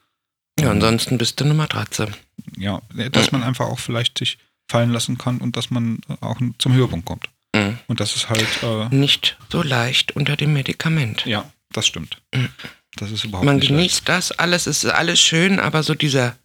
Ja, 0.59 0.67
ähm, 0.67 0.73
ansonsten 0.73 1.17
bist 1.17 1.39
du 1.39 1.45
eine 1.45 1.55
Matratze. 1.55 2.11
ja, 2.57 2.79
dass 3.11 3.31
man 3.31 3.41
einfach 3.41 3.65
auch 3.65 3.79
vielleicht 3.79 4.19
sich 4.19 4.37
fallen 4.69 4.91
lassen 4.91 5.17
kann 5.17 5.39
und 5.39 5.57
dass 5.57 5.71
man 5.71 5.99
auch 6.21 6.39
zum 6.59 6.73
Höhepunkt 6.73 7.05
kommt. 7.07 7.27
Mhm. 7.55 7.79
Und 7.87 7.99
das 7.99 8.15
ist 8.15 8.29
halt 8.29 8.47
äh, 8.63 8.87
Nicht 8.95 9.37
so 9.49 9.63
leicht 9.63 10.11
unter 10.15 10.37
dem 10.37 10.53
Medikament. 10.53 11.25
Ja, 11.25 11.51
das 11.71 11.87
stimmt. 11.87 12.21
Mhm. 12.35 12.49
Das 12.97 13.09
ist 13.09 13.23
überhaupt 13.23 13.45
Man 13.45 13.55
nicht 13.55 13.69
leicht. 13.69 13.77
genießt 13.77 14.09
das, 14.09 14.31
alles 14.31 14.67
ist 14.67 14.85
alles 14.85 15.19
schön, 15.19 15.59
aber 15.59 15.81
so 15.81 15.95
dieser 15.95 16.37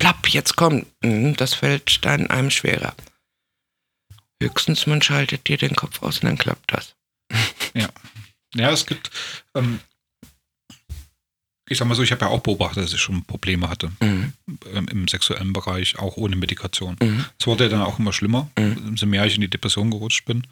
Plapp, 0.00 0.28
jetzt 0.28 0.56
kommt, 0.56 0.86
mhm, 1.04 1.36
das 1.36 1.54
fällt 1.54 2.04
dann 2.04 2.28
einem 2.30 2.50
schwerer. 2.50 2.94
Höchstens 4.42 4.86
man 4.86 5.02
schaltet 5.02 5.46
dir 5.48 5.56
den 5.58 5.76
Kopf 5.76 6.02
aus 6.02 6.18
und 6.18 6.24
dann 6.26 6.38
klappt 6.38 6.72
das. 6.72 6.94
Ja, 7.74 7.88
es 8.56 8.86
gibt, 8.86 9.10
ähm, 9.54 9.80
ich 11.70 11.76
sag 11.78 11.86
mal 11.86 11.94
so, 11.94 12.02
ich 12.02 12.12
habe 12.12 12.24
ja 12.24 12.30
auch 12.30 12.40
beobachtet, 12.40 12.84
dass 12.84 12.92
ich 12.94 13.00
schon 13.00 13.24
Probleme 13.24 13.68
hatte 13.68 13.90
Mhm. 14.00 14.32
ähm, 14.72 14.88
im 14.88 15.08
sexuellen 15.08 15.52
Bereich, 15.52 15.98
auch 15.98 16.16
ohne 16.16 16.36
Medikation. 16.36 16.96
Mhm. 17.02 17.24
Es 17.38 17.46
wurde 17.46 17.64
ja 17.64 17.70
dann 17.70 17.82
auch 17.82 17.98
immer 17.98 18.12
schlimmer, 18.12 18.50
Mhm. 18.58 18.88
umso 18.88 19.06
mehr 19.06 19.26
ich 19.26 19.34
in 19.34 19.42
die 19.42 19.50
Depression 19.50 19.90
gerutscht 19.90 20.24
bin, 20.24 20.46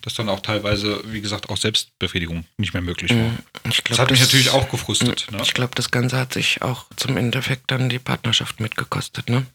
dass 0.00 0.14
dann 0.14 0.30
auch 0.30 0.40
teilweise, 0.40 1.02
wie 1.12 1.20
gesagt, 1.20 1.50
auch 1.50 1.58
Selbstbefriedigung 1.58 2.44
nicht 2.56 2.72
mehr 2.72 2.82
möglich 2.82 3.10
war. 3.10 3.18
Mhm. 3.18 3.38
Ich 3.68 3.76
Das 3.76 3.84
glaub, 3.84 3.98
hat 3.98 4.10
mich 4.10 4.20
natürlich 4.20 4.50
auch 4.50 4.68
gefrustet. 4.70 5.26
Ne? 5.30 5.40
Ich 5.42 5.52
glaube, 5.52 5.74
das 5.74 5.90
Ganze 5.90 6.16
hat 6.16 6.32
sich 6.32 6.62
auch 6.62 6.86
zum 6.96 7.16
Endeffekt 7.18 7.70
dann 7.70 7.88
die 7.90 7.98
Partnerschaft 7.98 8.58
mitgekostet, 8.60 9.28
ne? 9.28 9.46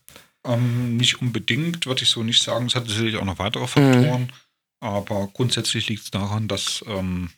Ähm, 0.45 0.95
nicht 0.97 1.19
unbedingt, 1.21 1.87
würde 1.87 2.03
ich 2.03 2.09
so 2.09 2.23
nicht 2.23 2.41
sagen. 2.43 2.67
Es 2.67 2.75
hat 2.75 2.87
sicherlich 2.87 3.17
auch 3.17 3.25
noch 3.25 3.33
Mhm. 3.35 3.39
weitere 3.39 3.67
Faktoren. 3.67 4.31
Aber 4.79 5.27
grundsätzlich 5.33 5.89
liegt 5.89 6.03
es 6.03 6.11
daran, 6.11 6.47
dass, 6.47 6.85
ähm, 6.87 7.31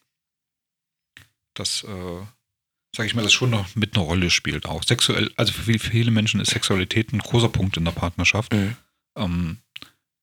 dass 1.59 1.83
äh, 1.83 2.25
sage 2.95 3.07
ich 3.07 3.15
mal, 3.15 3.21
das 3.21 3.33
schon 3.33 3.51
noch 3.51 3.75
mit 3.75 3.95
einer 3.95 4.05
Rolle 4.05 4.29
spielt. 4.29 4.65
Auch 4.65 4.83
sexuell, 4.83 5.31
also 5.35 5.53
für 5.53 5.77
viele, 5.77 6.11
Menschen 6.11 6.39
ist 6.39 6.51
Sexualität 6.51 7.13
ein 7.13 7.19
großer 7.19 7.49
Punkt 7.49 7.77
in 7.77 7.85
der 7.85 7.91
Partnerschaft. 7.91 8.53
Mhm. 8.53 8.75
Ähm, 9.17 9.57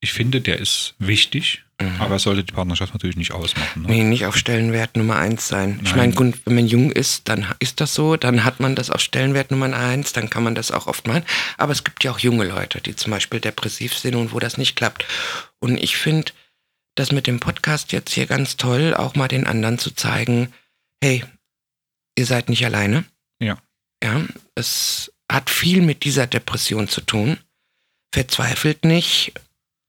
ich 0.01 0.13
finde, 0.13 0.41
der 0.41 0.59
ist 0.59 0.95
wichtig, 0.99 1.63
Mhm. 1.81 2.01
aber 2.01 2.17
es 2.17 2.23
sollte 2.23 2.43
die 2.43 2.53
Partnerschaft 2.55 2.95
natürlich 2.95 3.17
nicht 3.17 3.33
ausmachen. 3.33 3.83
Ne? 3.83 3.89
Nee, 3.89 4.03
nicht 4.05 4.25
auf 4.25 4.37
Stellenwert 4.37 4.97
Nummer 4.97 5.17
eins 5.17 5.47
sein. 5.47 5.79
Ich 5.83 5.91
Nein. 5.91 5.97
meine, 5.97 6.13
gut, 6.15 6.41
wenn 6.45 6.55
man 6.55 6.67
jung 6.67 6.91
ist, 6.91 7.29
dann 7.29 7.47
ist 7.59 7.81
das 7.81 7.95
so, 7.95 8.17
dann 8.17 8.45
hat 8.45 8.61
man 8.61 8.75
das 8.75 8.91
auf 8.91 9.01
Stellenwert 9.01 9.51
Nummer 9.51 9.75
eins, 9.77 10.13
dann 10.13 10.31
kann 10.31 10.43
man 10.43 10.55
das 10.55 10.71
auch 10.71 10.87
oft 10.87 11.07
machen. 11.07 11.25
Aber 11.59 11.73
es 11.73 11.85
gibt 11.85 12.03
ja 12.03 12.13
auch 12.13 12.19
junge 12.19 12.45
Leute, 12.45 12.81
die 12.81 12.97
zum 12.97 13.11
Beispiel 13.11 13.41
depressiv 13.41 13.95
sind 13.95 14.15
und 14.15 14.33
wo 14.33 14.39
das 14.39 14.57
nicht 14.57 14.75
klappt. 14.75 15.05
Und 15.59 15.77
ich 15.77 15.99
finde 15.99 16.33
das 16.95 17.13
mit 17.13 17.27
dem 17.27 17.41
Podcast 17.41 17.93
jetzt 17.93 18.13
hier 18.13 18.27
ganz 18.27 18.57
toll, 18.57 18.95
auch 18.95 19.15
mal 19.15 19.29
den 19.29 19.47
anderen 19.47 19.79
zu 19.79 19.91
zeigen, 19.91 20.53
hey, 21.02 21.24
ihr 22.16 22.27
seid 22.27 22.48
nicht 22.48 22.64
alleine. 22.64 23.05
Ja. 23.40 23.59
Ja, 24.02 24.23
es 24.55 25.12
hat 25.31 25.51
viel 25.51 25.82
mit 25.82 26.05
dieser 26.05 26.27
Depression 26.27 26.89
zu 26.89 27.01
tun. 27.01 27.39
Verzweifelt 28.12 28.85
nicht, 28.85 29.32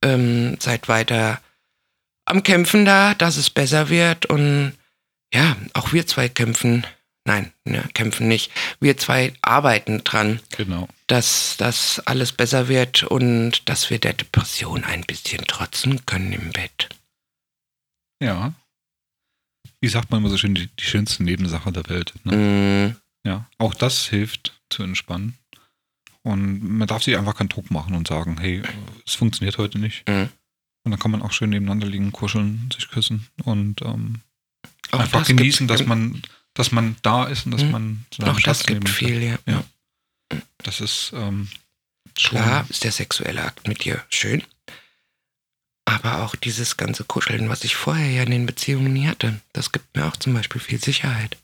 ähm, 0.04 0.58
seid 0.60 0.88
weiter 0.88 1.42
am 2.26 2.44
Kämpfen 2.44 2.86
da, 2.86 3.14
dass 3.14 3.38
es 3.38 3.50
besser 3.50 3.90
wird 3.90 4.26
und 4.26 4.74
ja, 5.34 5.56
auch 5.74 5.94
wir 5.94 6.08
zwei 6.08 6.28
kämpfen, 6.30 6.86
nein, 7.26 7.54
ne, 7.66 7.84
kämpfen 7.94 8.28
nicht. 8.28 8.52
Wir 8.80 8.98
zwei 8.98 9.34
arbeiten 9.42 10.04
dran, 10.04 10.40
Genau. 10.58 10.88
dass 11.08 11.56
das 11.58 12.00
alles 12.06 12.32
besser 12.32 12.68
wird 12.68 13.04
und 13.04 13.70
dass 13.70 13.90
wir 13.90 14.00
der 14.00 14.14
Depression 14.14 14.84
ein 14.84 15.04
bisschen 15.04 15.46
trotzen 15.46 16.06
können 16.06 16.34
im 16.34 16.52
Bett. 16.52 16.90
Ja. 18.22 18.54
Wie 19.82 19.88
sagt 19.88 20.10
man 20.12 20.20
immer 20.22 20.30
so 20.30 20.38
schön, 20.38 20.56
die, 20.56 20.68
die 20.68 20.84
schönste 20.84 21.24
Nebensache 21.24 21.72
der 21.72 21.88
Welt. 21.90 22.14
Ne? 22.24 22.96
Mm, 23.26 23.28
Ja. 23.28 23.48
Auch 23.58 23.74
das 23.74 24.08
hilft 24.08 24.54
zu 24.70 24.84
entspannen. 24.84 25.38
Und 26.24 26.62
man 26.78 26.88
darf 26.88 27.04
sich 27.04 27.18
einfach 27.18 27.36
keinen 27.36 27.50
Druck 27.50 27.72
machen 27.72 27.96
und 27.96 28.08
sagen, 28.08 28.38
hey, 28.40 28.62
es 29.06 29.16
funktioniert 29.16 29.58
heute 29.58 29.80
nicht. 29.80 30.08
Mhm. 30.10 30.30
Und 30.84 30.92
dann 30.92 31.00
kann 31.00 31.12
man 31.12 31.22
auch 31.22 31.32
schön 31.32 31.50
nebeneinander 31.52 31.88
liegen, 31.88 32.12
kuscheln, 32.12 32.70
sich 32.74 32.90
küssen 32.90 33.28
und 33.44 33.82
ähm, 33.82 34.22
einfach 34.92 35.20
das 35.20 35.28
genießen, 35.28 35.68
dass 35.68 35.86
man, 35.86 36.22
dass 36.54 36.72
man 36.72 36.96
da 37.02 37.26
ist 37.26 37.46
und 37.46 37.52
dass 37.52 37.64
Mhm. 37.64 37.72
man 37.72 38.06
seinen 38.16 38.30
Auch 38.30 38.36
das 38.42 38.64
Platz 38.64 38.66
gibt 38.66 38.90
viel, 38.90 39.22
ja. 39.22 39.38
Ja. 39.46 39.64
Das 40.60 40.82
ist 40.82 41.12
ähm, 41.14 41.48
schon, 42.18 42.40
Klar 42.40 42.66
ist 42.70 42.84
der 42.84 42.92
sexuelle 42.92 43.44
Akt 43.44 43.68
mit 43.68 43.84
dir 43.86 44.04
schön. 44.10 44.44
Aber 45.88 46.22
auch 46.22 46.36
dieses 46.36 46.76
ganze 46.76 47.06
Kuscheln, 47.06 47.48
was 47.48 47.64
ich 47.64 47.78
vorher 47.78 48.12
ja 48.12 48.24
in 48.24 48.32
den 48.32 48.46
Beziehungen 48.46 48.92
nie 48.92 49.08
hatte, 49.08 49.40
das 49.54 49.72
gibt 49.72 49.96
mir 49.96 50.06
auch 50.06 50.18
zum 50.18 50.34
Beispiel 50.34 50.60
viel 50.60 50.82
Sicherheit. 50.82 51.38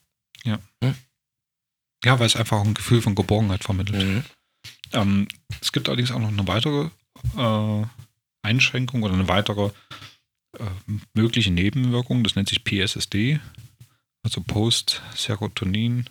ja, 2.03 2.19
weil 2.19 2.25
es 2.25 2.35
einfach 2.35 2.57
auch 2.57 2.65
ein 2.65 2.73
Gefühl 2.73 3.01
von 3.01 3.15
Geborgenheit 3.15 3.63
vermittelt. 3.63 4.03
Mhm. 4.03 4.23
Ähm, 4.91 5.27
es 5.61 5.71
gibt 5.71 5.87
allerdings 5.87 6.11
auch 6.11 6.19
noch 6.19 6.27
eine 6.27 6.45
weitere 6.45 6.89
äh, 7.37 7.85
Einschränkung 8.41 9.03
oder 9.03 9.13
eine 9.13 9.29
weitere 9.29 9.71
äh, 10.59 10.65
mögliche 11.13 11.51
Nebenwirkung. 11.51 12.25
Das 12.25 12.35
nennt 12.35 12.49
sich 12.49 12.65
PSSD, 12.65 13.39
also 14.23 14.41
Post-Serotonin, 14.41 16.09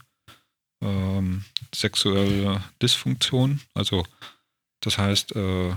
ähm, 0.83 1.45
sexuelle 1.75 2.65
Dysfunktion. 2.81 3.61
Also 3.75 4.07
das 4.81 4.97
heißt, 4.97 5.37
äh, 5.37 5.77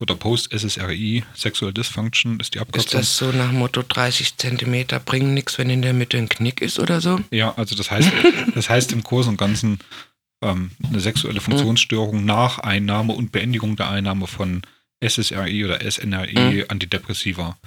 oder 0.00 0.14
Post-SSRI, 0.14 1.24
Sexual 1.34 1.72
Dysfunction 1.72 2.38
ist 2.38 2.54
die 2.54 2.58
Ist 2.58 2.62
Abkürzung. 2.62 3.00
das 3.00 3.16
so 3.16 3.32
nach 3.32 3.50
Motto 3.52 3.82
30 3.82 4.36
Zentimeter 4.36 5.00
bringen 5.00 5.34
nichts, 5.34 5.58
wenn 5.58 5.70
in 5.70 5.82
der 5.82 5.92
Mitte 5.92 6.18
ein 6.18 6.28
Knick 6.28 6.60
ist 6.60 6.78
oder 6.78 7.00
so? 7.00 7.20
Ja, 7.30 7.54
also 7.56 7.74
das 7.74 7.90
heißt, 7.90 8.10
das 8.54 8.68
heißt 8.70 8.92
im 8.92 9.02
Großen 9.02 9.30
und 9.30 9.36
Ganzen 9.36 9.80
ähm, 10.42 10.70
eine 10.84 11.00
sexuelle 11.00 11.40
Funktionsstörung 11.40 12.24
nach 12.24 12.58
Einnahme 12.60 13.12
und 13.14 13.32
Beendigung 13.32 13.74
der 13.76 13.90
Einnahme 13.90 14.26
von 14.28 14.62
SSRI 15.04 15.64
oder 15.64 15.80
SNRI 15.90 16.66
Antidepressiva. 16.68 17.58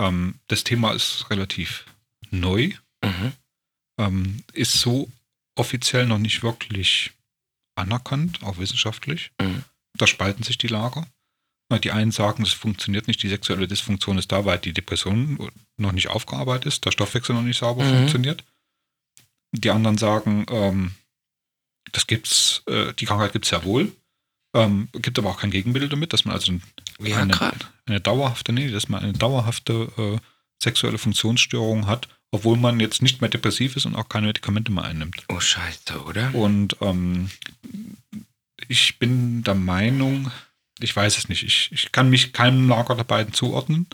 Ähm, 0.00 0.36
das 0.48 0.62
Thema 0.64 0.92
ist 0.92 1.26
relativ 1.30 1.86
neu, 2.30 2.70
Mhm. 3.04 3.32
ähm, 3.98 4.42
ist 4.52 4.80
so 4.80 5.08
offiziell 5.56 6.06
noch 6.06 6.18
nicht 6.18 6.42
wirklich 6.42 7.10
anerkannt, 7.76 8.42
auch 8.42 8.58
wissenschaftlich. 8.58 9.30
Mhm. 9.40 9.64
Da 9.96 10.06
spalten 10.06 10.42
sich 10.42 10.56
die 10.58 10.68
Lager. 10.68 11.06
Weil 11.74 11.80
Die 11.80 11.90
einen 11.90 12.12
sagen, 12.12 12.44
es 12.44 12.52
funktioniert 12.52 13.08
nicht, 13.08 13.20
die 13.24 13.28
sexuelle 13.28 13.66
Dysfunktion 13.66 14.16
ist 14.16 14.30
da, 14.30 14.44
weil 14.44 14.58
die 14.58 14.72
Depression 14.72 15.50
noch 15.76 15.90
nicht 15.90 16.06
aufgearbeitet 16.08 16.66
ist, 16.66 16.84
der 16.84 16.92
Stoffwechsel 16.92 17.34
noch 17.34 17.42
nicht 17.42 17.58
sauber 17.58 17.82
Mhm. 17.82 17.88
funktioniert. 17.96 18.44
Die 19.50 19.70
anderen 19.70 19.98
sagen, 19.98 20.46
ähm, 20.50 20.92
das 21.90 22.06
gibt's, 22.06 22.62
äh, 22.66 22.92
die 22.94 23.06
Krankheit 23.06 23.32
gibt 23.32 23.44
es 23.46 23.50
ja 23.50 23.64
wohl. 23.64 23.90
Ähm, 24.54 24.88
gibt 24.92 25.18
aber 25.18 25.30
auch 25.30 25.40
kein 25.40 25.50
Gegenmittel 25.50 25.88
damit, 25.88 26.12
dass 26.12 26.24
man 26.24 26.34
also 26.36 26.52
Ja, 27.00 27.16
eine, 27.18 27.36
eine 27.86 28.00
dauerhafte, 28.00 28.52
nee, 28.52 28.70
dass 28.70 28.88
man 28.88 29.02
eine 29.02 29.12
dauerhafte 29.14 29.90
äh, 29.98 30.18
sexuelle 30.62 30.98
Funktionsstörung 30.98 31.88
hat, 31.88 32.06
obwohl 32.30 32.56
man 32.56 32.78
jetzt 32.78 33.02
nicht 33.02 33.20
mehr 33.20 33.30
depressiv 33.30 33.74
ist 33.74 33.84
und 33.86 33.96
auch 33.96 34.08
keine 34.08 34.28
Medikamente 34.28 34.70
mehr 34.70 34.84
einnimmt. 34.84 35.24
Oh, 35.28 35.40
scheiße, 35.40 36.04
oder? 36.04 36.32
Und 36.36 36.76
ähm, 36.80 37.30
ich 38.68 39.00
bin 39.00 39.42
der 39.42 39.56
Meinung, 39.56 40.30
ich 40.80 40.94
weiß 40.94 41.18
es 41.18 41.28
nicht, 41.28 41.42
ich, 41.42 41.70
ich 41.72 41.92
kann 41.92 42.10
mich 42.10 42.32
keinem 42.32 42.68
Lager 42.68 42.94
der 42.94 43.04
beiden 43.04 43.32
zuordnen. 43.32 43.86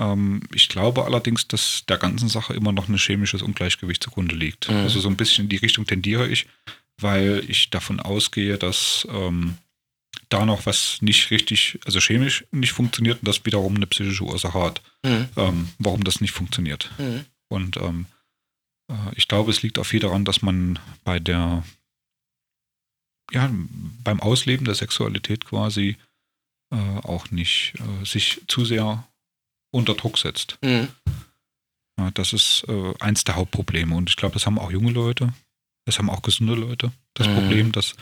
Ähm, 0.00 0.42
ich 0.54 0.68
glaube 0.68 1.04
allerdings, 1.04 1.46
dass 1.48 1.84
der 1.88 1.98
ganzen 1.98 2.28
Sache 2.28 2.54
immer 2.54 2.72
noch 2.72 2.88
ein 2.88 2.96
chemisches 2.98 3.42
Ungleichgewicht 3.42 4.02
zugrunde 4.02 4.34
liegt. 4.34 4.68
Mhm. 4.68 4.76
Also 4.76 5.00
so 5.00 5.08
ein 5.08 5.16
bisschen 5.16 5.44
in 5.44 5.48
die 5.50 5.56
Richtung 5.56 5.86
tendiere 5.86 6.28
ich, 6.28 6.46
weil 7.00 7.44
ich 7.48 7.70
davon 7.70 8.00
ausgehe, 8.00 8.58
dass 8.58 9.06
ähm, 9.10 9.58
da 10.28 10.44
noch 10.46 10.66
was 10.66 11.00
nicht 11.02 11.30
richtig, 11.30 11.78
also 11.84 12.00
chemisch 12.00 12.44
nicht 12.50 12.72
funktioniert 12.72 13.18
und 13.20 13.28
das 13.28 13.44
wiederum 13.44 13.76
eine 13.76 13.86
psychische 13.86 14.24
Ursache 14.24 14.60
hat, 14.60 14.82
Mhm. 15.04 15.28
ähm, 15.36 15.68
warum 15.78 16.04
das 16.04 16.20
nicht 16.20 16.32
funktioniert. 16.32 16.90
Mhm. 16.98 17.24
Und 17.48 17.76
ähm, 17.76 18.06
äh, 18.88 18.94
ich 19.14 19.28
glaube, 19.28 19.50
es 19.50 19.62
liegt 19.62 19.78
auch 19.78 19.84
viel 19.86 20.00
daran, 20.00 20.24
dass 20.24 20.42
man 20.42 20.78
bei 21.04 21.18
der, 21.18 21.64
ja, 23.30 23.50
beim 24.04 24.20
Ausleben 24.20 24.64
der 24.64 24.74
Sexualität 24.74 25.44
quasi 25.44 25.96
äh, 26.72 26.76
auch 27.02 27.30
nicht 27.30 27.74
äh, 27.78 28.04
sich 28.04 28.40
zu 28.48 28.64
sehr 28.64 29.06
unter 29.70 29.94
Druck 29.94 30.18
setzt. 30.18 30.58
Mhm. 30.62 30.88
Ja, 31.98 32.10
das 32.12 32.32
ist 32.32 32.64
äh, 32.68 32.94
eins 33.00 33.24
der 33.24 33.36
Hauptprobleme. 33.36 33.94
Und 33.94 34.10
ich 34.10 34.16
glaube, 34.16 34.34
das 34.34 34.46
haben 34.46 34.58
auch 34.58 34.70
junge 34.70 34.90
Leute, 34.92 35.32
das 35.86 35.98
haben 35.98 36.10
auch 36.10 36.22
gesunde 36.22 36.54
Leute. 36.54 36.92
Das 37.14 37.28
Mhm. 37.28 37.34
Problem, 37.34 37.72
dass 37.72 37.94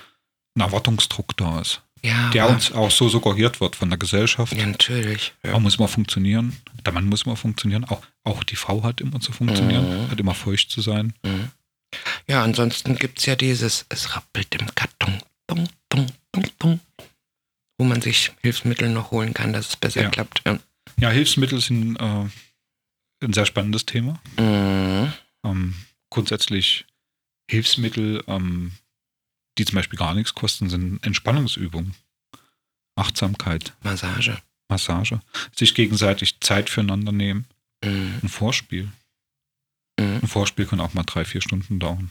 ein 0.56 0.62
Erwartungsdruck 0.62 1.36
da 1.36 1.60
ist, 1.60 1.82
Ja, 2.02 2.30
der 2.30 2.48
uns 2.48 2.72
auch 2.72 2.90
so 2.90 3.08
suggeriert 3.08 3.60
wird 3.60 3.76
von 3.76 3.88
der 3.88 3.98
Gesellschaft. 3.98 4.52
Ja, 4.54 4.66
natürlich. 4.66 5.34
Ja. 5.44 5.52
Man 5.52 5.62
muss 5.64 5.76
immer 5.76 5.88
funktionieren. 5.88 6.56
Der 6.84 6.92
Mann 6.92 7.06
muss 7.06 7.22
immer 7.22 7.36
funktionieren. 7.36 7.84
Auch, 7.84 8.02
auch 8.24 8.42
die 8.44 8.56
Frau 8.56 8.82
hat 8.82 9.00
immer 9.00 9.20
zu 9.20 9.32
funktionieren, 9.32 10.04
Mhm. 10.06 10.10
hat 10.10 10.18
immer 10.20 10.34
feucht 10.34 10.70
zu 10.70 10.80
sein. 10.80 11.12
Mhm. 11.22 11.50
Ja, 12.28 12.42
ansonsten 12.44 12.96
gibt 12.96 13.18
es 13.18 13.26
ja 13.26 13.36
dieses, 13.36 13.86
es 13.88 14.14
rappelt 14.16 14.54
im 14.54 14.72
Karton, 14.74 15.20
dum, 15.46 15.66
dum, 15.88 16.06
dum, 16.32 16.44
dum, 16.58 16.80
wo 17.78 17.84
man 17.84 18.00
sich 18.02 18.32
Hilfsmittel 18.42 18.88
noch 18.88 19.10
holen 19.10 19.34
kann, 19.34 19.52
dass 19.52 19.68
es 19.70 19.76
besser 19.76 20.02
Ja. 20.02 20.10
klappt. 20.10 20.42
Ja. 20.46 20.58
Ja, 20.98 21.10
Hilfsmittel 21.10 21.60
sind 21.60 21.96
äh, 21.96 22.26
ein 23.22 23.32
sehr 23.32 23.46
spannendes 23.46 23.86
Thema. 23.86 24.20
Mhm. 24.38 25.12
Ähm, 25.44 25.74
grundsätzlich 26.10 26.84
Hilfsmittel, 27.50 28.22
ähm, 28.26 28.72
die 29.58 29.64
zum 29.64 29.76
Beispiel 29.76 29.98
gar 29.98 30.14
nichts 30.14 30.34
kosten, 30.34 30.68
sind 30.70 31.04
Entspannungsübungen, 31.04 31.94
Achtsamkeit, 32.96 33.72
Massage. 33.82 34.38
Massage, 34.68 35.20
sich 35.56 35.74
gegenseitig 35.74 36.38
Zeit 36.40 36.70
füreinander 36.70 37.12
nehmen, 37.12 37.46
Mhm. 37.84 38.20
ein 38.22 38.28
Vorspiel. 38.28 38.92
Mhm. 40.00 40.20
Ein 40.22 40.28
Vorspiel 40.28 40.66
kann 40.66 40.80
auch 40.80 40.94
mal 40.94 41.02
drei, 41.04 41.24
vier 41.24 41.40
Stunden 41.42 41.78
dauern. 41.78 42.10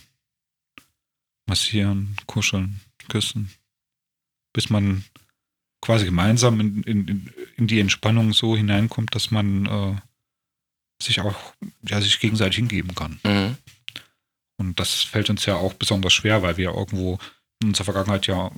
Massieren, 1.48 2.16
kuscheln, 2.28 2.80
küssen, 3.08 3.50
bis 4.54 4.70
man 4.70 5.04
quasi 5.82 6.06
gemeinsam 6.06 6.60
in, 6.60 6.84
in, 6.84 7.32
in- 7.58 7.68
die 7.68 7.80
Entspannung 7.80 8.34
so 8.34 8.56
hineinkommt, 8.56 9.16
dass 9.16 9.32
man 9.32 9.66
äh, 9.66 9.96
sich 11.02 11.22
auch 11.22 11.36
ja, 11.82 12.00
sich 12.02 12.20
gegenseitig 12.20 12.58
hingeben 12.58 12.94
kann. 12.96 13.20
Mhm. 13.24 13.58
Und 14.58 14.80
das 14.80 15.02
fällt 15.02 15.30
uns 15.30 15.46
ja 15.46 15.56
auch 15.56 15.74
besonders 15.74 16.14
schwer, 16.14 16.42
weil 16.42 16.58
wir 16.58 16.72
irgendwo 16.74 17.18
in 17.62 17.70
unserer 17.70 17.86
Vergangenheit 17.86 18.28
ja 18.28 18.52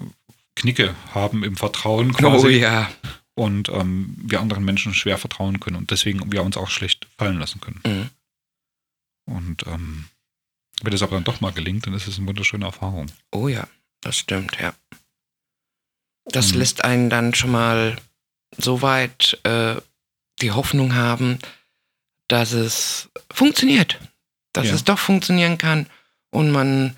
Knicke 0.55 0.93
haben 1.13 1.43
im 1.43 1.55
Vertrauen 1.55 2.11
quasi 2.13 2.47
Oh 2.47 2.49
ja. 2.49 2.91
und 3.35 3.69
ähm, 3.69 4.15
wir 4.17 4.41
anderen 4.41 4.65
Menschen 4.65 4.93
schwer 4.93 5.17
vertrauen 5.17 5.59
können 5.59 5.77
und 5.77 5.91
deswegen 5.91 6.31
wir 6.31 6.43
uns 6.43 6.57
auch 6.57 6.69
schlecht 6.69 7.07
fallen 7.17 7.39
lassen 7.39 7.61
können. 7.61 7.79
Mhm. 7.85 8.09
Und 9.25 9.65
ähm, 9.67 10.05
wenn 10.81 10.93
es 10.93 11.01
aber 11.03 11.15
dann 11.15 11.23
doch 11.23 11.41
mal 11.41 11.51
gelingt, 11.51 11.85
dann 11.87 11.93
ist 11.93 12.07
es 12.07 12.17
eine 12.17 12.27
wunderschöne 12.27 12.65
Erfahrung. 12.65 13.07
Oh 13.31 13.47
ja, 13.47 13.67
das 14.01 14.17
stimmt, 14.17 14.57
ja. 14.59 14.73
Das 16.25 16.51
Mhm. 16.53 16.59
lässt 16.59 16.83
einen 16.83 17.09
dann 17.09 17.33
schon 17.33 17.51
mal 17.51 17.97
so 18.57 18.81
weit 18.81 19.39
äh, 19.43 19.75
die 20.41 20.51
Hoffnung 20.51 20.95
haben, 20.95 21.39
dass 22.27 22.51
es 22.53 23.09
funktioniert. 23.31 23.99
Dass 24.53 24.67
Ja. 24.67 24.73
es 24.75 24.83
doch 24.83 24.99
funktionieren 24.99 25.57
kann 25.57 25.87
und 26.31 26.51
man 26.51 26.97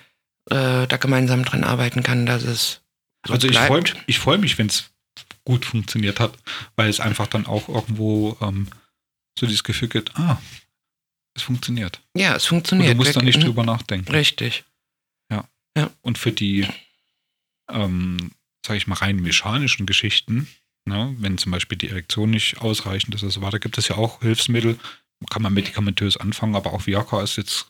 äh, 0.50 0.88
da 0.88 0.98
gemeinsam 0.98 1.46
dran 1.46 1.64
arbeiten 1.64 2.04
kann, 2.04 2.26
dass 2.26 2.44
es 2.44 2.82
so 3.26 3.34
also 3.34 3.48
ich 3.48 3.58
freue 3.58 3.84
ich 4.08 4.20
freu 4.20 4.38
mich, 4.38 4.58
wenn 4.58 4.68
es 4.68 4.90
gut 5.46 5.64
funktioniert 5.66 6.20
hat, 6.20 6.38
weil 6.76 6.90
es 6.90 7.00
einfach 7.00 7.28
dann 7.28 7.46
auch 7.46 7.70
irgendwo 7.70 8.36
ähm, 8.42 8.68
so 9.40 9.46
dieses 9.46 9.64
Gefühl 9.64 9.88
gibt, 9.90 10.16
ah, 10.18 10.42
es 11.36 11.44
funktioniert. 11.44 12.02
ja, 12.16 12.36
es 12.36 12.44
Und 12.44 12.50
funktioniert. 12.50 12.92
du 12.94 12.96
musst 12.98 13.16
da 13.16 13.22
nicht 13.22 13.44
drüber 13.44 13.64
nachdenken. 13.66 14.12
Richtig. 14.12 14.64
Und 16.04 16.20
für 16.20 16.32
die, 16.32 16.68
ähm, 17.70 18.32
sage 18.66 18.78
ich 18.78 18.86
mal, 18.88 18.96
rein 18.96 19.16
mechanischen 19.16 19.86
Geschichten, 19.88 20.48
ne, 20.86 21.16
wenn 21.18 21.38
zum 21.40 21.52
Beispiel 21.52 21.78
die 21.78 21.90
Erektion 21.90 22.30
nicht 22.30 22.62
ausreichend 22.62 23.16
ist 23.16 23.24
und 23.24 23.32
so 23.32 23.42
weiter, 23.42 23.58
gibt 23.60 23.78
es 23.80 23.88
ja 23.88 23.96
auch 23.96 24.22
Hilfsmittel. 24.22 24.78
Kann 25.32 25.42
man 25.42 25.54
medikamentös 25.54 26.18
anfangen, 26.18 26.56
aber 26.56 26.74
auch 26.74 26.86
Viagra 26.86 27.24
ist 27.24 27.38
jetzt 27.38 27.66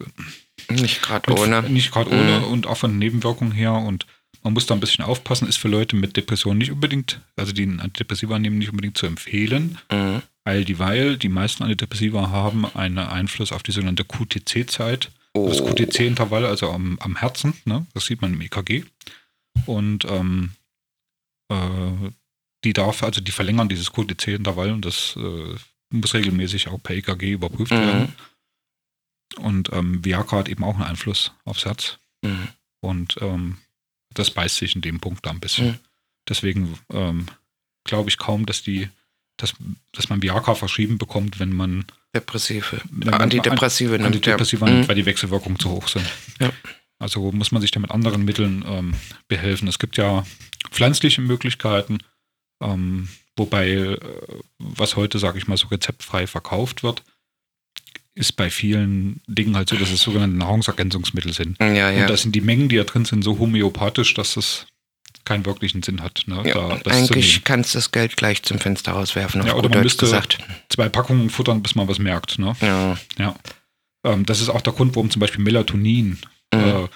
Nicht 0.70 1.02
gerade 1.02 1.32
ohne. 1.34 1.62
nicht 1.70 1.92
gerade 1.92 2.10
ohne 2.10 2.40
Mhm. 2.40 2.44
und 2.46 2.68
auch 2.68 2.78
von 2.78 2.98
Nebenwirkungen 2.98 3.54
her 3.54 3.74
und 3.74 4.06
man 4.42 4.52
muss 4.54 4.66
da 4.66 4.74
ein 4.74 4.80
bisschen 4.82 5.06
aufpassen, 5.06 5.48
ist 5.48 5.58
für 5.58 5.70
Leute 5.70 5.96
mit 5.96 6.18
Depressionen 6.18 6.58
nicht 6.58 6.72
unbedingt, 6.72 7.22
also 7.38 7.54
die 7.54 7.64
ein 7.66 7.80
Antidepressiva 7.80 8.38
nehmen, 8.40 8.58
nicht 8.58 8.70
unbedingt 8.72 8.98
zu 8.98 9.06
empfehlen. 9.06 9.78
Mhm. 9.92 10.22
All 10.46 10.66
dieweil 10.66 11.18
die 11.18 11.30
meisten 11.30 11.64
Antidepressiva 11.64 12.30
haben 12.30 12.66
einen 12.76 12.98
Einfluss 13.00 13.52
auf 13.52 13.64
die 13.64 13.72
sogenannte 13.72 14.04
QTC-Zeit. 14.04 15.12
Oh. 15.34 15.48
Das 15.48 15.64
QTC-Intervall, 15.64 16.46
also 16.46 16.70
am, 16.72 17.00
am 17.00 17.16
Herzen, 17.16 17.54
ne? 17.66 17.86
das 17.94 18.06
sieht 18.06 18.22
man 18.22 18.34
im 18.34 18.42
EKG. 18.42 18.84
Und 19.66 20.06
ähm, 20.06 20.52
äh, 21.50 21.56
die 22.64 22.74
darf, 22.74 23.04
also 23.04 23.22
die 23.22 23.32
verlängern 23.32 23.70
dieses 23.70 23.92
QTC-Intervall 23.92 24.72
und 24.72 24.86
das 24.86 25.16
äh, 25.18 25.56
muss 25.90 26.14
regelmäßig 26.14 26.68
auch 26.68 26.82
per 26.82 26.96
EKG 26.96 27.32
überprüft 27.32 27.72
Mhm. 27.72 27.78
werden. 27.78 28.16
Und 29.38 29.72
ähm, 29.74 30.04
Viagra 30.06 30.38
hat 30.38 30.50
eben 30.50 30.64
auch 30.64 30.76
einen 30.76 30.84
Einfluss 30.84 31.32
aufs 31.46 31.66
Herz. 31.66 31.98
Mhm. 32.22 32.48
Und 32.82 33.16
ähm, 33.22 33.58
das 34.14 34.30
beißt 34.32 34.58
sich 34.58 34.76
in 34.76 34.82
dem 34.82 35.00
Punkt 35.00 35.26
da 35.26 35.32
ein 35.32 35.40
bisschen. 35.40 35.68
Mhm. 35.68 35.80
Deswegen 36.30 36.80
ähm, 36.92 37.26
glaube 37.84 38.10
ich 38.10 38.18
kaum, 38.18 38.46
dass 38.46 38.62
die, 38.62 38.90
dass, 39.38 39.54
dass 39.92 40.10
man 40.10 40.22
Viagra 40.22 40.56
verschrieben 40.56 40.98
bekommt, 40.98 41.40
wenn 41.40 41.54
man 41.54 41.86
Depressive. 42.16 42.80
Wenn 42.92 43.10
man 43.10 43.22
Antidepressive 43.22 43.94
nimmt. 43.94 44.06
Antidepressiva 44.06 44.68
ja. 44.68 44.72
nimmt, 44.72 44.86
Mhm. 44.86 44.88
weil 44.90 44.96
die 44.96 45.06
Wechselwirkungen 45.06 45.58
zu 45.58 45.72
hoch 45.72 45.88
sind. 45.88 46.06
Ja. 46.40 46.52
Also 47.00 47.32
muss 47.32 47.52
man 47.52 47.62
sich 47.62 47.72
da 47.72 47.80
mit 47.80 47.92
anderen 47.92 48.24
Mitteln 48.24 48.64
ähm, 48.68 48.94
behelfen. 49.28 49.68
Es 49.68 49.80
gibt 49.80 49.98
ja 49.98 50.24
pflanzliche 50.72 51.22
Möglichkeiten, 51.22 51.98
ähm, 52.62 53.10
wobei, 53.36 53.70
äh, 53.72 53.98
was 54.60 54.96
heute, 54.96 55.18
sage 55.20 55.38
ich 55.40 55.48
mal, 55.48 55.58
so 55.58 55.68
rezeptfrei 55.68 56.28
verkauft 56.28 56.84
wird, 56.84 57.04
ist 58.16 58.34
bei 58.34 58.52
vielen 58.52 59.22
Dingen 59.26 59.56
halt 59.58 59.70
so, 59.70 59.76
dass 59.76 59.92
es 59.92 60.02
sogenannte 60.04 60.38
Nahrungsergänzungsmittel 60.38 61.34
sind. 61.34 61.60
Ja, 61.60 61.90
ja. 61.90 62.02
Und 62.04 62.10
da 62.12 62.16
sind 62.16 62.36
die 62.36 62.42
Mengen, 62.42 62.70
die 62.70 62.76
da 62.78 62.84
drin 62.84 63.06
sind, 63.06 63.24
so 63.24 63.40
homöopathisch, 63.40 64.14
dass 64.14 64.38
es 64.38 64.68
keinen 65.26 65.46
wirklichen 65.46 65.84
Sinn 65.84 66.02
hat. 66.02 66.24
Ne, 66.28 66.44
ja. 66.48 66.76
da, 66.78 66.92
eigentlich 66.92 67.44
kannst 67.44 67.74
du 67.74 67.78
das 67.78 67.92
Geld 67.92 68.18
gleich 68.18 68.44
zum 68.44 68.60
Fenster 68.60 68.92
rauswerfen, 68.94 69.46
Ja, 69.46 69.54
oder 69.54 69.70
man 69.70 69.74
Deutsch 69.74 69.84
müsste- 69.84 70.06
gesagt. 70.06 70.38
Zwei 70.70 70.90
Packungen 70.90 71.30
futtern, 71.30 71.62
bis 71.64 71.76
man 71.76 71.88
was 71.88 72.00
merkt. 72.00 72.40
Ne? 72.40 72.56
Ja. 72.62 72.98
Ja. 73.18 73.36
Ähm, 74.06 74.26
das 74.26 74.42
ist 74.42 74.50
auch 74.50 74.62
der 74.62 74.74
Grund, 74.74 74.96
warum 74.96 75.10
zum 75.10 75.20
Beispiel 75.20 75.42
Melatonin, 75.44 76.20
Mhm. 76.54 76.60
äh, 76.60 76.88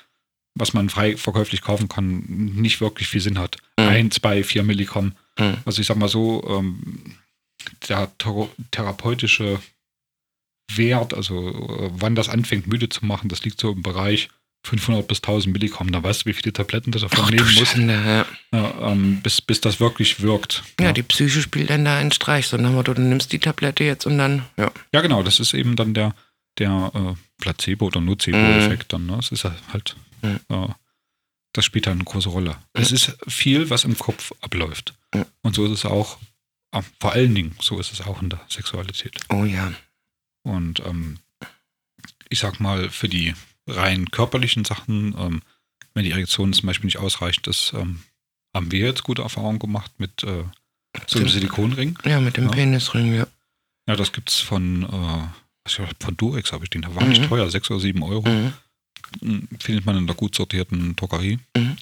was 0.56 0.74
man 0.74 0.90
frei 0.90 1.16
verkäuflich 1.18 1.62
kaufen 1.62 1.88
kann, 1.88 2.24
nicht 2.28 2.82
wirklich 2.82 3.08
viel 3.08 3.22
Sinn 3.22 3.38
hat. 3.40 3.58
Mhm. 3.80 3.86
Ein, 3.88 4.12
zwei, 4.12 4.44
vier 4.44 4.64
Milligramm. 4.64 5.14
Mhm. 5.40 5.58
Also 5.66 5.82
ich 5.82 5.88
sag 5.88 5.98
mal 5.98 6.10
so, 6.10 6.44
ähm, 6.50 7.16
der 7.88 8.10
thera- 8.18 8.50
therapeutische 8.72 9.60
Wert, 10.74 11.14
also 11.14 11.50
äh, 11.50 11.90
wann 11.94 12.16
das 12.16 12.28
anfängt 12.30 12.68
müde 12.68 12.90
zu 12.90 13.06
machen, 13.06 13.30
das 13.30 13.44
liegt 13.46 13.60
so 13.62 13.72
im 13.72 13.82
Bereich 13.84 14.30
500 14.68 15.08
bis 15.08 15.18
1000 15.20 15.54
Milligramm. 15.54 15.92
Da 15.92 16.04
weißt 16.04 16.22
du, 16.22 16.26
wie 16.30 16.34
viele 16.34 16.54
Tabletten 16.54 16.92
du 16.92 17.00
davon 17.00 17.20
Ach 17.24 17.30
nehmen 17.32 17.54
musst, 17.56 17.72
Schande, 17.74 17.94
ja. 18.52 18.58
ja, 18.60 18.92
ähm, 18.92 19.22
bis, 19.22 19.42
bis 19.42 19.62
das 19.62 19.80
wirklich 19.80 20.22
wirkt. 20.22 20.64
ja, 20.80 20.92
die 20.94 21.04
Psyche 21.04 21.42
spielt 21.42 21.70
dann 21.70 21.86
da 21.86 21.98
einen 21.98 22.12
Streich. 22.12 22.48
So 22.48 22.58
nach 22.58 22.72
Motto, 22.72 22.94
du 22.94 23.02
nimmst 23.02 23.32
die 23.32 23.40
Tablette 23.40 23.84
jetzt 23.84 24.06
und 24.06 24.18
dann, 24.18 24.44
ja. 24.58 24.72
Ja, 24.94 25.02
genau, 25.02 25.24
das 25.24 25.40
ist 25.40 25.54
eben 25.54 25.76
dann 25.76 25.94
der, 25.94 26.14
der 26.58 26.92
äh, 26.94 27.42
Placebo- 27.44 27.86
oder 27.88 28.02
Nocebo-Effekt 28.02 28.94
dann. 28.94 29.06
Ne? 29.08 29.16
Das 29.18 29.32
ist 29.32 29.44
halt, 29.44 29.96
Mhm. 30.22 30.40
äh, 30.50 30.68
das 31.54 31.66
spielt 31.66 31.88
halt 31.88 31.96
eine 31.96 32.04
große 32.04 32.30
Rolle. 32.30 32.58
Es 32.74 32.92
ist 32.92 33.18
viel, 33.28 33.70
was 33.70 33.84
im 33.84 33.98
Kopf 33.98 34.32
abläuft. 34.42 34.94
Mhm. 35.14 35.26
Und 35.42 35.56
so 35.56 35.66
ist 35.66 35.72
es 35.72 35.86
auch, 35.86 36.18
ah, 36.72 36.82
vor 37.00 37.14
allen 37.14 37.34
Dingen, 37.34 37.56
so 37.62 37.80
ist 37.80 37.92
es 37.94 38.02
auch 38.02 38.22
in 38.22 38.30
der 38.30 38.42
Sexualität. 38.50 39.20
Oh 39.30 39.44
ja. 39.46 39.72
Und 40.44 40.80
ähm, 40.86 41.20
ich 42.30 42.40
sag 42.40 42.60
mal, 42.60 42.90
für 42.90 43.08
die 43.10 43.34
rein 43.68 44.10
körperlichen 44.12 44.66
Sachen, 44.66 45.16
ähm, 45.18 45.42
wenn 45.94 46.04
die 46.06 46.12
Erektion 46.12 46.54
zum 46.54 46.68
Beispiel 46.68 46.86
nicht 46.88 46.98
ausreicht, 46.98 47.48
das 47.48 47.74
ähm, 47.76 48.02
haben 48.56 48.72
wir 48.72 48.80
jetzt 48.86 49.04
gute 49.04 49.22
Erfahrungen 49.24 49.60
gemacht 49.60 49.92
mit 49.98 50.24
äh, 50.24 50.44
so 51.08 51.20
einem. 51.20 51.30
Silikonring. 51.30 51.98
Ja, 52.06 52.20
mit 52.20 52.38
dem 52.38 52.46
Ja. 52.46 52.52
Penisring, 52.52 53.14
ja. 53.16 53.28
Ja, 53.88 53.96
das 53.96 54.12
gibt's 54.12 54.40
von, 54.40 54.84
äh, 54.84 55.70
von 56.00 56.18
Durex 56.18 56.52
habe 56.52 56.64
ich 56.66 56.70
den, 56.70 56.82
der 56.82 56.96
war 56.96 57.04
nicht 57.06 57.22
Mhm. 57.22 57.28
teuer, 57.30 57.50
6 57.50 57.70
oder 57.72 57.80
7 57.80 58.02
Euro. 58.04 58.28
Mhm. 58.28 58.54
Mhm. 59.22 59.48
Findet 59.60 59.86
man 59.86 59.98
in 59.98 60.04
einer 60.04 60.14
gut 60.16 60.36
sortierten 60.36 60.96
Drogerie. 60.96 61.40
Mhm. 61.56 61.78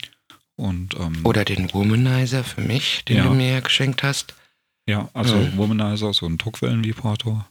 Und 0.58 0.94
ähm, 0.96 1.20
Oder 1.26 1.44
den 1.44 1.74
Womanizer 1.74 2.44
für 2.44 2.62
mich, 2.62 3.04
den 3.06 3.18
Ja. 3.18 3.24
du 3.26 3.34
mir 3.34 3.52
ja 3.52 3.60
geschenkt 3.60 4.04
hast. 4.04 4.34
ja, 4.88 5.10
also 5.14 5.36
Mhm. 5.36 5.58
Womanizer, 5.58 6.14
so 6.14 6.26
ein 6.28 6.38
Druckwellenvibrator. 6.38 7.48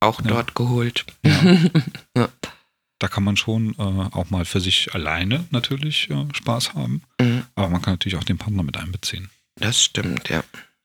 Auch 0.00 0.20
Ja. 0.22 0.28
dort 0.28 0.54
geholt. 0.54 1.04
Ja. 1.24 2.28
Da 3.00 3.08
kann 3.08 3.24
man 3.24 3.36
schon 3.36 3.74
äh, 3.78 3.82
auch 3.82 4.30
mal 4.30 4.44
für 4.44 4.60
sich 4.60 4.94
alleine 4.94 5.44
natürlich 5.50 6.08
äh, 6.10 6.26
Spaß 6.32 6.74
haben. 6.74 7.02
Mhm. 7.20 7.42
Aber 7.56 7.68
man 7.70 7.82
kann 7.82 7.94
natürlich 7.94 8.16
auch 8.16 8.24
den 8.24 8.38
Partner 8.38 8.62
mit 8.62 8.76
einbeziehen. 8.76 9.28
Das 9.56 9.82
stimmt, 9.82 10.28
ja. 10.28 10.44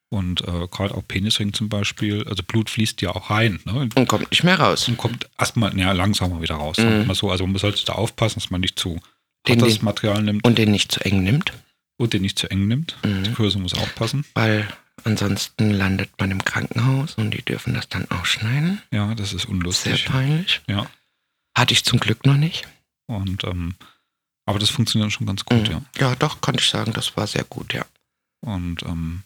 Und 0.09 0.41
äh, 0.41 0.67
gerade 0.71 0.95
auch 0.95 1.03
Penisring 1.07 1.51
zum 1.53 1.67
Beispiel, 1.67 2.25
also 2.27 2.41
Blut 2.41 2.69
fließt 2.69 3.01
ja 3.01 3.09
auch 3.09 3.29
rein. 3.29 3.59
Ne? 3.65 3.89
Und 3.95 4.07
kommt 4.07 4.31
nicht 4.31 4.43
mehr 4.43 4.59
raus. 4.59 4.87
Und 4.87 4.97
kommt 4.97 5.29
erstmal 5.37 5.77
ja, 5.77 5.91
langsamer 5.91 6.41
wieder 6.41 6.55
raus. 6.55 6.77
Mhm. 6.77 7.05
Mal 7.05 7.15
so. 7.15 7.29
Also 7.31 7.45
man 7.45 7.57
sollte 7.57 7.83
da 7.85 7.93
aufpassen, 7.93 8.39
dass 8.39 8.49
man 8.49 8.61
nicht 8.61 8.79
zu 8.79 8.99
Den- 9.47 9.59
hartes 9.59 9.77
den- 9.79 9.85
Material 9.85 10.23
nimmt 10.23 10.45
Und 10.47 10.57
den 10.57 10.71
nicht 10.71 10.91
zu 10.91 11.01
eng 11.03 11.21
nimmt. 11.23 11.51
und 11.97 12.13
den 12.13 12.21
nicht 12.21 12.39
zu 12.39 12.49
eng 12.49 12.67
nimmt. 12.67 12.95
Die 13.03 13.09
Mhm. 13.09 13.33
Größe 13.33 13.59
muss 13.59 13.73
auch 13.73 13.93
passen. 13.95 14.23
Weil 14.35 14.67
ansonsten 15.03 15.71
landet 15.71 16.09
man 16.17 16.31
im 16.31 16.43
Krankenhaus 16.45 17.15
und 17.15 17.31
die 17.31 17.41
dürfen 17.43 17.73
das 17.73 17.89
dann 17.89 18.09
ausschneiden. 18.09 18.81
Ja, 18.91 19.13
das 19.15 19.33
ist 19.33 19.41
Sehr 19.43 19.51
unlustig. 19.51 20.05
peinlich. 20.05 20.61
Ja. 20.67 20.87
Hatte 21.57 21.73
ich 21.73 21.84
zum 21.86 21.99
Glück 21.99 22.26
noch 22.26 22.38
nicht. 22.38 22.68
Und 23.07 23.44
ähm, 23.44 23.76
aber 24.48 24.60
das 24.60 24.69
funktioniert 24.69 25.11
schon 25.11 25.26
ganz 25.27 25.44
gut, 25.45 25.68
Mhm. 25.69 25.72
ja. 25.72 25.82
ja, 26.10 26.15
doch, 26.15 26.41
konnte 26.41 26.61
ich 26.61 26.69
sagen, 26.69 26.94
das 26.94 27.15
war 27.18 27.26
sehr 27.27 27.44
gut, 27.45 27.73
ja. 27.73 27.86
Und 28.41 28.84
ähm, 28.84 29.23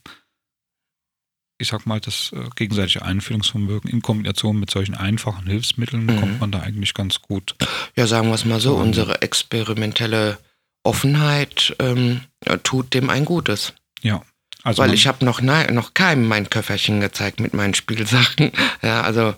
ich 1.62 1.68
sag 1.68 1.86
mal, 1.86 2.00
das 2.00 2.32
äh, 2.32 2.48
gegenseitige 2.56 3.04
Einfühlungsvermögen 3.04 3.90
in 3.92 4.02
Kombination 4.02 4.60
mit 4.60 4.70
solchen 4.70 4.96
einfachen 4.96 5.46
Hilfsmitteln 5.48 6.06
Mhm. 6.06 6.20
kommt 6.20 6.40
man 6.40 6.52
da 6.52 6.62
eigentlich 6.62 6.94
ganz 6.94 7.22
gut. 7.22 7.56
Ja, 7.98 8.08
sagen 8.08 8.30
wir 8.30 8.36
es 8.36 8.46
mal 8.46 8.62
so, 8.62 8.76
Mhm. 8.78 8.82
unsere 8.84 9.22
experimentelle 9.22 10.40
Offenheit 10.84 11.76
ähm, 11.80 12.22
tut 12.64 12.94
dem 12.94 13.10
ein 13.10 13.26
Gutes. 13.26 13.74
Ja. 14.02 14.24
Also 14.64 14.82
Weil 14.82 14.90
man, 14.90 14.96
ich 14.96 15.08
habe 15.08 15.24
noch, 15.24 15.42
nein, 15.42 15.74
noch 15.74 15.94
keinem 15.94 16.28
mein 16.28 16.50
Köfferchen 16.50 17.00
gezeigt 17.00 17.40
mit 17.40 17.54
meinen 17.54 17.74
Spielsachen. 17.74 18.52
Ja, 18.82 19.02
also 19.02 19.36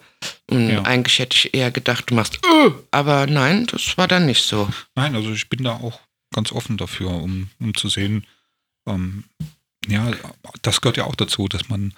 mh, 0.52 0.72
Ja. 0.74 0.82
eigentlich 0.84 1.20
hätte 1.20 1.36
ich 1.36 1.54
eher 1.54 1.72
gedacht, 1.72 2.10
du 2.10 2.16
machst, 2.16 2.36
äh, 2.44 2.72
aber 2.92 3.28
nein, 3.28 3.66
das 3.68 3.98
war 3.98 4.08
dann 4.08 4.26
nicht 4.26 4.44
so. 4.44 4.70
nein, 4.96 5.16
also 5.16 5.32
ich 5.32 5.50
bin 5.50 5.64
da 5.64 5.72
auch 5.74 6.00
ganz 6.34 6.52
offen 6.52 6.78
dafür, 6.78 7.10
um, 7.12 7.50
um 7.60 7.74
zu 7.76 7.90
sehen, 7.90 8.26
ähm, 8.88 9.24
ja, 9.88 10.12
das 10.62 10.82
gehört 10.82 10.98
ja 10.98 11.06
auch 11.06 11.16
dazu, 11.16 11.48
dass 11.48 11.70
man 11.70 11.94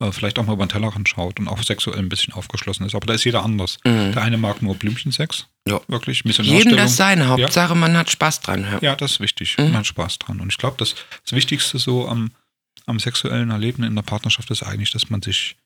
äh, 0.00 0.12
vielleicht 0.12 0.38
auch 0.38 0.44
mal 0.46 0.52
über 0.54 0.66
den 0.66 0.70
Tellerrand 0.70 1.08
schaut 1.08 1.40
und 1.40 1.48
auch 1.48 1.62
sexuell 1.62 1.98
ein 1.98 2.08
bisschen 2.10 2.34
aufgeschlossen 2.34 2.84
ist. 2.86 2.94
Aber 2.94 3.06
da 3.06 3.14
ist 3.14 3.24
jeder 3.24 3.42
anders. 3.42 3.78
Mhm. 3.84 4.12
Der 4.12 4.22
eine 4.22 4.36
mag 4.36 4.60
nur 4.62 4.74
Blümchensex. 4.74 5.46
Ja. 5.66 5.80
Wirklich, 5.88 6.22
Jedem 6.24 6.76
das 6.76 6.96
seine. 6.96 7.28
Hauptsache, 7.28 7.74
man 7.74 7.96
hat 7.96 8.10
Spaß 8.10 8.40
dran. 8.40 8.64
Ja. 8.70 8.78
Ja, 8.82 8.96
das 8.96 9.12
ist 9.12 9.20
wichtig. 9.20 9.56
Mhm. 9.58 9.64
Man 9.66 9.76
hat 9.78 9.86
Spaß 9.86 10.18
dran. 10.18 10.40
Und 10.40 10.50
ich 10.52 10.58
glaube, 10.58 10.76
das, 10.78 10.94
das 11.24 11.32
Wichtigste 11.32 11.78
so 11.78 12.06
am, 12.08 12.32
am 12.86 12.98
sexuellen 12.98 13.50
Erleben 13.50 13.82
in 13.84 13.94
der 13.94 14.02
Partnerschaft 14.02 14.50
ist 14.50 14.62
eigentlich, 14.62 14.90
dass 14.90 15.10
man 15.10 15.22
sich, 15.22 15.56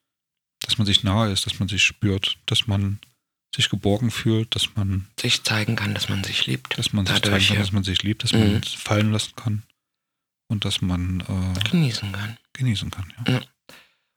dass 0.61 0.79
man 0.79 0.87
sich 0.87 1.03
nahe 1.05 1.33
ist, 1.33 1.47
dass 1.47 1.59
man 1.59 1.69
sich 1.69 1.83
spürt, 1.83 2.37
dass 2.47 2.67
man 2.67 2.99
sich 3.55 3.69
geborgen 3.71 4.11
fühlt, 4.11 4.55
dass 4.55 4.75
man, 4.77 5.07
Sich 5.19 5.43
zeigen 5.45 5.77
kann, 5.77 5.95
dass 5.95 6.09
man 6.09 6.23
sich 6.25 6.47
liebt. 6.47 6.77
dass 6.79 6.93
man 6.93 7.07
sich 7.07 7.15
zeigen 7.17 7.25
Dadurch, 7.31 7.47
kann, 7.49 7.57
ja. 7.57 7.63
dass 7.63 7.73
man 7.73 7.85
sich 7.85 8.03
liebt, 8.03 8.23
dass 8.25 8.33
Mhm. 8.33 8.39
man 8.41 8.55
es 8.63 8.73
fallen 8.75 9.13
lassen 9.13 9.33
kann 9.37 9.63
und 10.49 10.65
dass 10.65 10.83
man 10.83 11.21
äh, 11.21 11.71
Genießen 11.71 12.13
kann. 12.13 12.37
genießen 12.53 12.91
kann. 12.91 13.13
Ja. 13.27 13.41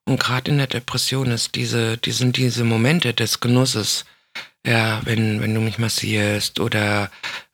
Und 0.06 0.20
gerade 0.20 0.52
in 0.52 0.58
der 0.58 0.68
Depression 0.68 1.32
ist 1.32 1.56
diese, 1.56 1.98
die 1.98 2.12
sind 2.12 2.36
diese 2.38 2.64
Momente 2.64 3.14
des 3.14 3.40
Genusses. 3.40 4.06
Ja, 4.66 5.02
wenn, 5.06 5.40
wenn 5.40 5.54
du 5.54 5.62
mich 5.62 5.78
massierst 5.78 6.60
oder 6.60 7.10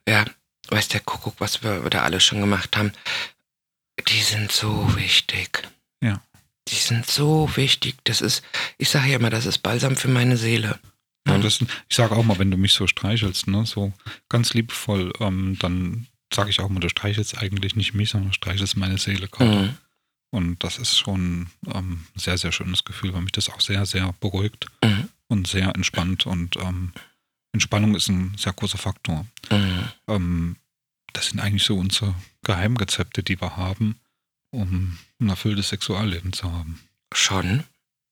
ja, 0.08 0.24
weiß 0.70 0.88
der 0.88 1.00
Kuckuck, 1.00 1.36
was 1.38 1.62
wir 1.62 1.80
da 1.90 2.02
alle 2.02 2.18
schon 2.20 2.40
gemacht 2.40 2.76
haben. 2.76 2.92
Die 4.08 4.20
sind 4.22 4.52
so 4.52 4.94
wichtig. 4.96 5.62
Ja. 6.02 6.20
Die 6.68 6.74
sind 6.74 7.06
so 7.06 7.48
wichtig. 7.56 7.96
Das 8.04 8.20
ist, 8.20 8.42
ich 8.78 8.88
sage 8.88 9.08
ja 9.10 9.16
immer, 9.16 9.30
das 9.30 9.46
ist 9.46 9.58
Balsam 9.58 9.96
für 9.96 10.08
meine 10.08 10.36
Seele. 10.36 10.78
Ja, 11.26 11.38
Mhm. 11.38 11.42
das, 11.42 11.60
ich 11.88 11.96
sage 11.96 12.14
auch 12.14 12.24
mal, 12.24 12.38
wenn 12.38 12.50
du 12.50 12.56
mich 12.56 12.72
so 12.72 12.86
streichelst, 12.86 13.46
ne, 13.48 13.64
so 13.66 13.92
ganz 14.28 14.54
liebevoll, 14.54 15.12
ähm, 15.20 15.56
dann 15.58 16.06
sage 16.32 16.50
ich 16.50 16.60
auch 16.60 16.68
mal, 16.68 16.80
du 16.80 16.88
streichelst 16.88 17.38
eigentlich 17.38 17.74
nicht 17.76 17.94
mich, 17.94 18.10
sondern 18.10 18.30
du 18.30 18.34
streichelst 18.34 18.76
meine 18.76 18.98
Seele 18.98 19.28
gerade. 19.28 19.56
Mhm. 19.56 19.76
Und 20.30 20.62
das 20.64 20.78
ist 20.78 20.98
schon 20.98 21.48
ähm, 21.72 22.04
ein 22.14 22.18
sehr, 22.18 22.36
sehr 22.36 22.52
schönes 22.52 22.84
Gefühl, 22.84 23.14
weil 23.14 23.22
mich 23.22 23.32
das 23.32 23.48
auch 23.48 23.60
sehr, 23.60 23.86
sehr 23.86 24.12
beruhigt 24.20 24.66
Mhm. 24.84 25.08
und 25.28 25.46
sehr 25.46 25.74
entspannt. 25.74 26.26
Und 26.26 26.56
ähm, 26.56 26.92
Entspannung 27.52 27.94
ist 27.94 28.08
ein 28.08 28.34
sehr 28.36 28.52
großer 28.52 28.76
Faktor. 28.78 29.24
Mhm. 29.50 30.56
Das 31.16 31.28
sind 31.28 31.40
eigentlich 31.40 31.64
so 31.64 31.78
unsere 31.78 32.14
Geheimrezepte, 32.42 33.22
die 33.22 33.40
wir 33.40 33.56
haben, 33.56 33.98
um 34.50 34.98
ein 35.18 35.30
erfülltes 35.30 35.70
Sexualleben 35.70 36.34
zu 36.34 36.52
haben. 36.52 36.78
Schon. 37.10 37.64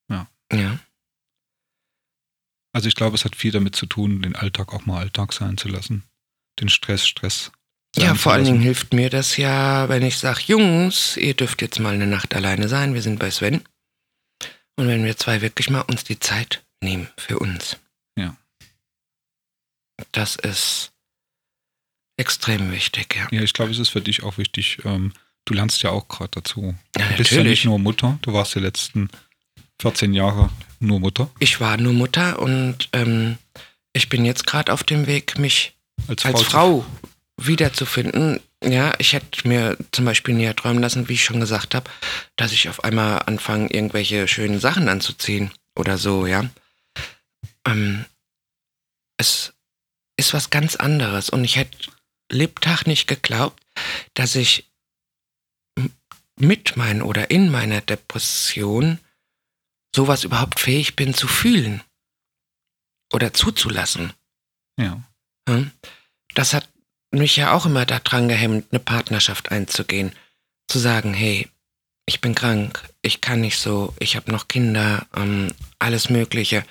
Ja. 0.08 0.26
Ja. 0.50 0.78
Also 2.72 2.88
ich 2.88 2.94
glaube, 2.94 3.14
es 3.14 3.26
hat 3.26 3.36
viel 3.36 3.52
damit 3.52 3.76
zu 3.76 3.84
tun, 3.84 4.22
den 4.22 4.34
Alltag 4.34 4.72
auch 4.72 4.86
mal 4.86 5.00
Alltag 5.00 5.34
sein 5.34 5.58
zu 5.58 5.68
lassen. 5.68 6.02
Den 6.58 6.70
Stress, 6.70 7.06
Stress. 7.06 7.52
Ja, 7.94 8.14
vor 8.14 8.32
allen. 8.32 8.46
Dingen 8.46 8.60
hilft 8.60 8.94
mir 8.94 9.10
das 9.10 9.36
ja, 9.36 9.86
wenn 9.90 10.02
ich 10.02 10.16
sage, 10.16 10.40
Jungs, 10.46 11.18
ihr 11.18 11.34
dürft 11.34 11.60
jetzt 11.60 11.80
mal 11.80 11.92
eine 11.92 12.06
Nacht 12.06 12.34
alleine 12.34 12.68
sein. 12.70 12.94
Wir 12.94 13.02
sind 13.02 13.18
bei 13.18 13.30
Sven. 13.30 13.62
Und 14.76 14.88
wenn 14.88 15.04
wir 15.04 15.18
zwei 15.18 15.42
wirklich 15.42 15.68
mal 15.68 15.82
uns 15.82 16.04
die 16.04 16.18
Zeit 16.18 16.64
nehmen 16.80 17.08
für 17.18 17.38
uns. 17.38 17.76
Ja. 18.18 18.34
Das 20.12 20.36
ist 20.36 20.93
extrem 22.16 22.70
wichtig, 22.72 23.16
ja. 23.16 23.26
Ja, 23.30 23.42
ich 23.42 23.52
glaube, 23.52 23.70
es 23.72 23.78
ist 23.78 23.88
für 23.90 24.00
dich 24.00 24.22
auch 24.22 24.38
wichtig. 24.38 24.78
Ähm, 24.84 25.12
du 25.44 25.54
lernst 25.54 25.82
ja 25.82 25.90
auch 25.90 26.08
gerade 26.08 26.30
dazu. 26.32 26.74
Ja, 26.96 27.06
Du 27.08 27.16
bist 27.16 27.30
ja 27.30 27.42
nicht 27.42 27.64
nur 27.64 27.78
Mutter, 27.78 28.18
du 28.22 28.32
warst 28.32 28.54
die 28.54 28.60
letzten 28.60 29.08
14 29.80 30.14
Jahre 30.14 30.50
nur 30.80 31.00
Mutter. 31.00 31.30
Ich 31.38 31.60
war 31.60 31.76
nur 31.76 31.92
Mutter 31.92 32.38
und 32.38 32.88
ähm, 32.92 33.38
ich 33.92 34.08
bin 34.08 34.24
jetzt 34.24 34.46
gerade 34.46 34.72
auf 34.72 34.84
dem 34.84 35.06
Weg, 35.06 35.38
mich 35.38 35.74
Als, 36.08 36.24
als 36.24 36.42
Frau 36.42 36.84
wiederzufinden. 37.36 38.40
Ja, 38.62 38.94
ich 38.98 39.12
hätte 39.12 39.46
mir 39.46 39.76
zum 39.92 40.04
Beispiel 40.04 40.34
näher 40.34 40.56
träumen 40.56 40.80
lassen, 40.82 41.08
wie 41.08 41.14
ich 41.14 41.24
schon 41.24 41.40
gesagt 41.40 41.74
habe, 41.74 41.90
dass 42.36 42.52
ich 42.52 42.68
auf 42.68 42.84
einmal 42.84 43.22
anfange, 43.26 43.68
irgendwelche 43.70 44.26
schönen 44.28 44.58
Sachen 44.60 44.88
anzuziehen 44.88 45.50
oder 45.76 45.98
so, 45.98 46.26
ja. 46.26 46.48
Ähm, 47.66 48.04
es 49.16 49.52
ist 50.16 50.32
was 50.32 50.50
ganz 50.50 50.76
anderes 50.76 51.28
und 51.28 51.44
ich 51.44 51.56
hätte 51.56 51.76
Lebtag 52.30 52.86
nicht 52.86 53.06
geglaubt, 53.06 53.60
dass 54.14 54.34
ich 54.34 54.70
mit 56.36 56.76
meinen 56.76 57.02
oder 57.02 57.30
in 57.30 57.50
meiner 57.50 57.80
Depression 57.80 58.98
sowas 59.94 60.24
überhaupt 60.24 60.60
fähig 60.60 60.96
bin 60.96 61.14
zu 61.14 61.28
fühlen 61.28 61.82
oder 63.12 63.32
zuzulassen. 63.32 64.12
Ja. 64.78 65.00
Das 66.34 66.52
hat 66.52 66.68
mich 67.12 67.36
ja 67.36 67.52
auch 67.52 67.66
immer 67.66 67.86
daran 67.86 68.28
gehemmt, 68.28 68.66
eine 68.72 68.80
Partnerschaft 68.80 69.52
einzugehen. 69.52 70.12
Zu 70.66 70.78
sagen, 70.78 71.14
hey, 71.14 71.48
ich 72.06 72.20
bin 72.20 72.34
krank, 72.34 72.82
ich 73.02 73.20
kann 73.20 73.40
nicht 73.40 73.58
so, 73.58 73.94
ich 74.00 74.16
habe 74.16 74.32
noch 74.32 74.48
Kinder, 74.48 75.06
ähm, 75.14 75.52
alles 75.78 76.10
Mögliche. 76.10 76.64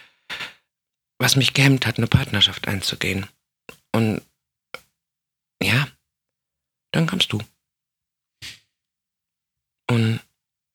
Was 1.17 1.35
mich 1.35 1.53
gehemmt 1.53 1.85
hat, 1.85 1.97
eine 1.97 2.07
Partnerschaft 2.07 2.67
einzugehen. 2.67 3.27
Und 3.93 4.21
ja, 5.63 5.87
dann 6.91 7.07
kamst 7.07 7.31
du. 7.31 7.39
Und 9.89 10.21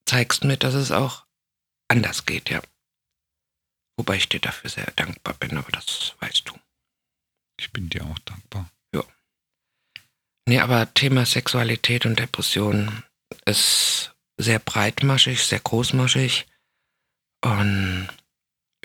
zeigst 0.06 0.44
mir, 0.44 0.56
dass 0.56 0.74
es 0.74 0.90
auch 0.90 1.26
anders 1.88 2.26
geht, 2.26 2.50
ja. 2.50 2.62
Wobei 3.96 4.16
ich 4.16 4.28
dir 4.28 4.40
dafür 4.40 4.70
sehr 4.70 4.90
dankbar 4.92 5.34
bin, 5.34 5.56
aber 5.56 5.70
das 5.72 6.14
weißt 6.20 6.48
du. 6.48 6.58
Ich 7.58 7.72
bin 7.72 7.88
dir 7.88 8.04
auch 8.04 8.18
dankbar. 8.20 8.70
Nee, 10.48 10.60
aber 10.60 10.94
Thema 10.94 11.26
Sexualität 11.26 12.06
und 12.06 12.18
Depression 12.18 13.02
ist 13.44 14.16
sehr 14.38 14.58
breitmaschig, 14.58 15.44
sehr 15.44 15.60
großmaschig. 15.60 16.46
Und 17.44 18.08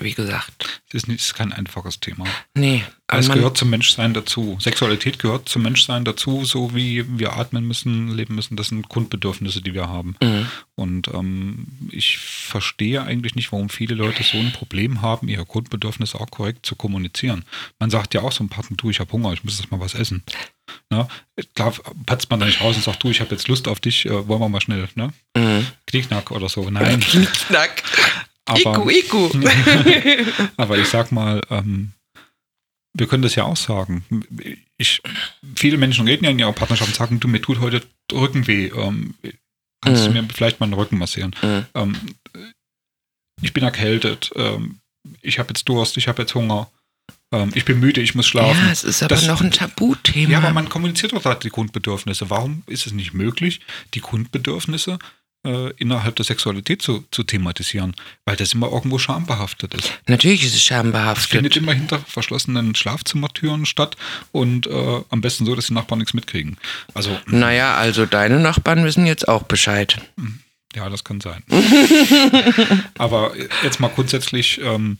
wie 0.03 0.13
gesagt, 0.13 0.81
Es 0.89 0.95
ist, 0.95 1.07
nicht, 1.07 1.19
es 1.21 1.27
ist 1.27 1.34
kein 1.35 1.51
einfaches 1.53 1.99
Thema. 1.99 2.25
nee, 2.55 2.84
Es 3.07 3.30
gehört 3.30 3.57
zum 3.57 3.69
Menschsein 3.69 4.13
dazu. 4.13 4.57
Sexualität 4.59 5.19
gehört 5.19 5.47
zum 5.49 5.61
Menschsein 5.63 6.03
dazu, 6.05 6.45
so 6.45 6.75
wie 6.75 7.05
wir 7.19 7.34
atmen 7.38 7.65
müssen, 7.67 8.09
leben 8.09 8.35
müssen. 8.35 8.55
Das 8.57 8.67
sind 8.69 8.89
Grundbedürfnisse, 8.89 9.61
die 9.61 9.73
wir 9.73 9.88
haben. 9.89 10.15
Mhm. 10.21 10.47
Und 10.75 11.07
ähm, 11.09 11.67
ich 11.91 12.17
verstehe 12.17 13.03
eigentlich 13.03 13.35
nicht, 13.35 13.51
warum 13.51 13.69
viele 13.69 13.95
Leute 13.95 14.23
so 14.23 14.38
ein 14.38 14.51
Problem 14.51 15.01
haben, 15.01 15.27
ihre 15.27 15.45
Grundbedürfnisse 15.45 16.19
auch 16.19 16.30
korrekt 16.31 16.65
zu 16.65 16.75
kommunizieren. 16.75 17.45
Man 17.80 17.89
sagt 17.89 18.13
ja 18.13 18.21
auch 18.21 18.31
so 18.31 18.43
ein 18.43 18.49
Partner, 18.49 18.77
du, 18.77 18.89
ich 18.89 18.99
habe 18.99 19.11
Hunger, 19.11 19.34
ich 19.34 19.43
muss 19.43 19.59
jetzt 19.59 19.71
mal 19.71 19.80
was 19.80 19.93
essen. 19.93 20.23
Na, 20.89 21.07
klar 21.55 21.73
patzt 22.05 22.30
man 22.30 22.39
da 22.39 22.45
nicht 22.45 22.61
raus 22.61 22.75
und 22.75 22.84
sagt, 22.84 23.03
du, 23.03 23.09
ich 23.09 23.19
habe 23.21 23.31
jetzt 23.31 23.47
Lust 23.47 23.67
auf 23.67 23.80
dich, 23.80 24.05
äh, 24.05 24.27
wollen 24.27 24.39
wir 24.41 24.49
mal 24.49 24.61
schnell, 24.61 24.88
ne? 24.95 25.13
Mhm. 25.35 25.67
Knickknack 25.88 26.31
oder 26.31 26.49
so. 26.49 26.69
Nein, 26.69 26.99
Knickknack. 27.01 27.84
Aber, 28.45 28.59
Iku, 28.59 28.89
Iku. 28.89 29.29
aber 30.57 30.77
ich 30.77 30.87
sag 30.87 31.11
mal, 31.11 31.41
ähm, 31.49 31.91
wir 32.95 33.07
können 33.07 33.23
das 33.23 33.35
ja 33.35 33.43
auch 33.45 33.57
sagen. 33.57 34.05
Ich, 34.77 35.01
viele 35.55 35.77
Menschen 35.77 36.07
reden 36.07 36.25
ja 36.25 36.31
in 36.31 36.39
ihrer 36.39 36.53
Partnerschaft 36.53 36.89
und 36.91 36.95
sagen, 36.95 37.19
du, 37.19 37.27
mir 37.27 37.41
tut 37.41 37.59
heute 37.59 37.81
Rückenweh. 38.11 38.67
Ähm, 38.67 39.15
kannst 39.81 40.03
Mhm. 40.03 40.13
du 40.13 40.21
mir 40.21 40.27
vielleicht 40.33 40.59
mal 40.59 40.67
den 40.67 40.73
Rücken 40.73 40.97
massieren? 40.97 41.35
Mhm. 41.41 41.65
Ähm, 41.73 41.95
ich 43.41 43.53
bin 43.53 43.63
erkältet. 43.63 44.31
Ähm, 44.35 44.79
ich 45.21 45.39
habe 45.39 45.49
jetzt 45.49 45.67
Durst, 45.67 45.97
ich 45.97 46.07
habe 46.07 46.21
jetzt 46.21 46.35
Hunger. 46.35 46.69
Ähm, 47.33 47.51
ich 47.55 47.65
bin 47.65 47.79
müde, 47.79 47.99
ich 48.01 48.13
muss 48.13 48.27
schlafen. 48.27 48.63
Ja, 48.63 48.71
es 48.71 48.83
ist 48.83 49.01
aber 49.01 49.15
Das- 49.15 49.25
noch 49.25 49.41
ein 49.41 49.51
Tabuthema. 49.51 50.31
Ja, 50.33 50.37
aber 50.37 50.51
man 50.51 50.69
kommuniziert 50.69 51.13
doch 51.13 51.21
da 51.23 51.33
die 51.35 51.49
Grundbedürfnisse. 51.49 52.29
Warum 52.29 52.63
ist 52.67 52.85
es 52.85 52.93
nicht 52.93 53.13
möglich, 53.13 53.61
die 53.95 54.01
Grundbedürfnisse 54.01 54.99
äh, 55.45 55.71
innerhalb 55.77 56.15
der 56.15 56.25
Sexualität 56.25 56.81
zu, 56.81 57.05
zu 57.11 57.23
thematisieren? 57.23 57.95
Weil 58.25 58.35
das 58.35 58.53
immer 58.53 58.71
irgendwo 58.71 58.97
schambehaftet 58.97 59.73
ist. 59.73 59.91
Natürlich 60.07 60.43
ist 60.43 60.49
es 60.55 60.55
Es 60.55 60.61
findet 60.63 60.93
schambehaftet. 60.93 61.57
immer 61.57 61.73
hinter 61.73 61.99
verschlossenen 61.99 62.75
Schlafzimmertüren 62.75 63.65
statt 63.65 63.95
und 64.31 64.67
äh, 64.67 65.01
am 65.09 65.21
besten 65.21 65.45
so, 65.45 65.55
dass 65.55 65.67
die 65.67 65.73
Nachbarn 65.73 65.99
nichts 65.99 66.13
mitkriegen. 66.13 66.57
Also, 66.93 67.17
Naja, 67.27 67.75
also 67.75 68.05
deine 68.05 68.39
Nachbarn 68.39 68.83
wissen 68.85 69.05
jetzt 69.05 69.27
auch 69.27 69.43
Bescheid. 69.43 70.01
ja, 70.75 70.89
das 70.89 71.03
kann 71.03 71.21
sein. 71.21 71.43
aber 72.97 73.33
jetzt 73.63 73.79
mal 73.79 73.89
grundsätzlich, 73.89 74.59
ähm, 74.61 74.97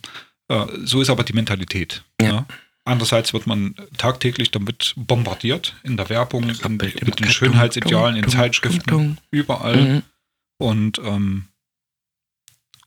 äh, 0.48 0.66
so 0.84 1.00
ist 1.00 1.10
aber 1.10 1.24
die 1.24 1.32
Mentalität. 1.32 2.04
Ja. 2.20 2.32
ne? 2.32 2.46
Andererseits 2.86 3.32
wird 3.32 3.46
man 3.46 3.74
tagtäglich 3.96 4.50
damit 4.50 4.92
bombardiert 4.96 5.74
in 5.84 5.96
der 5.96 6.10
Werbung, 6.10 6.42
in, 6.50 6.76
mit 6.76 7.18
den 7.18 7.30
Schönheitsidealen, 7.30 8.16
in 8.16 8.28
Zeitschriften, 8.28 9.18
überall. 9.30 9.76
Mhm. 9.76 10.02
Und, 10.64 10.98
ähm, 10.98 11.48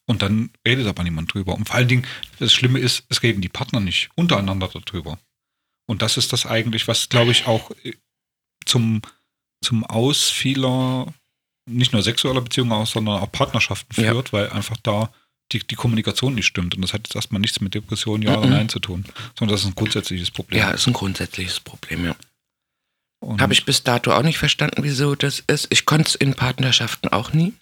und 0.06 0.22
dann 0.22 0.50
redet 0.66 0.88
aber 0.88 1.04
niemand 1.04 1.34
drüber. 1.34 1.54
Und 1.56 1.68
vor 1.68 1.76
allen 1.76 1.88
Dingen, 1.88 2.08
das 2.40 2.54
Schlimme 2.54 2.80
ist, 2.80 3.04
es 3.10 3.22
reden 3.24 3.42
die 3.42 3.50
Partner 3.50 3.80
nicht 3.80 4.10
untereinander 4.16 4.70
darüber. 4.70 5.20
Und 5.86 6.02
das 6.02 6.18
ist 6.18 6.34
das 6.34 6.46
eigentlich, 6.46 6.88
was, 6.88 7.10
glaube 7.10 7.32
ich, 7.32 7.46
auch 7.46 7.72
äh, 7.84 7.94
zum, 8.66 9.02
zum 9.62 9.84
Aus 9.86 10.30
vieler, 10.30 11.14
nicht 11.70 11.94
nur 11.94 12.02
sexueller 12.02 12.42
Beziehungen 12.42 12.72
aus, 12.72 12.92
sondern 12.92 13.22
auch 13.22 13.32
Partnerschaften 13.32 14.02
Ja. 14.02 14.12
führt, 14.12 14.34
weil 14.34 14.50
einfach 14.50 14.78
da 14.78 15.12
die, 15.52 15.60
die 15.60 15.76
Kommunikation 15.76 16.36
nicht 16.36 16.48
stimmt. 16.48 16.76
Und 16.76 16.82
das 16.82 16.94
hat 16.94 17.02
jetzt 17.08 17.16
erstmal 17.16 17.40
nichts 17.42 17.62
mit 17.62 17.74
Depression, 17.74 18.22
ja 18.22 18.38
oder 18.38 18.48
Mhm. 18.48 18.54
nein 18.54 18.70
zu 18.70 18.80
tun, 18.80 19.06
sondern 19.38 19.54
das 19.54 19.62
ist 19.62 19.68
ein 19.68 19.76
grundsätzliches 19.76 20.32
Problem. 20.32 20.60
Ja, 20.60 20.72
ist 20.72 20.88
ein 20.88 20.94
grundsätzliches 20.94 21.60
Problem, 21.60 22.06
ja. 22.06 22.16
Habe 23.40 23.54
ich 23.54 23.66
bis 23.66 23.84
dato 23.84 24.12
auch 24.14 24.22
nicht 24.24 24.38
verstanden, 24.38 24.84
wieso 24.84 25.16
das 25.16 25.40
ist. 25.48 25.68
Ich 25.72 25.86
konnte 25.86 26.10
es 26.10 26.16
in 26.16 26.34
Partnerschaften 26.36 27.08
auch 27.10 27.34
nie 27.34 27.54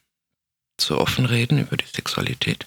so 0.79 0.99
offen 0.99 1.25
reden 1.25 1.59
über 1.59 1.77
die 1.77 1.85
Sexualität. 1.85 2.65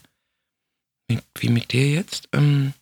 Wie, 1.09 1.19
wie 1.39 1.49
mit 1.49 1.73
dir 1.73 1.89
jetzt. 1.91 2.29
Ähm 2.33 2.75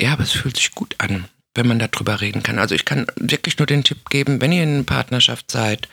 ja, 0.00 0.12
aber 0.14 0.22
es 0.24 0.32
fühlt 0.32 0.56
sich 0.56 0.72
gut 0.72 0.94
an, 0.98 1.28
wenn 1.54 1.68
man 1.68 1.78
darüber 1.78 2.20
reden 2.20 2.42
kann. 2.42 2.58
Also 2.58 2.74
ich 2.74 2.84
kann 2.84 3.06
wirklich 3.16 3.58
nur 3.58 3.66
den 3.66 3.84
Tipp 3.84 4.08
geben, 4.10 4.40
wenn 4.40 4.52
ihr 4.52 4.62
in 4.62 4.74
einer 4.74 4.82
Partnerschaft 4.84 5.50
seid 5.50 5.88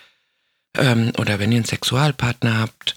ähm, 0.77 1.11
oder 1.17 1.39
wenn 1.39 1.51
ihr 1.51 1.57
einen 1.57 1.65
Sexualpartner 1.65 2.57
habt, 2.59 2.95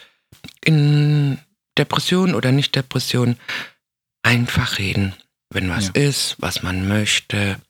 in 0.64 1.38
Depression 1.76 2.34
oder 2.34 2.52
nicht 2.52 2.74
Depression, 2.74 3.36
einfach 4.22 4.78
reden, 4.78 5.14
wenn 5.50 5.68
was 5.68 5.86
Ja. 5.94 6.02
ist, 6.02 6.36
was 6.38 6.62
man 6.62 6.86
möchte 6.88 7.60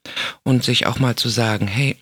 und 0.43 0.62
sich 0.64 0.86
auch 0.86 0.98
mal 0.98 1.16
zu 1.16 1.28
sagen, 1.28 1.66
hey, 1.66 1.97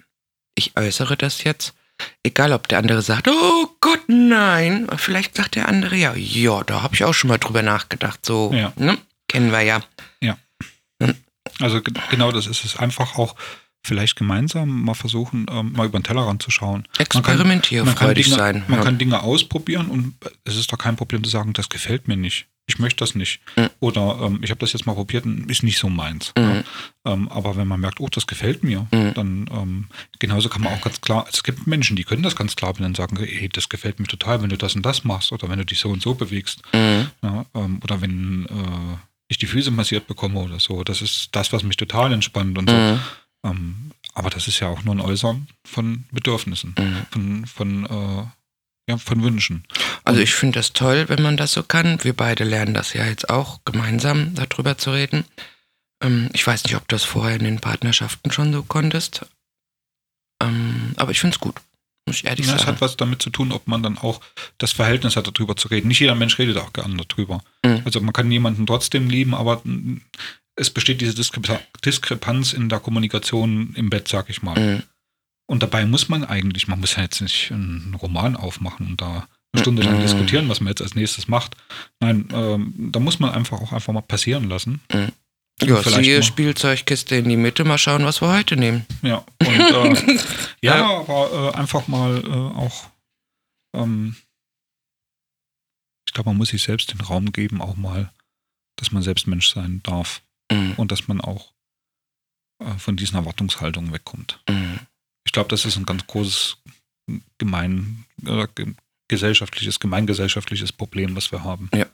ich 0.56 0.76
äußere 0.76 1.16
das 1.16 1.44
jetzt, 1.44 1.74
egal 2.22 2.52
ob 2.52 2.68
der 2.68 2.78
andere 2.78 3.02
sagt, 3.02 3.28
oh 3.28 3.68
Gott, 3.80 4.00
nein, 4.08 4.86
vielleicht 4.96 5.36
sagt 5.36 5.56
der 5.56 5.68
andere 5.68 5.96
ja, 5.96 6.14
ja, 6.14 6.62
da 6.64 6.82
habe 6.82 6.94
ich 6.94 7.04
auch 7.04 7.14
schon 7.14 7.28
mal 7.28 7.38
drüber 7.38 7.62
nachgedacht, 7.62 8.24
so, 8.24 8.52
Ja. 8.54 8.72
ne? 8.76 8.98
kennen 9.28 9.52
wir 9.52 9.60
ja. 9.62 9.80
Also 11.58 11.82
ge- 11.82 11.92
genau 12.10 12.32
das 12.32 12.46
ist 12.46 12.64
es. 12.64 12.76
Einfach 12.76 13.18
auch 13.18 13.34
vielleicht 13.82 14.16
gemeinsam 14.16 14.82
mal 14.84 14.94
versuchen, 14.94 15.46
ähm, 15.50 15.72
mal 15.72 15.86
über 15.86 15.98
den 15.98 16.04
Tellerrand 16.04 16.42
zu 16.42 16.50
schauen. 16.50 16.86
Experimentierfreudig 16.98 18.28
sein. 18.28 18.64
Man 18.68 18.78
ja. 18.78 18.84
kann 18.84 18.98
Dinge 18.98 19.22
ausprobieren 19.22 19.86
und 19.86 20.14
es 20.44 20.56
ist 20.56 20.72
doch 20.72 20.78
kein 20.78 20.96
Problem 20.96 21.24
zu 21.24 21.30
sagen, 21.30 21.52
das 21.52 21.68
gefällt 21.68 22.08
mir 22.08 22.16
nicht. 22.16 22.46
Ich 22.66 22.78
möchte 22.78 22.98
das 22.98 23.16
nicht. 23.16 23.40
Mhm. 23.56 23.70
Oder 23.80 24.20
ähm, 24.22 24.40
ich 24.44 24.50
habe 24.50 24.60
das 24.60 24.72
jetzt 24.72 24.86
mal 24.86 24.94
probiert 24.94 25.24
und 25.24 25.50
ist 25.50 25.64
nicht 25.64 25.78
so 25.78 25.88
meins. 25.88 26.32
Mhm. 26.38 26.62
Ähm, 27.04 27.28
aber 27.28 27.56
wenn 27.56 27.66
man 27.66 27.80
merkt, 27.80 27.98
oh, 27.98 28.08
das 28.08 28.28
gefällt 28.28 28.62
mir, 28.62 28.86
Mhm. 28.92 29.14
dann 29.14 29.50
ähm, 29.52 29.86
genauso 30.20 30.48
kann 30.48 30.62
man 30.62 30.74
auch 30.74 30.80
ganz 30.80 31.00
klar, 31.00 31.26
es 31.32 31.42
gibt 31.42 31.66
Menschen, 31.66 31.96
die 31.96 32.04
können 32.04 32.22
das 32.22 32.36
ganz 32.36 32.54
klar 32.54 32.72
benennen 32.72 32.92
und 32.92 32.96
sagen, 32.96 33.16
hey, 33.18 33.48
das 33.52 33.68
gefällt 33.68 33.98
mir 33.98 34.06
total, 34.06 34.40
wenn 34.42 34.50
du 34.50 34.56
das 34.56 34.76
und 34.76 34.86
das 34.86 35.02
machst 35.02 35.32
oder 35.32 35.48
wenn 35.48 35.58
du 35.58 35.64
dich 35.64 35.80
so 35.80 35.88
und 35.88 36.00
so 36.00 36.14
bewegst. 36.14 36.62
Mhm. 36.72 37.10
Ja, 37.24 37.44
ähm, 37.54 37.80
oder 37.82 38.00
wenn 38.02 38.46
äh, 38.46 38.96
ich 39.26 39.38
die 39.38 39.46
Füße 39.46 39.70
massiert 39.72 40.06
bekomme 40.06 40.38
oder 40.38 40.60
so. 40.60 40.84
Das 40.84 41.02
ist 41.02 41.30
das, 41.32 41.52
was 41.52 41.62
mich 41.62 41.76
total 41.76 42.12
entspannt 42.12 42.56
und 42.58 42.68
so. 42.70 42.76
Ähm, 43.44 43.92
aber 44.14 44.30
das 44.30 44.48
ist 44.48 44.60
ja 44.60 44.68
auch 44.68 44.82
nur 44.84 44.94
ein 44.94 45.00
Äußern 45.00 45.48
von 45.64 46.04
Bedürfnissen, 46.10 46.74
Mhm. 46.78 47.06
von, 47.10 47.46
von, 47.46 47.86
äh, 47.86 48.26
ja, 48.90 48.98
von 48.98 49.22
Wünschen. 49.22 49.64
Also 50.04 50.20
ich 50.20 50.34
finde 50.34 50.58
das 50.58 50.72
toll, 50.72 51.08
wenn 51.08 51.22
man 51.22 51.36
das 51.36 51.52
so 51.52 51.62
kann. 51.62 52.02
Wir 52.02 52.14
beide 52.14 52.44
lernen 52.44 52.74
das 52.74 52.92
ja 52.92 53.04
jetzt 53.06 53.30
auch, 53.30 53.60
gemeinsam 53.64 54.34
darüber 54.34 54.76
zu 54.78 54.92
reden. 54.92 55.24
Ähm, 56.02 56.28
ich 56.32 56.46
weiß 56.46 56.64
nicht, 56.64 56.74
ob 56.76 56.88
du 56.88 56.94
das 56.96 57.04
vorher 57.04 57.36
in 57.36 57.44
den 57.44 57.60
Partnerschaften 57.60 58.30
schon 58.32 58.52
so 58.52 58.62
konntest. 58.62 59.24
Ähm, 60.42 60.92
aber 60.96 61.10
ich 61.12 61.20
finde 61.20 61.34
es 61.34 61.40
gut. 61.40 61.56
muss 62.06 62.16
ich 62.16 62.24
ehrlich 62.24 62.46
Ja, 62.46 62.54
es 62.54 62.62
sagen. 62.62 62.72
hat 62.72 62.80
was 62.80 62.96
damit 62.96 63.22
zu 63.22 63.30
tun, 63.30 63.52
ob 63.52 63.68
man 63.68 63.82
dann 63.82 63.98
auch 63.98 64.20
das 64.58 64.72
Verhältnis 64.72 65.14
hat, 65.16 65.26
darüber 65.28 65.54
zu 65.56 65.68
reden. 65.68 65.88
Nicht 65.88 66.00
jeder 66.00 66.14
Mensch 66.14 66.38
redet 66.38 66.56
auch 66.56 66.72
gerne 66.72 66.96
darüber. 67.06 67.42
Mhm. 67.64 67.82
Also 67.84 68.00
man 68.00 68.12
kann 68.12 68.30
jemanden 68.32 68.66
trotzdem 68.66 69.08
lieben, 69.10 69.34
aber 69.34 69.62
es 70.60 70.70
besteht 70.70 71.00
diese 71.00 71.14
Diskrepa 71.14 71.60
Diskrepanz 71.84 72.52
in 72.52 72.68
der 72.68 72.80
Kommunikation 72.80 73.74
im 73.74 73.90
Bett, 73.90 74.08
sag 74.08 74.28
ich 74.30 74.42
mal. 74.42 74.58
Mhm. 74.58 74.82
Und 75.46 75.62
dabei 75.64 75.84
muss 75.86 76.08
man 76.08 76.24
eigentlich, 76.24 76.68
man 76.68 76.78
muss 76.80 76.94
ja 76.96 77.02
jetzt 77.02 77.20
nicht 77.20 77.50
einen 77.50 77.94
Roman 78.00 78.36
aufmachen 78.36 78.86
und 78.86 79.00
da 79.00 79.26
eine 79.52 79.62
Stunde 79.62 79.82
lang 79.82 79.96
Mhm. 79.98 80.02
diskutieren, 80.02 80.48
was 80.48 80.60
man 80.60 80.68
jetzt 80.68 80.82
als 80.82 80.94
nächstes 80.94 81.26
macht. 81.26 81.56
Nein, 81.98 82.28
ähm, 82.32 82.90
da 82.92 83.00
muss 83.00 83.18
man 83.18 83.30
einfach 83.30 83.60
auch 83.60 83.72
einfach 83.72 83.92
mal 83.92 84.00
passieren 84.02 84.48
lassen. 84.48 84.80
Ja, 85.62 85.76
vielleicht 85.82 86.04
siehe 86.04 86.22
Spielzeugkiste 86.22 87.16
in 87.16 87.28
die 87.28 87.36
Mitte, 87.36 87.64
mal 87.64 87.76
schauen, 87.78 88.04
was 88.04 88.22
wir 88.22 88.32
heute 88.32 88.56
nehmen. 88.56 88.86
Ja, 89.02 89.24
und 89.40 89.48
äh, 89.48 90.18
ja, 90.62 90.76
Ja. 90.76 91.00
aber 91.00 91.52
äh, 91.52 91.58
einfach 91.58 91.88
mal 91.88 92.22
äh, 92.24 92.28
auch, 92.28 92.88
ähm, 93.74 94.14
ich 96.06 96.12
glaube, 96.14 96.30
man 96.30 96.36
muss 96.38 96.50
sich 96.50 96.62
selbst 96.62 96.92
den 96.92 97.00
Raum 97.00 97.32
geben, 97.32 97.60
auch 97.60 97.76
mal, 97.76 98.10
dass 98.76 98.92
man 98.92 99.02
selbst 99.02 99.26
Mensch 99.26 99.48
sein 99.52 99.80
darf 99.82 100.22
Mhm. 100.50 100.74
und 100.76 100.90
dass 100.92 101.08
man 101.08 101.20
auch 101.20 101.52
äh, 102.60 102.76
von 102.78 102.96
diesen 102.96 103.16
Erwartungshaltungen 103.16 103.92
wegkommt. 103.92 104.40
Mhm. 104.48 104.80
Ich 105.24 105.32
glaube, 105.32 105.48
das 105.48 105.64
ist 105.64 105.76
ein 105.76 105.86
ganz 105.86 106.06
großes 106.06 106.56
gemein, 107.38 108.04
äh, 108.26 108.46
ge 108.54 108.74
gesellschaftliches, 109.08 109.80
gemeingesellschaftliches 109.80 110.70
Problem, 110.72 111.16
was 111.16 111.32
wir 111.32 111.42
haben. 111.42 111.68
Ja. 111.74 111.86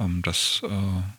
Ähm, 0.00 0.22
das, 0.22 0.62
äh, 0.64 0.68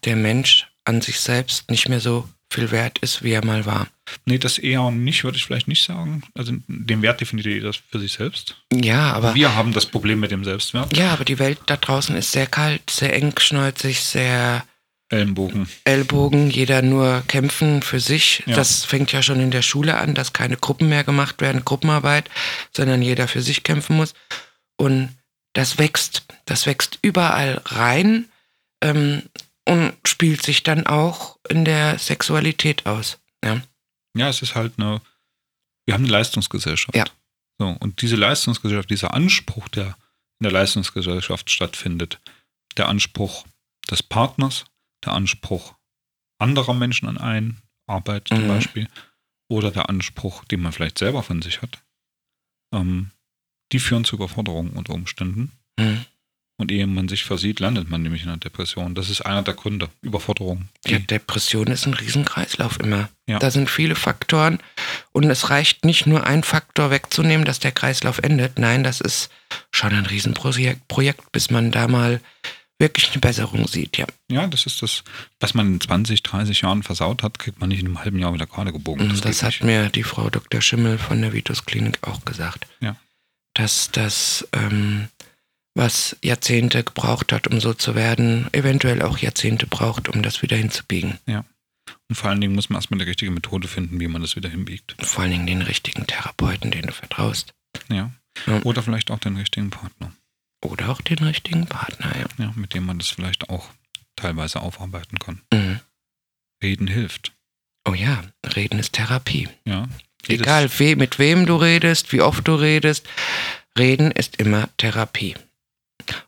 Der 0.06 0.16
Mensch 0.16 0.68
an 0.86 1.02
sich 1.02 1.20
selbst 1.20 1.70
nicht 1.70 1.90
mehr 1.90 2.00
so 2.00 2.30
viel 2.50 2.72
wert 2.72 2.98
ist, 3.00 3.22
wie 3.24 3.32
er 3.32 3.46
mal 3.46 3.66
war. 3.66 3.88
nee, 4.26 4.38
das 4.38 4.58
eher 4.58 4.90
nicht, 4.92 5.24
würde 5.24 5.38
ich 5.38 5.46
vielleicht 5.46 5.68
nicht 5.70 5.84
sagen. 5.84 6.24
Also 6.34 6.54
den 6.68 7.02
Wert 7.02 7.20
definiert 7.22 7.46
jeder 7.46 7.72
für 7.74 8.00
sich 8.00 8.14
selbst. 8.14 8.58
Ja, 8.74 9.14
aber 9.14 9.36
Wir 9.36 9.56
haben 9.56 9.72
das 9.74 9.86
Problem 9.86 10.20
mit 10.22 10.32
dem 10.32 10.44
Selbstwert. 10.44 10.96
ja, 10.98 11.12
aber 11.14 11.24
die 11.26 11.40
Welt 11.40 11.60
da 11.68 11.78
draußen 11.78 12.16
ist 12.16 12.32
sehr 12.32 12.48
kalt, 12.48 12.90
sehr 12.90 13.14
engschneuzig, 13.14 14.02
sehr 14.02 14.66
Ellenbogen. 15.12 15.68
Ellbogen, 15.84 16.50
jeder 16.50 16.82
nur 16.82 17.24
kämpfen 17.28 17.82
für 17.82 18.00
sich. 18.00 18.44
Ja. 18.46 18.56
Das 18.56 18.86
fängt 18.86 19.12
ja 19.12 19.22
schon 19.22 19.40
in 19.40 19.52
der 19.52 19.62
Schule 19.62 19.98
an, 19.98 20.16
dass 20.16 20.34
keine 20.34 20.58
Gruppen 20.58 20.90
mehr 20.90 21.04
gemacht 21.04 21.42
werden, 21.42 21.66
Gruppenarbeit, 21.66 22.30
sondern 22.76 23.02
jeder 23.02 23.28
für 23.28 23.42
sich 23.42 23.64
kämpfen 23.64 23.98
muss. 23.98 24.14
Und 24.78 25.10
das 25.54 25.78
wächst, 25.78 26.24
das 26.46 26.66
wächst 26.66 27.00
überall 27.02 27.62
rein 27.66 28.30
ähm, 28.82 29.24
und 29.66 29.94
spielt 30.08 30.44
sich 30.44 30.64
dann 30.64 30.88
auch 30.88 31.38
in 31.50 31.66
der 31.66 32.00
Sexualität 32.00 32.86
aus. 32.86 33.20
Ja. 33.44 33.62
Ja, 34.16 34.30
es 34.30 34.42
ist 34.42 34.56
halt 34.56 34.74
eine, 34.78 35.02
wir 35.86 35.94
haben 35.94 36.04
eine 36.04 36.12
Leistungsgesellschaft. 36.12 36.96
Ja. 36.96 37.06
So, 37.60 37.76
und 37.80 38.02
diese 38.02 38.16
Leistungsgesellschaft, 38.16 38.90
dieser 38.90 39.14
Anspruch, 39.14 39.68
der 39.70 39.96
in 40.40 40.44
der 40.44 40.52
Leistungsgesellschaft 40.52 41.50
stattfindet, 41.50 42.20
der 42.78 42.88
Anspruch 42.88 43.46
des 43.90 44.02
Partners, 44.02 44.66
der 45.06 45.14
Anspruch 45.14 45.76
anderer 46.40 46.74
Menschen 46.74 47.08
an 47.08 47.18
einen, 47.18 47.62
Arbeit 47.88 48.28
zum 48.28 48.44
Mhm. 48.44 48.48
Beispiel, 48.48 48.88
oder 49.50 49.72
der 49.72 49.90
Anspruch, 49.90 50.46
den 50.46 50.62
man 50.62 50.72
vielleicht 50.72 50.98
selber 50.98 51.24
von 51.24 51.42
sich 51.42 51.62
hat, 51.62 51.82
ähm, 52.74 53.12
die 53.72 53.80
führen 53.80 54.06
zu 54.06 54.16
Überforderungen 54.16 54.72
unter 54.72 54.94
Umständen. 54.94 55.52
Hm. 55.80 56.06
Und 56.58 56.72
ehe 56.72 56.86
man 56.86 57.08
sich 57.08 57.24
versieht, 57.24 57.60
landet 57.60 57.90
man 57.90 58.04
nämlich 58.04 58.22
in 58.22 58.30
einer 58.30 58.38
Depression. 58.38 58.94
Das 58.94 59.10
ist 59.10 59.22
einer 59.22 59.42
der 59.42 59.56
Gründe, 59.56 59.90
Überforderung. 60.02 60.70
Ja, 60.86 61.00
Depression 61.00 61.68
ist 61.68 61.88
ein 61.88 61.96
Riesenkreislauf 61.96 62.80
immer. 62.80 63.10
Ja. 63.28 63.40
Da 63.40 63.50
sind 63.50 63.68
viele 63.68 63.96
Faktoren 63.96 64.60
und 65.12 65.24
es 65.24 65.50
reicht 65.50 65.86
nicht 65.86 66.06
nur 66.06 66.24
ein 66.24 66.44
Faktor 66.44 66.92
wegzunehmen, 66.92 67.46
dass 67.46 67.60
der 67.60 67.72
Kreislauf 67.72 68.20
endet. 68.20 68.60
Nein, 68.60 68.84
das 68.84 69.02
ist 69.02 69.32
schon 69.72 69.92
ein 69.92 70.06
Riesenprojekt, 70.06 70.88
Projekt, 70.88 71.32
bis 71.32 71.50
man 71.50 71.72
da 71.72 71.88
mal 71.88 72.22
wirklich 72.82 73.12
eine 73.12 73.22
Besserung 73.22 73.68
sieht. 73.68 73.98
Ja, 73.98 74.06
Ja, 74.30 74.48
das 74.48 74.66
ist 74.66 74.82
das, 74.82 75.04
was 75.40 75.54
man 75.54 75.68
in 75.68 75.80
20, 75.80 76.24
30 76.24 76.62
Jahren 76.62 76.84
versaut 76.84 77.24
hat, 77.24 77.40
kriegt 77.40 77.60
man 77.62 77.70
nicht 77.70 77.80
in 77.80 77.86
einem 77.86 78.00
halben 78.04 78.20
Jahr 78.20 78.34
wieder 78.34 78.48
gerade 78.48 78.74
gebogen. 78.74 79.08
das, 79.08 79.22
geht 79.22 79.44
hat 79.44 79.50
nicht. 79.52 79.64
mir 79.64 79.90
die 79.90 80.04
Frau 80.04 80.30
Dr. 80.30 80.60
Schimmel 80.62 80.98
von 80.98 81.22
der 81.22 81.32
Vitus 81.32 81.66
Klinik 81.66 82.00
auch 82.02 82.26
gesagt. 82.26 82.68
Ja. 82.82 82.98
Dass 83.54 83.92
das, 83.92 84.48
ähm, 84.52 85.08
was 85.76 86.18
Jahrzehnte 86.22 86.84
gebraucht 86.84 87.32
hat, 87.32 87.48
um 87.48 87.62
so 87.62 87.74
zu 87.74 87.96
werden, 87.96 88.50
eventuell 88.52 89.02
auch 89.02 89.18
Jahrzehnte 89.18 89.68
braucht, 89.68 90.10
um 90.10 90.22
das 90.22 90.42
wieder 90.42 90.58
hinzubiegen. 90.58 91.20
Und 92.10 92.16
vor 92.16 92.30
allen 92.30 92.42
Dingen 92.42 92.56
muss 92.56 92.70
man 92.70 92.78
erstmal 92.78 93.00
eine 93.00 93.10
richtige 93.10 93.32
Methode 93.32 93.68
finden, 93.68 94.00
wie 94.00 94.08
man 94.08 94.22
das 94.22 94.36
wieder 94.36 94.50
hinbiegt. 94.50 94.96
Vor 95.00 95.24
allen 95.24 95.32
Dingen 95.32 95.48
den 95.48 95.62
richtigen 95.62 96.08
Therapeuten, 96.08 96.72
den 96.72 96.88
du 96.88 96.94
vertraust. 96.94 97.54
Ja. 97.90 98.12
Ja. 98.48 98.62
Oder 98.64 98.82
vielleicht 98.82 99.12
auch 99.12 99.20
den 99.20 99.38
richtigen 99.38 99.70
Partner, 99.70 100.12
Oder 100.62 100.90
auch 100.90 101.02
den 101.02 101.20
richtigen 101.20 101.66
Partner, 101.66 102.12
ja. 102.18 102.46
ja, 102.46 102.54
mit 102.56 102.74
dem 102.74 102.86
man 102.86 103.00
das 103.00 103.10
vielleicht 103.10 103.50
auch 103.50 103.70
teilweise 104.16 104.62
aufarbeiten 104.62 105.18
kann. 105.20 105.42
Mhm. 105.52 105.80
Reden 106.62 106.88
hilft. 106.88 107.34
Oh 107.88 107.94
ja, 107.94 108.24
Reden 108.56 108.80
ist 108.80 108.94
Therapie. 108.94 109.50
Ja. 109.66 109.88
Egal, 110.28 110.70
we 110.78 110.96
mit 110.96 111.18
wem 111.18 111.48
du 111.48 111.56
redest, 111.56 112.14
wie 112.14 112.22
oft 112.22 112.48
du 112.48 112.54
redest, 112.54 113.08
Reden 113.78 114.12
ist 114.12 114.36
immer 114.36 114.70
Therapie. 114.78 115.36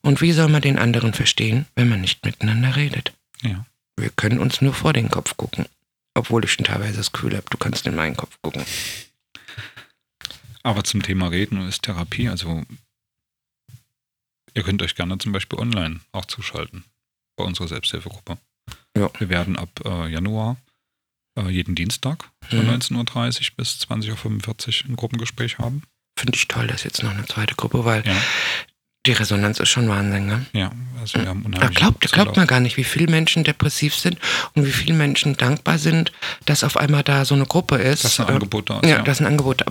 Und 0.02 0.22
wie 0.22 0.32
soll 0.32 0.50
man 0.50 0.62
den 0.62 0.80
anderen 0.80 1.14
verstehen, 1.14 1.66
wenn 1.76 1.90
man 1.90 2.02
nicht 2.02 2.26
miteinander 2.26 2.76
redet? 2.76 3.14
Ja. 3.42 3.66
Wir 3.98 4.10
können 4.10 4.40
uns 4.40 4.62
nur 4.62 4.74
vor 4.74 4.94
den 4.94 5.10
Kopf 5.10 5.38
gucken. 5.38 5.66
Obwohl 6.16 6.44
ich 6.44 6.54
schon 6.54 6.66
teilweise 6.66 6.98
das 6.98 7.12
Gefühl 7.12 7.36
habe, 7.36 7.46
du 7.50 7.58
kannst 7.58 7.86
in 7.86 7.96
meinen 7.96 8.18
Kopf 8.18 8.38
gucken. 8.42 8.64
Aber 10.64 10.84
zum 10.84 11.04
Thema 11.04 11.28
Reden 11.28 11.68
ist 11.68 11.84
Therapie, 11.84 12.30
also 12.30 12.64
ihr 14.56 14.64
könnt 14.64 14.82
euch 14.82 14.96
gerne 14.96 15.18
zum 15.18 15.32
Beispiel 15.32 15.60
online 15.60 16.00
auch 16.12 16.26
zuschalten 16.26 16.84
bei 17.38 17.44
unserer 17.44 17.68
Selbsthilfegruppe. 17.68 18.38
Ja. 18.98 19.10
Wir 19.20 19.30
werden 19.30 19.58
ab 19.58 19.70
äh, 19.86 20.08
Januar 20.10 20.58
äh, 21.38 21.50
jeden 21.50 21.76
Dienstag 21.76 22.30
von 22.50 22.66
Mhm. 22.66 22.70
19.30 22.74 23.50
Uhr 23.52 23.56
bis 23.58 23.80
20.45 23.82 24.84
Uhr 24.84 24.90
ein 24.92 24.96
Gruppengespräch 24.96 25.58
haben. 25.58 25.84
Finde 26.18 26.36
ich 26.38 26.48
toll, 26.48 26.68
dass 26.68 26.84
jetzt 26.84 27.02
noch 27.04 27.12
eine 27.12 27.26
zweite 27.26 27.56
Gruppe, 27.56 27.86
weil 27.86 28.06
Ja, 28.06 28.16
die 29.08 29.12
Resonanz 29.14 29.60
ist 29.60 29.70
schon 29.70 29.90
Wahnsinn, 29.90 30.28
ne? 30.28 30.46
ja 30.54 30.72
also 31.02 31.20
wir 31.20 31.28
haben 31.28 31.42
Da 31.44 31.48
unheimlich 31.50 31.78
glaubt, 31.78 32.12
glaubt 32.12 32.38
man 32.38 32.48
gar 32.48 32.60
nicht, 32.62 32.78
wie 32.78 32.84
viele 32.86 33.08
Menschen 33.08 33.44
depressiv 33.44 33.96
sind 33.96 34.18
und 34.54 34.66
wie 34.66 34.72
viele 34.72 34.94
Menschen 34.94 35.36
dankbar 35.36 35.78
sind, 35.80 36.12
dass 36.46 36.64
auf 36.64 36.78
einmal 36.78 37.04
da 37.04 37.26
so 37.26 37.34
eine 37.36 37.46
Gruppe 37.48 37.76
ist. 37.78 38.06
dass 38.06 38.20
ein 38.20 38.28
Angebot 38.28 38.70
da 38.70 38.80
ist. 38.80 38.88
Ja, 38.90 39.02
das 39.02 39.18
ist 39.18 39.22
ein 39.22 39.28
Angebot, 39.28 39.66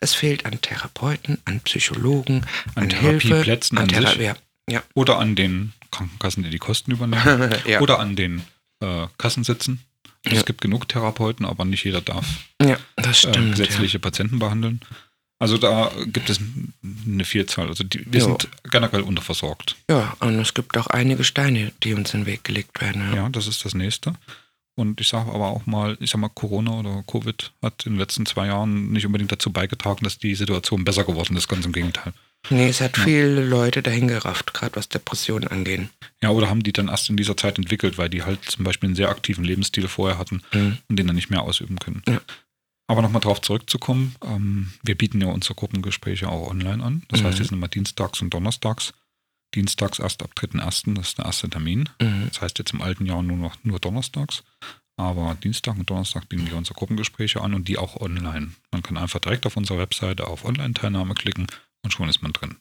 es 0.00 0.14
fehlt 0.14 0.46
an 0.46 0.60
Therapeuten, 0.60 1.38
an 1.44 1.60
Psychologen, 1.60 2.46
an 2.74 2.84
an, 2.84 2.90
Hilfe, 2.90 3.28
Therapieplätzen 3.28 3.78
an 3.78 3.84
an 3.84 3.88
sich 4.04 4.16
Therapie. 4.16 4.40
Ja. 4.70 4.82
oder 4.94 5.18
an 5.18 5.34
den 5.36 5.72
Krankenkassen, 5.90 6.42
die 6.44 6.50
die 6.50 6.58
Kosten 6.58 6.92
übernehmen 6.92 7.54
ja. 7.66 7.80
oder 7.80 7.98
an 7.98 8.14
den 8.16 8.42
äh, 8.80 9.06
Kassensitzen. 9.18 9.80
Ja. 10.26 10.32
Es 10.32 10.44
gibt 10.44 10.60
genug 10.60 10.88
Therapeuten, 10.88 11.46
aber 11.46 11.64
nicht 11.64 11.84
jeder 11.84 12.00
darf 12.02 12.26
ja, 12.62 12.76
das 12.96 13.24
äh, 13.24 13.28
stimmt. 13.30 13.52
gesetzliche 13.56 13.98
Patienten 13.98 14.38
behandeln. 14.38 14.80
Also 15.38 15.56
da 15.56 15.90
gibt 16.04 16.28
es 16.28 16.38
eine 17.06 17.24
Vielzahl. 17.24 17.68
Also 17.68 17.82
die, 17.82 18.04
wir 18.12 18.20
Ja. 18.20 18.26
sind 18.26 18.48
generell 18.70 19.00
unterversorgt. 19.00 19.76
ja. 19.88 20.14
und 20.20 20.38
es 20.38 20.52
gibt 20.52 20.76
auch 20.76 20.88
einige 20.88 21.24
Steine, 21.24 21.72
die 21.82 21.94
uns 21.94 22.12
in 22.12 22.20
den 22.20 22.26
Weg 22.26 22.44
gelegt 22.44 22.82
werden. 22.82 23.14
Ja, 23.14 23.30
das 23.30 23.46
ist 23.46 23.64
das 23.64 23.74
Nächste. 23.74 24.12
Und 24.80 24.98
ich 25.00 25.08
sage 25.08 25.30
aber 25.30 25.48
auch 25.48 25.66
mal, 25.66 25.98
ich 26.00 26.10
sag 26.10 26.20
mal, 26.22 26.30
Corona 26.30 26.78
oder 26.78 27.02
Covid 27.06 27.52
hat 27.60 27.84
in 27.84 27.92
den 27.92 27.98
letzten 27.98 28.24
zwei 28.24 28.46
Jahren 28.46 28.92
nicht 28.92 29.04
unbedingt 29.04 29.30
dazu 29.30 29.52
beigetragen, 29.52 30.04
dass 30.04 30.16
die 30.18 30.34
Situation 30.34 30.84
besser 30.84 31.04
geworden 31.04 31.36
ist, 31.36 31.48
ganz 31.48 31.66
im 31.66 31.72
Gegenteil. 31.72 32.14
Nee, 32.48 32.68
es 32.70 32.80
hat 32.80 32.96
Ja. 32.96 33.04
viele 33.04 33.44
Leute 33.44 33.82
dahin 33.82 34.08
gerafft, 34.08 34.54
gerade 34.54 34.74
was 34.76 34.88
Depressionen 34.88 35.48
angehen. 35.48 35.90
Ja, 36.22 36.30
oder 36.30 36.48
haben 36.48 36.62
die 36.62 36.72
dann 36.72 36.88
erst 36.88 37.10
in 37.10 37.18
dieser 37.18 37.36
Zeit 37.36 37.58
entwickelt, 37.58 37.98
weil 37.98 38.08
die 38.08 38.22
halt 38.22 38.42
zum 38.46 38.64
Beispiel 38.64 38.86
einen 38.88 38.96
sehr 38.96 39.10
aktiven 39.10 39.44
Lebensstil 39.44 39.86
vorher 39.86 40.16
hatten 40.18 40.40
Mhm. 40.54 40.78
und 40.88 40.96
den 40.96 41.06
dann 41.06 41.16
nicht 41.16 41.28
mehr 41.28 41.42
ausüben 41.42 41.78
können. 41.78 42.02
Ja. 42.08 42.22
Aber 42.86 43.02
nochmal 43.02 43.20
drauf 43.20 43.42
zurückzukommen, 43.42 44.14
ähm, 44.24 44.72
wir 44.82 44.96
bieten 44.96 45.20
ja 45.20 45.28
unsere 45.28 45.54
Gruppengespräche 45.54 46.28
auch 46.30 46.48
online 46.50 46.82
an. 46.82 47.02
Das 47.08 47.20
Mhm. 47.20 47.26
heißt, 47.26 47.38
die 47.38 47.44
sind 47.44 47.52
immer 47.58 47.68
dienstags 47.68 48.22
und 48.22 48.30
donnerstags. 48.32 48.94
Dienstags 49.54 49.98
erst 49.98 50.22
ab 50.22 50.30
3.1., 50.36 50.94
das 50.94 51.08
ist 51.08 51.18
der 51.18 51.26
erste 51.26 51.50
Termin. 51.50 51.88
Mhm. 52.00 52.28
Das 52.30 52.40
heißt 52.40 52.58
jetzt 52.58 52.72
im 52.72 52.80
alten 52.80 53.04
Jahr 53.04 53.22
nur 53.22 53.36
noch 53.36 53.56
nur 53.64 53.78
donnerstags. 53.80 54.42
Aber 55.00 55.34
Dienstag 55.42 55.78
und 55.78 55.88
Donnerstag 55.88 56.28
bieten 56.28 56.46
wir 56.50 56.58
unsere 56.58 56.74
Gruppengespräche 56.74 57.40
an 57.40 57.54
und 57.54 57.68
die 57.68 57.78
auch 57.78 58.02
online. 58.02 58.50
Man 58.70 58.82
kann 58.82 58.98
einfach 58.98 59.18
direkt 59.18 59.46
auf 59.46 59.56
unserer 59.56 59.78
Webseite 59.78 60.26
auf 60.26 60.44
Online-Teilnahme 60.44 61.14
klicken 61.14 61.46
und 61.82 61.90
schon 61.90 62.10
ist 62.10 62.22
man 62.22 62.34
drin. 62.34 62.56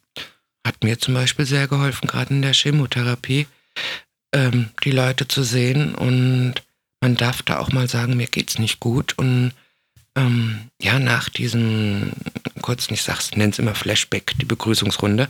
Hat 0.66 0.82
mir 0.82 0.98
zum 0.98 1.16
Beispiel 1.16 1.46
sehr 1.46 1.68
geholfen, 1.68 2.08
gerade 2.08 2.34
in 2.34 2.42
der 2.42 2.54
Chemotherapie, 2.54 3.46
ähm, 4.34 4.70
die 4.86 4.92
Leute 4.92 5.28
zu 5.28 5.44
sehen 5.44 5.96
und 5.96 6.54
man 7.02 7.18
darf 7.18 7.42
da 7.42 7.60
auch 7.60 7.74
mal 7.74 7.90
sagen, 7.90 8.16
mir 8.16 8.28
geht's 8.28 8.58
nicht 8.58 8.80
gut 8.80 9.18
und 9.18 9.52
ähm, 10.16 10.70
ja, 10.82 10.98
nach 10.98 11.28
diesem 11.28 12.14
kurzen, 12.62 12.94
ich 12.94 13.04
sag's, 13.04 13.32
nenn's 13.36 13.60
immer 13.60 13.76
Flashback, 13.76 14.34
die 14.40 14.46
Begrüßungsrunde, 14.46 15.28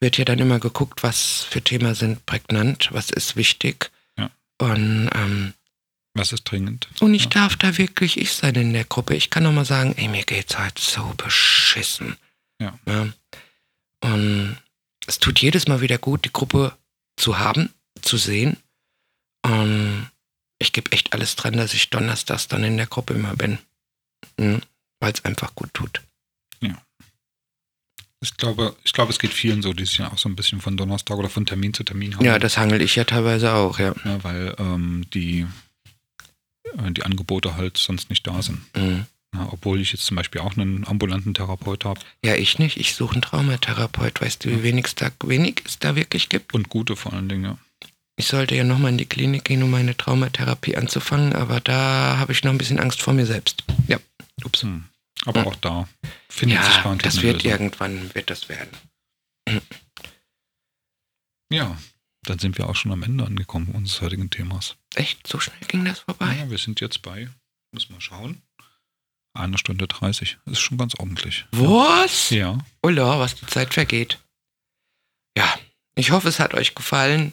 wird 0.00 0.18
ja 0.18 0.24
dann 0.24 0.40
immer 0.40 0.58
geguckt, 0.58 1.04
was 1.04 1.46
für 1.48 1.62
Themen 1.62 1.94
sind 1.94 2.26
prägnant, 2.26 2.88
was 2.90 3.10
ist 3.10 3.36
wichtig. 3.36 3.92
Ja. 4.18 4.30
Und 4.58 5.10
ähm, 5.14 5.54
Was 6.14 6.32
ist 6.32 6.44
dringend? 6.44 6.88
Und 7.00 7.14
ich 7.14 7.24
Ja. 7.24 7.30
darf 7.30 7.56
da 7.56 7.78
wirklich 7.78 8.18
ich 8.18 8.32
sein 8.32 8.54
in 8.56 8.72
der 8.72 8.84
Gruppe. 8.84 9.14
Ich 9.14 9.30
kann 9.30 9.46
auch 9.46 9.52
mal 9.52 9.64
sagen, 9.64 9.94
ey, 9.96 10.08
mir 10.08 10.24
geht's 10.24 10.58
halt 10.58 10.78
so 10.78 11.14
beschissen. 11.16 12.16
Ja. 12.60 12.78
Und 14.02 14.56
es 15.06 15.18
tut 15.18 15.38
jedes 15.40 15.68
Mal 15.68 15.80
wieder 15.80 15.98
gut, 15.98 16.24
die 16.24 16.32
Gruppe 16.32 16.76
zu 17.16 17.38
haben, 17.38 17.72
zu 18.02 18.16
sehen. 18.16 18.56
Und 19.42 20.10
ich 20.58 20.72
gebe 20.72 20.90
echt 20.92 21.12
alles 21.12 21.36
dran, 21.36 21.54
dass 21.56 21.74
ich 21.74 21.90
donnerstags 21.90 22.48
dann 22.48 22.64
in 22.64 22.76
der 22.76 22.86
Gruppe 22.86 23.14
immer 23.14 23.34
bin. 23.36 23.58
Mhm. 24.36 24.62
Weil 25.00 25.12
es 25.12 25.24
einfach 25.24 25.54
gut 25.54 25.72
tut. 25.72 26.02
Ich 28.22 28.36
glaube, 28.36 28.76
ich 28.84 28.92
glaube, 28.92 29.10
es 29.10 29.18
geht 29.18 29.32
vielen 29.32 29.62
so, 29.62 29.72
die 29.72 29.86
sich 29.86 29.96
ja 29.96 30.12
auch 30.12 30.18
so 30.18 30.28
ein 30.28 30.36
bisschen 30.36 30.60
von 30.60 30.76
Donnerstag 30.76 31.16
oder 31.16 31.30
von 31.30 31.46
Termin 31.46 31.72
zu 31.72 31.84
Termin 31.84 32.14
haben. 32.14 32.24
Ja, 32.26 32.38
das 32.38 32.58
hangel 32.58 32.82
ich 32.82 32.94
ja 32.96 33.04
teilweise 33.04 33.54
auch, 33.54 33.78
ja. 33.78 33.94
Ja, 34.04 34.22
weil 34.22 34.54
ähm, 34.58 35.06
die, 35.14 35.46
die 36.90 37.02
Angebote 37.02 37.56
halt 37.56 37.76
sonst 37.76 38.10
nicht 38.10 38.26
da 38.26 38.42
sind. 38.42 38.60
Mhm. 38.76 39.06
Ja, 39.34 39.48
obwohl 39.52 39.80
ich 39.80 39.92
jetzt 39.92 40.04
zum 40.06 40.16
Beispiel 40.16 40.40
auch 40.40 40.56
einen 40.56 40.84
ambulanten 40.86 41.34
Therapeut 41.34 41.84
habe 41.84 42.00
Ja, 42.24 42.34
ich 42.34 42.58
nicht. 42.58 42.76
Ich 42.78 42.94
suche 42.94 43.12
einen 43.12 43.22
Traumatherapeut. 43.22 44.20
Weißt 44.20 44.44
du, 44.44 44.50
wie 44.50 44.62
wenig 44.64 44.86
es 44.86 44.94
da, 44.96 45.10
wenig 45.24 45.62
es 45.64 45.78
da 45.78 45.94
wirklich 45.94 46.28
gibt? 46.28 46.52
und 46.52 46.68
gute 46.68 46.96
vor 46.96 47.12
allen 47.12 47.28
Dingen. 47.28 47.44
Ja. 47.44 47.58
Ich 48.16 48.26
sollte 48.26 48.54
ja 48.56 48.64
nochmal 48.64 48.90
in 48.90 48.98
die 48.98 49.06
Klinik 49.06 49.44
gehen, 49.44 49.62
um 49.62 49.70
meine 49.70 49.96
Traumatherapie 49.96 50.76
anzufangen, 50.76 51.32
aber 51.32 51.60
da 51.60 52.16
habe 52.18 52.32
ich 52.32 52.42
noch 52.42 52.50
ein 52.50 52.58
bisschen 52.58 52.80
Angst 52.80 53.00
vor 53.00 53.14
mir 53.14 53.24
selbst. 53.24 53.62
Ja. 53.86 53.98
Ups. 54.44 54.62
Hm. 54.62 54.84
Aber 55.26 55.40
Ja. 55.42 55.46
auch 55.46 55.56
da 55.56 55.88
findet 56.28 56.64
sich 56.64 56.74
Ja, 56.76 56.82
garantiert 56.82 57.06
das 57.14 57.22
wird 57.22 57.44
irgendwann, 57.44 58.10
wird 58.14 58.30
das 58.30 58.48
werden. 58.48 58.70
Ja, 61.52 61.76
dann 62.24 62.38
sind 62.38 62.58
wir 62.58 62.68
auch 62.68 62.76
schon 62.76 62.92
am 62.92 63.02
Ende 63.02 63.24
angekommen 63.24 63.68
unseres 63.72 64.00
heutigen 64.02 64.30
Themas. 64.30 64.76
Echt? 64.94 65.26
So 65.26 65.40
schnell 65.40 65.58
ging 65.68 65.84
das 65.84 66.00
vorbei? 66.00 66.36
Ja, 66.38 66.50
wir 66.50 66.58
sind 66.58 66.80
jetzt 66.80 67.02
bei, 67.02 67.28
muss 67.72 67.90
mal 67.90 68.00
schauen, 68.00 68.42
eine 69.34 69.58
Stunde 69.58 69.86
30. 69.86 70.38
Das 70.44 70.52
ist 70.52 70.60
schon 70.60 70.78
ganz 70.78 70.94
ordentlich. 70.96 71.46
Was? 71.52 72.30
Ja, 72.30 72.58
Ulla, 72.82 73.18
was 73.18 73.36
die 73.36 73.46
Zeit 73.46 73.74
vergeht. 73.74 74.18
Ja, 75.36 75.54
ich 75.94 76.10
hoffe, 76.10 76.28
es 76.28 76.40
hat 76.40 76.54
euch 76.54 76.74
gefallen. 76.74 77.32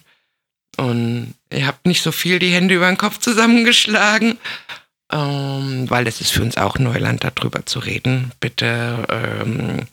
Und 0.78 1.34
ihr 1.52 1.66
habt 1.66 1.88
nicht 1.88 2.04
so 2.04 2.12
viel 2.12 2.40
die 2.40 2.54
Hände 2.54 2.76
über 2.76 2.88
den 2.88 2.98
Kopf 2.98 3.20
zusammengeschlagen. 3.20 4.38
Ähm, 5.12 5.90
weil 5.90 6.06
es 6.06 6.20
ist 6.20 6.32
für 6.32 6.44
uns 6.44 6.58
auch 6.58 6.78
Neuland, 6.78 7.24
darüber 7.24 7.66
zu 7.66 7.80
reden. 7.80 8.32
Bitte 8.40 9.08
ähm, 9.10 9.88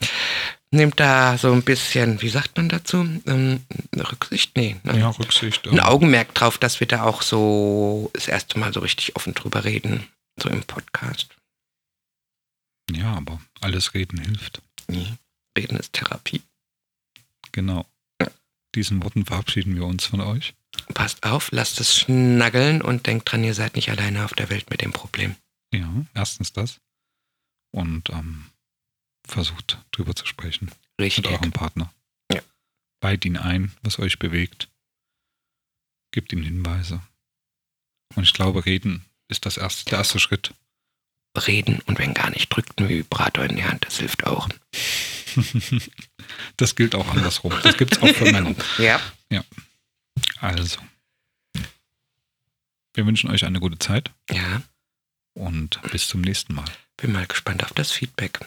nehmt 0.75 0.99
da 0.99 1.37
so 1.37 1.51
ein 1.51 1.63
bisschen, 1.63 2.21
wie 2.21 2.29
sagt 2.29 2.57
man 2.57 2.69
dazu? 2.69 3.07
Ähm, 3.25 3.65
Rücksicht? 3.95 4.55
Nee. 4.55 4.75
Ne? 4.83 4.99
ja, 4.99 5.09
Rücksicht. 5.09 5.67
Ein 5.67 5.73
ähm, 5.73 5.79
Augenmerk 5.79 6.33
drauf, 6.33 6.57
dass 6.57 6.79
wir 6.79 6.87
da 6.87 7.03
auch 7.03 7.21
so 7.21 8.11
das 8.13 8.27
erste 8.27 8.59
Mal 8.59 8.73
so 8.73 8.81
richtig 8.81 9.15
offen 9.15 9.33
drüber 9.33 9.63
reden. 9.63 10.07
So 10.41 10.49
im 10.49 10.63
Podcast. 10.63 11.35
Ja, 12.91 13.13
aber 13.13 13.41
alles 13.61 13.93
reden 13.93 14.19
hilft. 14.19 14.61
Nee. 14.87 15.13
Reden 15.57 15.77
ist 15.77 15.93
Therapie. 15.93 16.41
Genau. 17.51 17.85
Diesen 18.75 19.01
Worten 19.01 19.25
verabschieden 19.25 19.75
wir 19.75 19.85
uns 19.85 20.05
von 20.05 20.19
euch. 20.19 20.53
Passt 20.93 21.23
auf, 21.23 21.49
lasst 21.51 21.79
es 21.79 21.95
schnaggeln 21.95 22.81
und 22.81 23.07
denkt 23.07 23.31
dran, 23.31 23.45
ihr 23.45 23.53
seid 23.53 23.77
nicht 23.77 23.89
alleine 23.89 24.25
auf 24.25 24.33
der 24.33 24.49
Welt 24.49 24.69
mit 24.69 24.81
dem 24.81 24.91
Problem. 24.91 25.35
Ja, 25.73 25.89
erstens 26.13 26.51
das. 26.51 26.81
Und 27.71 28.09
ähm, 28.09 28.45
versucht 29.27 29.77
drüber 29.91 30.15
zu 30.15 30.25
sprechen 30.25 30.65
mit 30.97 31.05
Richtig. 31.07 31.27
eurem 31.27 31.51
Partner. 31.51 31.91
Ja. 32.31 32.41
Weiht 33.01 33.25
ihn 33.25 33.37
ein, 33.37 33.71
was 33.81 33.99
euch 33.99 34.19
bewegt. 34.19 34.69
Gebt 36.11 36.31
ihm 36.33 36.43
Hinweise. 36.43 37.01
Und 38.15 38.23
ich 38.23 38.33
glaube, 38.33 38.65
reden 38.65 39.05
ist 39.27 39.45
das 39.45 39.57
erste, 39.57 39.85
der 39.89 39.97
erste 39.99 40.19
Schritt. 40.19 40.53
Reden 41.35 41.81
und 41.81 41.99
wenn 41.99 42.13
gar 42.13 42.29
nicht, 42.29 42.47
drückt 42.49 42.79
einen 42.79 42.87
Vibrator 42.87 43.43
in 43.45 43.57
die 43.57 43.65
Hand, 43.65 43.85
das 43.85 43.97
hilft 43.99 44.25
auch. 44.25 44.47
Das 46.57 46.75
gilt 46.75 46.95
auch 46.95 47.07
andersrum. 47.09 47.53
Das 47.61 47.77
gibt 47.77 47.93
es 47.95 48.01
auch 48.01 48.07
für 48.15 48.31
Männer. 48.31 48.55
Ja. 48.79 48.99
Also. 50.39 50.79
Wir 52.93 53.05
wünschen 53.05 53.29
euch 53.29 53.43
eine 53.45 53.59
gute 53.59 53.77
Zeit 53.77 54.11
Ja, 54.31 54.61
und 55.33 55.81
bis 55.91 56.07
zum 56.07 56.21
nächsten 56.21 56.53
Mal. 56.55 56.65
bin 56.97 57.11
mal 57.11 57.27
gespannt 57.27 57.63
auf 57.63 57.73
das 57.73 57.91
Feedback. 57.91 58.39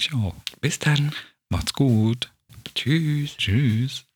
Ich 0.00 0.14
auch. 0.14 0.34
Bis 0.62 0.78
dann. 0.78 1.14
Macht's 1.50 1.74
gut. 1.74 2.32
Tschüss. 2.74 3.36
Tschüss. 3.36 4.06